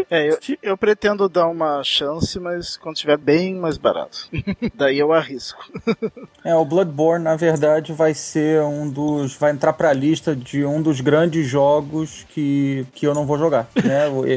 É, 0.09 0.31
eu, 0.31 0.39
eu 0.63 0.77
pretendo 0.77 1.29
dar 1.29 1.47
uma 1.47 1.83
chance, 1.85 2.41
mas 2.41 2.77
quando 2.77 2.95
estiver 2.95 3.19
bem 3.19 3.55
mais 3.55 3.77
barato. 3.77 4.29
Daí 4.75 4.99
eu 4.99 5.13
arrisco. 5.13 5.63
É, 6.43 6.55
o 6.55 6.65
Bloodborne, 6.65 7.23
na 7.23 7.37
verdade, 7.37 7.93
vai 7.93 8.15
ser 8.15 8.63
um 8.63 8.89
dos. 8.89 9.35
vai 9.37 9.51
entrar 9.53 9.75
pra 9.75 9.93
lista 9.93 10.35
de 10.35 10.65
um 10.65 10.81
dos 10.81 11.03
grandes 11.03 11.47
jogos 11.47 12.25
que, 12.31 12.87
que 12.95 13.07
eu 13.07 13.15
não 13.15 13.27
vou 13.27 13.37
jogar. 13.37 13.69
Né? 13.85 14.09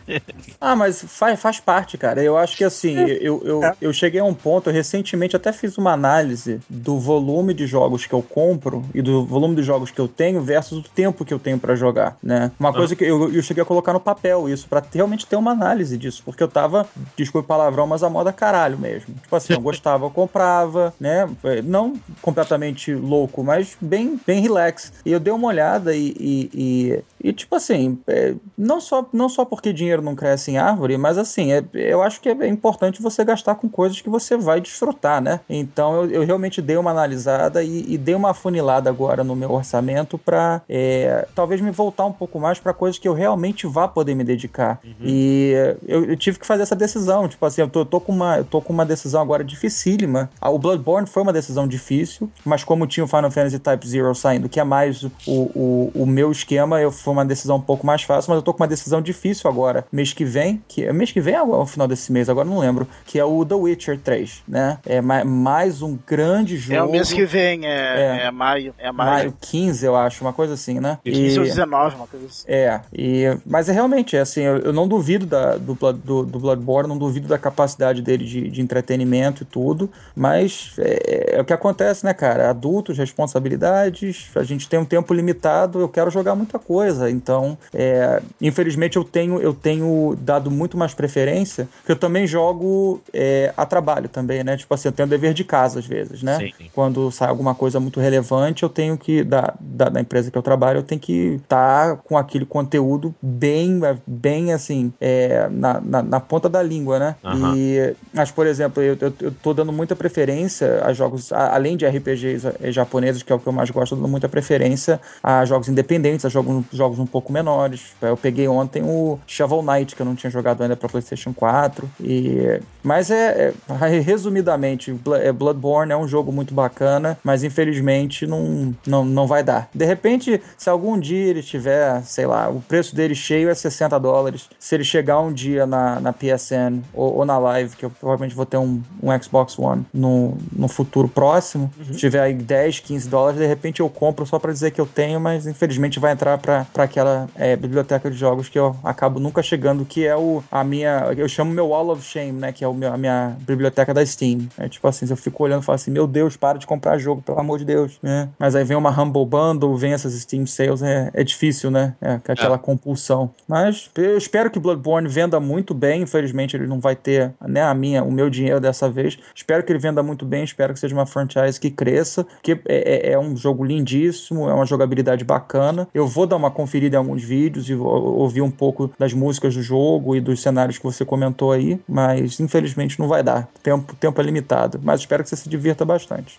ah, 0.60 0.76
mas 0.76 1.02
faz, 1.02 1.40
faz 1.40 1.60
parte, 1.60 1.96
cara. 1.96 2.22
Eu 2.22 2.36
acho 2.36 2.56
que 2.56 2.64
assim, 2.64 2.96
eu, 2.98 3.42
eu, 3.44 3.64
é. 3.64 3.74
eu 3.80 3.92
cheguei 3.92 4.20
a 4.20 4.24
um 4.24 4.34
ponto, 4.34 4.70
eu 4.70 4.74
recentemente 4.74 5.36
até 5.36 5.52
fiz 5.52 5.78
uma 5.78 5.92
análise 5.92 6.60
do 6.68 6.98
volume 6.98 7.54
de 7.54 7.66
jogos 7.66 8.06
que 8.06 8.12
eu 8.12 8.22
compro 8.22 8.84
e 8.94 9.02
do 9.02 9.24
volume 9.24 9.56
de 9.56 9.62
jogos 9.62 9.90
que 9.90 10.00
eu 10.00 10.08
tenho 10.08 10.42
versus 10.42 10.78
o 10.78 10.82
tempo 10.82 11.24
que 11.24 11.32
eu 11.32 11.38
tenho 11.38 11.58
para 11.58 11.74
jogar, 11.74 12.16
né? 12.22 12.50
Uma 12.58 12.72
coisa 12.72 12.94
que 12.94 13.04
eu, 13.04 13.32
eu 13.32 13.42
cheguei 13.42 13.62
a 13.62 13.66
colocar 13.66 13.92
no 13.92 14.00
papel 14.00 14.48
isso, 14.48 14.68
para 14.68 14.82
realmente 14.92 15.26
ter 15.26 15.36
uma 15.36 15.52
análise 15.52 15.96
disso, 15.96 16.22
porque 16.24 16.42
eu 16.42 16.48
tava, 16.48 16.86
desculpa 17.16 17.44
o 17.44 17.48
palavrão, 17.48 17.86
mas 17.86 18.02
a 18.02 18.10
moda 18.10 18.32
caralho 18.32 18.78
mesmo. 18.78 19.14
Tipo 19.22 19.36
assim, 19.36 19.52
eu 19.52 19.60
gostava, 19.62 20.06
eu 20.06 20.10
comprava, 20.10 20.94
né? 21.00 21.28
Não 21.64 21.94
completamente 22.20 22.94
louco, 22.94 23.42
mas 23.42 23.76
bem, 23.80 24.20
bem 24.26 24.40
relax. 24.40 24.92
E 25.04 25.12
eu 25.12 25.20
dei 25.20 25.32
uma 25.32 25.48
olhada 25.48 25.94
e, 25.94 26.14
e, 26.18 26.50
e, 26.54 27.28
e 27.28 27.32
tipo 27.32 27.54
assim, 27.54 27.98
é, 28.06 28.34
não, 28.56 28.80
só, 28.80 29.06
não 29.12 29.21
só 29.28 29.44
porque 29.44 29.72
dinheiro 29.72 30.02
não 30.02 30.14
cresce 30.14 30.50
em 30.50 30.58
árvore, 30.58 30.96
mas 30.96 31.18
assim, 31.18 31.52
é, 31.52 31.64
eu 31.74 32.02
acho 32.02 32.20
que 32.20 32.28
é 32.28 32.48
importante 32.48 33.02
você 33.02 33.24
gastar 33.24 33.54
com 33.54 33.68
coisas 33.68 34.00
que 34.00 34.08
você 34.08 34.36
vai 34.36 34.60
desfrutar, 34.60 35.20
né? 35.20 35.40
Então 35.48 36.04
eu, 36.04 36.10
eu 36.10 36.24
realmente 36.24 36.60
dei 36.60 36.76
uma 36.76 36.90
analisada 36.90 37.62
e, 37.62 37.84
e 37.92 37.98
dei 37.98 38.14
uma 38.14 38.30
afunilada 38.30 38.90
agora 38.90 39.24
no 39.24 39.34
meu 39.34 39.50
orçamento 39.50 40.18
para 40.18 40.62
é, 40.68 41.26
talvez 41.34 41.60
me 41.60 41.70
voltar 41.70 42.04
um 42.04 42.12
pouco 42.12 42.38
mais 42.38 42.58
para 42.58 42.72
coisas 42.72 42.98
que 42.98 43.08
eu 43.08 43.14
realmente 43.14 43.66
vá 43.66 43.88
poder 43.88 44.14
me 44.14 44.24
dedicar. 44.24 44.80
Uhum. 44.84 44.92
E 45.02 45.52
eu, 45.86 46.04
eu, 46.04 46.16
tive 46.16 46.38
que 46.38 46.46
fazer 46.46 46.62
essa 46.62 46.76
decisão. 46.76 47.28
Tipo 47.28 47.44
assim, 47.46 47.62
eu 47.62 47.68
tô, 47.68 47.80
eu 47.80 47.86
tô, 47.86 48.00
com, 48.00 48.12
uma, 48.12 48.38
eu 48.38 48.44
tô 48.44 48.60
com 48.60 48.72
uma 48.72 48.84
decisão 48.84 49.20
agora 49.22 49.44
dificílima. 49.44 50.30
Ah, 50.40 50.50
o 50.50 50.58
Bloodborne 50.58 51.06
foi 51.06 51.22
uma 51.22 51.32
decisão 51.32 51.66
difícil, 51.66 52.30
mas 52.44 52.64
como 52.64 52.86
tinha 52.86 53.04
o 53.04 53.08
Final 53.08 53.30
Fantasy 53.30 53.58
Type 53.58 53.88
Zero 53.88 54.14
saindo, 54.14 54.48
que 54.48 54.60
é 54.60 54.64
mais 54.64 55.02
o, 55.02 55.10
o, 55.26 55.92
o 55.94 56.06
meu 56.06 56.30
esquema, 56.30 56.80
eu 56.80 56.90
foi 56.90 57.12
uma 57.12 57.24
decisão 57.24 57.56
um 57.56 57.60
pouco 57.60 57.86
mais 57.86 58.02
fácil, 58.02 58.30
mas 58.30 58.36
eu 58.36 58.42
tô 58.42 58.52
com 58.52 58.62
uma 58.62 58.68
decisão 58.68 59.00
difícil 59.00 59.11
agora, 59.48 59.84
mês 59.92 60.12
que 60.12 60.24
vem, 60.24 60.62
que 60.68 60.84
é 60.84 60.92
mês 60.92 61.12
que 61.12 61.20
vem 61.20 61.38
ou 61.38 61.54
é 61.54 61.58
o 61.58 61.66
final 61.66 61.88
desse 61.88 62.12
mês, 62.12 62.28
agora 62.28 62.48
não 62.48 62.58
lembro, 62.58 62.86
que 63.04 63.18
é 63.18 63.24
o 63.24 63.44
The 63.44 63.54
Witcher 63.54 63.98
3, 63.98 64.42
né? 64.46 64.78
É 64.86 65.00
mais 65.00 65.82
um 65.82 65.98
grande 66.06 66.56
jogo. 66.56 66.78
É 66.78 66.82
o 66.82 66.90
mês 66.90 67.12
que 67.12 67.24
vem, 67.24 67.66
é, 67.66 68.20
é, 68.20 68.26
é 68.26 68.30
maio. 68.30 68.74
É 68.78 68.92
maio. 68.92 69.10
maio 69.10 69.34
15, 69.40 69.84
eu 69.84 69.96
acho, 69.96 70.22
uma 70.22 70.32
coisa 70.32 70.54
assim, 70.54 70.80
né? 70.80 70.98
15 71.04 71.36
e, 71.36 71.38
ou 71.38 71.44
19, 71.44 71.96
uma 71.96 72.06
coisa 72.06 72.26
assim. 72.26 72.44
É, 72.46 72.80
e, 72.92 73.36
mas 73.44 73.68
é 73.68 73.72
realmente, 73.72 74.16
é 74.16 74.20
assim, 74.20 74.42
eu, 74.42 74.58
eu 74.58 74.72
não 74.72 74.86
duvido 74.86 75.26
da, 75.26 75.56
do, 75.56 75.74
do, 75.74 76.24
do, 76.24 76.38
Bloodborne, 76.38 76.88
não 76.88 76.98
duvido 76.98 77.28
da 77.28 77.38
capacidade 77.38 78.02
dele 78.02 78.24
de, 78.24 78.48
de 78.50 78.60
entretenimento 78.60 79.42
e 79.42 79.46
tudo, 79.46 79.90
mas 80.14 80.74
é, 80.78 81.36
é, 81.36 81.40
o 81.40 81.44
que 81.44 81.52
acontece, 81.52 82.04
né, 82.04 82.14
cara? 82.14 82.50
Adultos, 82.50 82.98
responsabilidades, 82.98 84.30
a 84.34 84.42
gente 84.42 84.68
tem 84.68 84.78
um 84.78 84.84
tempo 84.84 85.12
limitado, 85.14 85.80
eu 85.80 85.88
quero 85.88 86.10
jogar 86.10 86.34
muita 86.34 86.58
coisa, 86.58 87.10
então, 87.10 87.56
é, 87.72 88.20
infelizmente 88.40 88.96
eu 88.96 89.01
tenho, 89.04 89.40
eu 89.40 89.54
tenho 89.54 90.16
dado 90.20 90.50
muito 90.50 90.76
mais 90.76 90.94
preferência, 90.94 91.68
porque 91.78 91.92
eu 91.92 91.96
também 91.96 92.26
jogo 92.26 93.00
é, 93.12 93.52
a 93.56 93.66
trabalho 93.66 94.08
também, 94.08 94.42
né? 94.44 94.56
Tipo 94.56 94.74
assim, 94.74 94.88
eu 94.88 94.92
tenho 94.92 95.08
dever 95.08 95.34
de 95.34 95.44
casa 95.44 95.78
às 95.78 95.86
vezes, 95.86 96.22
né? 96.22 96.38
Sim. 96.38 96.70
Quando 96.72 97.10
sai 97.10 97.28
alguma 97.28 97.54
coisa 97.54 97.78
muito 97.80 98.00
relevante, 98.00 98.62
eu 98.62 98.68
tenho 98.68 98.96
que, 98.96 99.22
da, 99.22 99.54
da, 99.60 99.88
da 99.88 100.00
empresa 100.00 100.30
que 100.30 100.38
eu 100.38 100.42
trabalho, 100.42 100.78
eu 100.78 100.82
tenho 100.82 101.00
que 101.00 101.40
estar 101.42 101.96
tá 101.96 101.96
com 101.96 102.16
aquele 102.16 102.44
conteúdo 102.44 103.14
bem, 103.20 103.80
bem 104.06 104.52
assim, 104.52 104.92
é, 105.00 105.48
na, 105.50 105.80
na, 105.80 106.02
na, 106.02 106.20
ponta 106.20 106.48
da 106.48 106.62
língua, 106.62 106.98
né? 106.98 107.16
Uhum. 107.24 107.56
E, 107.56 107.94
mas, 108.12 108.30
por 108.30 108.46
exemplo, 108.46 108.82
eu, 108.82 108.96
eu, 109.00 109.12
eu 109.20 109.32
tô 109.42 109.52
dando 109.52 109.72
muita 109.72 109.96
preferência 109.96 110.84
a 110.84 110.92
jogos, 110.92 111.32
a, 111.32 111.54
além 111.54 111.76
de 111.76 111.86
RPGs 111.86 112.46
eh, 112.60 112.72
japoneses, 112.72 113.22
que 113.22 113.32
é 113.32 113.34
o 113.34 113.38
que 113.38 113.46
eu 113.46 113.52
mais 113.52 113.70
gosto, 113.70 113.94
eu 113.94 113.98
dando 113.98 114.08
muita 114.08 114.28
preferência 114.28 115.00
a 115.22 115.44
jogos 115.44 115.68
independentes, 115.68 116.24
a 116.24 116.28
jogos, 116.28 116.64
jogos 116.72 116.98
um 116.98 117.06
pouco 117.06 117.32
menores. 117.32 117.92
Eu 118.00 118.16
peguei 118.16 118.48
ontem 118.48 118.82
o 118.92 119.18
Shovel 119.26 119.62
Knight, 119.62 119.96
que 119.96 120.02
eu 120.02 120.06
não 120.06 120.14
tinha 120.14 120.30
jogado 120.30 120.62
ainda 120.62 120.76
para 120.76 120.88
PlayStation 120.88 121.32
4. 121.32 121.88
E... 122.00 122.60
Mas 122.82 123.10
é, 123.10 123.52
é, 123.68 124.00
resumidamente, 124.00 124.94
é, 125.20 125.32
Bloodborne 125.32 125.92
é 125.92 125.96
um 125.96 126.06
jogo 126.06 126.32
muito 126.32 126.54
bacana, 126.54 127.18
mas 127.22 127.44
infelizmente 127.44 128.26
não, 128.26 128.74
não, 128.86 129.04
não 129.04 129.26
vai 129.26 129.42
dar. 129.42 129.68
De 129.74 129.84
repente, 129.84 130.40
se 130.56 130.68
algum 130.68 130.98
dia 130.98 131.26
ele 131.26 131.42
tiver, 131.42 132.02
sei 132.02 132.26
lá, 132.26 132.48
o 132.48 132.60
preço 132.60 132.94
dele 132.94 133.14
cheio 133.14 133.48
é 133.48 133.54
60 133.54 133.98
dólares. 133.98 134.48
Se 134.58 134.74
ele 134.74 134.84
chegar 134.84 135.20
um 135.20 135.32
dia 135.32 135.66
na, 135.66 136.00
na 136.00 136.12
PSN 136.12 136.82
ou, 136.92 137.18
ou 137.18 137.24
na 137.24 137.38
Live, 137.38 137.76
que 137.76 137.84
eu 137.84 137.90
provavelmente 137.90 138.34
vou 138.34 138.46
ter 138.46 138.56
um, 138.56 138.82
um 139.02 139.22
Xbox 139.22 139.58
One 139.58 139.86
no, 139.92 140.36
no 140.52 140.68
futuro 140.68 141.08
próximo, 141.08 141.72
uhum. 141.78 141.96
tiver 141.96 142.20
aí 142.20 142.34
10, 142.34 142.80
15 142.80 143.08
dólares, 143.08 143.40
de 143.40 143.46
repente 143.46 143.80
eu 143.80 143.88
compro 143.88 144.26
só 144.26 144.38
para 144.38 144.52
dizer 144.52 144.70
que 144.70 144.80
eu 144.80 144.86
tenho, 144.86 145.20
mas 145.20 145.46
infelizmente 145.46 146.00
vai 146.00 146.12
entrar 146.12 146.38
para 146.38 146.66
aquela 146.76 147.28
é, 147.34 147.56
biblioteca 147.56 148.10
de 148.10 148.16
jogos 148.16 148.48
que 148.48 148.58
eu 148.58 148.76
acabo 148.84 149.20
nunca 149.20 149.42
chegando, 149.42 149.84
que 149.84 150.06
é 150.06 150.16
o 150.16 150.42
a 150.50 150.64
minha, 150.64 151.12
eu 151.16 151.28
chamo 151.28 151.52
meu 151.52 151.68
Wall 151.68 151.90
of 151.90 152.02
Shame, 152.02 152.32
né, 152.32 152.52
que 152.52 152.64
é 152.64 152.68
o 152.68 152.74
meu, 152.74 152.92
a 152.92 152.96
minha 152.96 153.36
biblioteca 153.40 153.92
da 153.92 154.04
Steam. 154.04 154.48
É 154.58 154.68
tipo 154.68 154.86
assim, 154.86 155.06
eu 155.08 155.16
fico 155.16 155.42
olhando 155.42 155.62
e 155.62 155.64
falo 155.64 155.76
assim, 155.76 155.90
meu 155.90 156.06
Deus, 156.06 156.36
para 156.36 156.58
de 156.58 156.66
comprar 156.66 156.98
jogo, 156.98 157.22
pelo 157.22 157.38
amor 157.38 157.58
de 157.58 157.64
Deus, 157.64 157.98
né? 158.02 158.28
Mas 158.38 158.54
aí 158.54 158.64
vem 158.64 158.76
uma 158.76 158.90
Humble 158.90 159.24
Bundle, 159.26 159.76
vem 159.76 159.92
essas 159.92 160.12
Steam 160.14 160.46
Sales, 160.46 160.82
é, 160.82 161.10
é 161.12 161.24
difícil, 161.24 161.70
né? 161.70 161.94
É, 162.00 162.12
é 162.12 162.32
aquela 162.32 162.56
é. 162.56 162.58
compulsão. 162.58 163.30
Mas 163.46 163.90
eu 163.96 164.16
espero 164.16 164.50
que 164.50 164.58
Bloodborne 164.58 165.08
venda 165.08 165.38
muito 165.40 165.74
bem, 165.74 166.02
infelizmente 166.02 166.56
ele 166.56 166.66
não 166.66 166.80
vai 166.80 166.96
ter, 166.96 167.32
né, 167.46 167.62
a 167.62 167.74
minha, 167.74 168.02
o 168.02 168.10
meu 168.10 168.28
dinheiro 168.28 168.60
dessa 168.60 168.88
vez. 168.88 169.18
Espero 169.34 169.62
que 169.62 169.72
ele 169.72 169.78
venda 169.78 170.02
muito 170.02 170.24
bem, 170.24 170.44
espero 170.44 170.72
que 170.72 170.80
seja 170.80 170.94
uma 170.94 171.06
franchise 171.06 171.58
que 171.58 171.70
cresça, 171.70 172.26
que 172.42 172.52
é, 172.52 173.10
é, 173.10 173.12
é 173.12 173.18
um 173.18 173.36
jogo 173.36 173.64
lindíssimo, 173.64 174.48
é 174.48 174.54
uma 174.54 174.66
jogabilidade 174.66 175.24
bacana. 175.24 175.88
Eu 175.94 176.06
vou 176.06 176.26
dar 176.26 176.36
uma 176.36 176.50
conferida 176.50 176.96
em 176.96 176.98
alguns 176.98 177.22
vídeos 177.22 177.68
e 177.68 177.74
ouvir 177.74 178.42
um 178.42 178.50
pouco 178.50 178.61
das 178.98 179.12
músicas 179.12 179.54
do 179.54 179.62
jogo 179.62 180.14
e 180.14 180.20
dos 180.20 180.40
cenários 180.40 180.78
que 180.78 180.84
você 180.84 181.04
comentou 181.04 181.50
aí, 181.52 181.80
mas 181.88 182.38
infelizmente 182.38 182.98
não 183.00 183.08
vai 183.08 183.22
dar. 183.22 183.48
Tempo, 183.62 183.94
tempo 183.96 184.20
é 184.20 184.24
limitado, 184.24 184.78
mas 184.82 185.00
espero 185.00 185.22
que 185.22 185.28
você 185.28 185.36
se 185.36 185.48
divirta 185.48 185.84
bastante. 185.84 186.38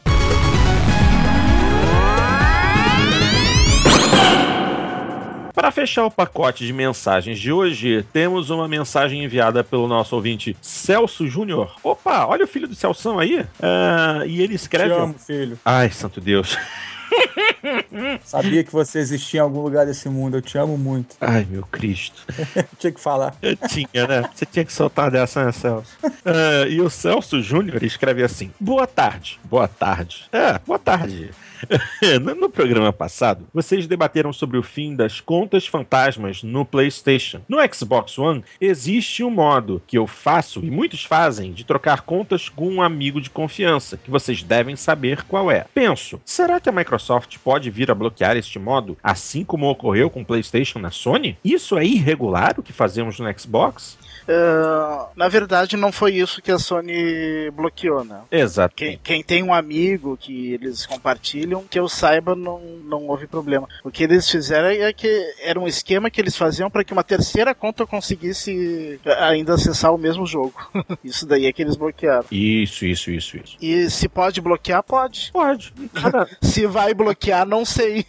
Para 5.53 5.71
fechar 5.71 6.05
o 6.05 6.11
pacote 6.11 6.65
de 6.65 6.73
mensagens 6.73 7.39
de 7.39 7.51
hoje, 7.51 8.05
temos 8.11 8.49
uma 8.49 8.67
mensagem 8.67 9.23
enviada 9.23 9.63
pelo 9.63 9.87
nosso 9.87 10.15
ouvinte 10.15 10.57
Celso 10.61 11.27
Júnior. 11.27 11.75
Opa, 11.83 12.25
olha 12.25 12.43
o 12.43 12.47
filho 12.47 12.67
do 12.67 12.75
Celso 12.75 13.17
aí. 13.19 13.39
Uh, 13.39 14.25
e 14.27 14.41
ele 14.41 14.55
escreve. 14.55 14.93
Te 14.93 14.99
amo, 14.99 15.15
filho. 15.17 15.57
Ai, 15.63 15.89
santo 15.89 16.19
Deus. 16.19 16.57
Sabia 18.23 18.63
que 18.63 18.71
você 18.71 18.99
existia 18.99 19.39
em 19.39 19.43
algum 19.43 19.61
lugar 19.61 19.85
desse 19.85 20.09
mundo. 20.09 20.37
Eu 20.37 20.41
te 20.41 20.57
amo 20.57 20.77
muito. 20.77 21.15
Ai, 21.19 21.47
meu 21.49 21.63
Cristo. 21.65 22.25
tinha 22.77 22.91
que 22.91 22.99
falar. 22.99 23.35
Eu 23.41 23.55
tinha, 23.55 24.07
né? 24.07 24.29
Você 24.33 24.45
tinha 24.45 24.65
que 24.65 24.73
soltar 24.73 25.11
dessa, 25.11 25.45
né, 25.45 25.51
Celso? 25.51 25.91
Uh, 26.03 26.67
e 26.69 26.81
o 26.81 26.89
Celso 26.89 27.41
Júnior 27.41 27.83
escreve 27.83 28.23
assim: 28.23 28.51
Boa 28.59 28.87
tarde. 28.87 29.39
Boa 29.43 29.67
tarde. 29.67 30.25
É, 30.31 30.59
boa 30.59 30.79
tarde. 30.79 31.31
no 32.37 32.49
programa 32.49 32.91
passado, 32.91 33.47
vocês 33.53 33.87
debateram 33.87 34.33
sobre 34.33 34.57
o 34.57 34.63
fim 34.63 34.95
das 34.95 35.19
contas 35.19 35.65
fantasmas 35.67 36.43
no 36.43 36.65
PlayStation. 36.65 37.41
No 37.47 37.57
Xbox 37.73 38.17
One, 38.17 38.43
existe 38.59 39.23
um 39.23 39.29
modo 39.29 39.81
que 39.87 39.97
eu 39.97 40.07
faço 40.07 40.59
e 40.63 40.69
muitos 40.69 41.03
fazem 41.03 41.53
de 41.53 41.63
trocar 41.63 42.01
contas 42.01 42.49
com 42.49 42.69
um 42.69 42.81
amigo 42.81 43.21
de 43.21 43.29
confiança, 43.29 43.97
que 43.97 44.11
vocês 44.11 44.43
devem 44.43 44.75
saber 44.75 45.23
qual 45.23 45.49
é. 45.49 45.65
Penso, 45.73 46.21
será 46.25 46.59
que 46.59 46.69
a 46.69 46.73
Microsoft 46.73 47.37
pode 47.43 47.69
vir 47.69 47.89
a 47.91 47.95
bloquear 47.95 48.37
este 48.37 48.59
modo, 48.59 48.97
assim 49.03 49.43
como 49.43 49.69
ocorreu 49.69 50.09
com 50.09 50.21
o 50.21 50.25
PlayStation 50.25 50.79
na 50.79 50.91
Sony? 50.91 51.37
Isso 51.43 51.77
é 51.77 51.85
irregular 51.85 52.55
o 52.57 52.63
que 52.63 52.73
fazemos 52.73 53.19
no 53.19 53.39
Xbox? 53.39 53.97
Uh, 54.23 55.07
na 55.15 55.27
verdade, 55.27 55.75
não 55.75 55.91
foi 55.91 56.15
isso 56.15 56.41
que 56.41 56.51
a 56.51 56.59
Sony 56.59 57.51
bloqueou, 57.51 58.03
né? 58.03 58.21
Exato. 58.31 58.75
Quem, 58.75 58.99
quem, 59.01 59.23
tem 59.23 59.43
um 59.43 59.53
amigo 59.53 60.17
que 60.17 60.53
eles 60.53 60.85
compartilham, 60.85 61.63
que 61.69 61.79
eu 61.79 61.89
saiba, 61.89 62.35
não, 62.35 62.59
não 62.83 63.07
houve 63.07 63.27
problema. 63.27 63.67
O 63.83 63.91
que 63.91 64.03
eles 64.03 64.29
fizeram 64.29 64.69
é 64.69 64.91
que 64.93 65.07
era 65.41 65.59
um 65.59 65.67
esquema 65.67 66.09
que 66.09 66.19
eles 66.19 66.37
faziam 66.37 66.69
para 66.69 66.83
que 66.83 66.93
uma 66.93 67.03
terceira 67.03 67.53
conta 67.53 67.85
conseguisse 67.85 68.99
ainda 69.19 69.55
acessar 69.55 69.93
o 69.93 69.97
mesmo 69.97 70.25
jogo. 70.25 70.53
isso 71.03 71.25
daí 71.25 71.45
é 71.45 71.53
que 71.53 71.61
eles 71.61 71.75
bloquearam. 71.75 72.25
Isso, 72.31 72.85
isso, 72.85 73.11
isso, 73.11 73.37
isso. 73.37 73.57
E 73.61 73.89
se 73.89 74.07
pode 74.07 74.41
bloquear, 74.41 74.83
pode. 74.83 75.31
Pode. 75.31 75.73
se 76.41 76.65
vai 76.65 76.93
bloquear, 76.93 77.45
não 77.45 77.65
sei. 77.65 78.05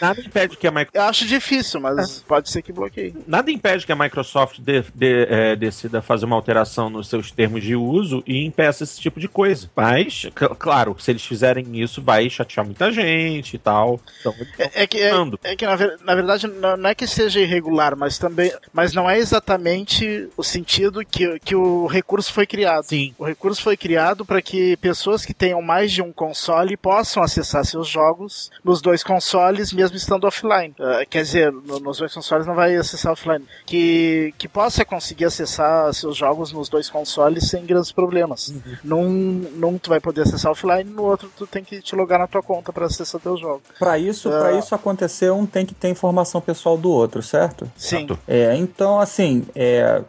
Nada 0.00 0.20
impede 0.20 0.56
que 0.56 0.66
a 0.66 0.70
Microsoft. 0.70 0.94
Eu 0.94 1.02
acho 1.02 1.26
difícil, 1.26 1.80
mas 1.80 2.18
é. 2.18 2.22
pode 2.26 2.50
ser 2.50 2.62
que 2.62 2.72
bloqueie. 2.72 3.14
Nada 3.26 3.50
impede 3.50 3.86
que 3.86 3.92
a 3.92 3.96
Microsoft 3.96 4.60
de, 4.60 4.82
é, 5.28 5.56
decida 5.56 6.02
fazer 6.02 6.24
uma 6.24 6.36
alteração 6.36 6.90
nos 6.90 7.08
seus 7.08 7.30
termos 7.30 7.62
de 7.62 7.76
uso 7.76 8.22
e 8.26 8.44
impeça 8.44 8.84
esse 8.84 9.00
tipo 9.00 9.20
de 9.20 9.28
coisa. 9.28 9.70
Mas, 9.74 10.26
claro, 10.58 10.96
se 10.98 11.10
eles 11.10 11.24
fizerem 11.24 11.80
isso, 11.80 12.02
vai 12.02 12.28
chatear 12.28 12.64
muita 12.64 12.90
gente 12.90 13.54
e 13.54 13.58
tal. 13.58 14.00
Então, 14.20 14.34
é, 14.58 14.82
é, 14.82 14.86
que, 14.86 14.98
é, 14.98 15.12
é, 15.44 15.56
que 15.56 15.66
na, 15.66 15.76
ver, 15.76 15.98
na 16.04 16.14
verdade, 16.14 16.46
não 16.46 16.88
é 16.88 16.94
que 16.94 17.06
seja 17.06 17.40
irregular, 17.40 17.96
mas 17.96 18.18
também. 18.18 18.52
Mas 18.72 18.92
não 18.92 19.08
é 19.08 19.18
exatamente 19.18 20.28
o 20.36 20.42
sentido 20.42 21.04
que, 21.04 21.38
que 21.40 21.54
o 21.54 21.86
recurso 21.86 22.32
foi 22.32 22.46
criado. 22.46 22.84
Sim. 22.84 23.14
O 23.18 23.24
recurso 23.24 23.62
foi 23.62 23.76
criado 23.76 24.24
para 24.24 24.42
que 24.42 24.76
pessoas 24.78 25.24
que 25.24 25.34
tenham 25.34 25.62
mais 25.62 25.92
de 25.92 26.02
um 26.02 26.12
console 26.12 26.76
possam 26.76 27.22
acessar 27.22 27.64
seus 27.64 27.88
jogos 27.88 28.50
nos 28.64 28.80
dois 28.80 29.02
consoles, 29.02 29.72
mesmo 29.72 29.96
estando 29.96 30.26
offline. 30.26 30.74
Uh, 30.78 31.08
quer 31.08 31.22
dizer, 31.22 31.52
no, 31.52 31.80
nos 31.80 31.98
dois 31.98 32.12
consoles 32.12 32.46
não 32.46 32.54
vai 32.54 32.74
acessar 32.76 33.12
offline. 33.12 33.44
Que, 33.66 34.34
que 34.38 34.48
possa 34.48 34.84
conseguir 35.02 35.24
acessar 35.24 35.92
seus 35.92 36.16
jogos 36.16 36.52
nos 36.52 36.68
dois 36.68 36.88
consoles 36.88 37.48
sem 37.48 37.66
grandes 37.66 37.90
problemas. 37.90 38.48
Uhum. 38.48 38.60
Num, 38.84 39.10
num 39.56 39.78
tu 39.78 39.90
vai 39.90 40.00
poder 40.00 40.22
acessar 40.22 40.52
offline, 40.52 40.88
no 40.88 41.02
outro 41.02 41.30
tu 41.36 41.46
tem 41.46 41.64
que 41.64 41.80
te 41.80 41.96
logar 41.96 42.20
na 42.20 42.28
tua 42.28 42.42
conta 42.42 42.72
para 42.72 42.86
acessar 42.86 43.20
teus 43.20 43.40
jogos. 43.40 43.62
Para 43.78 43.98
isso, 43.98 44.28
uh, 44.28 44.32
para 44.32 44.52
isso 44.52 44.74
acontecer, 44.74 45.30
um 45.32 45.44
tem 45.44 45.66
que 45.66 45.74
ter 45.74 45.88
informação 45.88 46.40
pessoal 46.40 46.78
do 46.78 46.90
outro, 46.90 47.22
certo? 47.22 47.70
Sim. 47.76 48.06
É, 48.28 48.54
então, 48.56 49.00
assim, 49.00 49.44
é, 49.54 50.02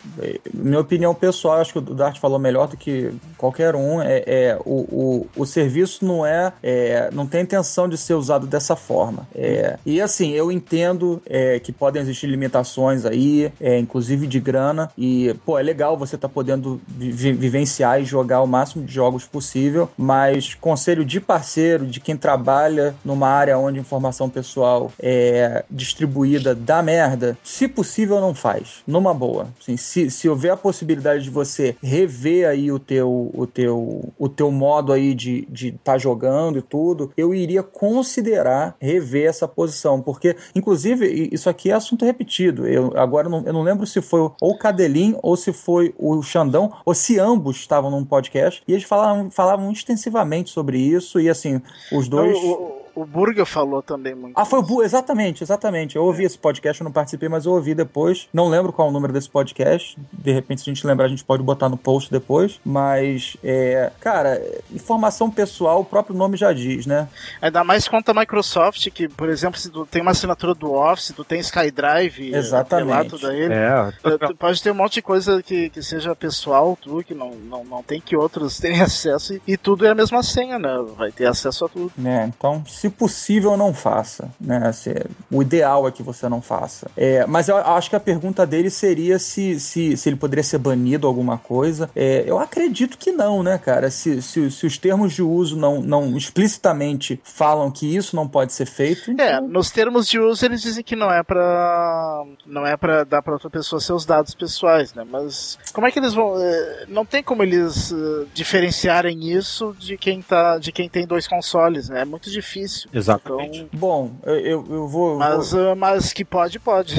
minha 0.54 0.80
opinião 0.80 1.16
pessoal, 1.16 1.60
acho 1.60 1.74
que 1.74 1.80
o 1.80 1.82
Dart 1.82 2.20
falou 2.20 2.38
melhor 2.38 2.68
do 2.68 2.78
que 2.78 3.12
qualquer 3.38 3.76
um, 3.76 4.02
é, 4.02 4.24
é 4.26 4.60
o, 4.64 5.26
o, 5.26 5.28
o 5.36 5.46
serviço 5.46 6.06
não 6.06 6.26
é, 6.26 6.54
é, 6.62 7.10
não 7.12 7.26
tem 7.26 7.42
intenção 7.42 7.90
de 7.90 7.98
ser 7.98 8.14
usado 8.14 8.46
dessa 8.46 8.76
forma. 8.76 9.28
É, 9.34 9.78
e 9.86 10.00
assim, 10.00 10.32
eu 10.32 10.52
entendo 10.52 11.22
é, 11.26 11.60
que 11.60 11.72
podem 11.72 12.02
existir 12.02 12.28
limitações 12.28 13.06
aí, 13.06 13.52
é, 13.60 13.80
inclusive 13.80 14.28
de 14.28 14.40
grana, 14.40 14.83
e 14.98 15.36
pô, 15.46 15.58
é 15.58 15.64
legal 15.64 15.98
você 15.98 16.18
tá 16.18 16.30
podendo 16.30 16.82
vi 16.88 17.34
vivenciar 17.34 18.02
e 18.02 18.06
jogar 18.06 18.42
o 18.42 18.48
máximo 18.48 18.86
de 18.86 18.94
jogos 18.94 19.26
possível, 19.26 19.90
mas 19.98 20.54
conselho 20.54 21.06
de 21.06 21.20
parceiro, 21.20 21.86
de 21.86 22.00
quem 22.00 22.16
trabalha 22.16 22.96
numa 23.04 23.28
área 23.28 23.58
onde 23.58 23.80
informação 23.80 24.30
pessoal 24.30 24.92
é 25.00 25.64
distribuída 25.70 26.56
dá 26.56 26.82
merda, 26.82 27.38
se 27.44 27.68
possível 27.68 28.20
não 28.20 28.34
faz, 28.34 28.84
numa 28.88 29.14
boa. 29.14 29.48
Assim, 29.62 29.78
se, 29.78 30.10
se 30.10 30.30
houver 30.30 30.52
a 30.52 30.58
possibilidade 30.58 31.24
de 31.24 31.30
você 31.30 31.76
rever 31.82 32.48
aí 32.48 32.72
o 32.72 32.80
teu, 32.80 33.32
o 33.34 33.46
teu, 33.46 34.14
o 34.18 34.30
teu 34.30 34.52
modo 34.52 34.92
aí 34.92 35.14
de 35.14 35.40
estar 35.40 35.54
de 35.54 35.72
tá 35.84 35.98
jogando 35.98 36.60
e 36.60 36.62
tudo, 36.62 37.12
eu 37.16 37.34
iria 37.34 37.64
considerar 37.64 38.76
rever 38.80 39.28
essa 39.28 39.48
posição, 39.48 40.02
porque, 40.02 40.36
inclusive, 40.56 41.30
isso 41.32 41.50
aqui 41.50 41.72
é 41.72 41.74
assunto 41.74 42.06
repetido. 42.06 42.68
Eu 42.68 42.94
agora 42.96 43.30
não, 43.30 43.44
eu 43.46 43.54
não 43.54 43.64
lembro 43.64 43.86
se 43.86 44.02
foi 44.02 44.20
ou 44.20 44.34
o 44.42 44.58
Cadelin 44.74 45.16
ou 45.22 45.38
se 45.38 45.54
foi 45.54 45.94
o 45.98 46.22
Xandão, 46.24 46.74
ou 46.84 46.94
se 46.94 47.20
ambos 47.20 47.58
estavam 47.58 47.92
num 47.92 48.04
podcast, 48.04 48.64
e 48.68 48.74
eles 48.74 48.84
falavam, 48.84 49.30
falavam 49.30 49.72
extensivamente 49.72 50.50
sobre 50.50 50.78
isso, 50.80 51.20
e 51.20 51.30
assim, 51.30 51.62
os 51.92 52.08
dois. 52.08 52.36
o, 52.38 52.83
o 52.96 53.06
Burger 53.06 53.46
falou 53.46 53.82
também 53.82 54.14
muito. 54.14 54.38
Ah, 54.38 54.46
foi 54.46 54.60
o 54.60 54.62
Burger, 54.62 54.86
exatamente, 54.86 55.44
exatamente. 55.44 55.96
Eu 55.96 56.04
ouvi 56.04 56.24
é. 56.24 56.26
esse 56.26 56.38
podcast, 56.38 56.82
eu 56.82 56.86
não 56.86 56.92
participei, 56.92 57.28
mas 57.30 57.46
eu 57.46 57.54
ouvi 57.54 57.74
depois. 57.74 58.28
Não 58.34 58.48
lembro 58.48 58.72
qual 58.72 58.88
é 58.88 58.92
o 58.92 58.94
número 58.94 59.14
desse 59.14 59.30
podcast. 59.30 59.98
De 60.12 60.32
repente, 60.32 60.62
se 60.62 60.70
a 60.70 60.74
gente 60.74 60.86
lembrar, 60.86 61.06
a 61.06 61.10
gente 61.10 61.24
pode 61.24 61.44
botar 61.44 61.70
no 61.70 61.78
post 61.78 62.12
depois. 62.12 62.60
Mas, 62.64 63.36
é, 63.44 63.92
cara, 64.00 64.42
informação 64.72 65.30
pessoal, 65.30 65.82
o 65.82 65.86
próprio 65.86 66.16
nome 66.16 66.38
já 66.38 66.54
diz, 66.54 66.86
né? 66.86 67.08
Ainda 67.42 67.64
mais 67.64 67.88
quanto 67.88 68.10
a 68.10 68.14
Microsoft, 68.14 68.90
que, 68.92 69.08
por 69.08 69.30
exemplo, 69.30 69.60
se 69.60 69.70
tu 69.70 69.86
tem 69.86 70.02
uma 70.02 70.12
assinatura 70.12 70.54
do 70.54 70.74
Office, 70.74 71.14
tu 71.16 71.24
tem 71.24 71.40
SkyDrive, 71.40 72.34
Exatamente. 72.34 73.10
tudo 73.10 73.32
ele. 73.32 73.54
É. 73.54 73.92
Tu 74.28 74.36
pode 74.36 74.62
ter 74.62 74.72
um 74.72 74.76
monte 74.76 74.96
de 74.96 75.02
coisa 75.02 75.42
que, 75.42 75.70
que 75.70 75.82
seja 75.82 76.16
pessoal, 76.16 76.78
tu, 76.80 77.04
que 77.04 77.14
não, 77.14 77.32
não, 77.32 77.64
não 77.64 77.84
tem 77.84 78.00
que 78.00 78.16
outros 78.16 78.58
tenham 78.62 78.86
acesso, 78.86 79.34
e, 79.34 79.42
e 79.48 79.58
tudo 79.58 79.86
é 79.86 79.90
a 79.90 79.96
mesma 79.96 80.22
senha, 80.24 80.60
né? 80.60 80.84
Vai 80.96 81.12
ter 81.12 81.26
acesso 81.26 81.66
a 81.66 81.70
tudo. 81.70 81.92
É, 82.06 82.26
então, 82.26 82.64
se 82.84 82.90
possível, 82.90 83.56
não 83.56 83.74
faça. 83.74 84.30
Né? 84.42 84.70
Se, 84.74 84.94
o 85.32 85.42
ideal 85.42 85.88
é 85.88 85.92
que 85.92 86.04
você 86.04 86.28
não 86.28 86.42
faça. 86.42 86.92
É, 86.98 87.26
mas 87.26 87.48
eu 87.48 87.56
acho 87.56 87.90
que 87.90 87.96
a 87.96 88.00
pergunta 88.00 88.46
dele 88.46 88.70
seria 88.70 89.18
se, 89.18 89.58
se, 89.58 89.96
se 89.96 90.10
ele 90.10 90.18
poderia 90.18 90.44
ser 90.44 90.58
banido 90.58 91.08
alguma 91.08 91.38
coisa. 91.38 91.90
É, 91.96 92.26
eu 92.28 92.38
acredito 92.40 92.98
que 92.98 93.14
não, 93.14 93.42
né, 93.42 93.58
cara? 93.58 93.90
Se, 93.90 94.22
se, 94.22 94.52
se, 94.52 94.66
os 94.66 94.78
termos 94.78 95.14
de 95.14 95.22
uso 95.22 95.56
não, 95.56 95.82
não 95.82 96.18
explicitamente 96.18 97.22
falam 97.24 97.72
que 97.72 97.96
isso 97.96 98.18
não 98.18 98.28
pode 98.28 98.52
ser 98.52 98.66
feito. 98.66 99.12
É, 99.12 99.14
então... 99.14 99.26
É, 99.26 99.40
nos 99.40 99.72
termos 99.72 100.06
de 100.06 100.20
uso 100.20 100.46
eles 100.46 100.62
dizem 100.62 100.84
que 100.84 100.96
não 100.96 101.10
é 101.10 101.24
para 101.24 102.26
não 102.46 102.68
é 102.68 102.76
para 102.76 103.06
dar 103.06 103.22
para 103.22 103.34
outra 103.34 103.50
pessoa 103.50 103.80
seus 103.80 104.06
dados 104.06 104.36
pessoais, 104.36 104.94
né? 104.94 105.06
Mas 105.10 105.58
como 105.72 105.88
é 105.88 105.92
que 105.92 106.00
eles 106.00 106.14
vão? 106.14 106.38
É, 106.38 106.86
não 106.90 107.06
tem 107.06 107.24
como 107.24 107.44
eles 107.44 107.92
uh, 107.92 108.28
diferenciarem 108.34 109.32
isso 109.32 109.74
de 109.80 109.98
quem 109.98 110.22
tá, 110.22 110.58
de 110.58 110.74
quem 110.74 110.90
tem 110.90 111.08
dois 111.08 111.28
consoles, 111.28 111.88
né? 111.88 112.02
É 112.02 112.06
muito 112.06 112.30
difícil 112.30 112.73
difícil. 112.74 112.90
Exatamente. 112.94 113.62
Então, 113.62 113.80
bom, 113.80 114.12
eu, 114.24 114.66
eu 114.70 114.88
vou. 114.88 115.18
Mas, 115.18 115.52
vou... 115.52 115.74
Uh, 115.74 115.76
mas 115.76 116.14
que 116.14 116.26
pode, 116.26 116.60
pode. 116.60 116.96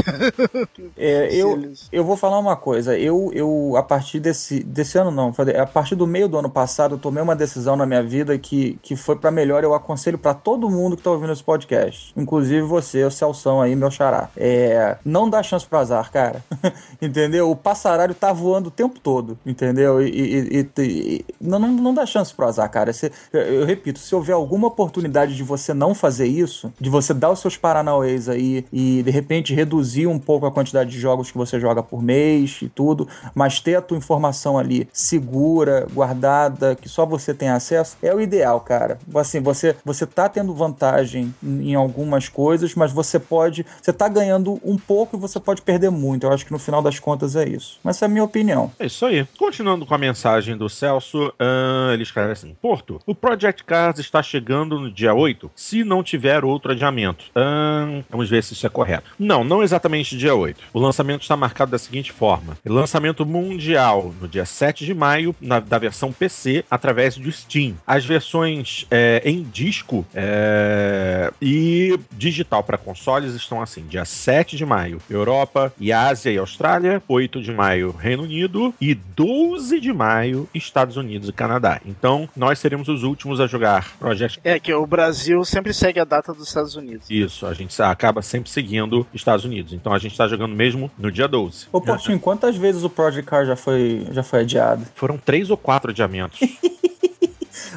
é, 0.97 1.35
eu, 1.35 1.73
eu 1.91 2.05
vou 2.05 2.17
falar 2.17 2.39
uma 2.39 2.57
coisa. 2.57 2.97
Eu, 2.99 3.31
eu, 3.35 3.75
a 3.77 3.83
partir 3.83 4.21
desse, 4.21 4.63
desse 4.63 4.99
ano, 4.99 5.11
não, 5.11 5.33
a 5.61 5.67
partir 5.67 5.95
do 5.95 6.07
meio 6.07 6.29
do 6.29 6.39
ano 6.39 6.51
passado, 6.51 6.95
eu 6.95 6.99
tomei 6.99 7.23
uma 7.23 7.37
decisão 7.37 7.77
na 7.77 7.87
minha 7.87 8.03
vida 8.03 8.37
que, 8.39 8.79
que 8.83 8.97
foi 8.97 9.17
para 9.17 9.31
melhor. 9.31 9.65
Eu 9.65 9.75
aconselho 9.75 10.19
para 10.19 10.35
todo 10.35 10.71
mundo 10.71 10.97
que 10.97 11.03
tá 11.03 11.11
ouvindo 11.11 11.33
esse 11.33 11.43
podcast, 11.43 12.13
inclusive 12.17 12.63
você, 12.63 13.05
o 13.05 13.11
Celção 13.11 13.61
aí, 13.61 13.75
meu 13.75 13.91
xará. 13.91 14.29
É, 14.37 14.97
não 15.05 15.29
dá 15.29 15.43
chance 15.43 15.67
pro 15.67 15.79
azar, 15.79 16.11
cara. 16.11 16.45
entendeu? 17.01 17.51
O 17.51 17.57
passarário 17.57 18.15
tá 18.15 18.33
voando 18.33 18.69
o 18.69 18.71
tempo 18.71 19.01
todo, 19.01 19.39
entendeu? 19.45 20.03
E, 20.03 20.09
e, 20.09 20.61
e, 20.61 20.83
e 20.83 21.25
não, 21.41 21.59
não, 21.59 21.69
não 21.69 21.95
dá 21.95 22.07
chance 22.07 22.33
pro 22.33 22.47
azar, 22.47 22.71
cara. 22.71 22.93
Se, 22.93 23.11
eu, 23.33 23.41
eu 23.41 23.67
repito, 23.67 23.99
se 23.99 24.15
houver 24.15 24.33
alguma 24.33 24.69
oportunidade 24.69 25.35
de 25.35 25.43
você 25.43 25.64
você 25.65 25.75
não 25.75 25.95
fazer 25.95 26.27
isso, 26.27 26.73
de 26.81 26.91
você 26.91 27.15
dar 27.15 27.31
os 27.31 27.41
seus 27.41 27.57
paranauês 27.57 28.29
aí 28.29 28.65
e 28.73 29.03
de 29.03 29.11
repente 29.11 29.55
reduzir 29.55 30.07
um 30.07 30.19
pouco 30.19 30.47
a 30.47 30.53
quantidade 30.53 30.91
de 30.91 30.99
jogos 30.99 31.31
que 31.31 31.39
você 31.39 31.59
joga 31.59 31.83
por 31.83 32.03
mês 32.03 32.61
e 32.63 32.69
tudo, 32.69 33.09
mas 33.35 33.61
ter 33.61 33.77
a 33.77 33.83
tua 33.83 33.97
informação 33.97 34.59
ali 34.59 34.89
segura, 34.93 35.87
guardada, 35.93 36.75
que 36.75 36.89
só 36.89 37.07
você 37.07 37.33
tem 37.33 37.49
acesso, 37.49 37.97
é 38.03 38.15
o 38.15 38.21
ideal, 38.21 38.61
cara. 38.61 38.99
Assim, 39.15 39.41
você 39.41 39.75
você 39.85 40.07
tá 40.07 40.29
tendo 40.29 40.55
vantagem 40.55 41.35
em 41.43 41.75
algumas 41.75 42.29
coisas, 42.29 42.75
mas 42.75 42.93
você 42.93 43.19
pode, 43.19 43.65
você 43.81 43.93
tá 43.93 44.09
ganhando 44.09 44.61
um 44.65 44.77
pouco 44.77 45.17
e 45.17 45.21
você 45.21 45.41
pode 45.41 45.63
perder 45.63 45.91
muito. 45.91 46.27
Eu 46.27 46.33
acho 46.33 46.45
que 46.45 46.53
no 46.53 46.59
final 46.59 46.83
das 46.83 46.99
contas 46.99 47.37
é 47.37 47.49
isso. 47.49 47.79
Mas 47.83 47.97
essa 47.97 48.05
é 48.05 48.07
a 48.07 48.09
minha 48.09 48.25
opinião. 48.25 48.73
É 48.79 48.87
isso 48.87 49.07
aí. 49.07 49.27
Continuando 49.39 49.87
com 49.87 49.95
a 49.95 49.99
mensagem 49.99 50.57
do 50.57 50.69
Celso, 50.69 51.29
uh, 51.29 51.93
ele 51.93 52.03
escreve 52.03 52.33
assim: 52.33 52.57
Porto, 52.61 53.01
o 53.07 53.15
Project 53.15 53.65
Cars 53.65 53.99
está 53.99 54.23
chegando 54.23 54.79
no 54.79 54.91
dia 54.91 55.15
8 55.15 55.51
se 55.55 55.85
não 55.85 56.03
tiver 56.03 56.45
outro 56.45 56.73
adiamento. 56.73 57.25
Hum, 57.37 58.03
vamos 58.11 58.29
ver 58.29 58.43
se 58.43 58.53
isso 58.53 58.67
é 58.67 58.71
correto. 58.71 59.11
Não, 59.19 59.45
não 59.45 59.63
exatamente 59.63 60.17
dia 60.17 60.35
8. 60.35 60.61
O 60.73 60.81
lançamento 60.81 61.23
está 61.23 61.37
marcado 61.37 61.71
da 61.71 61.79
seguinte 61.79 62.13
forma: 62.13 62.57
lançamento 62.65 63.25
mundial 63.25 64.15
no 64.21 64.29
dia 64.29 64.45
7 64.45 64.85
de 64.85 64.95
maio, 64.95 65.35
na, 65.41 65.61
da 65.61 65.79
versão 65.79 66.13
PC, 66.13 66.65
através 66.71 67.17
do 67.17 67.31
Steam. 67.31 67.75
As 67.87 68.05
versões 68.05 68.87
é, 68.91 69.23
em 69.25 69.43
disco 69.43 70.07
é, 70.15 71.33
e 71.41 71.99
digital 72.13 72.63
para 72.63 72.79
consoles 72.79 73.35
estão 73.35 73.63
assim: 73.63 73.87
dia 73.87 74.05
7 74.05 74.57
de 74.57 74.67
maio, 74.67 75.01
Europa 75.09 75.73
e 75.79 75.93
Ásia 75.93 76.31
e 76.31 76.39
Austrália, 76.39 77.03
8 77.09 77.41
de 77.41 77.53
maio, 77.53 77.93
Reino 77.93 78.25
Unido 78.25 78.75
e 78.81 78.95
12 78.95 79.81
de 79.81 79.93
maio, 79.93 80.49
Estados 80.55 80.97
Unidos 80.97 81.29
e 81.29 81.33
Canadá. 81.33 81.81
Então, 81.85 82.29
nós 82.37 82.59
seremos 82.59 82.89
os 82.89 83.03
últimos 83.03 83.41
a 83.41 83.47
jogar 83.47 83.97
Project. 83.99 84.41
É 84.45 84.59
que 84.59 84.73
o 84.73 84.87
Brasil 84.87 85.44
sempre 85.45 85.73
segue 85.73 86.01
a 86.01 86.05
data 86.05 86.33
dos 86.33 86.49
Estados 86.49 86.77
Unidos. 86.77 87.07
Isso, 87.11 87.47
a 87.47 87.55
gente 87.55 87.81
acaba 87.83 88.23
sempre 88.23 88.51
seguindo 88.51 89.07
Estados 89.13 89.45
Unidos. 89.45 89.73
Então 89.73 89.93
a 89.93 89.99
gente 89.99 90.13
está 90.13 90.27
jogando 90.29 90.55
mesmo 90.55 90.91
no 90.99 91.11
dia 91.11 91.29
12. 91.29 91.67
Ô, 91.73 91.81
Portinho, 91.81 92.19
quantas 92.19 92.57
vezes 92.57 92.85
o 92.85 92.91
Project 92.91 93.29
Car 93.29 93.47
já 93.47 93.57
foi, 93.57 94.07
já 94.11 94.23
foi 94.23 94.41
adiado? 94.41 94.85
Foram 94.95 95.17
três 95.19 95.51
ou 95.51 95.57
quatro 95.57 95.91
adiamentos. 95.91 96.41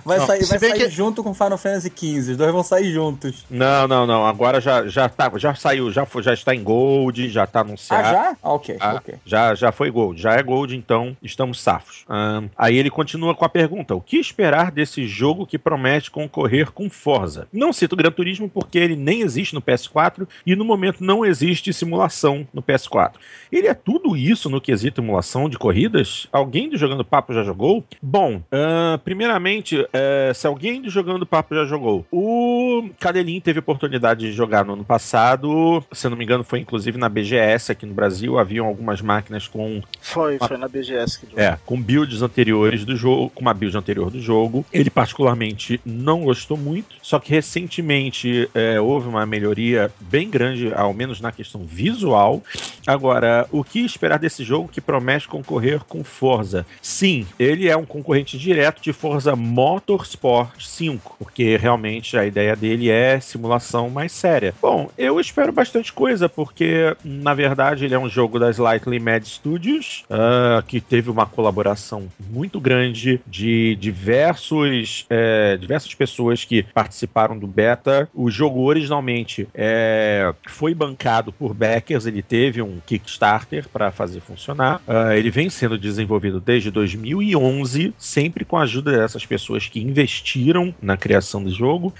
Vai 0.07 0.19
Não, 0.19 0.25
sair, 0.25 0.45
vai 0.45 0.57
sair 0.59 0.73
que- 0.73 0.89
junto 0.89 1.21
com 1.21 1.33
Final 1.33 1.57
Fantasy 1.57 1.91
XV. 1.95 2.31
Os 2.31 2.37
dois 2.37 2.51
vão 2.51 2.63
sair 2.63 2.91
juntos. 2.93 3.45
Não, 3.49 3.87
não, 3.87 4.07
não. 4.07 4.25
Agora 4.25 4.61
já, 4.61 4.87
já, 4.87 5.09
tá, 5.09 5.29
já 5.35 5.53
saiu, 5.53 5.91
já, 5.91 6.05
foi, 6.05 6.23
já 6.23 6.33
está 6.33 6.55
em 6.55 6.63
Gold, 6.63 7.29
já 7.29 7.43
está 7.43 7.59
Ah, 7.59 7.61
anunciado. 7.61 8.07
já? 8.07 8.37
Ah, 8.41 8.53
ok, 8.53 8.77
Ah, 8.79 8.93
ok. 8.95 9.15
já, 9.25 9.53
já 9.53 9.71
foi 9.71 9.91
Gold, 9.91 10.21
já 10.21 10.33
é 10.33 10.41
Gold, 10.41 10.75
então 10.75 11.15
estamos 11.21 11.59
safos. 11.61 12.05
Ahn, 12.07 12.47
aí 12.57 12.77
ele 12.77 12.89
continua 12.89 13.35
com 13.35 13.43
a 13.43 13.49
pergunta: 13.49 13.93
o 13.95 14.01
que 14.01 14.17
esperar 14.17 14.71
desse 14.71 15.05
jogo 15.05 15.45
que 15.45 15.57
promete 15.57 16.09
concorrer 16.09 16.71
com 16.71 16.89
Forza? 16.89 17.47
Não 17.51 17.73
cito 17.73 17.95
Gran 17.95 18.11
Turismo 18.11 18.47
porque 18.49 18.77
ele 18.77 18.95
nem 18.95 19.21
existe 19.21 19.53
no 19.53 19.61
PS4 19.61 20.25
e 20.45 20.55
no 20.55 20.63
momento 20.63 21.03
não 21.03 21.25
existe 21.25 21.73
simulação 21.73 22.47
no 22.53 22.61
PS4. 22.61 23.13
Ele 23.51 23.67
é 23.67 23.73
tudo 23.73 24.15
isso 24.15 24.49
no 24.49 24.61
quesito 24.61 25.01
emulação 25.01 25.49
de 25.49 25.57
corridas? 25.57 26.27
Alguém 26.31 26.69
do 26.69 26.77
Jogando 26.77 27.03
Papo 27.03 27.33
já 27.33 27.43
jogou? 27.43 27.83
Bom, 28.01 28.41
ahn, 28.51 28.97
primeiramente, 29.03 29.85
eh, 29.97 30.33
se 30.33 30.45
alguém 30.45 30.81
do 30.81 30.89
Jogando 30.89 31.25
Papo 31.25 31.55
já 31.55 31.65
jogou, 31.65 32.05
o 32.11 32.89
Cadelin 32.99 33.39
teve 33.39 33.59
oportunidade 33.59 34.21
de 34.21 34.31
jogar 34.31 34.63
no 34.63 34.73
ano 34.73 34.83
passado, 34.83 35.83
se 35.91 36.05
eu 36.05 36.11
não 36.11 36.17
me 36.17 36.23
engano, 36.23 36.43
foi 36.43 36.59
inclusive 36.59 36.97
na 36.97 37.09
BGS 37.09 37.71
aqui 37.71 37.85
no 37.85 37.93
Brasil. 37.93 38.37
Haviam 38.37 38.65
algumas 38.65 39.01
máquinas 39.01 39.47
com 39.47 39.81
Foi, 40.01 40.37
foi 40.37 40.57
na 40.57 40.67
BGS 40.67 41.19
que 41.19 41.39
é, 41.39 41.57
com 41.65 41.81
builds 41.81 42.21
anteriores 42.21 42.85
do 42.85 42.95
jogo, 42.95 43.29
com 43.29 43.41
uma 43.41 43.53
build 43.53 43.77
anterior 43.77 44.09
do 44.09 44.21
jogo. 44.21 44.65
Ele 44.71 44.89
particularmente 44.89 45.79
não 45.85 46.23
gostou 46.23 46.57
muito, 46.57 46.95
só 47.01 47.19
que 47.19 47.31
recentemente 47.31 48.49
é, 48.53 48.79
houve 48.79 49.07
uma 49.07 49.25
melhoria 49.25 49.91
bem 49.99 50.29
grande, 50.29 50.71
ao 50.73 50.93
menos 50.93 51.19
na 51.21 51.31
questão 51.31 51.61
visual. 51.61 52.43
Agora, 52.85 53.47
o 53.51 53.63
que 53.63 53.79
esperar 53.79 54.19
desse 54.19 54.43
jogo 54.43 54.67
que 54.67 54.81
promete 54.81 55.27
concorrer 55.27 55.83
com 55.85 56.03
Forza? 56.03 56.65
Sim, 56.81 57.25
ele 57.39 57.67
é 57.67 57.75
um 57.75 57.85
concorrente 57.85 58.37
direto 58.37 58.81
de 58.81 58.93
Forza 58.93 59.35
Motorsport 59.77 60.59
5, 60.59 61.17
porque 61.19 61.55
realmente 61.55 62.17
a 62.17 62.25
ideia 62.25 62.55
dele 62.55 62.89
é 62.89 63.19
simulação 63.19 63.91
mais 63.91 64.11
séria. 64.11 64.55
Bom, 64.59 64.89
eu 64.97 65.19
espero 65.19 65.51
bastante 65.51 65.93
coisa, 65.93 66.27
porque 66.27 66.97
na 67.05 67.35
verdade 67.35 67.85
ele 67.85 67.93
é 67.93 67.99
um 67.99 68.09
jogo 68.09 68.39
da 68.39 68.49
Slightly 68.49 68.99
Mad 68.99 69.23
Studios, 69.23 70.03
ah, 70.09 70.63
que 70.67 70.81
teve 70.81 71.11
uma 71.11 71.27
colaboração 71.27 72.07
muito 72.27 72.59
grande 72.59 73.21
de 73.27 73.75
diversos, 73.75 75.05
é, 75.11 75.55
diversas 75.57 75.93
pessoas 75.93 76.43
que 76.43 76.63
participaram 76.63 77.37
do 77.37 77.45
beta. 77.45 78.09
O 78.15 78.31
jogo 78.31 78.61
originalmente 78.61 79.47
é, 79.53 80.33
foi 80.47 80.73
bancado 80.73 81.31
por 81.31 81.53
backers, 81.53 82.07
ele 82.07 82.23
teve 82.23 82.63
um 82.63 82.79
Kickstarter 82.83 83.69
para 83.69 83.91
fazer 83.91 84.21
funcionar. 84.21 84.81
Ah, 84.87 85.15
ele 85.15 85.29
vem 85.29 85.51
sendo 85.51 85.77
desenvolvido 85.77 86.39
desde 86.39 86.71
2011, 86.71 87.93
sempre 87.95 88.43
com 88.43 88.57
a 88.57 88.63
ajuda 88.63 88.97
dessas 88.97 89.23
pessoas 89.23 89.66
que 89.67 89.79
investiram 89.79 90.73
na 90.81 90.97
criação 90.97 91.43
do 91.43 91.49
jogo 91.49 91.93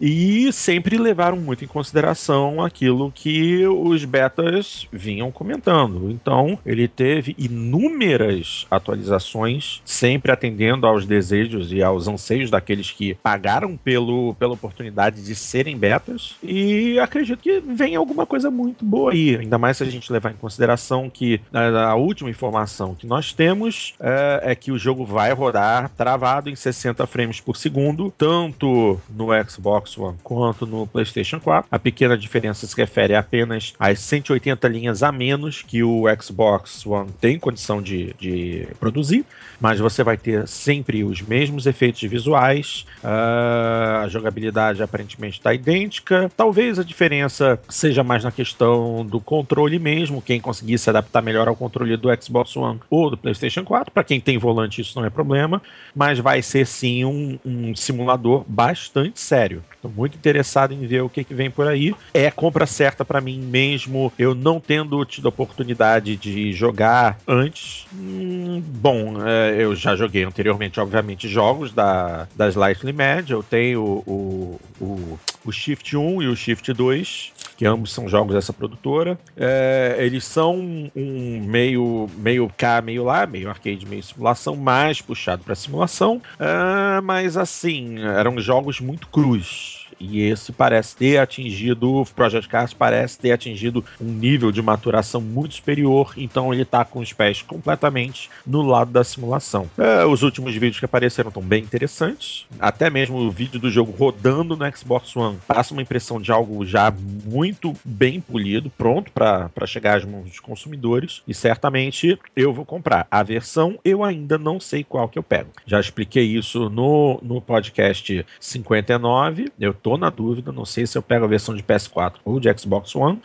e 0.00 0.52
sempre 0.52 0.96
levaram 0.96 1.36
muito 1.36 1.64
em 1.64 1.68
consideração 1.68 2.62
aquilo 2.62 3.12
que 3.12 3.66
os 3.66 4.04
betas 4.04 4.88
vinham 4.90 5.30
comentando. 5.30 6.10
Então, 6.10 6.58
ele 6.64 6.88
teve 6.88 7.34
inúmeras 7.38 8.66
atualizações, 8.70 9.82
sempre 9.84 10.32
atendendo 10.32 10.86
aos 10.86 11.04
desejos 11.04 11.72
e 11.72 11.82
aos 11.82 12.08
anseios 12.08 12.50
daqueles 12.50 12.90
que 12.90 13.14
pagaram 13.14 13.76
pelo, 13.76 14.34
pela 14.34 14.54
oportunidade 14.54 15.22
de 15.22 15.34
serem 15.34 15.76
betas. 15.76 16.36
E 16.42 16.98
acredito 16.98 17.42
que 17.42 17.60
vem 17.60 17.94
alguma 17.96 18.24
coisa 18.24 18.50
muito 18.50 18.84
boa 18.84 19.12
aí, 19.12 19.36
ainda 19.36 19.58
mais 19.58 19.76
se 19.76 19.82
a 19.82 19.86
gente 19.86 20.12
levar 20.12 20.30
em 20.30 20.36
consideração 20.36 21.10
que 21.10 21.40
a, 21.52 21.90
a 21.90 21.94
última 21.94 22.30
informação 22.30 22.94
que 22.94 23.06
nós 23.06 23.32
temos 23.32 23.94
é, 24.00 24.40
é 24.52 24.54
que 24.54 24.72
o 24.72 24.78
jogo 24.78 25.04
vai 25.04 25.32
rodar 25.32 25.90
travado 25.96 26.48
em 26.48 26.56
60 26.56 27.06
frames 27.06 27.40
por 27.40 27.56
segundo, 27.56 28.12
tanto 28.16 29.00
no 29.08 29.28
Xbox 29.48 29.89
One 29.96 30.16
quanto 30.22 30.66
no 30.66 30.86
PlayStation 30.86 31.40
4. 31.40 31.68
A 31.70 31.78
pequena 31.78 32.16
diferença 32.16 32.66
se 32.66 32.76
refere 32.76 33.14
apenas 33.14 33.74
às 33.78 34.00
180 34.00 34.68
linhas 34.68 35.02
a 35.02 35.12
menos 35.12 35.62
que 35.62 35.82
o 35.82 36.04
Xbox 36.20 36.86
One 36.86 37.10
tem 37.20 37.38
condição 37.38 37.82
de, 37.82 38.14
de 38.18 38.68
produzir, 38.78 39.24
mas 39.60 39.78
você 39.78 40.02
vai 40.02 40.16
ter 40.16 40.46
sempre 40.48 41.04
os 41.04 41.20
mesmos 41.22 41.66
efeitos 41.66 42.00
visuais, 42.02 42.86
ah, 43.02 44.02
a 44.04 44.08
jogabilidade 44.08 44.82
aparentemente 44.82 45.38
está 45.38 45.52
idêntica. 45.54 46.30
Talvez 46.36 46.78
a 46.78 46.84
diferença 46.84 47.60
seja 47.68 48.02
mais 48.02 48.24
na 48.24 48.32
questão 48.32 49.04
do 49.04 49.20
controle 49.20 49.78
mesmo, 49.78 50.22
quem 50.22 50.40
conseguir 50.40 50.78
se 50.78 50.90
adaptar 50.90 51.22
melhor 51.22 51.48
ao 51.48 51.56
controle 51.56 51.96
do 51.96 52.08
Xbox 52.22 52.56
One 52.56 52.80
ou 52.88 53.10
do 53.10 53.16
PlayStation 53.16 53.64
4. 53.64 53.92
Para 53.92 54.04
quem 54.04 54.20
tem 54.20 54.38
volante, 54.38 54.80
isso 54.80 54.98
não 54.98 55.06
é 55.06 55.10
problema, 55.10 55.62
mas 55.94 56.18
vai 56.18 56.42
ser 56.42 56.66
sim 56.66 57.04
um, 57.04 57.38
um 57.44 57.74
simulador 57.74 58.44
bastante 58.46 59.20
sério. 59.20 59.62
Estou 59.80 59.90
muito 59.90 60.14
interessado 60.14 60.74
em 60.74 60.86
ver 60.86 61.00
o 61.00 61.08
que, 61.08 61.24
que 61.24 61.32
vem 61.32 61.50
por 61.50 61.66
aí. 61.66 61.94
É 62.12 62.30
compra 62.30 62.66
certa 62.66 63.02
para 63.02 63.18
mim 63.18 63.40
mesmo, 63.40 64.12
eu 64.18 64.34
não 64.34 64.60
tendo 64.60 65.02
tido 65.06 65.26
a 65.26 65.30
oportunidade 65.30 66.16
de 66.16 66.52
jogar 66.52 67.18
antes. 67.26 67.86
Hum, 67.94 68.62
bom, 68.62 69.26
é, 69.26 69.56
eu 69.58 69.74
já 69.74 69.96
joguei 69.96 70.22
anteriormente, 70.22 70.78
obviamente, 70.78 71.26
jogos 71.26 71.72
da, 71.72 72.28
da 72.36 72.48
Slightly 72.48 72.92
Mad. 72.92 73.30
Eu 73.30 73.42
tenho 73.42 73.82
o, 74.06 74.60
o, 74.78 75.18
o 75.46 75.50
Shift 75.50 75.96
1 75.96 76.22
e 76.24 76.28
o 76.28 76.36
Shift 76.36 76.74
2, 76.74 77.32
que 77.60 77.66
ambos 77.66 77.92
são 77.92 78.08
jogos 78.08 78.34
dessa 78.34 78.54
produtora. 78.54 79.18
É, 79.36 79.94
eles 79.98 80.24
são 80.24 80.90
um 80.96 81.44
meio, 81.44 82.08
meio 82.16 82.50
cá, 82.56 82.80
meio 82.80 83.04
lá, 83.04 83.26
meio 83.26 83.50
arcade, 83.50 83.84
meio 83.84 84.02
simulação, 84.02 84.56
mais 84.56 85.02
puxado 85.02 85.44
para 85.44 85.54
simulação. 85.54 86.22
É, 86.38 87.02
mas 87.02 87.36
assim, 87.36 87.98
eram 87.98 88.40
jogos 88.40 88.80
muito 88.80 89.08
crus. 89.08 89.79
E 90.00 90.22
esse 90.22 90.50
parece 90.50 90.96
ter 90.96 91.18
atingido, 91.18 92.00
o 92.00 92.06
Project 92.06 92.48
Cars 92.48 92.72
parece 92.72 93.18
ter 93.18 93.32
atingido 93.32 93.84
um 94.00 94.06
nível 94.06 94.50
de 94.50 94.62
maturação 94.62 95.20
muito 95.20 95.54
superior, 95.54 96.14
então 96.16 96.52
ele 96.52 96.64
tá 96.64 96.84
com 96.84 97.00
os 97.00 97.12
pés 97.12 97.42
completamente 97.42 98.30
no 98.46 98.62
lado 98.62 98.90
da 98.90 99.04
simulação. 99.04 99.70
É, 99.76 100.04
os 100.06 100.22
últimos 100.22 100.54
vídeos 100.54 100.78
que 100.78 100.84
apareceram 100.84 101.28
estão 101.28 101.42
bem 101.42 101.62
interessantes, 101.62 102.46
até 102.58 102.88
mesmo 102.88 103.18
o 103.18 103.30
vídeo 103.30 103.60
do 103.60 103.70
jogo 103.70 103.92
rodando 103.92 104.56
no 104.56 104.76
Xbox 104.76 105.14
One 105.14 105.38
passa 105.46 105.74
uma 105.74 105.82
impressão 105.82 106.20
de 106.20 106.32
algo 106.32 106.64
já 106.64 106.92
muito 107.24 107.74
bem 107.84 108.20
polido, 108.20 108.70
pronto 108.70 109.12
para 109.12 109.66
chegar 109.66 109.98
às 109.98 110.04
mãos 110.04 110.24
dos 110.24 110.40
consumidores, 110.40 111.22
e 111.28 111.34
certamente 111.34 112.18
eu 112.34 112.52
vou 112.52 112.64
comprar. 112.64 113.06
A 113.10 113.22
versão 113.22 113.78
eu 113.84 114.02
ainda 114.02 114.38
não 114.38 114.58
sei 114.58 114.82
qual 114.82 115.08
que 115.08 115.18
eu 115.18 115.22
pego. 115.22 115.50
Já 115.66 115.78
expliquei 115.78 116.24
isso 116.24 116.70
no, 116.70 117.18
no 117.22 117.40
podcast 117.40 118.24
59, 118.38 119.50
eu 119.60 119.74
tô 119.74 119.89
na 119.98 120.10
dúvida, 120.10 120.52
não 120.52 120.64
sei 120.64 120.86
se 120.86 120.96
eu 120.96 121.02
pego 121.02 121.24
a 121.24 121.28
versão 121.28 121.54
de 121.54 121.62
PS4 121.62 122.14
ou 122.24 122.40
de 122.40 122.52
Xbox 122.58 122.94
One. 122.94 123.20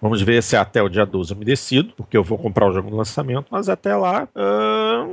Vamos 0.00 0.22
ver 0.22 0.42
se 0.42 0.56
até 0.56 0.82
o 0.82 0.88
dia 0.88 1.04
12 1.04 1.32
eu 1.32 1.36
me 1.36 1.44
decido, 1.44 1.92
porque 1.96 2.16
eu 2.16 2.22
vou 2.22 2.38
comprar 2.38 2.68
o 2.68 2.72
jogo 2.72 2.90
no 2.90 2.96
lançamento, 2.96 3.46
mas 3.50 3.68
até 3.68 3.94
lá 3.96 4.28
ah, 4.34 5.06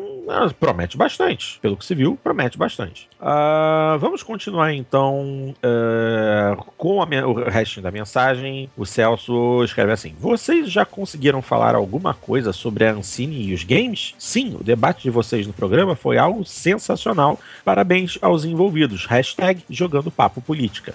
promete 0.60 0.96
bastante. 0.96 1.60
Pelo 1.60 1.76
que 1.76 1.86
se 1.86 1.96
viu, 1.96 2.18
promete 2.24 2.58
bastante. 2.58 3.10
Ah, 3.20 3.98
vamos 4.00 4.22
continuar 4.22 4.74
então 4.74 5.56
ah, 5.64 6.58
com 6.78 7.00
o 7.00 7.34
restinho 7.50 7.84
da 7.84 7.92
mensagem. 7.92 8.70
O 8.78 8.86
Celso 8.86 9.64
escreve 9.64 9.92
assim: 9.92 10.14
Vocês 10.20 10.70
já 10.72 10.86
conseguiram 10.86 11.42
falar 11.42 11.76
alguma 11.76 12.14
coisa 12.14 12.54
sobre 12.54 12.86
a 12.86 12.94
Ancine 12.94 13.42
e 13.42 13.54
os 13.54 13.64
games? 13.64 14.14
Sim, 14.20 14.56
o 14.60 14.64
debate 14.64 15.04
de 15.04 15.10
vocês 15.10 15.48
no 15.48 15.54
programa 15.54 15.96
foi 15.96 16.18
algo 16.18 16.46
sensacional. 16.46 17.40
Parabéns 17.64 18.20
aos 18.22 18.46
envolvidos. 18.46 19.06
Hashtag 19.06 19.64
jogando 19.70 20.12
papo 20.12 20.42
política. 20.42 20.94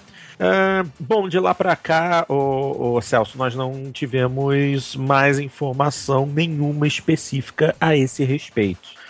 Bom, 0.99 1.29
de 1.29 1.39
lá 1.39 1.53
pra 1.53 1.75
cá, 1.75 2.25
ô, 2.27 2.99
Celso, 3.01 3.37
nós 3.37 3.53
não 3.53 3.91
tivemos 3.91 4.95
mais 4.95 5.37
informação 5.39 6.25
nenhuma 6.25 6.87
específica 6.87 7.75
a 7.79 7.95
esse 7.95 8.23
respeito. 8.23 9.00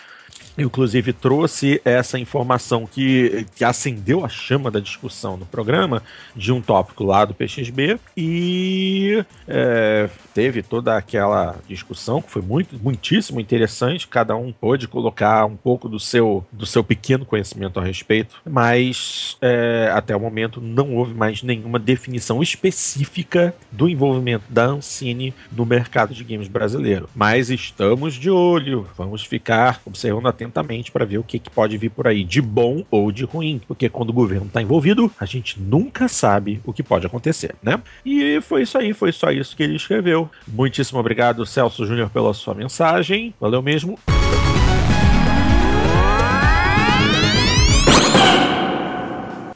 Inclusive, 0.62 1.14
trouxe 1.14 1.82
essa 1.84 2.20
informação 2.20 2.86
que, 2.86 3.45
que 3.55 3.64
acendeu 3.64 4.24
a 4.24 4.30
chama 4.30 4.70
da 4.70 4.80
discussão 4.80 5.38
no 5.38 5.45
programa 5.45 6.03
de 6.36 6.51
um 6.51 6.62
tópico 6.62 7.03
lá 7.03 7.26
do 7.26 7.34
PXB 7.34 7.99
e 8.16 9.24
é, 9.47 10.09
teve 10.34 10.62
toda 10.62 10.95
aquela 10.95 11.57
discussão 11.68 12.22
que 12.22 12.32
foi 12.32 12.41
muito, 12.41 12.78
muitíssimo 12.82 13.39
interessante. 13.39 14.07
Cada 14.07 14.36
um 14.36 14.51
pôde 14.51 14.88
colocar 14.88 15.45
um 15.45 15.55
pouco 15.55 15.89
do 15.89 15.99
seu, 15.99 16.45
do 16.51 16.66
seu 16.66 16.84
pequeno 16.84 17.26
conhecimento 17.26 17.80
a 17.80 17.84
respeito, 17.84 18.36
mas 18.47 19.38
é, 19.41 19.91
até 19.93 20.16
o 20.16 20.20
momento 20.20 20.62
não 20.62 20.95
houve 20.95 21.14
mais 21.14 21.43
nenhuma 21.43 21.80
definição 21.80 22.41
específica 22.41 23.53
do 23.72 23.89
envolvimento 23.89 24.45
da 24.49 24.66
Ancine 24.66 25.34
no 25.51 25.66
mercado 25.66 26.14
de 26.14 26.24
games 26.24 26.47
brasileiro. 26.47 27.09
Mas 27.16 27.49
estamos 27.49 28.14
de 28.16 28.30
olho, 28.30 28.88
vamos 28.97 29.24
ficar 29.24 29.82
observando 29.86 30.28
atentamente 30.52 30.91
para 30.91 31.06
ver 31.06 31.18
o 31.18 31.24
que, 31.24 31.39
que 31.39 31.49
pode 31.49 31.78
vir 31.78 31.89
por 31.89 32.08
aí, 32.08 32.24
de 32.24 32.41
bom 32.41 32.84
ou 32.91 33.12
de 33.12 33.24
ruim, 33.24 33.62
porque 33.68 33.89
quando 33.89 34.10
o 34.10 34.14
governo 34.14 34.45
está 34.45 34.62
envolvido, 34.62 35.10
a 35.20 35.26
gente 35.26 35.60
nunca 35.60 36.08
sabe 36.08 36.62
o 36.66 36.74
que 36.74 36.84
pode 36.84 37.08
acontecer, 37.08 37.56
né? 37.64 37.82
E 38.06 38.39
foi 38.41 38.64
isso 38.64 38.78
aí, 38.78 38.93
foi 38.93 39.12
só 39.12 39.32
isso 39.32 39.56
que 39.56 39.64
ele 39.64 39.76
escreveu. 39.76 40.30
Muitíssimo 40.47 40.99
obrigado, 40.99 41.45
Celso 41.45 41.86
Júnior, 41.86 42.10
pela 42.10 42.34
sua 42.34 42.54
mensagem. 42.54 43.34
Valeu 43.39 43.62
mesmo. 43.62 43.97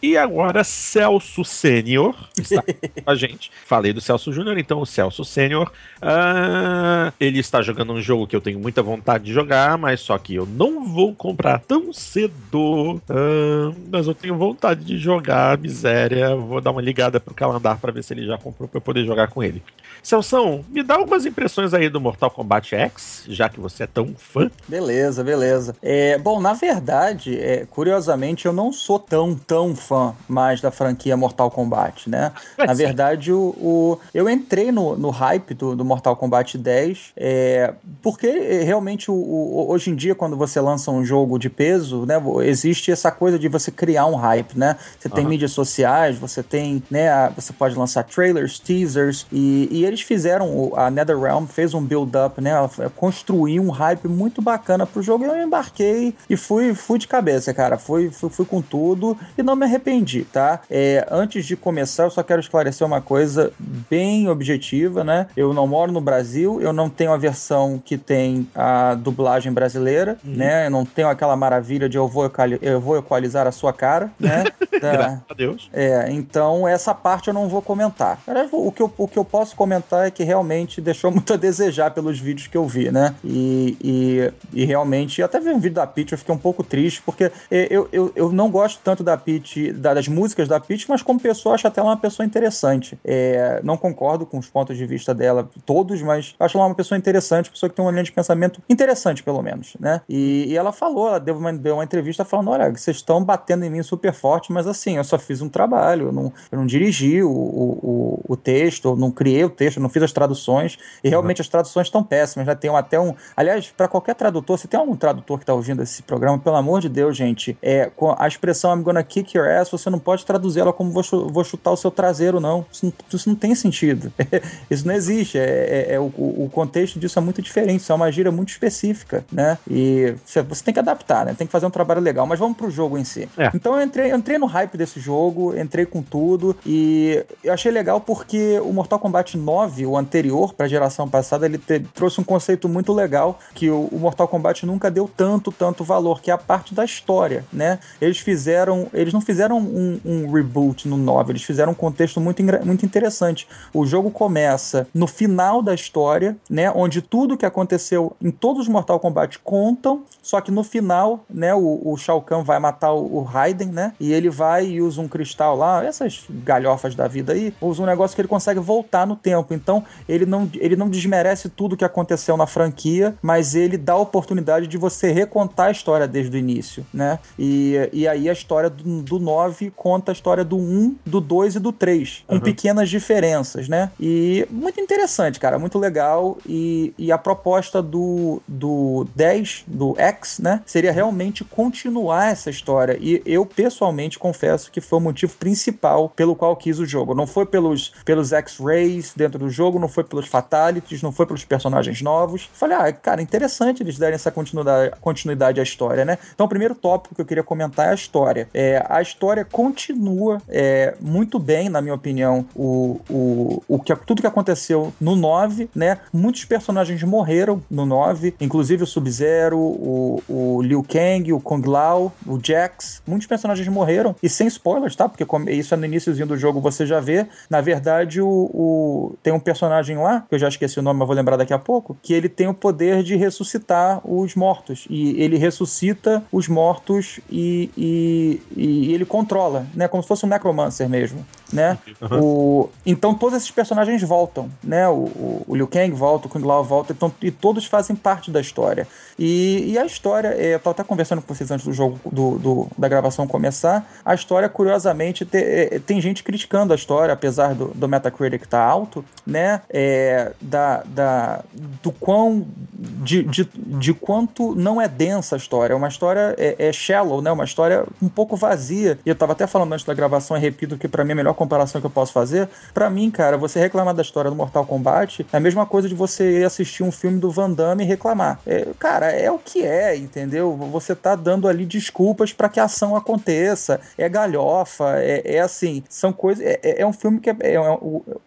E 0.05 0.15
agora 0.15 0.63
Celso 0.63 1.43
Sênior 1.43 2.15
está 2.39 2.61
com 2.61 3.09
a 3.09 3.15
gente. 3.15 3.49
Falei 3.65 3.91
do 3.91 3.99
Celso 3.99 4.31
Júnior, 4.31 4.55
então 4.55 4.79
o 4.79 4.85
Celso 4.85 5.25
Sênior. 5.25 5.71
Uh, 5.95 7.11
ele 7.19 7.39
está 7.39 7.59
jogando 7.63 7.91
um 7.91 7.99
jogo 7.99 8.27
que 8.27 8.35
eu 8.35 8.39
tenho 8.39 8.59
muita 8.59 8.83
vontade 8.83 9.23
de 9.23 9.33
jogar, 9.33 9.79
mas 9.79 10.01
só 10.01 10.15
que 10.19 10.35
eu 10.35 10.45
não 10.45 10.85
vou 10.85 11.15
comprar 11.15 11.57
tão 11.57 11.91
cedo. 11.91 13.01
Uh, 13.09 13.75
mas 13.91 14.05
eu 14.05 14.13
tenho 14.13 14.37
vontade 14.37 14.85
de 14.85 14.99
jogar, 14.99 15.57
miséria. 15.57 16.35
Vou 16.35 16.61
dar 16.61 16.69
uma 16.69 16.83
ligada 16.83 17.19
pro 17.19 17.33
calendar 17.33 17.79
para 17.79 17.91
ver 17.91 18.03
se 18.03 18.13
ele 18.13 18.27
já 18.27 18.37
comprou 18.37 18.69
para 18.69 18.77
eu 18.77 18.81
poder 18.81 19.05
jogar 19.07 19.29
com 19.29 19.41
ele. 19.41 19.63
Celção, 20.03 20.63
me 20.69 20.83
dá 20.83 20.97
algumas 20.97 21.25
impressões 21.25 21.73
aí 21.73 21.89
do 21.89 21.99
Mortal 21.99 22.29
Kombat 22.29 22.75
X, 22.75 23.23
já 23.27 23.49
que 23.49 23.59
você 23.59 23.85
é 23.85 23.87
tão 23.87 24.13
fã. 24.15 24.51
Beleza, 24.67 25.23
beleza. 25.23 25.75
É, 25.81 26.15
bom, 26.19 26.39
na 26.39 26.53
verdade, 26.53 27.35
é, 27.39 27.65
curiosamente, 27.65 28.45
eu 28.45 28.53
não 28.53 28.71
sou 28.71 28.99
tão, 28.99 29.33
tão 29.33 29.75
fã 29.75 29.94
mais 30.27 30.61
da 30.61 30.71
franquia 30.71 31.15
Mortal 31.15 31.49
Kombat, 31.51 32.09
né? 32.09 32.31
É, 32.57 32.65
na 32.65 32.73
verdade, 32.73 33.31
o, 33.31 33.55
o, 33.57 33.99
eu 34.13 34.29
entrei 34.29 34.71
no, 34.71 34.95
no 34.95 35.09
hype 35.09 35.53
do, 35.53 35.75
do 35.75 35.85
Mortal 35.85 36.15
Kombat 36.15 36.57
10, 36.57 37.13
é, 37.17 37.73
porque 38.01 38.29
realmente 38.63 39.09
o, 39.09 39.13
o, 39.13 39.69
hoje 39.69 39.89
em 39.89 39.95
dia, 39.95 40.15
quando 40.15 40.35
você 40.35 40.59
lança 40.59 40.91
um 40.91 41.03
jogo 41.03 41.37
de 41.37 41.49
peso, 41.49 42.05
né, 42.05 42.15
existe 42.43 42.91
essa 42.91 43.11
coisa 43.11 43.37
de 43.37 43.47
você 43.47 43.71
criar 43.71 44.05
um 44.05 44.15
hype, 44.15 44.57
né? 44.57 44.75
Você 44.99 45.09
tem 45.09 45.23
uhum. 45.23 45.29
mídias 45.29 45.51
sociais, 45.51 46.17
você 46.17 46.41
tem, 46.41 46.83
né, 46.89 47.29
você 47.35 47.53
pode 47.53 47.75
lançar 47.77 48.03
trailers, 48.03 48.59
teasers, 48.59 49.25
e, 49.31 49.67
e 49.71 49.85
eles 49.85 50.01
fizeram, 50.01 50.71
a 50.75 50.89
NetherRealm 50.89 51.45
fez 51.45 51.73
um 51.73 51.81
build-up, 51.81 52.41
né? 52.41 52.53
Construiu 52.95 53.61
um 53.61 53.69
hype 53.69 54.07
muito 54.07 54.41
bacana 54.41 54.85
pro 54.85 55.01
jogo 55.01 55.25
e 55.25 55.27
eu 55.27 55.35
embarquei 55.35 56.15
e 56.29 56.37
fui, 56.37 56.73
fui 56.73 56.97
de 56.97 57.07
cabeça, 57.07 57.53
cara. 57.53 57.77
Fui, 57.77 58.09
fui, 58.09 58.29
fui 58.29 58.45
com 58.45 58.61
tudo 58.61 59.17
e 59.37 59.43
não 59.43 59.55
me 59.55 59.65
arrependi, 59.65 59.84
tá? 60.25 60.61
É, 60.69 61.05
antes 61.11 61.45
de 61.45 61.55
começar, 61.55 62.03
eu 62.03 62.09
só 62.09 62.23
quero 62.23 62.39
esclarecer 62.39 62.85
uma 62.85 63.01
coisa 63.01 63.51
bem 63.89 64.27
objetiva, 64.27 65.03
né? 65.03 65.27
Eu 65.37 65.53
não 65.53 65.67
moro 65.67 65.91
no 65.91 66.01
Brasil, 66.01 66.59
eu 66.61 66.73
não 66.73 66.89
tenho 66.89 67.11
a 67.11 67.17
versão 67.17 67.81
que 67.83 67.97
tem 67.97 68.47
a 68.55 68.95
dublagem 68.95 69.51
brasileira, 69.53 70.17
uhum. 70.23 70.35
né? 70.35 70.67
Eu 70.67 70.71
não 70.71 70.85
tenho 70.85 71.07
aquela 71.07 71.35
maravilha 71.35 71.87
de 71.87 71.97
eu 71.97 72.07
vou, 72.07 72.31
eu 72.61 72.81
vou 72.81 72.97
equalizar 72.97 73.47
a 73.47 73.51
sua 73.51 73.71
cara, 73.71 74.11
né? 74.19 74.43
Tá. 74.91 74.97
Graças 74.97 75.23
a 75.29 75.33
Deus. 75.33 75.69
É, 75.73 76.11
então 76.11 76.67
essa 76.67 76.93
parte 76.93 77.27
eu 77.27 77.33
não 77.33 77.47
vou 77.47 77.61
comentar. 77.61 78.19
O 78.51 78.71
que 78.71 78.81
eu, 78.81 78.91
o 78.97 79.07
que 79.07 79.17
eu 79.17 79.25
posso 79.25 79.55
comentar 79.55 79.75
comentar 79.75 80.07
é 80.07 80.11
que 80.11 80.23
realmente 80.23 80.79
deixou 80.79 81.09
muito 81.11 81.33
a 81.33 81.37
desejar 81.37 81.91
pelos 81.91 82.19
vídeos 82.19 82.47
que 82.47 82.57
eu 82.57 82.67
vi, 82.67 82.91
né? 82.91 83.15
E, 83.23 83.77
e, 83.81 84.61
e 84.61 84.65
realmente, 84.65 85.21
até 85.21 85.39
vi 85.39 85.49
um 85.49 85.59
vídeo 85.59 85.75
da 85.75 85.87
Peach, 85.87 86.11
eu 86.11 86.17
fiquei 86.17 86.33
um 86.33 86.37
pouco 86.37 86.63
triste, 86.63 87.01
porque 87.01 87.31
eu, 87.49 87.87
eu, 87.91 88.11
eu 88.15 88.31
não 88.31 88.49
gosto 88.49 88.79
tanto 88.83 89.03
da 89.03 89.17
Peach, 89.17 89.71
das 89.73 90.07
músicas 90.07 90.47
da 90.47 90.59
Peach, 90.59 90.85
mas 90.87 91.01
como 91.01 91.19
pessoa, 91.19 91.55
acho 91.55 91.67
até 91.67 91.81
ela 91.81 91.89
uma 91.89 91.97
pessoa 91.97 92.25
interessante. 92.25 92.97
É, 93.03 93.59
não 93.63 93.77
concordo 93.77 94.25
com 94.25 94.37
os 94.37 94.47
pontos 94.47 94.77
de 94.77 94.85
vista 94.85 95.13
dela 95.13 95.49
todos, 95.65 96.01
mas 96.01 96.35
acho 96.39 96.57
ela 96.57 96.67
uma 96.67 96.75
pessoa 96.75 96.97
interessante, 96.97 97.49
pessoa 97.49 97.69
que 97.69 97.75
tem 97.75 97.83
uma 97.83 97.91
linha 97.91 98.03
de 98.03 98.11
pensamento 98.11 98.61
interessante, 98.69 99.23
pelo 99.23 99.41
menos, 99.41 99.75
né? 99.79 100.01
E, 100.07 100.45
e 100.49 100.57
ela 100.57 100.71
falou, 100.71 101.07
ela 101.09 101.19
deu 101.19 101.37
uma, 101.37 101.53
deu 101.53 101.75
uma 101.75 101.83
entrevista 101.83 102.23
falando: 102.23 102.51
olha, 102.51 102.71
vocês 102.71 102.97
estão 102.97 103.23
batendo 103.23 103.65
em 103.65 103.69
mim 103.69 103.83
super 103.83 104.13
forte, 104.13 104.51
mas 104.51 104.67
assim, 104.67 104.74
eu 104.97 105.03
só 105.03 105.17
fiz 105.17 105.41
um 105.41 105.49
trabalho, 105.49 106.07
eu 106.07 106.11
não, 106.11 106.33
eu 106.51 106.57
não 106.57 106.65
dirigi 106.65 107.23
o, 107.23 107.29
o, 107.29 108.21
o 108.27 108.37
texto, 108.37 108.89
eu 108.89 108.95
não 108.95 109.11
criei 109.11 109.43
o 109.43 109.49
texto, 109.49 109.79
não 109.79 109.89
fiz 109.89 110.03
as 110.03 110.11
traduções, 110.11 110.77
e 111.03 111.09
realmente 111.09 111.39
uhum. 111.39 111.43
as 111.43 111.47
traduções 111.47 111.87
estão 111.87 112.03
péssimas, 112.03 112.47
né? 112.47 112.55
Tem 112.55 112.69
até 112.75 112.99
um. 112.99 113.13
Aliás, 113.35 113.71
para 113.75 113.87
qualquer 113.87 114.15
tradutor, 114.15 114.57
se 114.59 114.67
tem 114.67 114.79
algum 114.79 114.95
tradutor 114.95 115.37
que 115.37 115.43
está 115.43 115.53
ouvindo 115.53 115.81
esse 115.81 116.03
programa, 116.03 116.37
pelo 116.39 116.55
amor 116.55 116.81
de 116.81 116.89
Deus, 116.89 117.15
gente, 117.15 117.57
é, 117.61 117.89
com 117.95 118.15
a 118.17 118.27
expressão 118.27 118.75
I'm 118.75 118.83
gonna 118.83 119.03
kick 119.03 119.37
your 119.37 119.47
ass, 119.47 119.69
você 119.69 119.89
não 119.89 119.99
pode 119.99 120.25
traduzir 120.25 120.59
ela 120.59 120.73
como 120.73 120.91
vou, 120.91 121.03
vou 121.29 121.43
chutar 121.43 121.71
o 121.71 121.77
seu 121.77 121.91
traseiro, 121.91 122.39
não. 122.39 122.65
Isso 122.71 122.85
não, 122.85 122.93
isso 123.13 123.29
não 123.29 123.35
tem 123.35 123.55
sentido. 123.55 124.11
isso 124.69 124.85
não 124.87 124.93
existe. 124.93 125.37
É, 125.37 125.87
é, 125.89 125.93
é 125.93 125.99
o, 125.99 126.05
o, 126.05 126.49
contexto 126.51 126.99
disso 126.99 127.17
é 127.19 127.21
muito 127.21 127.41
diferente, 127.41 127.81
isso 127.81 127.91
é 127.91 127.95
uma 127.95 128.11
gíria 128.11 128.31
muito 128.31 128.49
específica, 128.49 129.25
né? 129.31 129.57
E 129.69 130.15
você, 130.25 130.41
você 130.41 130.63
tem 130.63 130.73
que 130.73 130.79
adaptar, 130.79 131.25
né? 131.25 131.33
Tem 131.33 131.47
que 131.47 131.51
fazer 131.51 131.65
um 131.65 131.71
trabalho 131.71 132.01
legal. 132.01 132.25
Mas 132.25 132.39
vamos 132.39 132.57
pro 132.57 132.69
jogo 132.69 132.97
em 132.97 133.03
si. 133.03 133.29
É. 133.37 133.51
Então 133.53 133.75
eu 133.75 133.85
entrei, 133.85 134.11
eu 134.11 134.17
entrei 134.17 134.37
no 134.37 134.45
hype 134.55 134.77
desse 134.77 134.99
jogo, 134.99 135.57
entrei 135.57 135.85
com 135.85 136.01
tudo, 136.01 136.55
e 136.65 137.23
eu 137.43 137.53
achei 137.53 137.71
legal 137.71 137.99
porque 137.99 138.57
o 138.59 138.71
Mortal 138.71 138.99
Kombat 138.99 139.37
9 139.37 139.85
o 139.85 139.97
anterior 139.97 140.53
para 140.53 140.65
a 140.65 140.69
geração 140.69 141.09
passada, 141.09 141.45
ele 141.45 141.57
te, 141.57 141.79
trouxe 141.93 142.21
um 142.21 142.23
conceito 142.23 142.69
muito 142.69 142.93
legal 142.93 143.37
que 143.53 143.69
o, 143.69 143.89
o, 143.91 143.99
Mortal 143.99 144.27
Kombat 144.27 144.65
nunca 144.65 144.89
deu 144.89 145.09
tanto, 145.13 145.51
tanto 145.51 145.83
valor, 145.83 146.21
que 146.21 146.31
é 146.31 146.33
a 146.33 146.37
parte 146.37 146.73
da 146.73 146.85
história, 146.85 147.43
né? 147.51 147.79
Eles 147.99 148.19
fizeram, 148.19 148.87
eles 148.93 149.13
não 149.13 149.19
fizeram 149.21 149.57
um, 149.57 149.99
um 150.05 150.31
reboot 150.31 150.87
no 150.87 150.95
9, 150.95 151.33
eles 151.33 151.43
fizeram 151.43 151.73
um 151.73 151.75
contexto 151.75 152.21
muito, 152.21 152.41
muito 152.63 152.85
interessante. 152.85 153.47
O 153.73 153.85
jogo 153.85 154.09
começa 154.09 154.87
no 154.93 155.07
final 155.07 155.61
da 155.61 155.73
história, 155.73 156.37
né? 156.49 156.71
Onde 156.71 157.01
tudo 157.01 157.37
que 157.37 157.45
aconteceu 157.45 158.15
em 158.21 158.31
todos 158.31 158.63
os 158.63 158.67
Mortal 158.67 158.99
Kombat 158.99 159.39
contam, 159.39 160.03
só 160.21 160.39
que 160.39 160.51
no 160.51 160.63
final, 160.63 161.25
né? 161.29 161.53
O, 161.53 161.81
o 161.83 161.97
Shao 161.97 162.21
Kahn 162.21 162.43
vai 162.43 162.59
matar 162.59 162.93
o, 162.93 163.17
o 163.17 163.23
Raiden, 163.23 163.67
né? 163.67 163.93
E 163.99 164.13
ele 164.13 164.29
vai 164.29 164.44
e 164.61 164.81
usa 164.81 165.01
um 165.01 165.07
cristal 165.07 165.55
lá, 165.55 165.83
essas 165.83 166.23
galhofas 166.29 166.95
da 166.95 167.07
vida 167.07 167.33
aí, 167.33 167.53
usa 167.59 167.83
um 167.83 167.85
negócio 167.85 168.15
que 168.15 168.21
ele 168.21 168.27
consegue 168.27 168.59
voltar 168.59 169.05
no 169.05 169.15
tempo. 169.15 169.53
Então, 169.53 169.83
ele 170.07 170.25
não, 170.25 170.49
ele 170.55 170.75
não 170.75 170.89
desmerece 170.89 171.49
tudo 171.49 171.77
que 171.77 171.85
aconteceu 171.85 172.37
na 172.37 172.47
franquia, 172.47 173.15
mas 173.21 173.55
ele 173.55 173.77
dá 173.77 173.93
a 173.93 173.97
oportunidade 173.97 174.67
de 174.67 174.77
você 174.77 175.11
recontar 175.11 175.67
a 175.67 175.71
história 175.71 176.07
desde 176.07 176.35
o 176.35 176.39
início, 176.39 176.85
né? 176.93 177.19
E, 177.37 177.89
e 177.91 178.07
aí 178.07 178.29
a 178.29 178.33
história 178.33 178.69
do, 178.69 179.01
do 179.01 179.19
9 179.19 179.71
conta 179.75 180.11
a 180.11 180.13
história 180.13 180.43
do 180.43 180.57
1, 180.57 180.95
do 181.05 181.19
2 181.19 181.55
e 181.55 181.59
do 181.59 181.71
3, 181.71 182.23
com 182.27 182.35
uhum. 182.35 182.41
pequenas 182.41 182.89
diferenças, 182.89 183.67
né? 183.67 183.91
E 183.99 184.47
muito 184.49 184.79
interessante, 184.79 185.39
cara, 185.39 185.59
muito 185.59 185.77
legal. 185.79 186.37
E, 186.45 186.93
e 186.97 187.11
a 187.11 187.17
proposta 187.17 187.81
do, 187.81 188.41
do 188.47 189.07
10, 189.15 189.65
do 189.67 189.95
X, 189.97 190.39
né? 190.39 190.61
Seria 190.65 190.91
realmente 190.91 191.43
continuar 191.43 192.31
essa 192.31 192.49
história. 192.49 192.97
E 192.99 193.21
eu, 193.25 193.45
pessoalmente, 193.45 194.17
confesso 194.17 194.34
que 194.71 194.81
foi 194.81 194.99
o 194.99 195.01
motivo 195.01 195.33
principal 195.37 196.09
pelo 196.09 196.35
qual 196.35 196.55
quis 196.55 196.79
o 196.79 196.85
jogo. 196.85 197.13
Não 197.13 197.27
foi 197.27 197.45
pelos, 197.45 197.91
pelos 198.03 198.33
X-Rays 198.33 199.13
dentro 199.15 199.39
do 199.39 199.49
jogo, 199.49 199.79
não 199.79 199.87
foi 199.87 200.03
pelos 200.03 200.27
fatalities, 200.27 201.01
não 201.01 201.11
foi 201.11 201.25
pelos 201.25 201.45
personagens 201.45 202.01
novos. 202.01 202.49
Falei, 202.53 202.77
ah, 202.77 202.91
cara, 202.91 203.21
interessante 203.21 203.81
eles 203.81 203.97
darem 203.97 204.15
essa 204.15 204.31
continuidade, 204.31 204.93
continuidade 205.01 205.59
à 205.59 205.63
história, 205.63 206.05
né? 206.05 206.17
Então, 206.33 206.45
o 206.45 206.49
primeiro 206.49 206.75
tópico 206.75 207.15
que 207.15 207.21
eu 207.21 207.25
queria 207.25 207.43
comentar 207.43 207.87
é 207.87 207.91
a 207.91 207.95
história. 207.95 208.49
É, 208.53 208.85
a 208.89 209.01
história 209.01 209.45
continua 209.45 210.41
é, 210.47 210.95
muito 210.99 211.39
bem, 211.39 211.69
na 211.69 211.81
minha 211.81 211.93
opinião, 211.93 212.45
o, 212.55 212.99
o, 213.09 213.63
o 213.67 213.79
que, 213.79 213.95
tudo 213.95 214.21
que 214.21 214.27
aconteceu 214.27 214.93
no 214.99 215.15
9, 215.15 215.69
né? 215.75 215.99
Muitos 216.11 216.45
personagens 216.45 217.01
morreram 217.03 217.63
no 217.69 217.85
9, 217.85 218.35
inclusive 218.39 218.83
o 218.83 218.87
Sub-Zero, 218.87 219.57
o, 219.57 220.23
o 220.27 220.61
Liu 220.61 220.83
Kang, 220.83 221.31
o 221.33 221.39
Kung 221.39 221.65
Lao, 221.65 222.13
o 222.25 222.39
Jax. 222.41 223.01
Muitos 223.05 223.27
personagens 223.27 223.67
morreram, 223.67 224.15
e 224.25 224.29
sem 224.29 224.47
spoilers, 224.47 224.95
tá? 224.95 225.07
Porque 225.07 225.23
isso 225.51 225.75
é 225.75 225.77
no 225.77 225.85
iníciozinho 225.85 226.25
do 226.25 226.35
jogo, 226.35 226.59
você 226.59 226.83
já 226.83 226.99
vê. 226.99 227.27
Na 227.47 227.61
verdade, 227.61 228.19
o, 228.19 228.27
o 228.27 229.15
tem 229.21 229.31
um 229.31 229.39
personagem 229.39 229.97
lá, 229.97 230.25
que 230.27 230.33
eu 230.33 230.39
já 230.39 230.47
esqueci 230.47 230.79
o 230.79 230.81
nome, 230.81 230.97
mas 230.97 231.07
vou 231.07 231.15
lembrar 231.15 231.37
daqui 231.37 231.53
a 231.53 231.59
pouco, 231.59 231.95
que 232.01 232.11
ele 232.11 232.27
tem 232.27 232.47
o 232.47 232.53
poder 232.53 233.03
de 233.03 233.15
ressuscitar 233.15 234.01
os 234.03 234.33
mortos. 234.33 234.87
E 234.89 235.21
ele 235.21 235.37
ressuscita 235.37 236.23
os 236.31 236.47
mortos 236.47 237.19
e, 237.29 237.69
e, 237.77 238.41
e 238.57 238.93
ele 238.95 239.05
controla, 239.05 239.67
né? 239.75 239.87
Como 239.87 240.01
se 240.01 240.09
fosse 240.09 240.25
um 240.25 240.29
necromancer 240.29 240.89
mesmo 240.89 241.23
né? 241.51 241.77
Uhum. 242.01 242.19
O, 242.21 242.69
então 242.85 243.13
todos 243.13 243.37
esses 243.37 243.51
personagens 243.51 244.01
voltam, 244.01 244.49
né? 244.63 244.87
O, 244.87 244.93
o, 244.93 245.45
o 245.47 245.55
Liu 245.55 245.67
Kang 245.67 245.91
volta, 245.91 246.27
o 246.27 246.29
Kung 246.29 246.45
Lao 246.45 246.63
volta, 246.63 246.93
então, 246.93 247.11
e 247.21 247.31
todos 247.31 247.65
fazem 247.65 247.95
parte 247.95 248.31
da 248.31 248.41
história. 248.41 248.87
E, 249.17 249.71
e 249.71 249.77
a 249.77 249.85
história, 249.85 250.29
é, 250.29 250.55
eu 250.55 250.59
tava 250.59 250.71
até 250.71 250.83
conversando 250.83 251.21
com 251.21 251.33
vocês 251.33 251.49
antes 251.51 251.65
do 251.65 251.73
jogo, 251.73 251.99
do, 252.11 252.37
do 252.37 252.67
da 252.77 252.87
gravação 252.87 253.27
começar, 253.27 253.89
a 254.03 254.13
história, 254.13 254.49
curiosamente, 254.49 255.25
te, 255.25 255.37
é, 255.37 255.79
tem 255.79 256.01
gente 256.01 256.23
criticando 256.23 256.73
a 256.73 256.75
história, 256.75 257.13
apesar 257.13 257.53
do, 257.53 257.67
do 257.67 257.87
Metacritic 257.87 258.43
estar 258.43 258.59
tá 258.59 258.63
alto, 258.65 259.05
né? 259.25 259.61
É, 259.69 260.33
da, 260.41 260.83
da, 260.85 261.43
do 261.81 261.91
quão, 261.91 262.45
de, 262.73 263.23
de, 263.23 263.49
de 263.55 263.93
quanto 263.93 264.55
não 264.55 264.81
é 264.81 264.87
densa 264.87 265.35
a 265.35 265.37
história. 265.37 265.73
É 265.73 265.75
uma 265.75 265.87
história, 265.87 266.35
é, 266.37 266.55
é 266.67 266.73
shallow, 266.73 267.21
né? 267.21 267.31
Uma 267.31 267.45
história 267.45 267.85
um 268.01 268.09
pouco 268.09 268.35
vazia. 268.35 268.99
E 269.05 269.09
eu 269.09 269.15
tava 269.15 269.31
até 269.31 269.47
falando 269.47 269.71
antes 269.73 269.85
da 269.85 269.93
gravação, 269.93 270.35
e 270.35 270.39
repito 270.39 270.77
que 270.77 270.87
para 270.87 271.05
mim 271.05 271.13
a 271.13 271.15
melhor 271.15 271.34
comparação 271.35 271.79
que 271.79 271.87
eu 271.87 271.91
posso 271.91 272.11
fazer. 272.11 272.49
Para 272.73 272.89
mim, 272.89 273.11
cara, 273.11 273.37
você 273.37 273.59
reclamar 273.59 273.93
da 273.93 274.01
história 274.01 274.29
do 274.29 274.35
Mortal 274.35 274.65
Kombat 274.65 275.25
é 275.31 275.37
a 275.37 275.39
mesma 275.39 275.65
coisa 275.65 275.87
de 275.87 275.95
você 275.95 276.43
assistir 276.45 276.83
um 276.83 276.91
filme 276.91 277.19
do 277.19 277.29
Van 277.29 277.51
Damme 277.51 277.83
e 277.83 277.87
reclamar. 277.87 278.39
É, 278.45 278.67
cara, 278.79 279.11
é 279.11 279.29
o 279.31 279.37
que 279.37 279.63
é, 279.63 279.95
entendeu? 279.95 280.55
Você 280.71 280.95
tá 280.95 281.15
dando 281.15 281.47
ali 281.47 281.65
desculpas 281.65 282.33
para 282.33 282.49
que 282.49 282.59
a 282.59 282.65
ação 282.65 282.95
aconteça. 282.95 283.79
É 283.97 284.07
galhofa, 284.07 284.95
é, 284.97 285.35
é 285.35 285.39
assim, 285.39 285.83
são 285.89 286.11
coisas. 286.11 286.45
É, 286.45 286.59
é, 286.63 286.81
é 286.81 286.87
um 286.87 286.93
filme 286.93 287.19
que 287.19 287.29
é, 287.29 287.35
é, 287.41 287.55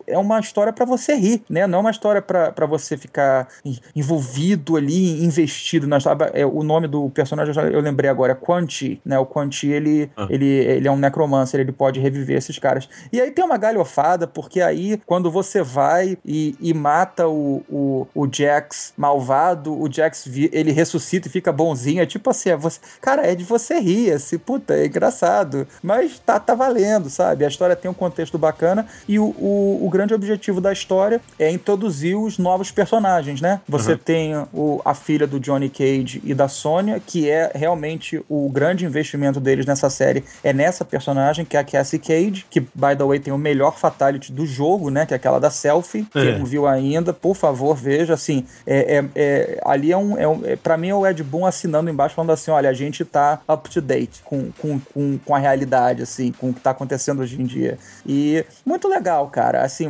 é 0.06 0.18
uma 0.18 0.38
história 0.40 0.72
para 0.72 0.84
você 0.84 1.14
rir, 1.14 1.42
né? 1.48 1.66
Não 1.66 1.78
é 1.78 1.80
uma 1.80 1.90
história 1.90 2.22
para 2.22 2.66
você 2.66 2.96
ficar 2.96 3.48
envolvido 3.94 4.76
ali, 4.76 5.24
investido 5.24 5.86
na 5.86 5.98
história. 5.98 6.30
É, 6.34 6.44
o 6.44 6.62
nome 6.62 6.86
do 6.86 7.08
personagem 7.10 7.54
eu 7.72 7.80
lembrei 7.80 8.10
agora, 8.10 8.32
é 8.32 8.34
Quan 8.34 8.68
Chi, 8.68 9.00
né? 9.04 9.18
O 9.18 9.26
Quan 9.26 9.50
Chi, 9.50 9.68
ele, 9.70 10.10
ah. 10.16 10.26
ele, 10.30 10.46
ele 10.46 10.88
é 10.88 10.90
um 10.90 10.96
necromancer, 10.96 11.60
ele 11.60 11.72
pode 11.72 12.00
reviver 12.00 12.36
esses 12.36 12.58
caras. 12.58 12.88
E 13.12 13.20
aí 13.20 13.30
tem 13.30 13.44
uma 13.44 13.56
galhofada, 13.56 14.26
porque 14.26 14.60
aí, 14.60 15.00
quando 15.06 15.30
você 15.30 15.62
vai 15.62 16.18
e, 16.24 16.54
e 16.60 16.74
mata 16.74 17.28
o, 17.28 17.62
o, 17.68 18.06
o 18.14 18.28
Jax 18.30 18.92
malvado, 18.96 19.78
o 19.78 19.90
Jax 19.90 20.28
ele 20.52 20.72
ressuscita 20.72 21.28
e 21.28 21.30
fica 21.30 21.52
bonzinho. 21.52 22.02
É 22.02 22.06
tipo 22.06 22.30
assim, 22.30 22.50
é 22.50 22.56
você, 22.56 22.80
cara, 23.00 23.26
é 23.26 23.34
de 23.34 23.44
você 23.44 23.78
rir, 23.78 24.12
assim, 24.12 24.38
puta, 24.38 24.74
é 24.74 24.86
engraçado. 24.86 25.66
Mas 25.82 26.18
tá, 26.18 26.38
tá 26.38 26.54
valendo, 26.54 27.08
sabe? 27.10 27.44
A 27.44 27.48
história 27.48 27.76
tem 27.76 27.90
um 27.90 27.94
contexto 27.94 28.38
bacana 28.38 28.86
e 29.06 29.18
o, 29.18 29.24
o, 29.24 29.86
o 29.86 29.90
grande 29.90 30.14
objetivo 30.14 30.60
da 30.60 30.72
história 30.72 31.20
é 31.38 31.50
introduzir 31.50 32.16
os 32.16 32.38
novos 32.38 32.70
personagens, 32.70 33.40
né? 33.40 33.60
Você 33.68 33.92
uhum. 33.92 33.98
tem 33.98 34.34
o, 34.52 34.80
a 34.84 34.94
filha 34.94 35.26
do 35.26 35.40
Johnny 35.40 35.68
Cage 35.68 36.20
e 36.24 36.34
da 36.34 36.48
Sônia, 36.48 37.00
que 37.04 37.28
é 37.28 37.50
realmente 37.54 38.22
o 38.28 38.48
grande 38.50 38.84
investimento 38.84 39.40
deles 39.40 39.66
nessa 39.66 39.90
série, 39.90 40.24
é 40.42 40.52
nessa 40.52 40.84
personagem, 40.84 41.44
que 41.44 41.56
é 41.56 41.60
a 41.60 41.64
Cassie 41.64 41.98
Cage, 41.98 42.46
que, 42.50 42.60
by 42.88 42.96
the 42.96 43.04
way, 43.04 43.18
tem 43.18 43.32
o 43.32 43.38
melhor 43.38 43.76
fatality 43.76 44.32
do 44.32 44.46
jogo, 44.46 44.90
né? 44.90 45.06
Que 45.06 45.14
é 45.14 45.16
aquela 45.16 45.38
da 45.38 45.50
selfie. 45.50 46.06
É. 46.14 46.22
Quem 46.22 46.38
não 46.38 46.46
viu 46.46 46.66
ainda, 46.66 47.12
por 47.12 47.34
favor, 47.34 47.74
veja. 47.74 48.14
Assim, 48.14 48.44
é, 48.66 48.98
é, 48.98 49.04
é 49.14 49.60
ali 49.64 49.92
é 49.92 49.96
um. 49.96 50.18
É 50.18 50.26
um 50.26 50.40
é, 50.44 50.56
pra 50.56 50.76
mim 50.76 50.88
é 50.88 50.94
o 50.94 51.06
Ed 51.06 51.22
Boon 51.22 51.46
assinando 51.46 51.90
embaixo, 51.90 52.14
falando 52.14 52.30
assim: 52.30 52.50
olha, 52.50 52.70
a 52.70 52.72
gente 52.72 53.04
tá 53.04 53.40
up 53.48 53.68
to 53.68 53.80
date 53.80 54.22
com, 54.24 54.50
com, 54.52 54.78
com, 54.78 55.18
com 55.18 55.34
a 55.34 55.38
realidade, 55.38 56.02
assim, 56.02 56.32
com 56.32 56.50
o 56.50 56.54
que 56.54 56.60
tá 56.60 56.70
acontecendo 56.70 57.20
hoje 57.20 57.40
em 57.40 57.44
dia. 57.44 57.78
E 58.06 58.44
muito 58.64 58.88
legal, 58.88 59.28
cara. 59.28 59.62
Assim, 59.62 59.88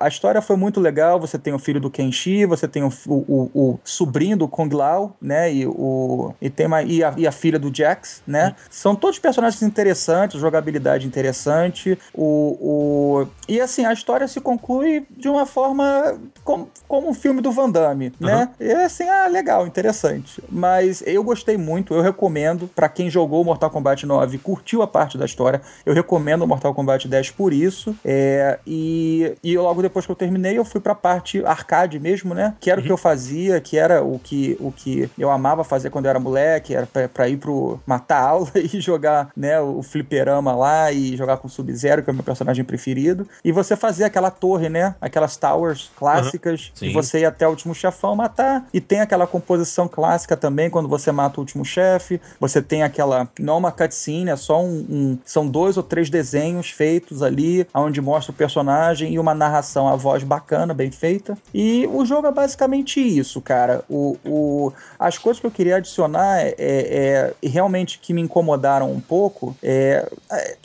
a 0.00 0.08
história 0.08 0.40
foi 0.40 0.56
muito 0.56 0.80
legal. 0.80 1.18
Você 1.20 1.38
tem 1.38 1.52
o 1.52 1.58
filho 1.58 1.80
do 1.80 1.90
Kenshi, 1.90 2.46
você 2.46 2.68
tem 2.68 2.82
o, 2.82 2.92
o, 3.06 3.50
o 3.54 3.80
sobrinho 3.84 4.36
do 4.36 4.48
Kung 4.48 4.72
Lao, 4.72 5.16
né? 5.20 5.52
E, 5.52 5.66
o, 5.66 6.34
e, 6.40 6.50
tem 6.50 6.66
uma, 6.66 6.82
e, 6.82 7.02
a, 7.02 7.14
e 7.16 7.26
a 7.26 7.32
filha 7.32 7.58
do 7.58 7.74
Jax, 7.74 8.22
né? 8.26 8.54
São 8.70 8.94
todos 8.94 9.18
personagens 9.18 9.62
interessantes, 9.62 10.40
jogabilidade 10.40 11.06
interessante. 11.06 11.98
O, 12.14 12.24
o, 12.36 13.26
e 13.48 13.60
assim, 13.60 13.84
a 13.84 13.92
história 13.92 14.26
se 14.28 14.40
conclui 14.40 15.06
de 15.10 15.28
uma 15.28 15.46
forma 15.46 16.18
como, 16.44 16.68
como 16.86 17.08
um 17.08 17.14
filme 17.14 17.40
do 17.40 17.50
Van 17.50 17.70
Damme, 17.70 18.12
uhum. 18.20 18.26
né? 18.26 18.50
E 18.60 18.72
assim, 18.72 19.08
ah, 19.08 19.26
legal, 19.26 19.66
interessante. 19.66 20.42
Mas 20.48 21.02
eu 21.06 21.22
gostei 21.22 21.56
muito, 21.56 21.94
eu 21.94 22.00
recomendo 22.00 22.68
para 22.74 22.88
quem 22.88 23.08
jogou 23.10 23.44
Mortal 23.44 23.70
Kombat 23.70 24.06
9 24.06 24.38
curtiu 24.38 24.82
a 24.82 24.86
parte 24.86 25.16
da 25.18 25.24
história, 25.24 25.60
eu 25.84 25.94
recomendo 25.94 26.42
o 26.42 26.46
Mortal 26.46 26.74
Kombat 26.74 27.08
10 27.08 27.30
por 27.30 27.52
isso. 27.52 27.94
É, 28.04 28.58
e, 28.66 29.34
e 29.42 29.56
logo 29.56 29.82
depois 29.82 30.06
que 30.06 30.12
eu 30.12 30.16
terminei, 30.16 30.58
eu 30.58 30.64
fui 30.64 30.80
pra 30.80 30.94
parte 30.94 31.44
arcade 31.44 31.98
mesmo, 31.98 32.34
né? 32.34 32.54
Que 32.60 32.70
era 32.70 32.80
uhum. 32.80 32.84
o 32.84 32.86
que 32.86 32.92
eu 32.92 32.96
fazia, 32.96 33.60
que 33.60 33.78
era 33.78 34.02
o 34.02 34.18
que, 34.18 34.56
o 34.60 34.72
que 34.72 35.10
eu 35.18 35.30
amava 35.30 35.64
fazer 35.64 35.90
quando 35.90 36.06
eu 36.06 36.10
era 36.10 36.20
moleque, 36.20 36.74
era 36.74 36.86
pra, 36.86 37.08
pra 37.08 37.28
ir 37.28 37.36
pro 37.36 37.80
matar 37.86 38.20
aula 38.20 38.50
e 38.56 38.80
jogar, 38.80 39.30
né, 39.36 39.60
o 39.60 39.82
fliperama 39.82 40.54
lá 40.54 40.92
e 40.92 41.16
jogar 41.16 41.38
com 41.38 41.48
Sub-Zero, 41.48 42.02
que 42.02 42.10
é 42.10 42.12
o 42.12 42.14
meu 42.14 42.24
personagem 42.26 42.64
preferido. 42.64 43.26
E 43.44 43.52
você 43.52 43.76
fazia 43.76 44.06
aquela 44.06 44.30
torre, 44.30 44.68
né? 44.68 44.94
Aquelas 45.00 45.36
towers 45.36 45.90
clássicas, 45.96 46.72
uhum. 46.82 46.88
e 46.88 46.92
você 46.92 47.20
ia 47.20 47.28
até 47.28 47.46
o 47.46 47.50
último 47.50 47.74
chefão 47.74 48.14
matar. 48.14 48.66
E 48.74 48.80
tem 48.80 49.00
aquela 49.00 49.26
composição 49.26 49.88
clássica 49.88 50.36
também, 50.36 50.68
quando 50.68 50.88
você 50.88 51.10
mata 51.12 51.38
o 51.38 51.40
último 51.40 51.64
chefe. 51.64 52.20
Você 52.40 52.60
tem 52.60 52.82
aquela. 52.82 53.28
Não 53.38 53.54
é 53.54 53.56
uma 53.56 53.72
cutscene, 53.72 54.30
é 54.30 54.36
só 54.36 54.62
um, 54.62 54.86
um. 54.90 55.18
São 55.24 55.46
dois 55.46 55.76
ou 55.76 55.82
três 55.82 56.10
desenhos 56.10 56.70
feitos 56.70 57.22
ali, 57.22 57.66
onde 57.72 58.00
mostra 58.00 58.32
o 58.32 58.34
personagem 58.34 59.14
e 59.14 59.18
uma 59.18 59.34
narração, 59.34 59.88
a 59.88 59.96
voz 59.96 60.22
bacana, 60.22 60.74
bem 60.74 60.90
feita. 60.90 61.38
E 61.54 61.88
o 61.92 62.04
jogo 62.04 62.26
é 62.26 62.32
basicamente 62.32 63.00
isso, 63.00 63.40
cara. 63.40 63.84
O, 63.88 64.16
o, 64.24 64.72
as 64.98 65.16
coisas 65.16 65.40
que 65.40 65.46
eu 65.46 65.50
queria 65.50 65.76
adicionar 65.76 66.40
é, 66.40 66.54
é, 66.58 67.34
é 67.42 67.48
realmente 67.48 67.98
que 67.98 68.12
me 68.12 68.20
incomodaram 68.20 68.90
um 68.90 69.00
pouco. 69.00 69.56
É, 69.62 70.10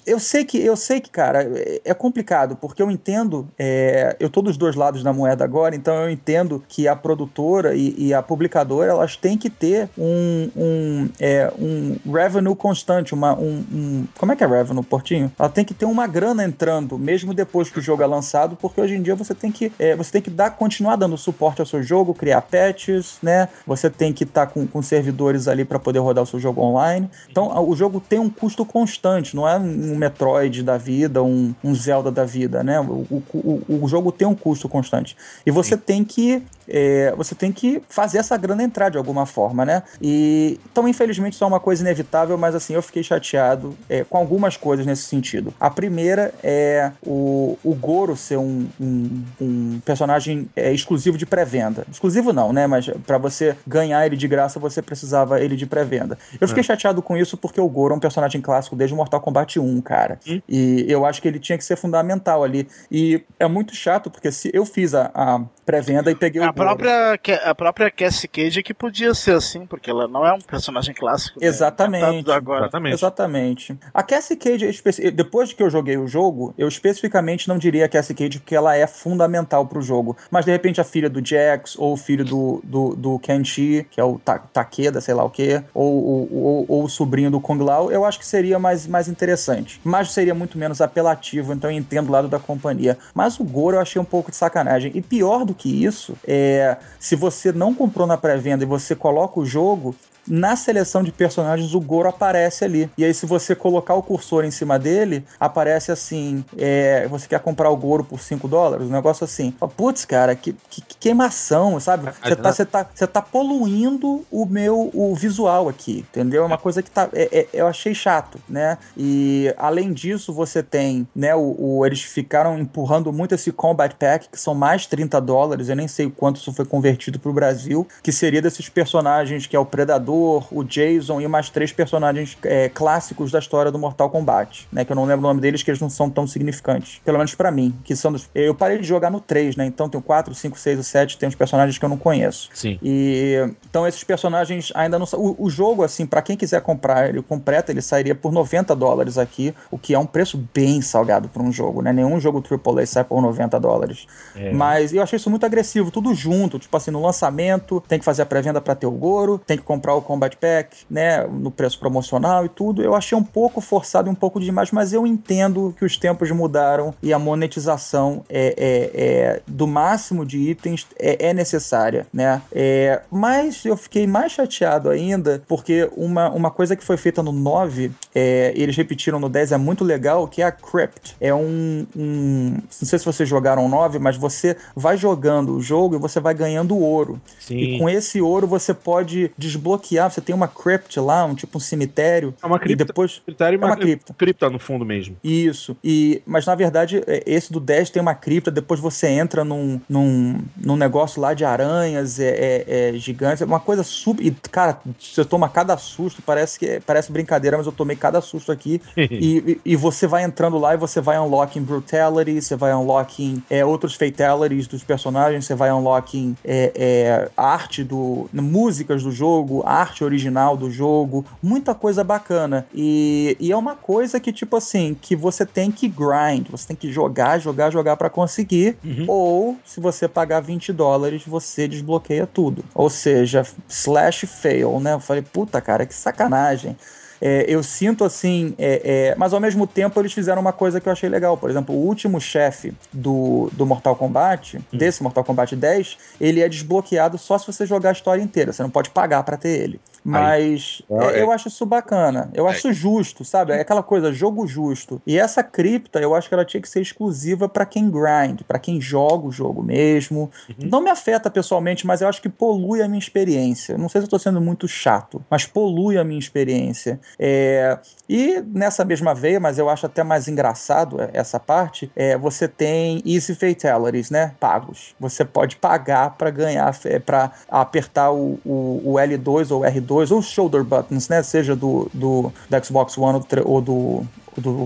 eu 0.05 0.19
sei 0.19 0.43
que, 0.43 0.57
eu 0.57 0.75
sei 0.75 0.99
que, 0.99 1.09
cara, 1.09 1.43
é, 1.55 1.93
complicado, 1.93 2.55
porque 2.55 2.81
eu 2.81 2.89
entendo, 2.89 3.47
é, 3.57 4.15
eu 4.19 4.29
tô 4.29 4.41
dos 4.41 4.57
dois 4.57 4.75
lados 4.75 5.03
da 5.03 5.13
moeda 5.13 5.43
agora, 5.43 5.75
então 5.75 5.93
eu 5.95 6.09
entendo 6.09 6.63
que 6.67 6.87
a 6.87 6.95
produtora 6.95 7.75
e, 7.75 7.93
e 7.97 8.13
a 8.13 8.21
publicadora, 8.21 8.91
elas 8.91 9.15
têm 9.15 9.37
que 9.37 9.49
ter 9.49 9.89
um, 9.97 10.49
um, 10.55 11.09
é, 11.19 11.51
um 11.59 11.97
revenue 12.11 12.55
constante, 12.55 13.13
uma, 13.13 13.33
um, 13.33 13.63
um, 13.71 14.07
Como 14.17 14.31
é 14.31 14.35
que 14.35 14.43
é 14.43 14.47
revenue, 14.47 14.83
Portinho? 14.83 15.31
Ela 15.37 15.49
tem 15.49 15.63
que 15.63 15.73
ter 15.73 15.85
uma 15.85 16.07
grana 16.07 16.43
entrando, 16.43 16.97
mesmo 16.97 17.33
depois 17.33 17.69
que 17.69 17.79
o 17.79 17.81
jogo 17.81 18.03
é 18.03 18.05
lançado, 18.05 18.55
porque 18.55 18.81
hoje 18.81 18.95
em 18.95 19.01
dia 19.01 19.15
você 19.15 19.33
tem 19.33 19.51
que, 19.51 19.71
é, 19.77 19.95
você 19.95 20.11
tem 20.11 20.21
que 20.21 20.29
dar, 20.29 20.51
continuar 20.51 20.95
dando 20.95 21.17
suporte 21.17 21.61
ao 21.61 21.65
seu 21.65 21.83
jogo, 21.83 22.13
criar 22.13 22.41
patches, 22.41 23.17
né? 23.21 23.49
Você 23.65 23.89
tem 23.89 24.13
que 24.13 24.23
estar 24.23 24.45
tá 24.45 24.51
com, 24.51 24.65
com 24.67 24.81
servidores 24.81 25.47
ali 25.47 25.65
para 25.65 25.79
poder 25.79 25.99
rodar 25.99 26.23
o 26.23 26.27
seu 26.27 26.39
jogo 26.39 26.61
online. 26.61 27.09
Então, 27.29 27.51
o 27.67 27.75
jogo 27.75 27.99
tem 27.99 28.19
um 28.19 28.29
custo 28.29 28.65
constante, 28.65 29.35
não 29.35 29.47
é 29.47 29.57
um 29.57 29.95
Metroid 29.95 30.63
da 30.63 30.77
vida, 30.77 31.21
um, 31.23 31.40
um 31.63 31.75
Zelda 31.75 32.11
da 32.11 32.25
vida, 32.25 32.63
né? 32.63 32.79
O, 32.79 33.23
o, 33.33 33.81
o, 33.83 33.87
jogo 33.87 34.11
tem 34.11 34.27
um 34.27 34.35
custo 34.35 34.67
constante. 34.69 35.15
E 35.45 35.51
você 35.51 35.75
Sim. 35.75 35.81
tem 35.85 36.03
que 36.03 36.43
é, 36.67 37.13
você 37.17 37.35
tem 37.35 37.51
que 37.51 37.81
fazer 37.89 38.17
essa 38.17 38.37
grana 38.37 38.63
entrar 38.63 38.89
de 38.89 38.97
alguma 38.97 39.25
forma, 39.25 39.65
né? 39.65 39.83
E 40.01 40.59
então, 40.71 40.87
infelizmente, 40.87 41.33
isso 41.33 41.43
é 41.43 41.47
uma 41.47 41.59
coisa 41.59 41.81
inevitável, 41.81 42.37
mas 42.37 42.55
assim, 42.55 42.73
eu 42.73 42.81
fiquei 42.81 43.03
chateado 43.03 43.75
é, 43.89 44.03
com 44.03 44.17
algumas 44.17 44.55
coisas 44.55 44.85
nesse 44.85 45.03
sentido. 45.03 45.53
A 45.59 45.69
primeira 45.69 46.33
é 46.41 46.91
o, 47.05 47.57
o 47.63 47.75
Goro 47.75 48.15
ser 48.15 48.37
um, 48.37 48.67
um, 48.79 49.23
um 49.41 49.81
personagem 49.83 50.49
é, 50.55 50.71
exclusivo 50.71 51.17
de 51.17 51.25
pré-venda. 51.25 51.85
Exclusivo 51.91 52.31
não, 52.31 52.53
né? 52.53 52.67
Mas 52.67 52.89
para 53.05 53.17
você 53.17 53.55
ganhar 53.67 54.05
ele 54.05 54.15
de 54.15 54.27
graça, 54.27 54.59
você 54.59 54.81
precisava 54.81 55.41
ele 55.41 55.55
de 55.55 55.65
pré-venda. 55.65 56.17
Eu 56.39 56.47
fiquei 56.47 56.61
é. 56.61 56.63
chateado 56.63 57.01
com 57.01 57.17
isso 57.17 57.35
porque 57.35 57.59
o 57.59 57.67
Goro 57.67 57.93
é 57.93 57.97
um 57.97 57.99
personagem 57.99 58.39
clássico 58.39 58.75
desde 58.75 58.95
Mortal 58.95 59.19
Kombat 59.19 59.59
1, 59.59 59.81
cara. 59.81 60.19
E 60.47 60.85
eu 60.87 61.05
acho 61.05 61.21
que 61.21 61.27
ele 61.31 61.39
tinha 61.39 61.57
que 61.57 61.63
ser 61.63 61.75
fundamental 61.75 62.43
ali. 62.43 62.67
E 62.91 63.23
é 63.39 63.47
muito 63.47 63.75
chato 63.75 64.09
porque 64.09 64.31
se 64.31 64.51
eu 64.53 64.65
fiz 64.65 64.93
a, 64.93 65.11
a 65.13 65.43
pré-venda 65.65 66.11
e 66.11 66.15
peguei 66.15 66.41
a 66.41 66.49
o 66.49 66.53
própria 66.53 67.19
A 67.43 67.55
própria 67.55 67.91
Cassie 67.91 68.27
Cage 68.27 68.63
que 68.63 68.73
podia 68.73 69.13
ser 69.13 69.35
assim, 69.35 69.65
porque 69.65 69.89
ela 69.89 70.07
não 70.07 70.25
é 70.25 70.33
um 70.33 70.39
personagem 70.39 70.93
clássico. 70.93 71.39
Né? 71.39 71.47
Exatamente. 71.47 72.27
Né? 72.27 72.33
Agora. 72.33 72.63
Exatamente. 72.65 72.93
Exatamente. 72.93 73.79
A 73.93 74.03
Cassie 74.03 74.35
Cage, 74.35 74.81
depois 75.13 75.53
que 75.53 75.61
eu 75.61 75.69
joguei 75.69 75.97
o 75.97 76.07
jogo, 76.07 76.53
eu 76.57 76.67
especificamente 76.67 77.47
não 77.47 77.57
diria 77.57 77.85
a 77.85 77.89
Cassie 77.89 78.15
Cage 78.15 78.39
porque 78.39 78.55
ela 78.55 78.75
é 78.75 78.87
fundamental 78.87 79.65
pro 79.65 79.81
jogo. 79.81 80.17
Mas 80.29 80.45
de 80.45 80.51
repente 80.51 80.81
a 80.81 80.83
filha 80.83 81.09
do 81.09 81.25
Jax, 81.25 81.77
ou 81.77 81.93
o 81.93 81.97
filho 81.97 82.25
do, 82.25 82.61
do, 82.63 82.95
do 82.95 83.19
que 83.19 83.99
é 83.99 84.03
o 84.03 84.19
Ta 84.19 84.39
Takeda, 84.39 84.99
sei 84.99 85.13
lá 85.13 85.23
o 85.23 85.29
que, 85.29 85.61
ou, 85.73 86.27
ou, 86.31 86.65
ou, 86.67 86.83
o 86.83 86.89
sobrinho 86.89 87.31
do 87.31 87.39
Kung 87.39 87.61
Lao, 87.63 87.91
eu 87.91 88.03
acho 88.03 88.19
que 88.19 88.25
seria 88.25 88.59
mais, 88.59 88.87
mais 88.87 89.07
interessante. 89.07 89.79
Mas 89.83 90.11
seria 90.11 90.33
muito 90.33 90.57
menos 90.57 90.81
apelativo, 90.81 91.53
então 91.53 91.69
eu 91.69 91.77
entendo 91.77 92.09
o 92.09 92.11
lado 92.11 92.27
da 92.27 92.39
companhia. 92.39 92.97
Mas 93.13 93.39
o 93.39 93.43
Goro 93.43 93.77
eu 93.77 93.81
achei 93.81 94.01
um 94.01 94.05
pouco 94.05 94.31
de 94.31 94.37
sacanagem. 94.37 94.91
E 94.95 95.01
pior 95.01 95.45
do 95.45 95.50
que 95.53 95.83
isso, 95.83 96.15
é, 96.27 96.77
se 96.99 97.15
você 97.15 97.51
não 97.51 97.73
comprou 97.73 98.07
na 98.07 98.17
pré-venda 98.17 98.63
e 98.63 98.67
você 98.67 98.95
coloca 98.95 99.39
o 99.39 99.45
jogo, 99.45 99.95
na 100.27 100.55
seleção 100.55 101.03
de 101.03 101.11
personagens 101.11 101.73
o 101.73 101.79
Goro 101.79 102.09
aparece 102.09 102.63
ali. 102.63 102.89
E 102.97 103.03
aí, 103.03 103.13
se 103.13 103.25
você 103.25 103.55
colocar 103.55 103.95
o 103.95 104.03
cursor 104.03 104.45
em 104.45 104.51
cima 104.51 104.77
dele, 104.77 105.25
aparece 105.39 105.91
assim: 105.91 106.45
é, 106.57 107.07
você 107.07 107.27
quer 107.27 107.39
comprar 107.39 107.69
o 107.69 107.75
Goro 107.75 108.03
por 108.03 108.19
5 108.19 108.47
dólares? 108.47 108.87
Um 108.87 108.91
negócio 108.91 109.23
assim. 109.23 109.53
Putz, 109.75 110.05
cara, 110.05 110.35
que, 110.35 110.55
que, 110.69 110.81
que 110.81 110.97
queimação, 110.97 111.79
sabe? 111.79 112.11
Você 112.23 112.35
tá, 112.35 112.51
você 112.51 112.65
tá, 112.65 112.89
você 112.93 113.07
tá 113.07 113.21
poluindo 113.21 114.25
o 114.31 114.45
meu 114.45 114.91
o 114.93 115.15
visual 115.15 115.67
aqui, 115.67 116.05
entendeu? 116.09 116.43
É 116.43 116.45
uma 116.45 116.57
coisa 116.57 116.81
que 116.81 116.91
tá, 116.91 117.09
é, 117.13 117.39
é, 117.39 117.47
eu 117.53 117.67
achei 117.67 117.93
chato, 117.93 118.39
né? 118.47 118.77
E 118.95 119.53
além 119.57 119.91
disso, 119.91 120.33
você 120.33 120.61
tem, 120.61 121.07
né? 121.15 121.35
O, 121.35 121.55
o, 121.57 121.85
eles 121.85 122.01
ficaram 122.01 122.57
empurrando 122.59 123.11
muito 123.11 123.33
esse 123.35 123.51
Combat 123.51 123.95
Pack, 123.95 124.29
que 124.29 124.39
são 124.39 124.53
mais 124.53 124.85
30 124.85 125.19
dólares. 125.19 125.40
Eu 125.69 125.75
nem 125.75 125.87
sei 125.87 126.09
quanto 126.09 126.37
isso 126.37 126.53
foi 126.53 126.65
convertido 126.65 127.19
pro 127.19 127.33
Brasil, 127.33 127.87
que 128.03 128.11
seria 128.11 128.41
desses 128.41 128.69
personagens 128.69 129.47
que 129.47 129.55
é 129.55 129.59
o 129.59 129.65
Predador 129.65 130.47
o 130.51 130.63
Jason 130.63 131.21
e 131.21 131.27
mais 131.27 131.49
três 131.49 131.71
personagens 131.71 132.37
é, 132.43 132.69
clássicos 132.69 133.31
da 133.31 133.39
história 133.39 133.71
do 133.71 133.79
Mortal 133.79 134.09
Kombat, 134.09 134.67
né? 134.71 134.85
Que 134.85 134.91
eu 134.91 134.95
não 134.95 135.05
lembro 135.05 135.25
o 135.25 135.27
nome 135.29 135.41
deles, 135.41 135.63
que 135.63 135.71
eles 135.71 135.81
não 135.81 135.89
são 135.89 136.09
tão 136.09 136.27
significantes. 136.27 137.01
Pelo 137.03 137.17
menos 137.17 137.35
para 137.35 137.51
mim, 137.51 137.75
que 137.83 137.95
são 137.95 138.11
dos... 138.11 138.29
Eu 138.33 138.53
parei 138.53 138.77
de 138.77 138.87
jogar 138.87 139.09
no 139.09 139.19
3, 139.19 139.55
né? 139.55 139.65
Então 139.65 139.89
tem 139.89 139.99
o 139.99 140.03
4, 140.03 140.33
5, 140.33 140.59
6 140.59 140.79
e 140.79 140.83
7, 140.83 141.17
tem 141.17 141.29
uns 141.29 141.35
personagens 141.35 141.77
que 141.77 141.85
eu 141.85 141.89
não 141.89 141.97
conheço. 141.97 142.49
Sim. 142.53 142.77
E 142.81 143.37
então 143.69 143.87
esses 143.87 144.03
personagens 144.03 144.71
ainda 144.75 144.99
não 144.99 145.05
o, 145.13 145.45
o 145.45 145.49
jogo 145.49 145.83
assim, 145.83 146.05
para 146.05 146.21
quem 146.21 146.37
quiser 146.37 146.61
comprar 146.61 147.09
ele 147.09 147.21
completo, 147.21 147.71
ele 147.71 147.81
sairia 147.81 148.15
por 148.15 148.31
90 148.31 148.75
dólares 148.75 149.17
aqui, 149.17 149.53
o 149.69 149.77
que 149.77 149.93
é 149.93 149.99
um 149.99 150.05
preço 150.05 150.37
bem 150.53 150.81
salgado 150.81 151.29
para 151.29 151.41
um 151.41 151.51
jogo, 151.51 151.81
né? 151.81 151.91
Nenhum 151.93 152.19
jogo 152.19 152.43
AAA 152.43 152.85
sai 152.85 153.03
por 153.03 153.21
90 153.21 153.59
dólares. 153.59 154.05
É. 154.35 154.51
Mas 154.51 154.93
eu 154.93 155.01
achei 155.01 155.17
isso 155.17 155.29
muito 155.31 155.45
agressivo, 155.45 155.89
tudo 155.89 156.13
junto, 156.13 156.59
tipo 156.59 156.75
assim, 156.75 156.91
no 156.91 157.01
lançamento, 157.01 157.83
tem 157.87 157.97
que 157.97 158.05
fazer 158.05 158.21
a 158.21 158.25
pré-venda 158.25 158.61
para 158.61 158.75
ter 158.75 158.85
o 158.85 158.91
Goro, 158.91 159.39
tem 159.39 159.57
que 159.57 159.63
comprar 159.63 159.95
o 159.95 160.01
Combat 160.01 160.35
Pack, 160.37 160.85
né, 160.89 161.25
no 161.25 161.49
preço 161.49 161.79
promocional 161.79 162.45
e 162.45 162.49
tudo. 162.49 162.83
Eu 162.83 162.95
achei 162.95 163.17
um 163.17 163.23
pouco 163.23 163.61
forçado 163.61 164.09
e 164.09 164.11
um 164.11 164.15
pouco 164.15 164.39
demais, 164.39 164.71
mas 164.71 164.93
eu 164.93 165.07
entendo 165.07 165.73
que 165.77 165.85
os 165.85 165.97
tempos 165.97 166.29
mudaram 166.31 166.93
e 167.01 167.13
a 167.13 167.19
monetização 167.19 168.23
é, 168.29 168.53
é, 168.57 168.91
é 168.93 169.41
do 169.47 169.65
máximo 169.65 170.25
de 170.25 170.37
itens 170.37 170.87
é, 170.99 171.29
é 171.29 171.33
necessária, 171.33 172.05
né? 172.13 172.41
É, 172.51 173.01
mas 173.09 173.65
eu 173.65 173.77
fiquei 173.77 174.05
mais 174.05 174.31
chateado 174.31 174.89
ainda 174.89 175.41
porque 175.47 175.89
uma, 175.95 176.29
uma 176.29 176.51
coisa 176.51 176.75
que 176.75 176.83
foi 176.83 176.97
feita 176.97 177.23
no 177.23 177.31
9, 177.31 177.91
é, 178.13 178.53
eles 178.55 178.75
repetiram 178.75 179.19
no 179.19 179.29
10, 179.29 179.51
é 179.51 179.57
muito 179.57 179.83
legal, 179.83 180.27
que 180.27 180.41
é 180.41 180.45
a 180.45 180.51
Crypt. 180.51 181.15
É 181.19 181.33
um, 181.33 181.85
um. 181.95 182.51
Não 182.51 182.61
sei 182.69 182.99
se 182.99 183.05
vocês 183.05 183.27
jogaram 183.27 183.65
o 183.65 183.69
9, 183.69 183.99
mas 183.99 184.17
você 184.17 184.57
vai 184.75 184.97
jogando 184.97 185.20
o 185.29 185.61
jogo 185.61 185.95
e 185.95 185.99
você 185.99 186.19
vai 186.19 186.33
ganhando 186.33 186.77
ouro. 186.77 187.21
Sim. 187.39 187.57
E 187.57 187.79
com 187.79 187.89
esse 187.89 188.21
ouro 188.21 188.47
você 188.47 188.73
pode 188.73 189.31
desbloquear. 189.37 190.11
Você 190.11 190.21
tem 190.21 190.35
uma 190.35 190.47
Crypt 190.47 190.99
lá, 190.99 191.25
um 191.25 191.35
tipo 191.35 191.57
um 191.57 191.61
cemitério. 191.61 192.33
É 192.41 192.45
uma 192.45 192.59
cripta. 192.59 192.83
E 192.83 192.87
depois. 192.87 193.21
é 193.27 193.57
uma 193.57 193.77
cripta. 193.77 194.13
Cripta 194.13 194.49
no 194.49 194.59
fundo 194.59 194.85
mesmo. 194.85 195.15
Isso. 195.23 195.75
E, 195.83 196.21
mas 196.25 196.45
na 196.45 196.55
verdade, 196.55 197.03
é, 197.07 197.23
esse 197.25 197.51
do 197.51 197.59
10 197.59 197.89
tem 197.89 198.01
uma 198.01 198.15
cripta, 198.15 198.51
depois 198.51 198.79
você 198.79 199.07
entra 199.07 199.43
num, 199.43 199.79
num, 199.87 200.39
num 200.57 200.75
negócio 200.75 201.21
lá 201.21 201.33
de 201.33 201.45
aranhas, 201.45 202.19
é, 202.19 202.29
é, 202.29 202.89
é 202.89 202.93
gigante. 202.93 203.43
É 203.43 203.45
uma 203.45 203.59
coisa 203.59 203.83
super. 203.83 204.25
E, 204.25 204.31
cara, 204.51 204.79
você 204.99 205.25
toma 205.25 205.49
cada 205.49 205.77
susto, 205.77 206.21
parece 206.21 206.59
que 206.59 206.79
parece 206.85 207.11
brincadeira, 207.11 207.57
mas 207.57 207.65
eu 207.65 207.71
tomei 207.71 207.95
cada 207.95 208.21
susto 208.21 208.51
aqui. 208.51 208.81
e, 208.95 209.37
e, 209.37 209.61
e, 209.65 209.75
você 209.75 210.07
vai 210.07 210.23
entrando 210.23 210.57
lá 210.57 210.73
e 210.73 210.77
você 210.77 211.01
vai 211.01 211.19
unlocking 211.19 211.61
brutality, 211.61 212.41
você 212.41 212.55
vai 212.55 212.73
unlocking 212.73 213.43
é, 213.49 213.65
outros 213.65 213.95
fatalities 213.95 214.67
dos 214.67 214.83
personagens, 214.83 215.10
você 215.11 215.55
vai 215.55 215.71
unlocking 215.71 216.35
é, 216.43 216.71
é, 216.75 217.31
arte 217.35 217.83
do. 217.83 218.29
músicas 218.33 219.03
do 219.03 219.11
jogo, 219.11 219.63
arte 219.65 220.03
original 220.03 220.55
do 220.57 220.69
jogo, 220.69 221.25
muita 221.41 221.73
coisa 221.75 222.03
bacana. 222.03 222.65
E, 222.73 223.35
e 223.39 223.51
é 223.51 223.57
uma 223.57 223.75
coisa 223.75 224.19
que, 224.19 224.31
tipo 224.31 224.55
assim, 224.55 224.95
que 224.99 225.15
você 225.15 225.45
tem 225.45 225.71
que 225.71 225.87
grind, 225.87 226.47
você 226.49 226.67
tem 226.67 226.75
que 226.75 226.91
jogar, 226.91 227.39
jogar, 227.39 227.69
jogar 227.71 227.97
para 227.97 228.09
conseguir. 228.09 228.77
Uhum. 228.83 229.05
Ou, 229.07 229.57
se 229.65 229.79
você 229.79 230.07
pagar 230.07 230.39
20 230.39 230.73
dólares, 230.73 231.23
você 231.25 231.67
desbloqueia 231.67 232.27
tudo. 232.27 232.63
Ou 232.73 232.89
seja, 232.89 233.45
slash 233.67 234.25
fail, 234.27 234.79
né? 234.79 234.93
Eu 234.93 234.99
falei, 234.99 235.21
puta 235.21 235.61
cara, 235.61 235.85
que 235.85 235.93
sacanagem. 235.93 236.75
É, 237.21 237.45
eu 237.47 237.61
sinto 237.61 238.03
assim, 238.03 238.55
é, 238.57 238.81
é, 238.83 239.15
mas 239.15 239.31
ao 239.31 239.39
mesmo 239.39 239.67
tempo 239.67 239.99
eles 239.99 240.11
fizeram 240.11 240.41
uma 240.41 240.51
coisa 240.51 240.81
que 240.81 240.89
eu 240.89 240.91
achei 240.91 241.07
legal. 241.07 241.37
Por 241.37 241.49
exemplo, 241.49 241.75
o 241.75 241.77
último 241.77 242.19
chefe 242.19 242.73
do, 242.91 243.49
do 243.53 243.65
Mortal 243.65 243.95
Kombat, 243.95 244.57
hum. 244.57 244.61
desse 244.73 245.03
Mortal 245.03 245.23
Kombat 245.23 245.55
10, 245.55 245.97
ele 246.19 246.41
é 246.41 246.49
desbloqueado 246.49 247.17
só 247.19 247.37
se 247.37 247.45
você 247.45 247.65
jogar 247.65 247.89
a 247.89 247.93
história 247.93 248.21
inteira. 248.21 248.51
Você 248.51 248.63
não 248.63 248.69
pode 248.71 248.89
pagar 248.89 249.21
para 249.23 249.37
ter 249.37 249.49
ele. 249.49 249.79
Mas 250.03 250.81
é, 250.89 251.19
é, 251.19 251.21
eu 251.21 251.31
acho 251.31 251.47
isso 251.47 251.65
bacana. 251.65 252.29
Eu 252.33 252.47
acho 252.47 252.69
é. 252.69 252.73
justo, 252.73 253.23
sabe? 253.23 253.53
É 253.53 253.61
aquela 253.61 253.83
coisa, 253.83 254.11
jogo 254.11 254.47
justo. 254.47 255.01
E 255.05 255.17
essa 255.17 255.43
cripta, 255.43 255.99
eu 255.99 256.15
acho 256.15 256.27
que 256.27 256.33
ela 256.33 256.45
tinha 256.45 256.61
que 256.61 256.69
ser 256.69 256.81
exclusiva 256.81 257.47
para 257.47 257.65
quem 257.65 257.89
grind, 257.89 258.41
para 258.47 258.59
quem 258.59 258.81
joga 258.81 259.27
o 259.27 259.31
jogo 259.31 259.61
mesmo. 259.61 260.31
Uhum. 260.49 260.69
Não 260.69 260.81
me 260.81 260.89
afeta 260.89 261.29
pessoalmente, 261.29 261.85
mas 261.85 262.01
eu 262.01 262.07
acho 262.07 262.21
que 262.21 262.29
polui 262.29 262.81
a 262.81 262.87
minha 262.87 262.99
experiência. 262.99 263.77
Não 263.77 263.89
sei 263.89 264.01
se 264.01 264.05
eu 264.05 264.09
tô 264.09 264.19
sendo 264.19 264.41
muito 264.41 264.67
chato, 264.67 265.23
mas 265.29 265.45
polui 265.45 265.97
a 265.97 266.03
minha 266.03 266.19
experiência. 266.19 266.99
É, 267.19 267.77
e 268.09 268.43
nessa 268.53 268.83
mesma 268.83 269.13
veia, 269.13 269.39
mas 269.39 269.57
eu 269.57 269.69
acho 269.69 269.85
até 269.85 270.03
mais 270.03 270.27
engraçado 270.27 270.97
essa 271.13 271.39
parte, 271.39 271.91
é, 271.95 272.17
você 272.17 272.47
tem 272.47 273.01
Easy 273.05 273.35
Fatalities, 273.35 274.09
né? 274.09 274.33
Pagos. 274.39 274.95
Você 274.99 275.23
pode 275.23 275.55
pagar 275.55 276.11
para 276.17 276.29
ganhar, 276.29 276.75
é, 276.85 276.99
para 276.99 277.31
apertar 277.49 278.11
o, 278.11 278.39
o, 278.45 278.81
o, 278.83 278.93
L2 278.95 279.51
ou 279.51 279.61
R2 279.61 279.90
ou 279.91 280.21
shoulder 280.21 280.63
buttons, 280.63 281.09
né? 281.09 281.21
Seja 281.23 281.55
do, 281.55 281.89
do, 281.93 282.31
do 282.49 282.65
Xbox 282.65 282.97
One 282.97 283.21
ou 283.45 283.61
do, 283.61 283.61
do 283.61 284.07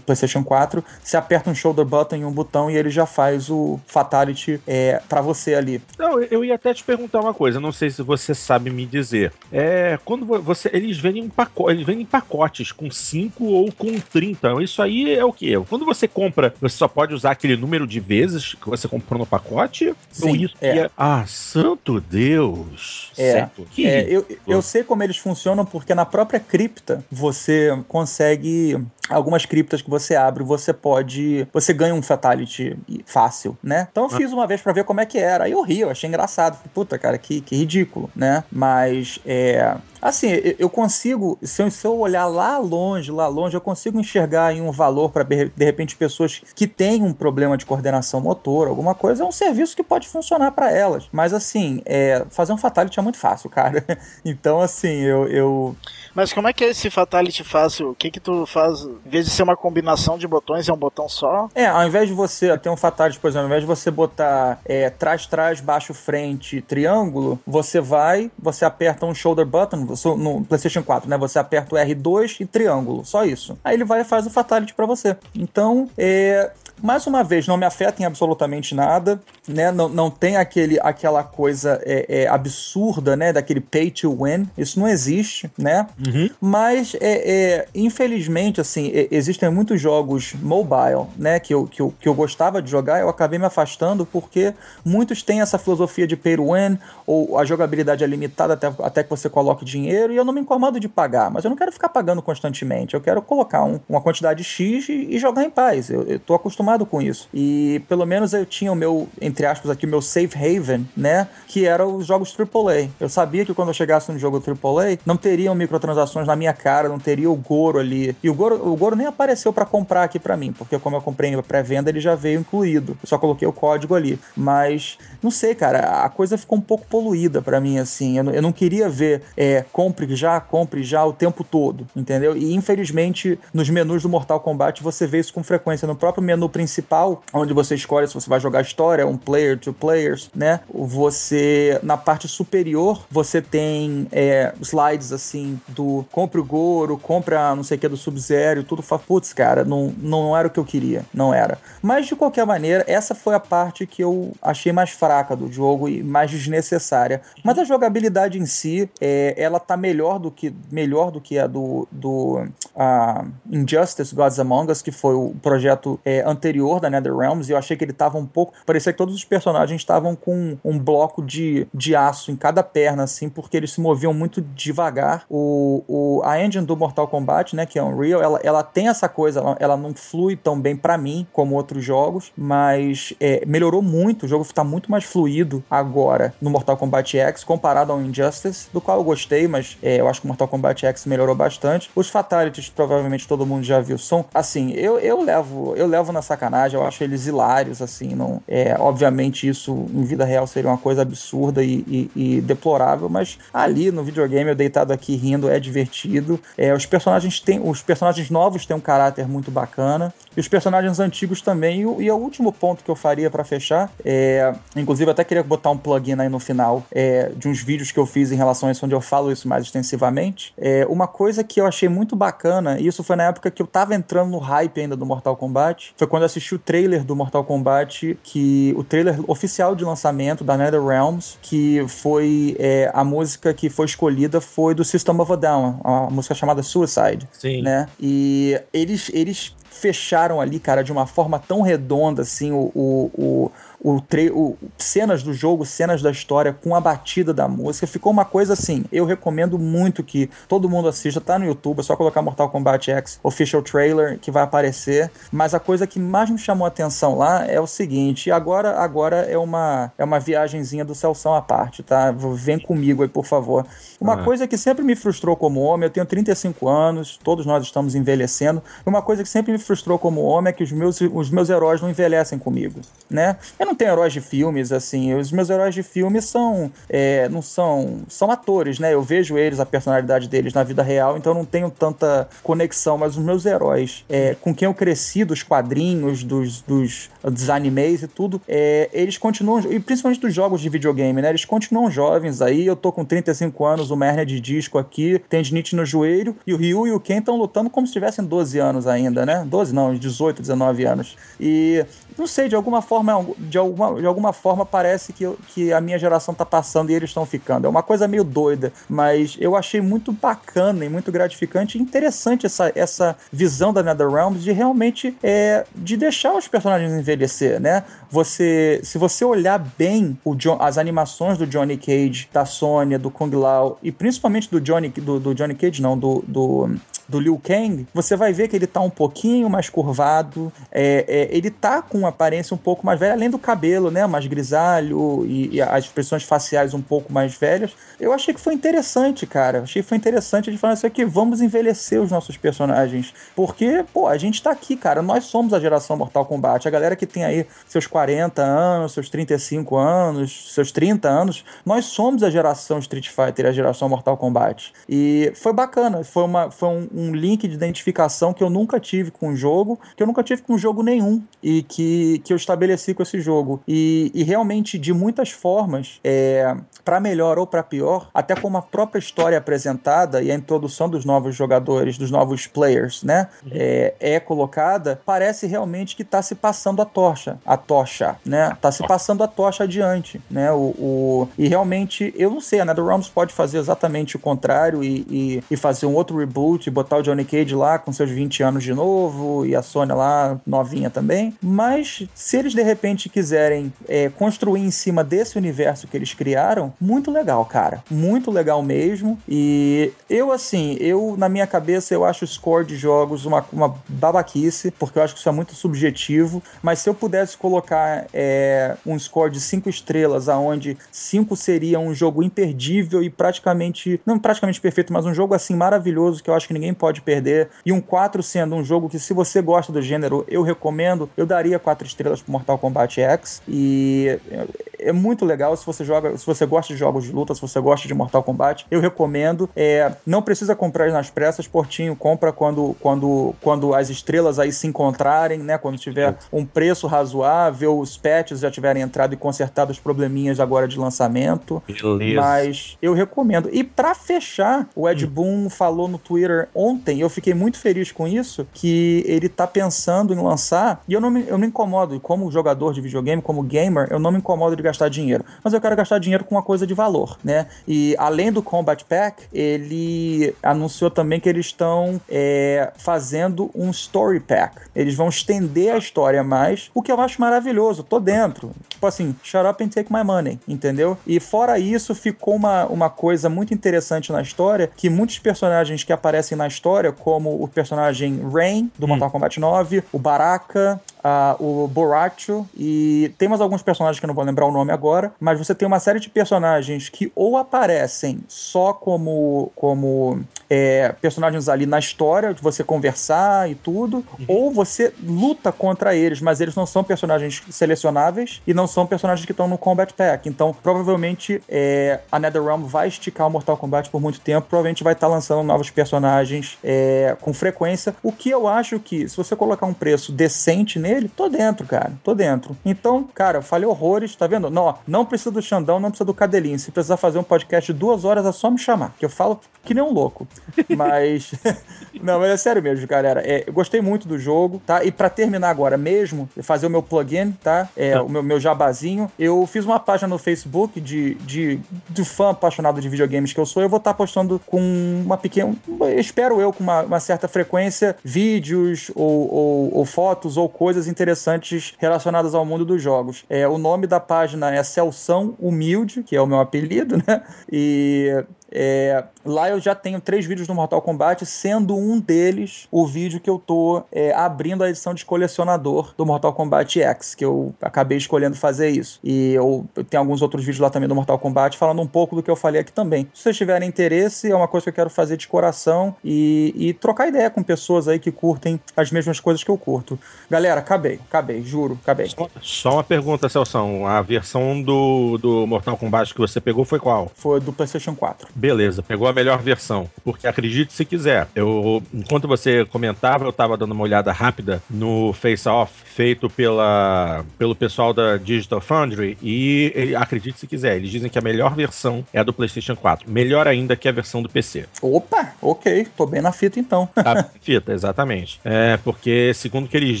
PlayStation 0.04 0.42
4, 0.42 0.84
você 1.02 1.16
aperta 1.16 1.50
um 1.50 1.54
shoulder 1.54 1.84
button 1.84 2.16
em 2.16 2.24
um 2.24 2.32
botão 2.32 2.70
e 2.70 2.76
ele 2.76 2.90
já 2.90 3.06
faz 3.06 3.50
o 3.50 3.80
Fatality 3.86 4.60
é, 4.66 5.00
para 5.08 5.20
você 5.20 5.54
ali. 5.54 5.80
Não, 5.98 6.20
eu 6.20 6.44
ia 6.44 6.54
até 6.54 6.72
te 6.74 6.82
perguntar 6.82 7.20
uma 7.20 7.34
coisa, 7.34 7.60
não 7.60 7.72
sei 7.72 7.90
se 7.90 8.02
você 8.02 8.34
sabe 8.34 8.70
me 8.70 8.86
dizer. 8.86 9.32
É, 9.52 9.98
quando 10.04 10.24
você. 10.24 10.70
Eles 10.72 10.98
vendem, 10.98 11.24
um 11.24 11.28
pacote, 11.28 11.72
eles 11.72 11.86
vendem 11.86 12.04
pacotes 12.04 12.72
com 12.72 12.90
5 12.90 13.44
ou 13.44 13.72
com 13.72 13.98
30. 13.98 14.62
Isso 14.62 14.82
aí 14.82 15.14
é 15.14 15.24
o 15.24 15.32
quê? 15.32 15.52
Quando 15.68 15.84
você 15.84 16.08
compra, 16.08 16.54
você 16.60 16.76
só 16.76 16.88
pode 16.88 17.14
usar 17.14 17.32
aquele 17.32 17.56
número 17.56 17.86
de 17.86 18.00
vezes 18.00 18.54
que 18.54 18.68
você 18.68 18.88
comprou 18.88 19.18
no 19.18 19.26
pacote? 19.26 19.94
Sim, 20.10 20.28
ou 20.28 20.36
isso 20.36 20.54
é. 20.60 20.78
é... 20.78 20.90
Ah, 20.96 21.24
santo 21.26 22.00
Deus! 22.00 23.10
É, 23.16 23.32
certo. 23.32 23.66
é 23.78 24.02
eu, 24.08 24.26
eu 24.46 24.62
sei 24.62 24.82
como 24.82 25.02
eles 25.02 25.16
funcionam 25.16 25.64
porque 25.64 25.94
na 25.94 26.04
própria 26.04 26.40
cripta 26.40 27.04
você 27.10 27.76
consegue 27.88 28.78
algumas 29.08 29.44
criptas 29.46 29.82
que 29.82 29.90
você 29.90 30.14
abre, 30.14 30.44
você 30.44 30.72
pode. 30.72 31.46
Você 31.52 31.72
ganha 31.72 31.94
um 31.94 32.02
fatality 32.02 32.76
fácil, 33.04 33.56
né? 33.62 33.88
Então 33.90 34.04
eu 34.04 34.10
ah. 34.12 34.16
fiz 34.16 34.32
uma 34.32 34.46
vez 34.46 34.60
para 34.60 34.72
ver 34.72 34.84
como 34.84 35.00
é 35.00 35.06
que 35.06 35.18
era. 35.18 35.44
Aí 35.44 35.52
eu 35.52 35.62
ri, 35.62 35.80
eu 35.80 35.90
achei 35.90 36.08
engraçado. 36.08 36.58
Puta, 36.74 36.98
cara, 36.98 37.18
que, 37.18 37.40
que 37.40 37.56
ridículo, 37.56 38.10
né? 38.14 38.44
Mas 38.50 39.18
é. 39.24 39.76
Assim, 40.02 40.30
eu 40.58 40.68
consigo, 40.68 41.38
se 41.42 41.62
eu, 41.84 41.96
olhar 41.96 42.26
lá 42.26 42.58
longe, 42.58 43.12
lá 43.12 43.28
longe, 43.28 43.56
eu 43.56 43.60
consigo 43.60 44.00
enxergar 44.00 44.52
em 44.52 44.60
um 44.60 44.72
valor 44.72 45.10
para 45.10 45.22
de 45.22 45.64
repente 45.64 45.94
pessoas 45.94 46.42
que 46.56 46.66
têm 46.66 47.04
um 47.04 47.12
problema 47.12 47.56
de 47.56 47.64
coordenação 47.64 48.20
motor, 48.20 48.66
alguma 48.66 48.96
coisa, 48.96 49.22
é 49.22 49.26
um 49.26 49.30
serviço 49.30 49.76
que 49.76 49.82
pode 49.84 50.08
funcionar 50.08 50.50
para 50.50 50.72
elas. 50.72 51.08
Mas 51.12 51.32
assim, 51.32 51.80
é, 51.86 52.26
fazer 52.30 52.52
um 52.52 52.58
fatality 52.58 52.98
é 52.98 53.02
muito 53.02 53.18
fácil, 53.18 53.48
cara. 53.50 53.84
então, 54.24 54.60
assim, 54.60 55.02
eu, 55.02 55.28
eu 55.28 55.76
mas 56.14 56.32
como 56.32 56.46
é 56.46 56.52
que 56.52 56.62
é 56.64 56.68
esse 56.68 56.90
Fatality 56.90 57.42
fácil? 57.42 57.90
O 57.90 57.94
que 57.94 58.10
que 58.10 58.20
tu 58.20 58.44
faz? 58.44 58.82
Em 58.82 59.10
vez 59.10 59.24
de 59.24 59.30
ser 59.30 59.42
uma 59.42 59.56
combinação 59.56 60.18
de 60.18 60.26
botões, 60.26 60.68
é 60.68 60.72
um 60.72 60.76
botão 60.76 61.08
só? 61.08 61.48
É, 61.54 61.66
ao 61.66 61.86
invés 61.86 62.08
de 62.08 62.14
você 62.14 62.56
ter 62.58 62.68
um 62.68 62.76
Fatality, 62.76 63.18
por 63.18 63.28
exemplo, 63.28 63.44
ao 63.44 63.46
invés 63.46 63.62
de 63.62 63.66
você 63.66 63.90
botar 63.90 64.60
é, 64.64 64.90
trás, 64.90 65.26
trás, 65.26 65.60
baixo, 65.60 65.94
frente, 65.94 66.60
triângulo, 66.60 67.40
você 67.46 67.80
vai, 67.80 68.30
você 68.38 68.64
aperta 68.64 69.06
um 69.06 69.14
shoulder 69.14 69.46
button, 69.46 69.86
no 70.16 70.44
PlayStation 70.44 70.82
4, 70.82 71.08
né? 71.08 71.16
Você 71.18 71.38
aperta 71.38 71.74
o 71.74 71.78
R2 71.78 72.40
e 72.40 72.46
triângulo, 72.46 73.04
só 73.04 73.24
isso. 73.24 73.58
Aí 73.64 73.74
ele 73.74 73.84
vai 73.84 74.00
e 74.00 74.04
faz 74.04 74.26
o 74.26 74.30
Fatality 74.30 74.74
para 74.74 74.86
você. 74.86 75.16
Então, 75.34 75.88
é, 75.96 76.50
mais 76.82 77.06
uma 77.06 77.22
vez, 77.22 77.46
não 77.46 77.56
me 77.56 77.64
afeta 77.64 78.02
em 78.02 78.04
absolutamente 78.04 78.74
nada, 78.74 79.22
né? 79.46 79.70
Não, 79.70 79.88
não 79.88 80.10
tem 80.10 80.36
aquele, 80.36 80.78
aquela 80.80 81.22
coisa 81.22 81.80
é, 81.84 82.22
é, 82.22 82.28
absurda, 82.28 83.16
né? 83.16 83.32
Daquele 83.32 83.60
pay 83.60 83.90
to 83.90 84.24
win. 84.24 84.48
Isso 84.58 84.80
não 84.80 84.88
existe, 84.88 85.50
né? 85.56 85.86
Uhum. 86.04 86.28
Mas, 86.40 86.96
é, 87.00 87.30
é 87.30 87.68
infelizmente, 87.74 88.60
assim, 88.60 88.90
é, 88.92 89.06
existem 89.12 89.48
muitos 89.50 89.80
jogos 89.80 90.34
mobile, 90.34 91.06
né? 91.16 91.38
Que 91.38 91.54
eu, 91.54 91.66
que, 91.66 91.80
eu, 91.80 91.94
que 92.00 92.08
eu 92.08 92.14
gostava 92.14 92.60
de 92.60 92.68
jogar, 92.68 93.00
eu 93.00 93.08
acabei 93.08 93.38
me 93.38 93.46
afastando 93.46 94.04
porque 94.04 94.52
muitos 94.84 95.22
têm 95.22 95.40
essa 95.40 95.58
filosofia 95.58 96.06
de 96.06 96.16
pay 96.16 96.36
to 96.36 96.52
win, 96.52 96.78
ou 97.06 97.38
a 97.38 97.44
jogabilidade 97.44 98.02
é 98.02 98.06
limitada 98.06 98.54
até, 98.54 98.72
até 98.82 99.04
que 99.04 99.10
você 99.10 99.28
coloque 99.28 99.64
dinheiro, 99.64 100.12
e 100.12 100.16
eu 100.16 100.24
não 100.24 100.32
me 100.32 100.40
incomodo 100.40 100.80
de 100.80 100.88
pagar, 100.88 101.30
mas 101.30 101.44
eu 101.44 101.48
não 101.48 101.56
quero 101.56 101.70
ficar 101.70 101.90
pagando 101.90 102.20
constantemente. 102.20 102.94
Eu 102.94 103.00
quero 103.00 103.22
colocar 103.22 103.64
um, 103.64 103.78
uma 103.88 104.00
quantidade 104.00 104.42
X 104.42 104.88
e, 104.88 105.14
e 105.14 105.18
jogar 105.18 105.44
em 105.44 105.50
paz. 105.50 105.88
Eu, 105.88 106.02
eu 106.02 106.18
tô 106.18 106.34
acostumado 106.34 106.71
acostumado 106.72 106.86
com 106.86 107.02
isso. 107.02 107.28
E 107.32 107.82
pelo 107.88 108.06
menos 108.06 108.32
eu 108.32 108.46
tinha 108.46 108.72
o 108.72 108.74
meu, 108.74 109.08
entre 109.20 109.46
aspas, 109.46 109.70
aqui, 109.70 109.86
o 109.86 109.88
meu 109.88 110.00
safe 110.00 110.36
haven, 110.36 110.88
né? 110.96 111.28
Que 111.46 111.66
era 111.66 111.86
os 111.86 112.06
jogos 112.06 112.34
AAA. 112.38 112.88
Eu 112.98 113.08
sabia 113.08 113.44
que 113.44 113.54
quando 113.54 113.68
eu 113.68 113.74
chegasse 113.74 114.10
no 114.10 114.18
jogo 114.18 114.42
AAA, 114.44 114.98
não 115.04 115.16
teriam 115.16 115.54
microtransações 115.54 116.26
na 116.26 116.36
minha 116.36 116.52
cara, 116.52 116.88
não 116.88 116.98
teria 116.98 117.30
o 117.30 117.36
Goro 117.36 117.78
ali. 117.78 118.16
E 118.22 118.30
o 118.30 118.34
Goro, 118.34 118.68
o 118.68 118.76
Goro 118.76 118.96
nem 118.96 119.06
apareceu 119.06 119.52
para 119.52 119.64
comprar 119.64 120.04
aqui 120.04 120.18
para 120.18 120.36
mim, 120.36 120.52
porque 120.52 120.78
como 120.78 120.96
eu 120.96 121.00
comprei 121.00 121.30
em 121.30 121.42
pré-venda, 121.42 121.90
ele 121.90 122.00
já 122.00 122.14
veio 122.14 122.40
incluído. 122.40 122.96
Eu 123.02 123.08
só 123.08 123.18
coloquei 123.18 123.46
o 123.46 123.52
código 123.52 123.94
ali. 123.94 124.18
Mas, 124.36 124.98
não 125.22 125.30
sei, 125.30 125.54
cara, 125.54 126.04
a 126.04 126.08
coisa 126.08 126.38
ficou 126.38 126.58
um 126.58 126.62
pouco 126.62 126.86
poluída 126.86 127.42
para 127.42 127.60
mim, 127.60 127.78
assim. 127.78 128.18
Eu, 128.18 128.30
eu, 128.30 128.42
não 128.42 128.52
queria 128.52 128.88
ver 128.88 129.22
é, 129.36 129.64
compre 129.72 130.14
já, 130.14 130.40
compre 130.40 130.82
já 130.82 131.04
o 131.04 131.12
tempo 131.12 131.44
todo, 131.44 131.86
entendeu? 131.96 132.36
E 132.36 132.54
infelizmente, 132.54 133.38
nos 133.52 133.68
menus 133.68 134.02
do 134.02 134.08
Mortal 134.08 134.40
Kombat, 134.40 134.82
você 134.82 135.06
vê 135.06 135.18
isso 135.18 135.32
com 135.32 135.42
frequência. 135.42 135.86
No 135.86 135.96
próprio 135.96 136.22
menu 136.22 136.48
principal 136.48 136.61
principal, 136.62 137.22
onde 137.32 137.52
você 137.52 137.74
escolhe 137.74 138.06
se 138.06 138.14
você 138.14 138.30
vai 138.30 138.38
jogar 138.38 138.62
história, 138.62 139.04
um 139.06 139.16
player, 139.16 139.58
two 139.58 139.72
players, 139.72 140.30
né? 140.34 140.60
Você, 140.72 141.80
na 141.82 141.96
parte 141.96 142.28
superior, 142.28 143.04
você 143.10 143.42
tem 143.42 144.06
é, 144.12 144.54
slides 144.60 145.12
assim 145.12 145.60
do 145.68 146.04
compra 146.12 146.40
o 146.40 146.44
Goro, 146.44 146.96
compra 146.96 147.54
não 147.56 147.64
sei 147.64 147.76
o 147.76 147.80
que 147.80 147.88
do 147.88 147.96
Sub-Zero, 147.96 148.62
tudo 148.62 148.82
putz, 148.82 149.32
cara, 149.32 149.64
não, 149.64 149.92
não 149.98 150.36
era 150.36 150.46
o 150.46 150.50
que 150.50 150.60
eu 150.60 150.64
queria, 150.64 151.04
não 151.12 151.34
era. 151.34 151.58
Mas 151.80 152.06
de 152.06 152.14
qualquer 152.14 152.46
maneira, 152.46 152.84
essa 152.86 153.14
foi 153.14 153.34
a 153.34 153.40
parte 153.40 153.86
que 153.86 154.02
eu 154.04 154.32
achei 154.40 154.72
mais 154.72 154.90
fraca 154.90 155.34
do 155.34 155.50
jogo 155.50 155.88
e 155.88 156.02
mais 156.02 156.30
desnecessária. 156.30 157.22
Mas 157.42 157.58
a 157.58 157.64
jogabilidade 157.64 158.38
em 158.38 158.46
si, 158.46 158.88
é, 159.00 159.34
ela 159.36 159.58
tá 159.58 159.76
melhor 159.76 160.18
do 160.18 160.30
que 160.30 160.54
melhor 160.70 161.10
do 161.10 161.20
que 161.20 161.38
a 161.38 161.46
do, 161.46 161.88
do 161.90 162.46
uh, 162.76 163.32
Injustice 163.50 164.14
Gods 164.14 164.38
Among 164.38 164.70
Us, 164.70 164.80
que 164.82 164.92
foi 164.92 165.14
o 165.14 165.34
projeto 165.42 165.98
é, 166.04 166.22
anterior 166.26 166.51
da 166.80 166.90
NetherRealms, 166.90 167.48
e 167.48 167.52
eu 167.52 167.58
achei 167.58 167.76
que 167.76 167.84
ele 167.84 167.92
tava 167.92 168.18
um 168.18 168.26
pouco. 168.26 168.52
Parecia 168.66 168.92
que 168.92 168.98
todos 168.98 169.14
os 169.14 169.24
personagens 169.24 169.80
estavam 169.80 170.14
com 170.14 170.56
um 170.64 170.78
bloco 170.78 171.22
de, 171.22 171.66
de 171.72 171.94
aço 171.96 172.30
em 172.30 172.36
cada 172.36 172.62
perna, 172.62 173.04
assim, 173.04 173.28
porque 173.28 173.56
eles 173.56 173.72
se 173.72 173.80
moviam 173.80 174.12
muito 174.12 174.40
devagar. 174.40 175.24
O, 175.28 175.82
o, 175.88 176.22
a 176.24 176.42
engine 176.42 176.66
do 176.66 176.76
Mortal 176.76 177.08
Kombat, 177.08 177.56
né, 177.56 177.66
que 177.66 177.78
é 177.78 177.82
Unreal, 177.82 178.22
ela, 178.22 178.40
ela 178.42 178.62
tem 178.62 178.88
essa 178.88 179.08
coisa, 179.08 179.40
ela, 179.40 179.56
ela 179.58 179.76
não 179.76 179.94
flui 179.94 180.36
tão 180.36 180.60
bem 180.60 180.76
para 180.76 180.98
mim 180.98 181.26
como 181.32 181.54
outros 181.56 181.84
jogos, 181.84 182.32
mas 182.36 183.14
é, 183.20 183.44
melhorou 183.46 183.82
muito. 183.82 184.24
O 184.24 184.28
jogo 184.28 184.42
está 184.42 184.64
muito 184.64 184.90
mais 184.90 185.04
fluido 185.04 185.62
agora 185.70 186.34
no 186.40 186.50
Mortal 186.50 186.76
Kombat 186.76 187.16
X 187.16 187.44
comparado 187.44 187.92
ao 187.92 188.00
Injustice, 188.00 188.68
do 188.72 188.80
qual 188.80 188.98
eu 188.98 189.04
gostei, 189.04 189.46
mas 189.48 189.76
é, 189.82 190.00
eu 190.00 190.08
acho 190.08 190.20
que 190.20 190.26
o 190.26 190.28
Mortal 190.28 190.48
Kombat 190.48 190.86
X 190.86 191.06
melhorou 191.06 191.34
bastante. 191.34 191.90
Os 191.94 192.08
Fatalities, 192.08 192.68
provavelmente 192.68 193.26
todo 193.26 193.46
mundo 193.46 193.64
já 193.64 193.80
viu, 193.80 193.98
são 193.98 194.24
assim, 194.34 194.72
eu, 194.72 194.98
eu 194.98 195.22
levo 195.22 195.74
eu 195.76 195.86
levo 195.86 196.12
na 196.12 196.22
sacanagem, 196.32 196.78
eu 196.78 196.86
acho 196.86 197.02
eles 197.04 197.26
hilários, 197.26 197.80
assim, 197.80 198.14
não 198.14 198.42
é, 198.48 198.76
obviamente 198.78 199.48
isso 199.48 199.86
em 199.94 200.04
vida 200.04 200.24
real 200.24 200.46
seria 200.46 200.70
uma 200.70 200.78
coisa 200.78 201.02
absurda 201.02 201.62
e, 201.62 201.84
e, 201.88 202.10
e 202.36 202.40
deplorável, 202.40 203.08
mas 203.08 203.38
ali 203.52 203.90
no 203.90 204.02
videogame 204.02 204.50
eu 204.50 204.54
deitado 204.54 204.92
aqui 204.92 205.16
rindo 205.16 205.48
é 205.48 205.58
divertido. 205.58 206.40
É, 206.56 206.74
os 206.74 206.86
personagens 206.86 207.40
têm, 207.40 207.60
os 207.62 207.82
personagens 207.82 208.30
novos 208.30 208.66
têm 208.66 208.76
um 208.76 208.80
caráter 208.80 209.26
muito 209.28 209.50
bacana 209.50 210.12
e 210.36 210.40
os 210.40 210.48
personagens 210.48 210.98
antigos 210.98 211.40
também. 211.40 211.80
E, 211.80 212.04
e 212.04 212.10
o 212.10 212.16
último 212.16 212.52
ponto 212.52 212.82
que 212.84 212.90
eu 212.90 212.96
faria 212.96 213.30
para 213.30 213.44
fechar, 213.44 213.90
é, 214.04 214.52
inclusive 214.76 215.10
até 215.10 215.24
queria 215.24 215.42
botar 215.42 215.70
um 215.70 215.78
plugin 215.78 216.16
aí 216.18 216.28
no 216.28 216.38
final 216.38 216.84
é, 216.90 217.30
de 217.36 217.48
uns 217.48 217.62
vídeos 217.62 217.92
que 217.92 217.98
eu 217.98 218.06
fiz 218.06 218.32
em 218.32 218.36
relação 218.36 218.68
a 218.68 218.72
isso, 218.72 218.84
onde 218.84 218.94
eu 218.94 219.00
falo 219.00 219.30
isso 219.30 219.48
mais 219.48 219.64
extensivamente. 219.64 220.52
É, 220.58 220.86
uma 220.88 221.06
coisa 221.06 221.44
que 221.44 221.60
eu 221.60 221.66
achei 221.66 221.88
muito 221.88 222.16
bacana, 222.16 222.78
e 222.78 222.86
isso 222.86 223.02
foi 223.02 223.16
na 223.16 223.24
época 223.24 223.50
que 223.50 223.62
eu 223.62 223.66
tava 223.66 223.94
entrando 223.94 224.30
no 224.30 224.38
hype 224.38 224.80
ainda 224.80 224.96
do 224.96 225.06
Mortal 225.06 225.36
Kombat, 225.36 225.94
foi 225.96 226.06
quando 226.06 226.21
eu 226.22 226.26
assisti 226.26 226.54
o 226.54 226.58
trailer 226.58 227.04
do 227.04 227.14
Mortal 227.14 227.44
Kombat, 227.44 228.18
que 228.22 228.74
o 228.76 228.84
trailer 228.84 229.18
oficial 229.30 229.74
de 229.74 229.84
lançamento 229.84 230.44
da 230.44 230.56
NetherRealms, 230.56 231.38
que 231.42 231.84
foi 231.88 232.56
é, 232.58 232.90
a 232.94 233.04
música 233.04 233.52
que 233.52 233.68
foi 233.68 233.86
escolhida 233.86 234.40
foi 234.40 234.74
do 234.74 234.84
System 234.84 235.20
of 235.20 235.32
a 235.32 235.36
Down, 235.36 235.80
a 235.84 236.10
música 236.10 236.34
chamada 236.34 236.62
Suicide. 236.62 237.28
Sim. 237.32 237.62
Né? 237.62 237.88
E 238.00 238.60
eles, 238.72 239.10
eles 239.12 239.54
fecharam 239.72 240.40
ali, 240.40 240.60
cara, 240.60 240.82
de 240.82 240.92
uma 240.92 241.06
forma 241.06 241.38
tão 241.38 241.62
redonda, 241.62 242.22
assim, 242.22 242.52
o, 242.52 242.70
o, 242.74 243.10
o 243.14 243.50
o, 243.82 244.00
tre 244.00 244.30
o 244.30 244.56
cenas 244.78 245.22
do 245.22 245.32
jogo, 245.32 245.66
cenas 245.66 246.00
da 246.00 246.10
história 246.10 246.52
com 246.52 246.74
a 246.74 246.80
batida 246.80 247.34
da 247.34 247.48
música. 247.48 247.86
Ficou 247.86 248.12
uma 248.12 248.24
coisa 248.24 248.52
assim. 248.52 248.84
Eu 248.92 249.04
recomendo 249.04 249.58
muito 249.58 250.02
que 250.02 250.30
todo 250.48 250.68
mundo 250.68 250.88
assista. 250.88 251.20
Tá 251.20 251.38
no 251.38 251.44
YouTube, 251.44 251.80
é 251.80 251.82
só 251.82 251.96
colocar 251.96 252.22
Mortal 252.22 252.48
Kombat 252.48 252.90
X 252.90 253.20
Official 253.22 253.62
Trailer 253.62 254.18
que 254.18 254.30
vai 254.30 254.42
aparecer. 254.42 255.10
Mas 255.30 255.54
a 255.54 255.60
coisa 255.60 255.86
que 255.86 255.98
mais 255.98 256.30
me 256.30 256.38
chamou 256.38 256.64
a 256.64 256.68
atenção 256.68 257.16
lá 257.16 257.44
é 257.46 257.60
o 257.60 257.66
seguinte. 257.66 258.30
Agora, 258.30 258.78
agora 258.78 259.16
é 259.16 259.36
uma 259.36 259.92
é 259.98 260.04
uma 260.04 260.20
viagenzinha 260.20 260.84
do 260.84 260.94
Celção 260.94 261.34
à 261.34 261.42
parte, 261.42 261.82
tá? 261.82 262.12
Vem 262.12 262.58
comigo 262.58 263.02
aí, 263.02 263.08
por 263.08 263.24
favor. 263.24 263.66
Uma 264.00 264.14
ah. 264.14 264.24
coisa 264.24 264.46
que 264.46 264.56
sempre 264.56 264.84
me 264.84 264.94
frustrou 264.94 265.36
como 265.36 265.60
homem, 265.60 265.86
eu 265.86 265.90
tenho 265.90 266.06
35 266.06 266.68
anos, 266.68 267.18
todos 267.22 267.46
nós 267.46 267.64
estamos 267.64 267.94
envelhecendo. 267.94 268.62
Uma 268.84 269.02
coisa 269.02 269.22
que 269.22 269.28
sempre 269.28 269.52
me 269.52 269.58
frustrou 269.58 269.98
como 269.98 270.22
homem 270.22 270.50
é 270.50 270.52
que 270.52 270.62
os 270.62 270.72
meus, 270.72 271.00
os 271.00 271.30
meus 271.30 271.50
heróis 271.50 271.80
não 271.80 271.90
envelhecem 271.90 272.38
comigo, 272.38 272.80
né? 273.10 273.36
Eu 273.58 273.66
não 273.66 273.71
não 273.72 273.76
tenho 273.76 273.90
heróis 273.90 274.12
de 274.12 274.20
filmes, 274.20 274.70
assim. 274.70 275.14
Os 275.14 275.32
meus 275.32 275.48
heróis 275.48 275.74
de 275.74 275.82
filmes 275.82 276.26
são. 276.26 276.70
É, 276.88 277.28
não 277.28 277.42
são. 277.42 278.02
São 278.06 278.30
atores, 278.30 278.78
né? 278.78 278.92
Eu 278.92 279.02
vejo 279.02 279.38
eles, 279.38 279.58
a 279.58 279.66
personalidade 279.66 280.28
deles 280.28 280.52
na 280.52 280.62
vida 280.62 280.82
real, 280.82 281.16
então 281.16 281.32
não 281.34 281.44
tenho 281.44 281.70
tanta 281.70 282.28
conexão. 282.42 282.98
Mas 282.98 283.16
os 283.16 283.24
meus 283.24 283.46
heróis, 283.46 284.04
é, 284.08 284.36
com 284.40 284.54
quem 284.54 284.66
eu 284.66 284.74
cresci, 284.74 285.24
dos 285.24 285.42
quadrinhos, 285.42 286.22
dos, 286.22 286.60
dos, 286.60 287.10
dos 287.22 287.50
animes 287.50 288.02
e 288.02 288.08
tudo, 288.08 288.40
é, 288.46 288.90
eles 288.92 289.16
continuam. 289.16 289.60
E 289.70 289.80
principalmente 289.80 290.20
dos 290.20 290.34
jogos 290.34 290.60
de 290.60 290.68
videogame, 290.68 291.22
né? 291.22 291.30
Eles 291.30 291.44
continuam 291.44 291.90
jovens 291.90 292.42
aí. 292.42 292.66
Eu 292.66 292.76
tô 292.76 292.92
com 292.92 293.04
35 293.04 293.64
anos, 293.64 293.90
uma 293.90 294.06
hernia 294.06 294.26
de 294.26 294.38
disco 294.38 294.78
aqui, 294.78 295.20
tendinite 295.28 295.74
no 295.74 295.84
joelho, 295.86 296.36
e 296.46 296.52
o 296.52 296.56
Ryu 296.56 296.86
e 296.86 296.92
o 296.92 297.00
Ken 297.00 297.18
estão 297.18 297.36
lutando 297.36 297.70
como 297.70 297.86
se 297.86 297.92
tivessem 297.92 298.24
12 298.24 298.58
anos 298.58 298.86
ainda, 298.86 299.24
né? 299.24 299.44
12 299.46 299.74
não, 299.74 299.94
18, 299.94 300.42
19 300.42 300.84
anos. 300.84 301.16
E 301.40 301.84
não 302.22 302.26
sei, 302.28 302.48
de 302.48 302.54
alguma 302.54 302.80
forma, 302.80 303.26
de 303.36 303.58
alguma, 303.58 304.00
de 304.00 304.06
alguma 304.06 304.32
forma 304.32 304.64
parece 304.64 305.12
que, 305.12 305.28
que 305.48 305.72
a 305.72 305.80
minha 305.80 305.98
geração 305.98 306.32
tá 306.32 306.46
passando 306.46 306.90
e 306.90 306.94
eles 306.94 307.10
estão 307.10 307.26
ficando. 307.26 307.66
É 307.66 307.68
uma 307.68 307.82
coisa 307.82 308.06
meio 308.06 308.22
doida, 308.22 308.72
mas 308.88 309.36
eu 309.40 309.56
achei 309.56 309.80
muito 309.80 310.12
bacana 310.12 310.84
e 310.84 310.88
muito 310.88 311.10
gratificante 311.10 311.76
e 311.76 311.80
interessante 311.82 312.46
essa, 312.46 312.70
essa 312.76 313.16
visão 313.32 313.72
da 313.72 313.82
NetherRealms 313.82 314.44
de 314.44 314.52
realmente 314.52 315.16
é, 315.20 315.66
de 315.74 315.96
deixar 315.96 316.32
os 316.34 316.46
personagens 316.46 316.92
envelhecer, 316.92 317.60
né? 317.60 317.82
Você, 318.08 318.80
se 318.84 318.98
você 318.98 319.24
olhar 319.24 319.58
bem 319.58 320.16
o 320.24 320.36
John, 320.36 320.58
as 320.60 320.78
animações 320.78 321.36
do 321.36 321.46
Johnny 321.46 321.76
Cage, 321.76 322.28
da 322.32 322.44
Sônia, 322.44 323.00
do 323.00 323.10
Kung 323.10 323.34
Lao 323.34 323.78
e 323.82 323.90
principalmente 323.90 324.48
do 324.48 324.60
Johnny, 324.60 324.90
do, 324.90 325.18
do 325.18 325.34
Johnny 325.34 325.56
Cage, 325.56 325.82
não, 325.82 325.98
do, 325.98 326.22
do 326.28 326.70
do 327.08 327.18
Liu 327.20 327.40
Kang, 327.42 327.86
você 327.92 328.16
vai 328.16 328.32
ver 328.32 328.48
que 328.48 328.56
ele 328.56 328.66
tá 328.66 328.80
um 328.80 328.90
pouquinho 328.90 329.48
mais 329.48 329.68
curvado, 329.68 330.52
é, 330.70 331.04
é, 331.08 331.36
ele 331.36 331.50
tá 331.50 331.82
com 331.82 331.98
uma 331.98 332.08
aparência 332.08 332.54
um 332.54 332.58
pouco 332.58 332.84
mais 332.84 332.98
velha, 332.98 333.12
além 333.12 333.30
do 333.30 333.38
cabelo, 333.38 333.90
né, 333.90 334.06
mais 334.06 334.26
grisalho 334.26 335.24
e, 335.26 335.56
e, 335.56 335.62
as 335.62 335.84
expressões 335.84 336.22
faciais 336.22 336.74
um 336.74 336.80
pouco 336.80 337.12
mais 337.12 337.34
velhas. 337.34 337.72
Eu 338.00 338.12
achei 338.12 338.32
que 338.34 338.40
foi 338.40 338.54
interessante, 338.54 339.26
cara. 339.26 339.62
Achei 339.62 339.82
que 339.82 339.88
foi 339.88 339.96
interessante 339.96 340.50
de 340.50 340.58
falar 340.58 340.74
isso 340.74 340.86
aqui, 340.86 341.04
vamos 341.04 341.40
envelhecer 341.40 342.00
os 342.00 342.10
nossos 342.10 342.36
personagens, 342.36 343.12
porque, 343.34 343.84
pô, 343.92 344.06
a 344.06 344.16
gente 344.16 344.42
tá 344.42 344.50
aqui, 344.50 344.76
cara, 344.76 345.02
nós 345.02 345.24
somos 345.24 345.52
a 345.52 345.60
geração 345.60 345.96
Mortal 345.96 346.24
Kombat, 346.24 346.66
a 346.66 346.70
galera 346.70 346.96
que 346.96 347.06
tem 347.06 347.24
aí 347.24 347.46
seus 347.66 347.86
40 347.86 348.42
anos, 348.42 348.92
seus 348.92 349.08
35 349.08 349.76
anos, 349.76 350.54
seus 350.54 350.72
30 350.72 351.08
anos, 351.08 351.44
nós 351.64 351.86
somos 351.86 352.22
a 352.22 352.30
geração 352.30 352.78
Street 352.78 353.08
Fighter, 353.08 353.46
a 353.46 353.52
geração 353.52 353.88
Mortal 353.88 354.16
Kombat. 354.16 354.72
E 354.88 355.32
foi 355.34 355.52
bacana, 355.52 356.02
foi, 356.04 356.24
uma, 356.24 356.50
foi 356.50 356.68
um 356.68 356.88
um 356.94 357.14
link 357.14 357.46
de 357.46 357.54
identificação 357.54 358.32
que 358.32 358.42
eu 358.42 358.50
nunca 358.50 358.78
tive 358.78 359.10
com 359.10 359.28
o 359.28 359.36
jogo, 359.36 359.78
que 359.96 360.02
eu 360.02 360.06
nunca 360.06 360.22
tive 360.22 360.42
com 360.42 360.56
jogo 360.58 360.82
nenhum 360.82 361.22
e 361.42 361.62
que, 361.62 362.20
que 362.24 362.32
eu 362.32 362.36
estabeleci 362.36 362.94
com 362.94 363.02
esse 363.02 363.20
jogo. 363.20 363.62
E, 363.66 364.10
e 364.14 364.22
realmente, 364.22 364.78
de 364.78 364.92
muitas 364.92 365.30
formas, 365.30 366.00
é, 366.04 366.56
para 366.84 367.00
melhor 367.00 367.38
ou 367.38 367.46
para 367.46 367.62
pior, 367.62 368.08
até 368.12 368.34
como 368.34 368.56
a 368.56 368.62
própria 368.62 368.98
história 368.98 369.36
é 369.36 369.38
apresentada 369.38 370.22
e 370.22 370.30
a 370.30 370.34
introdução 370.34 370.88
dos 370.88 371.04
novos 371.04 371.34
jogadores, 371.34 371.96
dos 371.96 372.10
novos 372.10 372.46
players, 372.46 373.02
né, 373.02 373.28
uhum. 373.44 373.50
é, 373.54 373.94
é, 374.00 374.20
colocada, 374.20 375.00
parece 375.04 375.46
realmente 375.46 375.96
que 375.96 376.02
está 376.02 376.22
se 376.22 376.34
passando 376.34 376.82
a 376.82 376.84
tocha, 376.84 377.38
a 377.46 377.56
tocha, 377.56 378.16
né, 378.24 378.56
tá 378.60 378.70
se 378.70 378.86
passando 378.86 379.22
a 379.22 379.28
tocha 379.28 379.64
adiante, 379.64 380.20
né, 380.30 380.50
o, 380.52 380.74
o 380.78 381.28
e 381.38 381.48
realmente, 381.48 382.12
eu 382.16 382.30
não 382.30 382.40
sei, 382.40 382.60
a 382.60 382.64
NetherRealms 382.64 383.08
pode 383.08 383.32
fazer 383.32 383.58
exatamente 383.58 384.16
o 384.16 384.18
contrário 384.18 384.82
e, 384.82 385.06
e, 385.08 385.44
e 385.50 385.56
fazer 385.56 385.86
um 385.86 385.94
outro 385.94 386.18
reboot, 386.18 386.70
botar 386.70 386.81
botar 386.82 386.98
o 386.98 387.02
Johnny 387.02 387.24
Cage 387.24 387.54
lá 387.54 387.78
com 387.78 387.92
seus 387.92 388.10
20 388.10 388.42
anos 388.42 388.62
de 388.62 388.74
novo 388.74 389.46
e 389.46 389.54
a 389.54 389.62
Sônia 389.62 389.94
lá 389.94 390.40
novinha 390.46 390.90
também. 390.90 391.34
Mas 391.40 392.04
se 392.14 392.36
eles 392.36 392.52
de 392.52 392.62
repente 392.62 393.08
quiserem 393.08 393.72
é, 393.88 394.08
construir 394.08 394.60
em 394.60 394.70
cima 394.70 395.04
desse 395.04 395.38
universo 395.38 395.86
que 395.86 395.96
eles 395.96 396.12
criaram, 396.12 396.72
muito 396.80 397.10
legal, 397.10 397.44
cara. 397.44 397.82
Muito 397.90 398.30
legal 398.30 398.62
mesmo. 398.62 399.18
E 399.28 399.92
eu, 400.10 400.32
assim, 400.32 400.76
eu, 400.80 401.14
na 401.16 401.28
minha 401.28 401.46
cabeça, 401.46 401.94
eu 401.94 402.04
acho 402.04 402.24
o 402.24 402.28
score 402.28 402.66
de 402.66 402.76
jogos 402.76 403.24
uma, 403.24 403.44
uma 403.52 403.74
babaquice, 403.88 404.70
porque 404.72 404.98
eu 404.98 405.02
acho 405.02 405.14
que 405.14 405.20
isso 405.20 405.28
é 405.28 405.32
muito 405.32 405.54
subjetivo. 405.54 406.42
Mas 406.62 406.80
se 406.80 406.88
eu 406.88 406.94
pudesse 406.94 407.36
colocar 407.36 408.06
é, 408.12 408.76
um 408.84 408.98
score 408.98 409.30
de 409.30 409.40
5 409.40 409.68
estrelas, 409.68 410.28
aonde 410.28 410.76
5 410.90 411.36
seria 411.36 411.78
um 411.78 411.94
jogo 411.94 412.22
imperdível 412.22 413.02
e 413.02 413.10
praticamente, 413.10 414.00
não 414.04 414.18
praticamente 414.18 414.60
perfeito, 414.60 414.92
mas 414.92 415.06
um 415.06 415.14
jogo 415.14 415.34
assim 415.34 415.54
maravilhoso 415.54 416.22
que 416.22 416.30
eu 416.30 416.34
acho 416.34 416.48
que 416.48 416.54
ninguém 416.54 416.71
ninguém 416.72 416.74
pode 416.74 417.02
perder. 417.02 417.48
E 417.64 417.72
um 417.72 417.80
4 417.80 418.22
sendo 418.22 418.56
um 418.56 418.64
jogo 418.64 418.88
que, 418.88 418.98
se 418.98 419.12
você 419.12 419.40
gosta 419.40 419.72
do 419.72 419.80
gênero, 419.80 420.24
eu 420.26 420.42
recomendo. 420.42 421.08
Eu 421.16 421.26
daria 421.26 421.58
4 421.58 421.86
estrelas 421.86 422.22
pro 422.22 422.32
Mortal 422.32 422.58
Kombat 422.58 423.00
X. 423.00 423.42
E 423.46 424.18
é, 424.30 424.88
é 424.88 424.92
muito 424.92 425.24
legal 425.24 425.56
se 425.56 425.64
você 425.64 425.84
joga, 425.84 426.16
se 426.16 426.26
você 426.26 426.44
gosta 426.46 426.72
de 426.72 426.78
jogos 426.78 427.04
de 427.04 427.12
luta, 427.12 427.34
se 427.34 427.40
você 427.40 427.60
gosta 427.60 427.86
de 427.86 427.94
Mortal 427.94 428.22
Kombat, 428.22 428.66
eu 428.70 428.80
recomendo. 428.80 429.48
É, 429.54 429.92
não 430.06 430.22
precisa 430.22 430.56
comprar 430.56 430.90
nas 430.90 431.10
pressas, 431.10 431.46
Portinho, 431.46 431.94
compra 431.94 432.32
quando, 432.32 432.74
quando, 432.80 433.34
quando 433.40 433.74
as 433.74 433.90
estrelas 433.90 434.38
aí 434.38 434.52
se 434.52 434.66
encontrarem, 434.66 435.38
né? 435.38 435.58
Quando 435.58 435.78
tiver 435.78 436.16
um 436.32 436.44
preço 436.44 436.86
razoável, 436.86 437.78
os 437.78 437.96
patches 437.96 438.40
já 438.40 438.50
tiverem 438.50 438.82
entrado 438.82 439.14
e 439.14 439.16
consertado 439.16 439.70
os 439.70 439.78
probleminhas 439.78 440.40
agora 440.40 440.66
de 440.66 440.78
lançamento. 440.78 441.62
Beleza. 441.66 442.20
Mas 442.20 442.78
eu 442.80 442.94
recomendo. 442.94 443.48
E 443.52 443.62
para 443.62 443.94
fechar, 443.94 444.68
o 444.74 444.88
Ed 444.88 445.04
hum. 445.04 445.10
Boon 445.10 445.50
falou 445.50 445.88
no 445.88 445.98
Twitter 445.98 446.48
ontem, 446.62 447.00
eu 447.00 447.08
fiquei 447.08 447.34
muito 447.34 447.58
feliz 447.58 447.90
com 447.90 448.06
isso, 448.06 448.46
que 448.52 449.02
ele 449.06 449.28
tá 449.28 449.46
pensando 449.46 450.14
em 450.14 450.18
lançar, 450.18 450.82
e 450.88 450.92
eu 450.92 451.00
não 451.00 451.10
me, 451.10 451.24
eu 451.26 451.38
me 451.38 451.46
incomodo, 451.46 451.98
como 452.00 452.30
jogador 452.30 452.72
de 452.72 452.80
videogame, 452.80 453.20
como 453.20 453.42
gamer, 453.42 453.88
eu 453.90 453.98
não 453.98 454.10
me 454.10 454.18
incomodo 454.18 454.56
de 454.56 454.62
gastar 454.62 454.88
dinheiro. 454.88 455.24
Mas 455.42 455.52
eu 455.52 455.60
quero 455.60 455.76
gastar 455.76 455.98
dinheiro 455.98 456.24
com 456.24 456.34
uma 456.34 456.42
coisa 456.42 456.66
de 456.66 456.74
valor, 456.74 457.18
né? 457.24 457.46
E 457.66 457.94
além 457.98 458.30
do 458.32 458.42
Combat 458.42 458.84
Pack, 458.84 459.24
ele 459.32 460.34
anunciou 460.42 460.90
também 460.90 461.20
que 461.20 461.28
eles 461.28 461.46
estão 461.46 462.00
é, 462.08 462.72
fazendo 462.76 463.50
um 463.54 463.70
Story 463.70 464.20
Pack. 464.20 464.62
Eles 464.74 464.94
vão 464.94 465.08
estender 465.08 465.74
a 465.74 465.78
história 465.78 466.22
mais, 466.22 466.70
o 466.74 466.82
que 466.82 466.92
eu 466.92 467.00
acho 467.00 467.20
maravilhoso. 467.20 467.82
Tô 467.82 467.98
dentro. 467.98 468.52
Tipo 468.68 468.86
assim, 468.86 469.14
shut 469.22 469.46
up 469.46 469.62
and 469.62 469.68
take 469.68 469.92
my 469.92 470.02
money, 470.02 470.38
entendeu? 470.46 470.96
E 471.06 471.20
fora 471.20 471.58
isso, 471.58 471.94
ficou 471.94 472.34
uma, 472.34 472.66
uma 472.66 472.90
coisa 472.90 473.28
muito 473.28 473.54
interessante 473.54 474.12
na 474.12 474.22
história, 474.22 474.70
que 474.76 474.90
muitos 474.90 475.18
personagens 475.18 475.84
que 475.84 475.92
aparecem 475.92 476.36
na 476.36 476.46
história, 476.52 476.92
como 476.92 477.42
o 477.42 477.48
personagem 477.48 478.20
Rain, 478.30 478.70
do 478.78 478.84
hum. 478.84 478.90
Mortal 478.90 479.10
Kombat 479.10 479.40
9, 479.40 479.82
o 479.92 479.98
Baraka, 479.98 480.80
uh, 481.04 481.64
o 481.64 481.68
Boracho 481.68 482.46
e 482.56 483.12
tem 483.18 483.28
mais 483.28 483.40
alguns 483.40 483.62
personagens 483.62 483.98
que 483.98 484.06
eu 484.06 484.08
não 484.08 484.14
vou 484.14 484.24
lembrar 484.24 484.46
o 484.46 484.52
nome 484.52 484.72
agora, 484.72 485.12
mas 485.20 485.38
você 485.38 485.54
tem 485.54 485.66
uma 485.66 485.80
série 485.80 486.00
de 486.00 486.08
personagens 486.08 486.88
que 486.88 487.12
ou 487.14 487.36
aparecem 487.36 488.20
só 488.28 488.72
como, 488.72 489.52
como 489.54 490.22
é, 490.48 490.94
personagens 491.00 491.48
ali 491.48 491.66
na 491.66 491.78
história, 491.78 492.32
de 492.34 492.42
você 492.42 492.62
conversar 492.62 493.50
e 493.50 493.54
tudo, 493.54 494.04
uhum. 494.18 494.24
ou 494.28 494.50
você 494.50 494.92
luta 495.02 495.50
contra 495.50 495.94
eles, 495.94 496.20
mas 496.20 496.40
eles 496.40 496.54
não 496.54 496.66
são 496.66 496.84
personagens 496.84 497.42
selecionáveis 497.50 498.42
e 498.46 498.54
não 498.54 498.66
são 498.66 498.86
personagens 498.86 499.24
que 499.24 499.32
estão 499.32 499.48
no 499.48 499.58
Combat 499.58 499.92
Pack. 499.92 500.28
Então, 500.28 500.54
provavelmente, 500.62 501.42
é, 501.48 502.00
a 502.10 502.18
NetherRealm 502.18 502.64
vai 502.64 502.88
esticar 502.88 503.26
o 503.26 503.30
Mortal 503.30 503.56
Kombat 503.56 503.90
por 503.90 504.00
muito 504.00 504.20
tempo, 504.20 504.46
provavelmente 504.48 504.84
vai 504.84 504.92
estar 504.92 505.08
tá 505.08 505.12
lançando 505.12 505.42
novos 505.42 505.70
personagens 505.70 506.58
é, 506.62 507.16
com 507.20 507.32
frequência, 507.32 507.94
o 508.02 508.12
que 508.12 508.30
eu 508.30 508.46
acho 508.46 508.78
que, 508.78 509.08
se 509.08 509.16
você 509.16 509.34
colocar 509.34 509.66
um 509.66 509.74
preço 509.74 510.12
decente 510.12 510.78
nele, 510.78 510.91
nele, 510.92 511.08
tô 511.08 511.28
dentro, 511.28 511.66
cara. 511.66 511.92
Tô 512.02 512.14
dentro. 512.14 512.56
Então, 512.64 513.04
cara, 513.14 513.38
eu 513.38 513.42
falei 513.42 513.66
horrores, 513.66 514.14
tá 514.14 514.26
vendo? 514.26 514.50
Não, 514.50 514.74
não 514.86 515.04
precisa 515.04 515.30
do 515.30 515.42
Xandão, 515.42 515.80
não 515.80 515.90
precisa 515.90 516.04
do 516.04 516.14
Cadelinho. 516.14 516.58
Se 516.58 516.70
precisar 516.70 516.96
fazer 516.96 517.18
um 517.18 517.22
podcast 517.22 517.72
de 517.72 517.78
duas 517.78 518.04
horas, 518.04 518.26
é 518.26 518.32
só 518.32 518.50
me 518.50 518.58
chamar, 518.58 518.94
que 518.98 519.04
eu 519.04 519.10
falo 519.10 519.40
que 519.64 519.74
nem 519.74 519.82
um 519.82 519.92
louco. 519.92 520.26
Mas. 520.76 521.32
não, 522.02 522.18
mas 522.18 522.30
é 522.30 522.36
sério 522.36 522.62
mesmo, 522.62 522.86
galera. 522.86 523.22
É, 523.24 523.44
eu 523.46 523.52
gostei 523.52 523.80
muito 523.80 524.08
do 524.08 524.18
jogo, 524.18 524.60
tá? 524.66 524.84
E 524.84 524.90
para 524.90 525.08
terminar 525.08 525.50
agora 525.50 525.76
mesmo, 525.76 526.28
fazer 526.42 526.66
o 526.66 526.70
meu 526.70 526.82
plugin, 526.82 527.32
tá? 527.32 527.68
É, 527.76 527.92
tá. 527.92 528.02
o 528.02 528.08
meu, 528.08 528.22
meu 528.22 528.40
jabazinho. 528.40 529.10
Eu 529.18 529.46
fiz 529.46 529.64
uma 529.64 529.78
página 529.78 530.08
no 530.08 530.18
Facebook 530.18 530.80
de, 530.80 531.14
de, 531.14 531.60
de 531.88 532.04
fã 532.04 532.30
apaixonado 532.30 532.80
de 532.80 532.88
videogames 532.88 533.32
que 533.32 533.38
eu 533.38 533.46
sou. 533.46 533.62
Eu 533.62 533.68
vou 533.68 533.78
estar 533.78 533.92
tá 533.92 533.96
postando 533.96 534.40
com 534.46 534.60
uma 535.04 535.16
pequena. 535.16 535.54
Espero 535.96 536.40
eu, 536.40 536.52
com 536.52 536.62
uma, 536.62 536.82
uma 536.82 537.00
certa 537.00 537.28
frequência, 537.28 537.96
vídeos 538.02 538.90
ou, 538.94 539.32
ou, 539.32 539.74
ou 539.76 539.84
fotos 539.84 540.36
ou 540.36 540.48
coisas 540.48 540.81
coisas 540.82 540.88
interessantes 540.88 541.74
relacionadas 541.78 542.34
ao 542.34 542.44
mundo 542.44 542.64
dos 542.64 542.82
jogos. 542.82 543.24
É, 543.28 543.46
o 543.46 543.58
nome 543.58 543.86
da 543.86 544.00
página 544.00 544.54
é 544.54 544.62
Celção 544.62 545.34
Humilde, 545.38 546.02
que 546.02 546.16
é 546.16 546.20
o 546.20 546.26
meu 546.26 546.40
apelido, 546.40 546.96
né? 547.06 547.22
E 547.50 548.24
é, 548.52 549.04
lá 549.24 549.48
eu 549.48 549.58
já 549.58 549.74
tenho 549.74 550.00
três 550.00 550.26
vídeos 550.26 550.46
do 550.46 550.54
Mortal 550.54 550.82
Kombat, 550.82 551.24
sendo 551.24 551.76
um 551.76 551.98
deles 551.98 552.68
o 552.70 552.86
vídeo 552.86 553.18
que 553.18 553.30
eu 553.30 553.38
tô 553.38 553.82
é, 553.90 554.12
abrindo 554.12 554.62
a 554.62 554.68
edição 554.68 554.92
de 554.92 555.04
colecionador 555.04 555.94
do 555.96 556.04
Mortal 556.04 556.32
Kombat 556.32 556.80
X, 556.80 557.14
que 557.14 557.24
eu 557.24 557.54
acabei 557.60 557.96
escolhendo 557.96 558.36
fazer 558.36 558.68
isso. 558.68 559.00
E 559.02 559.32
eu, 559.32 559.66
eu 559.74 559.84
tenho 559.84 560.02
alguns 560.02 560.20
outros 560.20 560.44
vídeos 560.44 560.60
lá 560.60 560.68
também 560.68 560.88
do 560.88 560.94
Mortal 560.94 561.18
Kombat 561.18 561.56
falando 561.56 561.80
um 561.80 561.86
pouco 561.86 562.14
do 562.14 562.22
que 562.22 562.30
eu 562.30 562.36
falei 562.36 562.60
aqui 562.60 562.72
também. 562.72 563.08
Se 563.14 563.22
vocês 563.22 563.36
tiverem 563.36 563.68
interesse, 563.68 564.30
é 564.30 564.36
uma 564.36 564.48
coisa 564.48 564.64
que 564.64 564.70
eu 564.70 564.74
quero 564.74 564.90
fazer 564.90 565.16
de 565.16 565.26
coração 565.26 565.94
e, 566.04 566.52
e 566.56 566.72
trocar 566.74 567.08
ideia 567.08 567.30
com 567.30 567.42
pessoas 567.42 567.88
aí 567.88 567.98
que 567.98 568.12
curtem 568.12 568.60
as 568.76 568.90
mesmas 568.90 569.18
coisas 569.18 569.42
que 569.42 569.50
eu 569.50 569.56
curto. 569.56 569.98
Galera, 570.30 570.60
acabei, 570.60 571.00
acabei, 571.08 571.42
juro, 571.42 571.78
acabei. 571.82 572.08
Só, 572.08 572.28
só 572.40 572.72
uma 572.74 572.84
pergunta, 572.84 573.28
Celso. 573.28 573.52
A 573.86 574.00
versão 574.02 574.62
do, 574.62 575.18
do 575.18 575.46
Mortal 575.46 575.76
Kombat 575.76 576.12
que 576.14 576.20
você 576.20 576.40
pegou 576.40 576.64
foi 576.64 576.78
qual? 576.78 577.10
Foi 577.14 577.40
do 577.40 577.52
PlayStation 577.52 577.94
4. 577.94 578.28
Beleza, 578.42 578.82
pegou 578.82 579.06
a 579.06 579.12
melhor 579.12 579.40
versão. 579.40 579.88
Porque 580.02 580.26
acredite 580.26 580.72
se 580.72 580.84
quiser, 580.84 581.28
eu, 581.32 581.80
enquanto 581.94 582.26
você 582.26 582.64
comentava, 582.64 583.24
eu 583.24 583.30
estava 583.30 583.56
dando 583.56 583.70
uma 583.70 583.84
olhada 583.84 584.10
rápida 584.10 584.60
no 584.68 585.12
face-off 585.12 585.72
feito 585.84 586.28
pela, 586.28 587.24
pelo 587.38 587.54
pessoal 587.54 587.94
da 587.94 588.16
Digital 588.16 588.60
Foundry 588.60 589.16
e 589.22 589.94
acredite 589.96 590.40
se 590.40 590.48
quiser, 590.48 590.74
eles 590.76 590.90
dizem 590.90 591.08
que 591.08 591.16
a 591.16 591.22
melhor 591.22 591.54
versão 591.54 592.04
é 592.12 592.18
a 592.18 592.24
do 592.24 592.32
PlayStation 592.32 592.74
4. 592.74 593.08
Melhor 593.08 593.46
ainda 593.46 593.76
que 593.76 593.88
a 593.88 593.92
versão 593.92 594.20
do 594.20 594.28
PC. 594.28 594.66
Opa, 594.82 595.34
ok, 595.40 595.86
tô 595.96 596.04
bem 596.04 596.20
na 596.20 596.32
fita 596.32 596.58
então. 596.58 596.88
Tá 596.92 597.14
na 597.14 597.24
fita, 597.40 597.72
exatamente. 597.72 598.40
É, 598.44 598.76
porque, 598.78 599.32
segundo 599.34 599.66
o 599.66 599.68
que 599.68 599.76
eles 599.76 600.00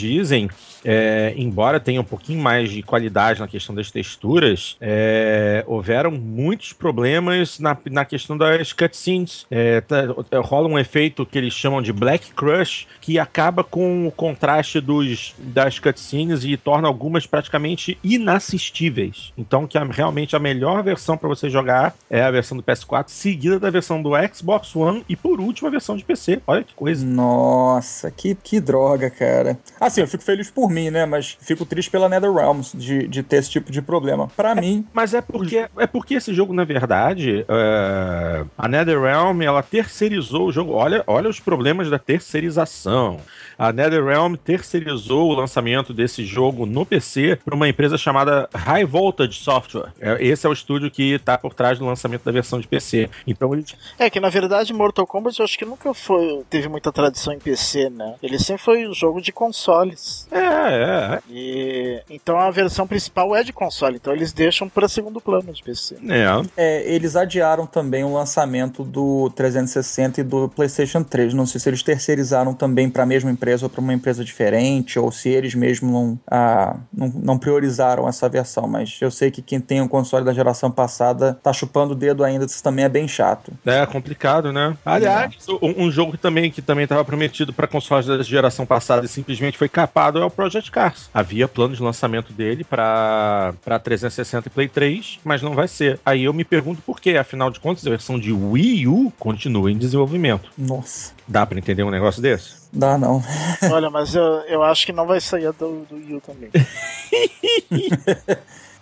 dizem, 0.00 0.50
é, 0.84 1.32
embora 1.36 1.80
tenha 1.80 2.00
um 2.00 2.04
pouquinho 2.04 2.40
mais 2.40 2.70
de 2.70 2.82
qualidade 2.82 3.40
na 3.40 3.48
questão 3.48 3.74
das 3.74 3.90
texturas, 3.90 4.76
é, 4.80 5.64
houveram 5.66 6.10
muitos 6.10 6.72
problemas 6.72 7.58
na, 7.58 7.76
na 7.90 8.04
questão 8.04 8.36
das 8.36 8.72
cutscenes. 8.72 9.46
É, 9.50 9.80
tá, 9.80 10.06
rola 10.40 10.68
um 10.68 10.78
efeito 10.78 11.24
que 11.24 11.38
eles 11.38 11.52
chamam 11.52 11.80
de 11.80 11.92
Black 11.92 12.32
Crush, 12.32 12.86
que 13.00 13.18
acaba 13.18 13.62
com 13.62 14.06
o 14.06 14.10
contraste 14.10 14.80
dos, 14.80 15.34
das 15.38 15.78
cutscenes 15.78 16.44
e 16.44 16.56
torna 16.56 16.88
algumas 16.88 17.26
praticamente 17.26 17.98
inassistíveis. 18.02 19.32
Então, 19.36 19.66
que 19.66 19.78
a, 19.78 19.84
realmente 19.84 20.34
a 20.34 20.38
melhor 20.38 20.82
versão 20.82 21.16
para 21.16 21.28
você 21.28 21.48
jogar 21.48 21.94
é 22.10 22.22
a 22.22 22.30
versão 22.30 22.56
do 22.56 22.62
PS4, 22.62 23.04
seguida 23.08 23.58
da 23.58 23.70
versão 23.70 24.02
do 24.02 24.10
Xbox 24.32 24.74
One 24.74 25.04
e, 25.08 25.16
por 25.16 25.40
último, 25.40 25.68
a 25.68 25.70
versão 25.70 25.96
de 25.96 26.04
PC. 26.04 26.40
Olha 26.46 26.64
que 26.64 26.74
coisa. 26.74 27.04
Nossa, 27.04 28.10
que, 28.10 28.34
que 28.34 28.60
droga, 28.60 29.10
cara. 29.10 29.58
Assim, 29.80 30.00
eu 30.00 30.08
fico 30.08 30.22
feliz 30.22 30.50
por 30.50 30.71
mim, 30.72 30.90
né? 30.90 31.06
Mas 31.06 31.36
fico 31.40 31.64
triste 31.64 31.90
pela 31.90 32.08
NetherRealms 32.08 32.72
de, 32.74 33.06
de 33.06 33.22
ter 33.22 33.36
esse 33.36 33.50
tipo 33.50 33.70
de 33.70 33.80
problema. 33.80 34.28
Para 34.36 34.52
é, 34.52 34.54
mim. 34.54 34.86
Mas 34.92 35.14
é 35.14 35.20
porque, 35.20 35.68
é 35.76 35.86
porque 35.86 36.14
esse 36.14 36.34
jogo, 36.34 36.52
na 36.52 36.64
verdade, 36.64 37.44
uh, 37.48 38.48
a 38.56 38.68
NetherRealm, 38.68 39.42
ela 39.42 39.62
terceirizou 39.62 40.48
o 40.48 40.52
jogo. 40.52 40.72
Olha, 40.72 41.04
olha 41.06 41.28
os 41.28 41.38
problemas 41.38 41.88
da 41.88 41.98
terceirização. 41.98 43.20
A 43.62 43.72
NetherRealm 43.72 44.34
terceirizou 44.34 45.30
o 45.30 45.34
lançamento 45.34 45.94
desse 45.94 46.24
jogo 46.24 46.66
no 46.66 46.84
PC 46.84 47.38
para 47.44 47.54
uma 47.54 47.68
empresa 47.68 47.96
chamada 47.96 48.48
High 48.52 48.84
Voltage 48.84 49.34
Software. 49.34 49.92
É, 50.00 50.16
esse 50.20 50.44
é 50.44 50.50
o 50.50 50.52
estúdio 50.52 50.90
que 50.90 51.12
está 51.12 51.38
por 51.38 51.54
trás 51.54 51.78
do 51.78 51.86
lançamento 51.86 52.24
da 52.24 52.32
versão 52.32 52.58
de 52.58 52.66
PC. 52.66 53.08
Então 53.24 53.54
ele... 53.54 53.64
É 54.00 54.10
que 54.10 54.18
na 54.18 54.30
verdade 54.30 54.72
Mortal 54.72 55.06
Kombat 55.06 55.38
eu 55.38 55.44
acho 55.44 55.56
que 55.56 55.64
nunca 55.64 55.94
foi 55.94 56.42
teve 56.50 56.68
muita 56.68 56.90
tradição 56.90 57.32
em 57.32 57.38
PC, 57.38 57.88
né? 57.88 58.16
Ele 58.20 58.36
sempre 58.36 58.64
foi 58.64 58.88
um 58.88 58.92
jogo 58.92 59.22
de 59.22 59.30
consoles. 59.30 60.26
É, 60.32 60.38
é, 60.38 61.14
é. 61.14 61.20
E, 61.30 62.02
então 62.10 62.40
a 62.40 62.50
versão 62.50 62.84
principal 62.84 63.36
é 63.36 63.44
de 63.44 63.52
console, 63.52 63.94
então 63.94 64.12
eles 64.12 64.32
deixam 64.32 64.68
para 64.68 64.88
segundo 64.88 65.20
plano 65.20 65.52
de 65.52 65.62
PC. 65.62 65.98
É. 66.08 66.26
é. 66.56 66.92
Eles 66.92 67.14
adiaram 67.14 67.64
também 67.64 68.02
o 68.02 68.12
lançamento 68.12 68.82
do 68.82 69.30
360 69.36 70.20
e 70.20 70.24
do 70.24 70.48
PlayStation 70.48 71.04
3. 71.04 71.32
Não 71.32 71.46
sei 71.46 71.60
se 71.60 71.68
eles 71.68 71.84
terceirizaram 71.84 72.54
também 72.54 72.90
para 72.90 73.04
a 73.04 73.06
mesma 73.06 73.30
empresa 73.30 73.51
ou 73.60 73.68
para 73.68 73.80
uma 73.80 73.92
empresa 73.92 74.24
diferente, 74.24 74.98
ou 74.98 75.10
se 75.10 75.28
eles 75.28 75.54
mesmos 75.54 75.92
não, 75.92 76.20
ah, 76.30 76.76
não, 76.92 77.08
não, 77.08 77.38
priorizaram 77.38 78.08
essa 78.08 78.28
versão. 78.28 78.68
Mas 78.68 78.98
eu 79.00 79.10
sei 79.10 79.30
que 79.30 79.42
quem 79.42 79.60
tem 79.60 79.80
um 79.80 79.88
console 79.88 80.24
da 80.24 80.32
geração 80.32 80.70
passada 80.70 81.38
tá 81.42 81.52
chupando 81.52 81.92
o 81.92 81.96
dedo 81.96 82.22
ainda, 82.22 82.44
isso 82.44 82.62
também 82.62 82.84
é 82.84 82.88
bem 82.88 83.08
chato. 83.08 83.52
É 83.66 83.84
complicado, 83.84 84.52
né? 84.52 84.76
Aliás, 84.84 85.34
é. 85.48 85.52
um, 85.64 85.86
um, 85.86 85.90
jogo 85.90 86.12
que 86.12 86.18
também 86.18 86.50
que 86.50 86.62
também 86.62 86.84
estava 86.84 87.04
prometido 87.04 87.52
para 87.52 87.66
consoles 87.66 88.06
da 88.06 88.22
geração 88.22 88.64
passada 88.64 89.04
e 89.04 89.08
simplesmente 89.08 89.58
foi 89.58 89.68
capado 89.68 90.18
é 90.18 90.24
o 90.24 90.30
Project 90.30 90.70
Cars. 90.70 91.10
Havia 91.12 91.48
plano 91.48 91.74
de 91.74 91.82
lançamento 91.82 92.32
dele 92.32 92.64
para 92.64 93.54
360 93.82 94.48
e 94.48 94.50
Play 94.50 94.68
3, 94.68 95.18
mas 95.24 95.42
não 95.42 95.54
vai 95.54 95.66
ser. 95.66 95.98
Aí 96.04 96.24
eu 96.24 96.32
me 96.32 96.44
pergunto 96.44 96.80
por 96.82 97.00
quê, 97.00 97.16
afinal 97.16 97.50
de 97.50 97.58
contas, 97.58 97.86
a 97.86 97.90
versão 97.90 98.18
de 98.18 98.32
Wii 98.32 98.86
U 98.86 99.12
continua 99.18 99.70
em 99.70 99.76
desenvolvimento. 99.76 100.50
Nossa. 100.56 101.12
Dá 101.26 101.46
para 101.46 101.58
entender 101.58 101.82
um 101.82 101.90
negócio 101.90 102.20
desse? 102.20 102.61
Dá 102.72 102.96
não. 102.96 103.22
Olha, 103.70 103.90
mas 103.90 104.14
eu, 104.14 104.22
eu 104.48 104.62
acho 104.62 104.86
que 104.86 104.92
não 104.92 105.06
vai 105.06 105.20
sair 105.20 105.52
do, 105.52 105.84
do 105.84 105.96
Wii 105.96 106.14
U 106.14 106.20
também. 106.20 106.50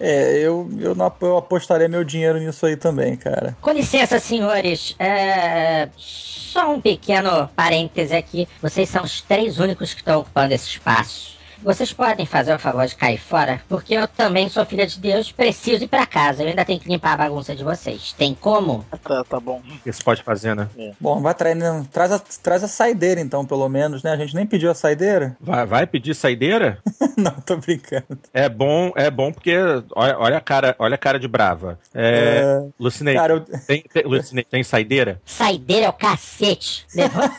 É, 0.03 0.39
eu, 0.39 0.67
eu, 0.79 0.95
não, 0.95 1.13
eu 1.21 1.37
apostaria 1.37 1.87
meu 1.87 2.03
dinheiro 2.03 2.39
nisso 2.39 2.65
aí 2.65 2.75
também, 2.75 3.17
cara. 3.17 3.55
Com 3.61 3.71
licença, 3.71 4.19
senhores. 4.19 4.97
É... 4.99 5.91
Só 5.95 6.73
um 6.73 6.81
pequeno 6.81 7.49
parêntese 7.55 8.17
aqui. 8.17 8.49
Vocês 8.63 8.89
são 8.89 9.05
os 9.05 9.21
três 9.21 9.59
únicos 9.59 9.93
que 9.93 10.01
estão 10.01 10.21
ocupando 10.21 10.55
esse 10.55 10.69
espaço. 10.69 11.39
Vocês 11.63 11.93
podem 11.93 12.25
fazer 12.25 12.55
o 12.55 12.59
favor 12.59 12.87
de 12.87 12.97
cair 12.97 13.19
fora? 13.19 13.61
Porque 13.69 13.95
eu 13.95 14.09
também 14.09 14.49
sou 14.49 14.65
filha 14.65 14.87
de 14.87 14.99
Deus, 14.99 15.31
preciso 15.31 15.85
ir 15.85 15.89
pra 15.89 16.07
casa. 16.07 16.43
Eu 16.43 16.49
ainda 16.49 16.65
tenho 16.65 16.81
que 16.81 16.89
limpar 16.89 17.13
a 17.13 17.17
bagunça 17.19 17.55
de 17.55 17.63
vocês. 17.63 18.15
Tem 18.17 18.35
como? 18.35 18.85
Tá, 19.05 19.23
tá 19.25 19.39
bom. 19.39 19.61
Isso 19.85 20.03
pode 20.03 20.23
fazer, 20.23 20.57
né? 20.57 20.69
Bom, 20.99 21.21
vai 21.21 21.35
trair, 21.35 21.55
né? 21.55 21.85
traz, 21.93 22.13
a, 22.13 22.19
traz 22.19 22.65
a 22.65 22.69
saideira 22.69 23.21
então, 23.21 23.45
pelo 23.45 23.69
menos, 23.69 24.03
né? 24.03 24.13
A 24.13 24.17
gente 24.17 24.35
nem 24.35 24.47
pediu 24.47 24.71
a 24.71 24.75
saideira. 24.75 25.37
Vai, 25.39 25.67
vai 25.67 25.87
pedir 25.87 26.15
saideira? 26.15 26.79
não, 27.17 27.33
tô 27.33 27.57
brincando. 27.59 28.19
É 28.33 28.49
bom, 28.49 28.91
é 28.97 29.11
bom 29.11 29.31
porque 29.31 29.55
olha, 29.95 30.19
olha 30.19 30.37
a 30.39 30.41
cara, 30.41 30.75
olha 30.79 30.95
a 30.95 30.99
cara 30.99 31.19
de 31.21 31.29
brava. 31.29 31.79
É, 31.95 32.63
Lucinei, 32.79 33.15
Cara, 33.15 33.35
eu- 33.35 33.41
tem, 33.41 33.83
tem, 33.83 34.03
Lucinei, 34.05 34.45
tem 34.45 34.63
saideira? 34.63 35.21
Saideira 35.27 35.87
é 35.87 35.89
o 35.89 35.93
cacete. 35.93 36.87
Levanta 36.95 37.39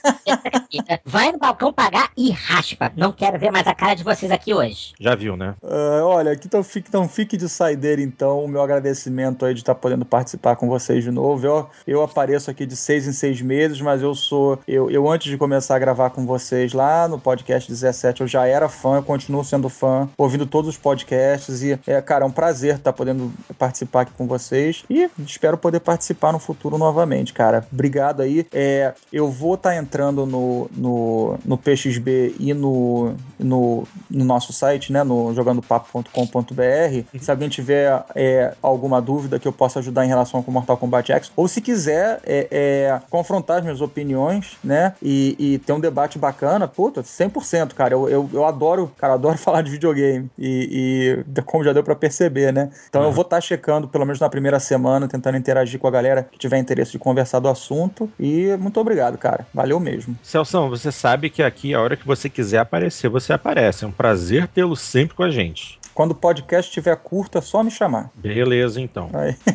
Vai 1.04 1.32
no 1.32 1.40
balcão 1.40 1.74
pagar 1.74 2.12
e 2.16 2.30
raspa. 2.30 2.92
Não 2.96 3.12
quero 3.12 3.40
ver 3.40 3.52
mais 3.52 3.66
a 3.66 3.74
cara 3.74 3.96
de 3.96 4.04
vocês 4.04 4.11
aqui 4.32 4.54
hoje. 4.54 4.94
Já 5.00 5.16
viu, 5.16 5.36
né? 5.36 5.56
Ah, 5.64 6.02
olha, 6.04 6.36
que 6.36 6.48
então 6.48 6.64
fique, 6.64 6.90
então 6.90 7.08
fique 7.08 7.38
de 7.38 7.48
saideira, 7.48 8.02
então. 8.02 8.44
O 8.44 8.48
meu 8.48 8.62
agradecimento 8.62 9.46
aí 9.46 9.54
de 9.54 9.62
estar 9.62 9.76
podendo 9.76 10.06
participar 10.06 10.56
com 10.56 10.68
vocês 10.68 11.04
de 11.04 11.12
novo. 11.12 11.46
Eu, 11.46 11.70
eu 11.88 12.02
apareço 12.02 12.52
aqui 12.52 12.66
de 12.66 12.76
seis 12.76 13.08
em 13.08 13.14
seis 13.14 13.42
meses, 13.42 13.80
mas 13.82 14.02
eu 14.02 14.14
sou. 14.14 14.60
Eu, 14.68 14.90
eu, 14.90 15.10
antes 15.10 15.32
de 15.32 15.38
começar 15.38 15.76
a 15.76 15.80
gravar 15.80 16.10
com 16.10 16.26
vocês 16.26 16.74
lá 16.74 17.08
no 17.08 17.20
podcast 17.20 17.70
17, 17.70 18.22
eu 18.22 18.28
já 18.28 18.46
era 18.46 18.68
fã, 18.68 18.98
eu 18.98 19.04
continuo 19.04 19.44
sendo 19.44 19.70
fã, 19.70 20.10
ouvindo 20.18 20.46
todos 20.46 20.70
os 20.70 20.78
podcasts. 20.78 21.64
E, 21.64 21.80
é, 21.88 22.02
cara, 22.02 22.26
é 22.26 22.28
um 22.28 22.32
prazer 22.32 22.76
estar 22.76 22.94
podendo 22.94 23.32
participar 23.58 24.02
aqui 24.02 24.12
com 24.14 24.28
vocês. 24.28 24.84
E 24.90 25.10
espero 25.26 25.58
poder 25.58 25.80
participar 25.80 26.32
no 26.32 26.40
futuro 26.40 26.78
novamente, 26.78 27.34
cara. 27.34 27.66
Obrigado 27.72 28.22
aí. 28.22 28.46
É, 28.52 28.94
eu 29.12 29.30
vou 29.30 29.56
estar 29.56 29.76
entrando 29.76 30.26
no, 30.26 30.70
no, 30.76 31.40
no 31.46 31.58
PXB 31.58 32.36
e 32.40 32.54
no, 32.54 33.16
no, 33.40 33.88
no 34.12 34.26
nosso 34.26 34.54
site, 34.54 34.92
né? 34.92 35.04
No 35.04 35.34
jogandopapo.com.br. 35.34 37.20
Se 37.20 37.32
alguém 37.32 37.50
tiver 37.50 38.04
é, 38.16 38.54
alguma 38.62 39.02
dúvida 39.02 39.40
que 39.40 39.48
eu 39.48 39.54
possa 39.54 39.80
ajudar 39.80 40.06
em 40.06 40.08
relação 40.08 40.44
com 40.44 40.52
Mortal 40.52 40.78
Kombat 40.78 41.12
X, 41.12 41.32
ou 41.36 41.48
se 41.48 41.62
quiser 41.62 42.20
é, 42.26 42.48
é, 42.52 43.02
confrontar 43.10 43.58
as 43.58 43.64
minhas 43.64 43.82
opiniões, 43.82 44.58
né? 44.64 44.94
E, 45.02 45.36
e 45.40 45.58
ter 45.60 45.74
um 45.74 45.80
debate 45.80 46.20
bacana, 46.20 46.68
puta, 46.68 47.02
100%, 47.02 47.74
cara. 47.74 47.94
Eu, 47.94 48.10
eu, 48.10 48.30
eu 48.34 48.46
adoro, 48.46 48.92
cara, 48.98 49.14
adoro 49.14 49.38
falar 49.40 49.62
de 49.62 49.72
videogame. 49.72 50.30
E, 50.38 51.24
e 51.38 51.42
como 51.44 51.64
já 51.64 51.74
deu 51.74 51.84
pra 51.84 51.96
perceber, 51.96 52.52
né? 52.52 52.70
Então 52.90 53.04
eu 53.04 53.12
vou 53.12 53.24
estar 53.24 53.42
checando, 53.42 53.88
pelo 53.88 54.06
menos 54.06 54.20
na 54.20 54.30
primeira 54.30 54.60
semana, 54.60 55.08
tentando 55.08 55.38
interagir 55.38 55.80
com 55.80 55.88
a 55.88 55.92
galera 55.92 56.28
que 56.30 56.38
tiver 56.38 56.58
interesse 56.58 56.92
de 56.92 57.00
conversar 57.00 57.40
do 57.40 57.48
assunto. 57.48 58.10
E 58.20 58.56
muito 58.58 58.80
obrigado, 58.80 59.18
cara. 59.18 59.46
Valeu 59.54 59.80
mesmo. 59.80 60.18
Celção, 60.24 60.70
você 60.70 60.92
sabe 60.92 61.30
que 61.30 61.44
aqui, 61.44 61.74
a 61.74 61.82
hora 61.82 61.96
que 61.96 62.06
você 62.06 62.30
quiser 62.30 62.60
aparecer, 62.60 63.10
você 63.10 63.34
aparece. 63.34 63.86
É 63.86 63.88
um 63.88 63.92
prazer 64.02 64.48
tê-lo 64.48 64.76
sempre 64.76 65.16
com 65.16 65.22
a 65.24 65.30
gente. 65.30 65.80
Quando 65.94 66.12
o 66.12 66.16
podcast 66.16 66.70
estiver 66.70 66.96
curto, 66.96 67.38
é 67.38 67.42
só 67.42 67.62
me 67.62 67.70
chamar. 67.70 68.10
Beleza, 68.16 68.82
então. 68.82 69.10
Aí. 69.14 69.36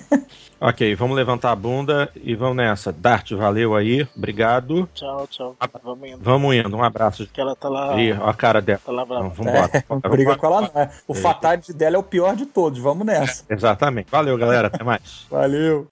Ok, 0.59 0.95
vamos 0.95 1.15
levantar 1.15 1.53
a 1.53 1.55
bunda 1.55 2.11
e 2.17 2.35
vamos 2.35 2.57
nessa. 2.57 2.91
Dart, 2.91 3.31
valeu 3.33 3.77
aí. 3.77 4.09
Obrigado. 4.17 4.89
Tchau, 4.95 5.27
tchau. 5.27 5.55
Vamos 5.85 6.09
indo. 6.09 6.19
Vamos 6.23 6.55
indo. 6.57 6.75
Um 6.75 6.83
abraço. 6.83 7.27
Que 7.31 7.43
ela 7.43 7.55
tá 7.55 7.69
lá. 7.69 8.01
Ih, 8.01 8.15
ó 8.15 8.31
a 8.31 8.33
cara 8.33 8.63
dela. 8.63 8.81
Tá 8.83 8.91
lá 8.91 9.05
brava. 9.05 9.27
Então, 9.27 9.45
vambora. 9.45 9.71
É, 9.75 9.85
Vamos 9.87 10.03
briga 10.05 10.23
embora. 10.33 10.39
com 10.39 10.47
ela 10.47 10.61
não. 10.63 10.81
é. 10.81 10.91
O 11.07 11.13
fatality 11.13 11.75
dela 11.75 11.97
é 11.97 11.99
o 11.99 12.03
pior 12.03 12.35
de 12.35 12.47
todos. 12.47 12.79
Vamos 12.79 13.07
nessa. 13.07 13.45
Exatamente. 13.51 14.11
Valeu, 14.11 14.39
galera. 14.39 14.69
Até 14.69 14.83
mais. 14.83 15.27
Valeu. 15.31 15.87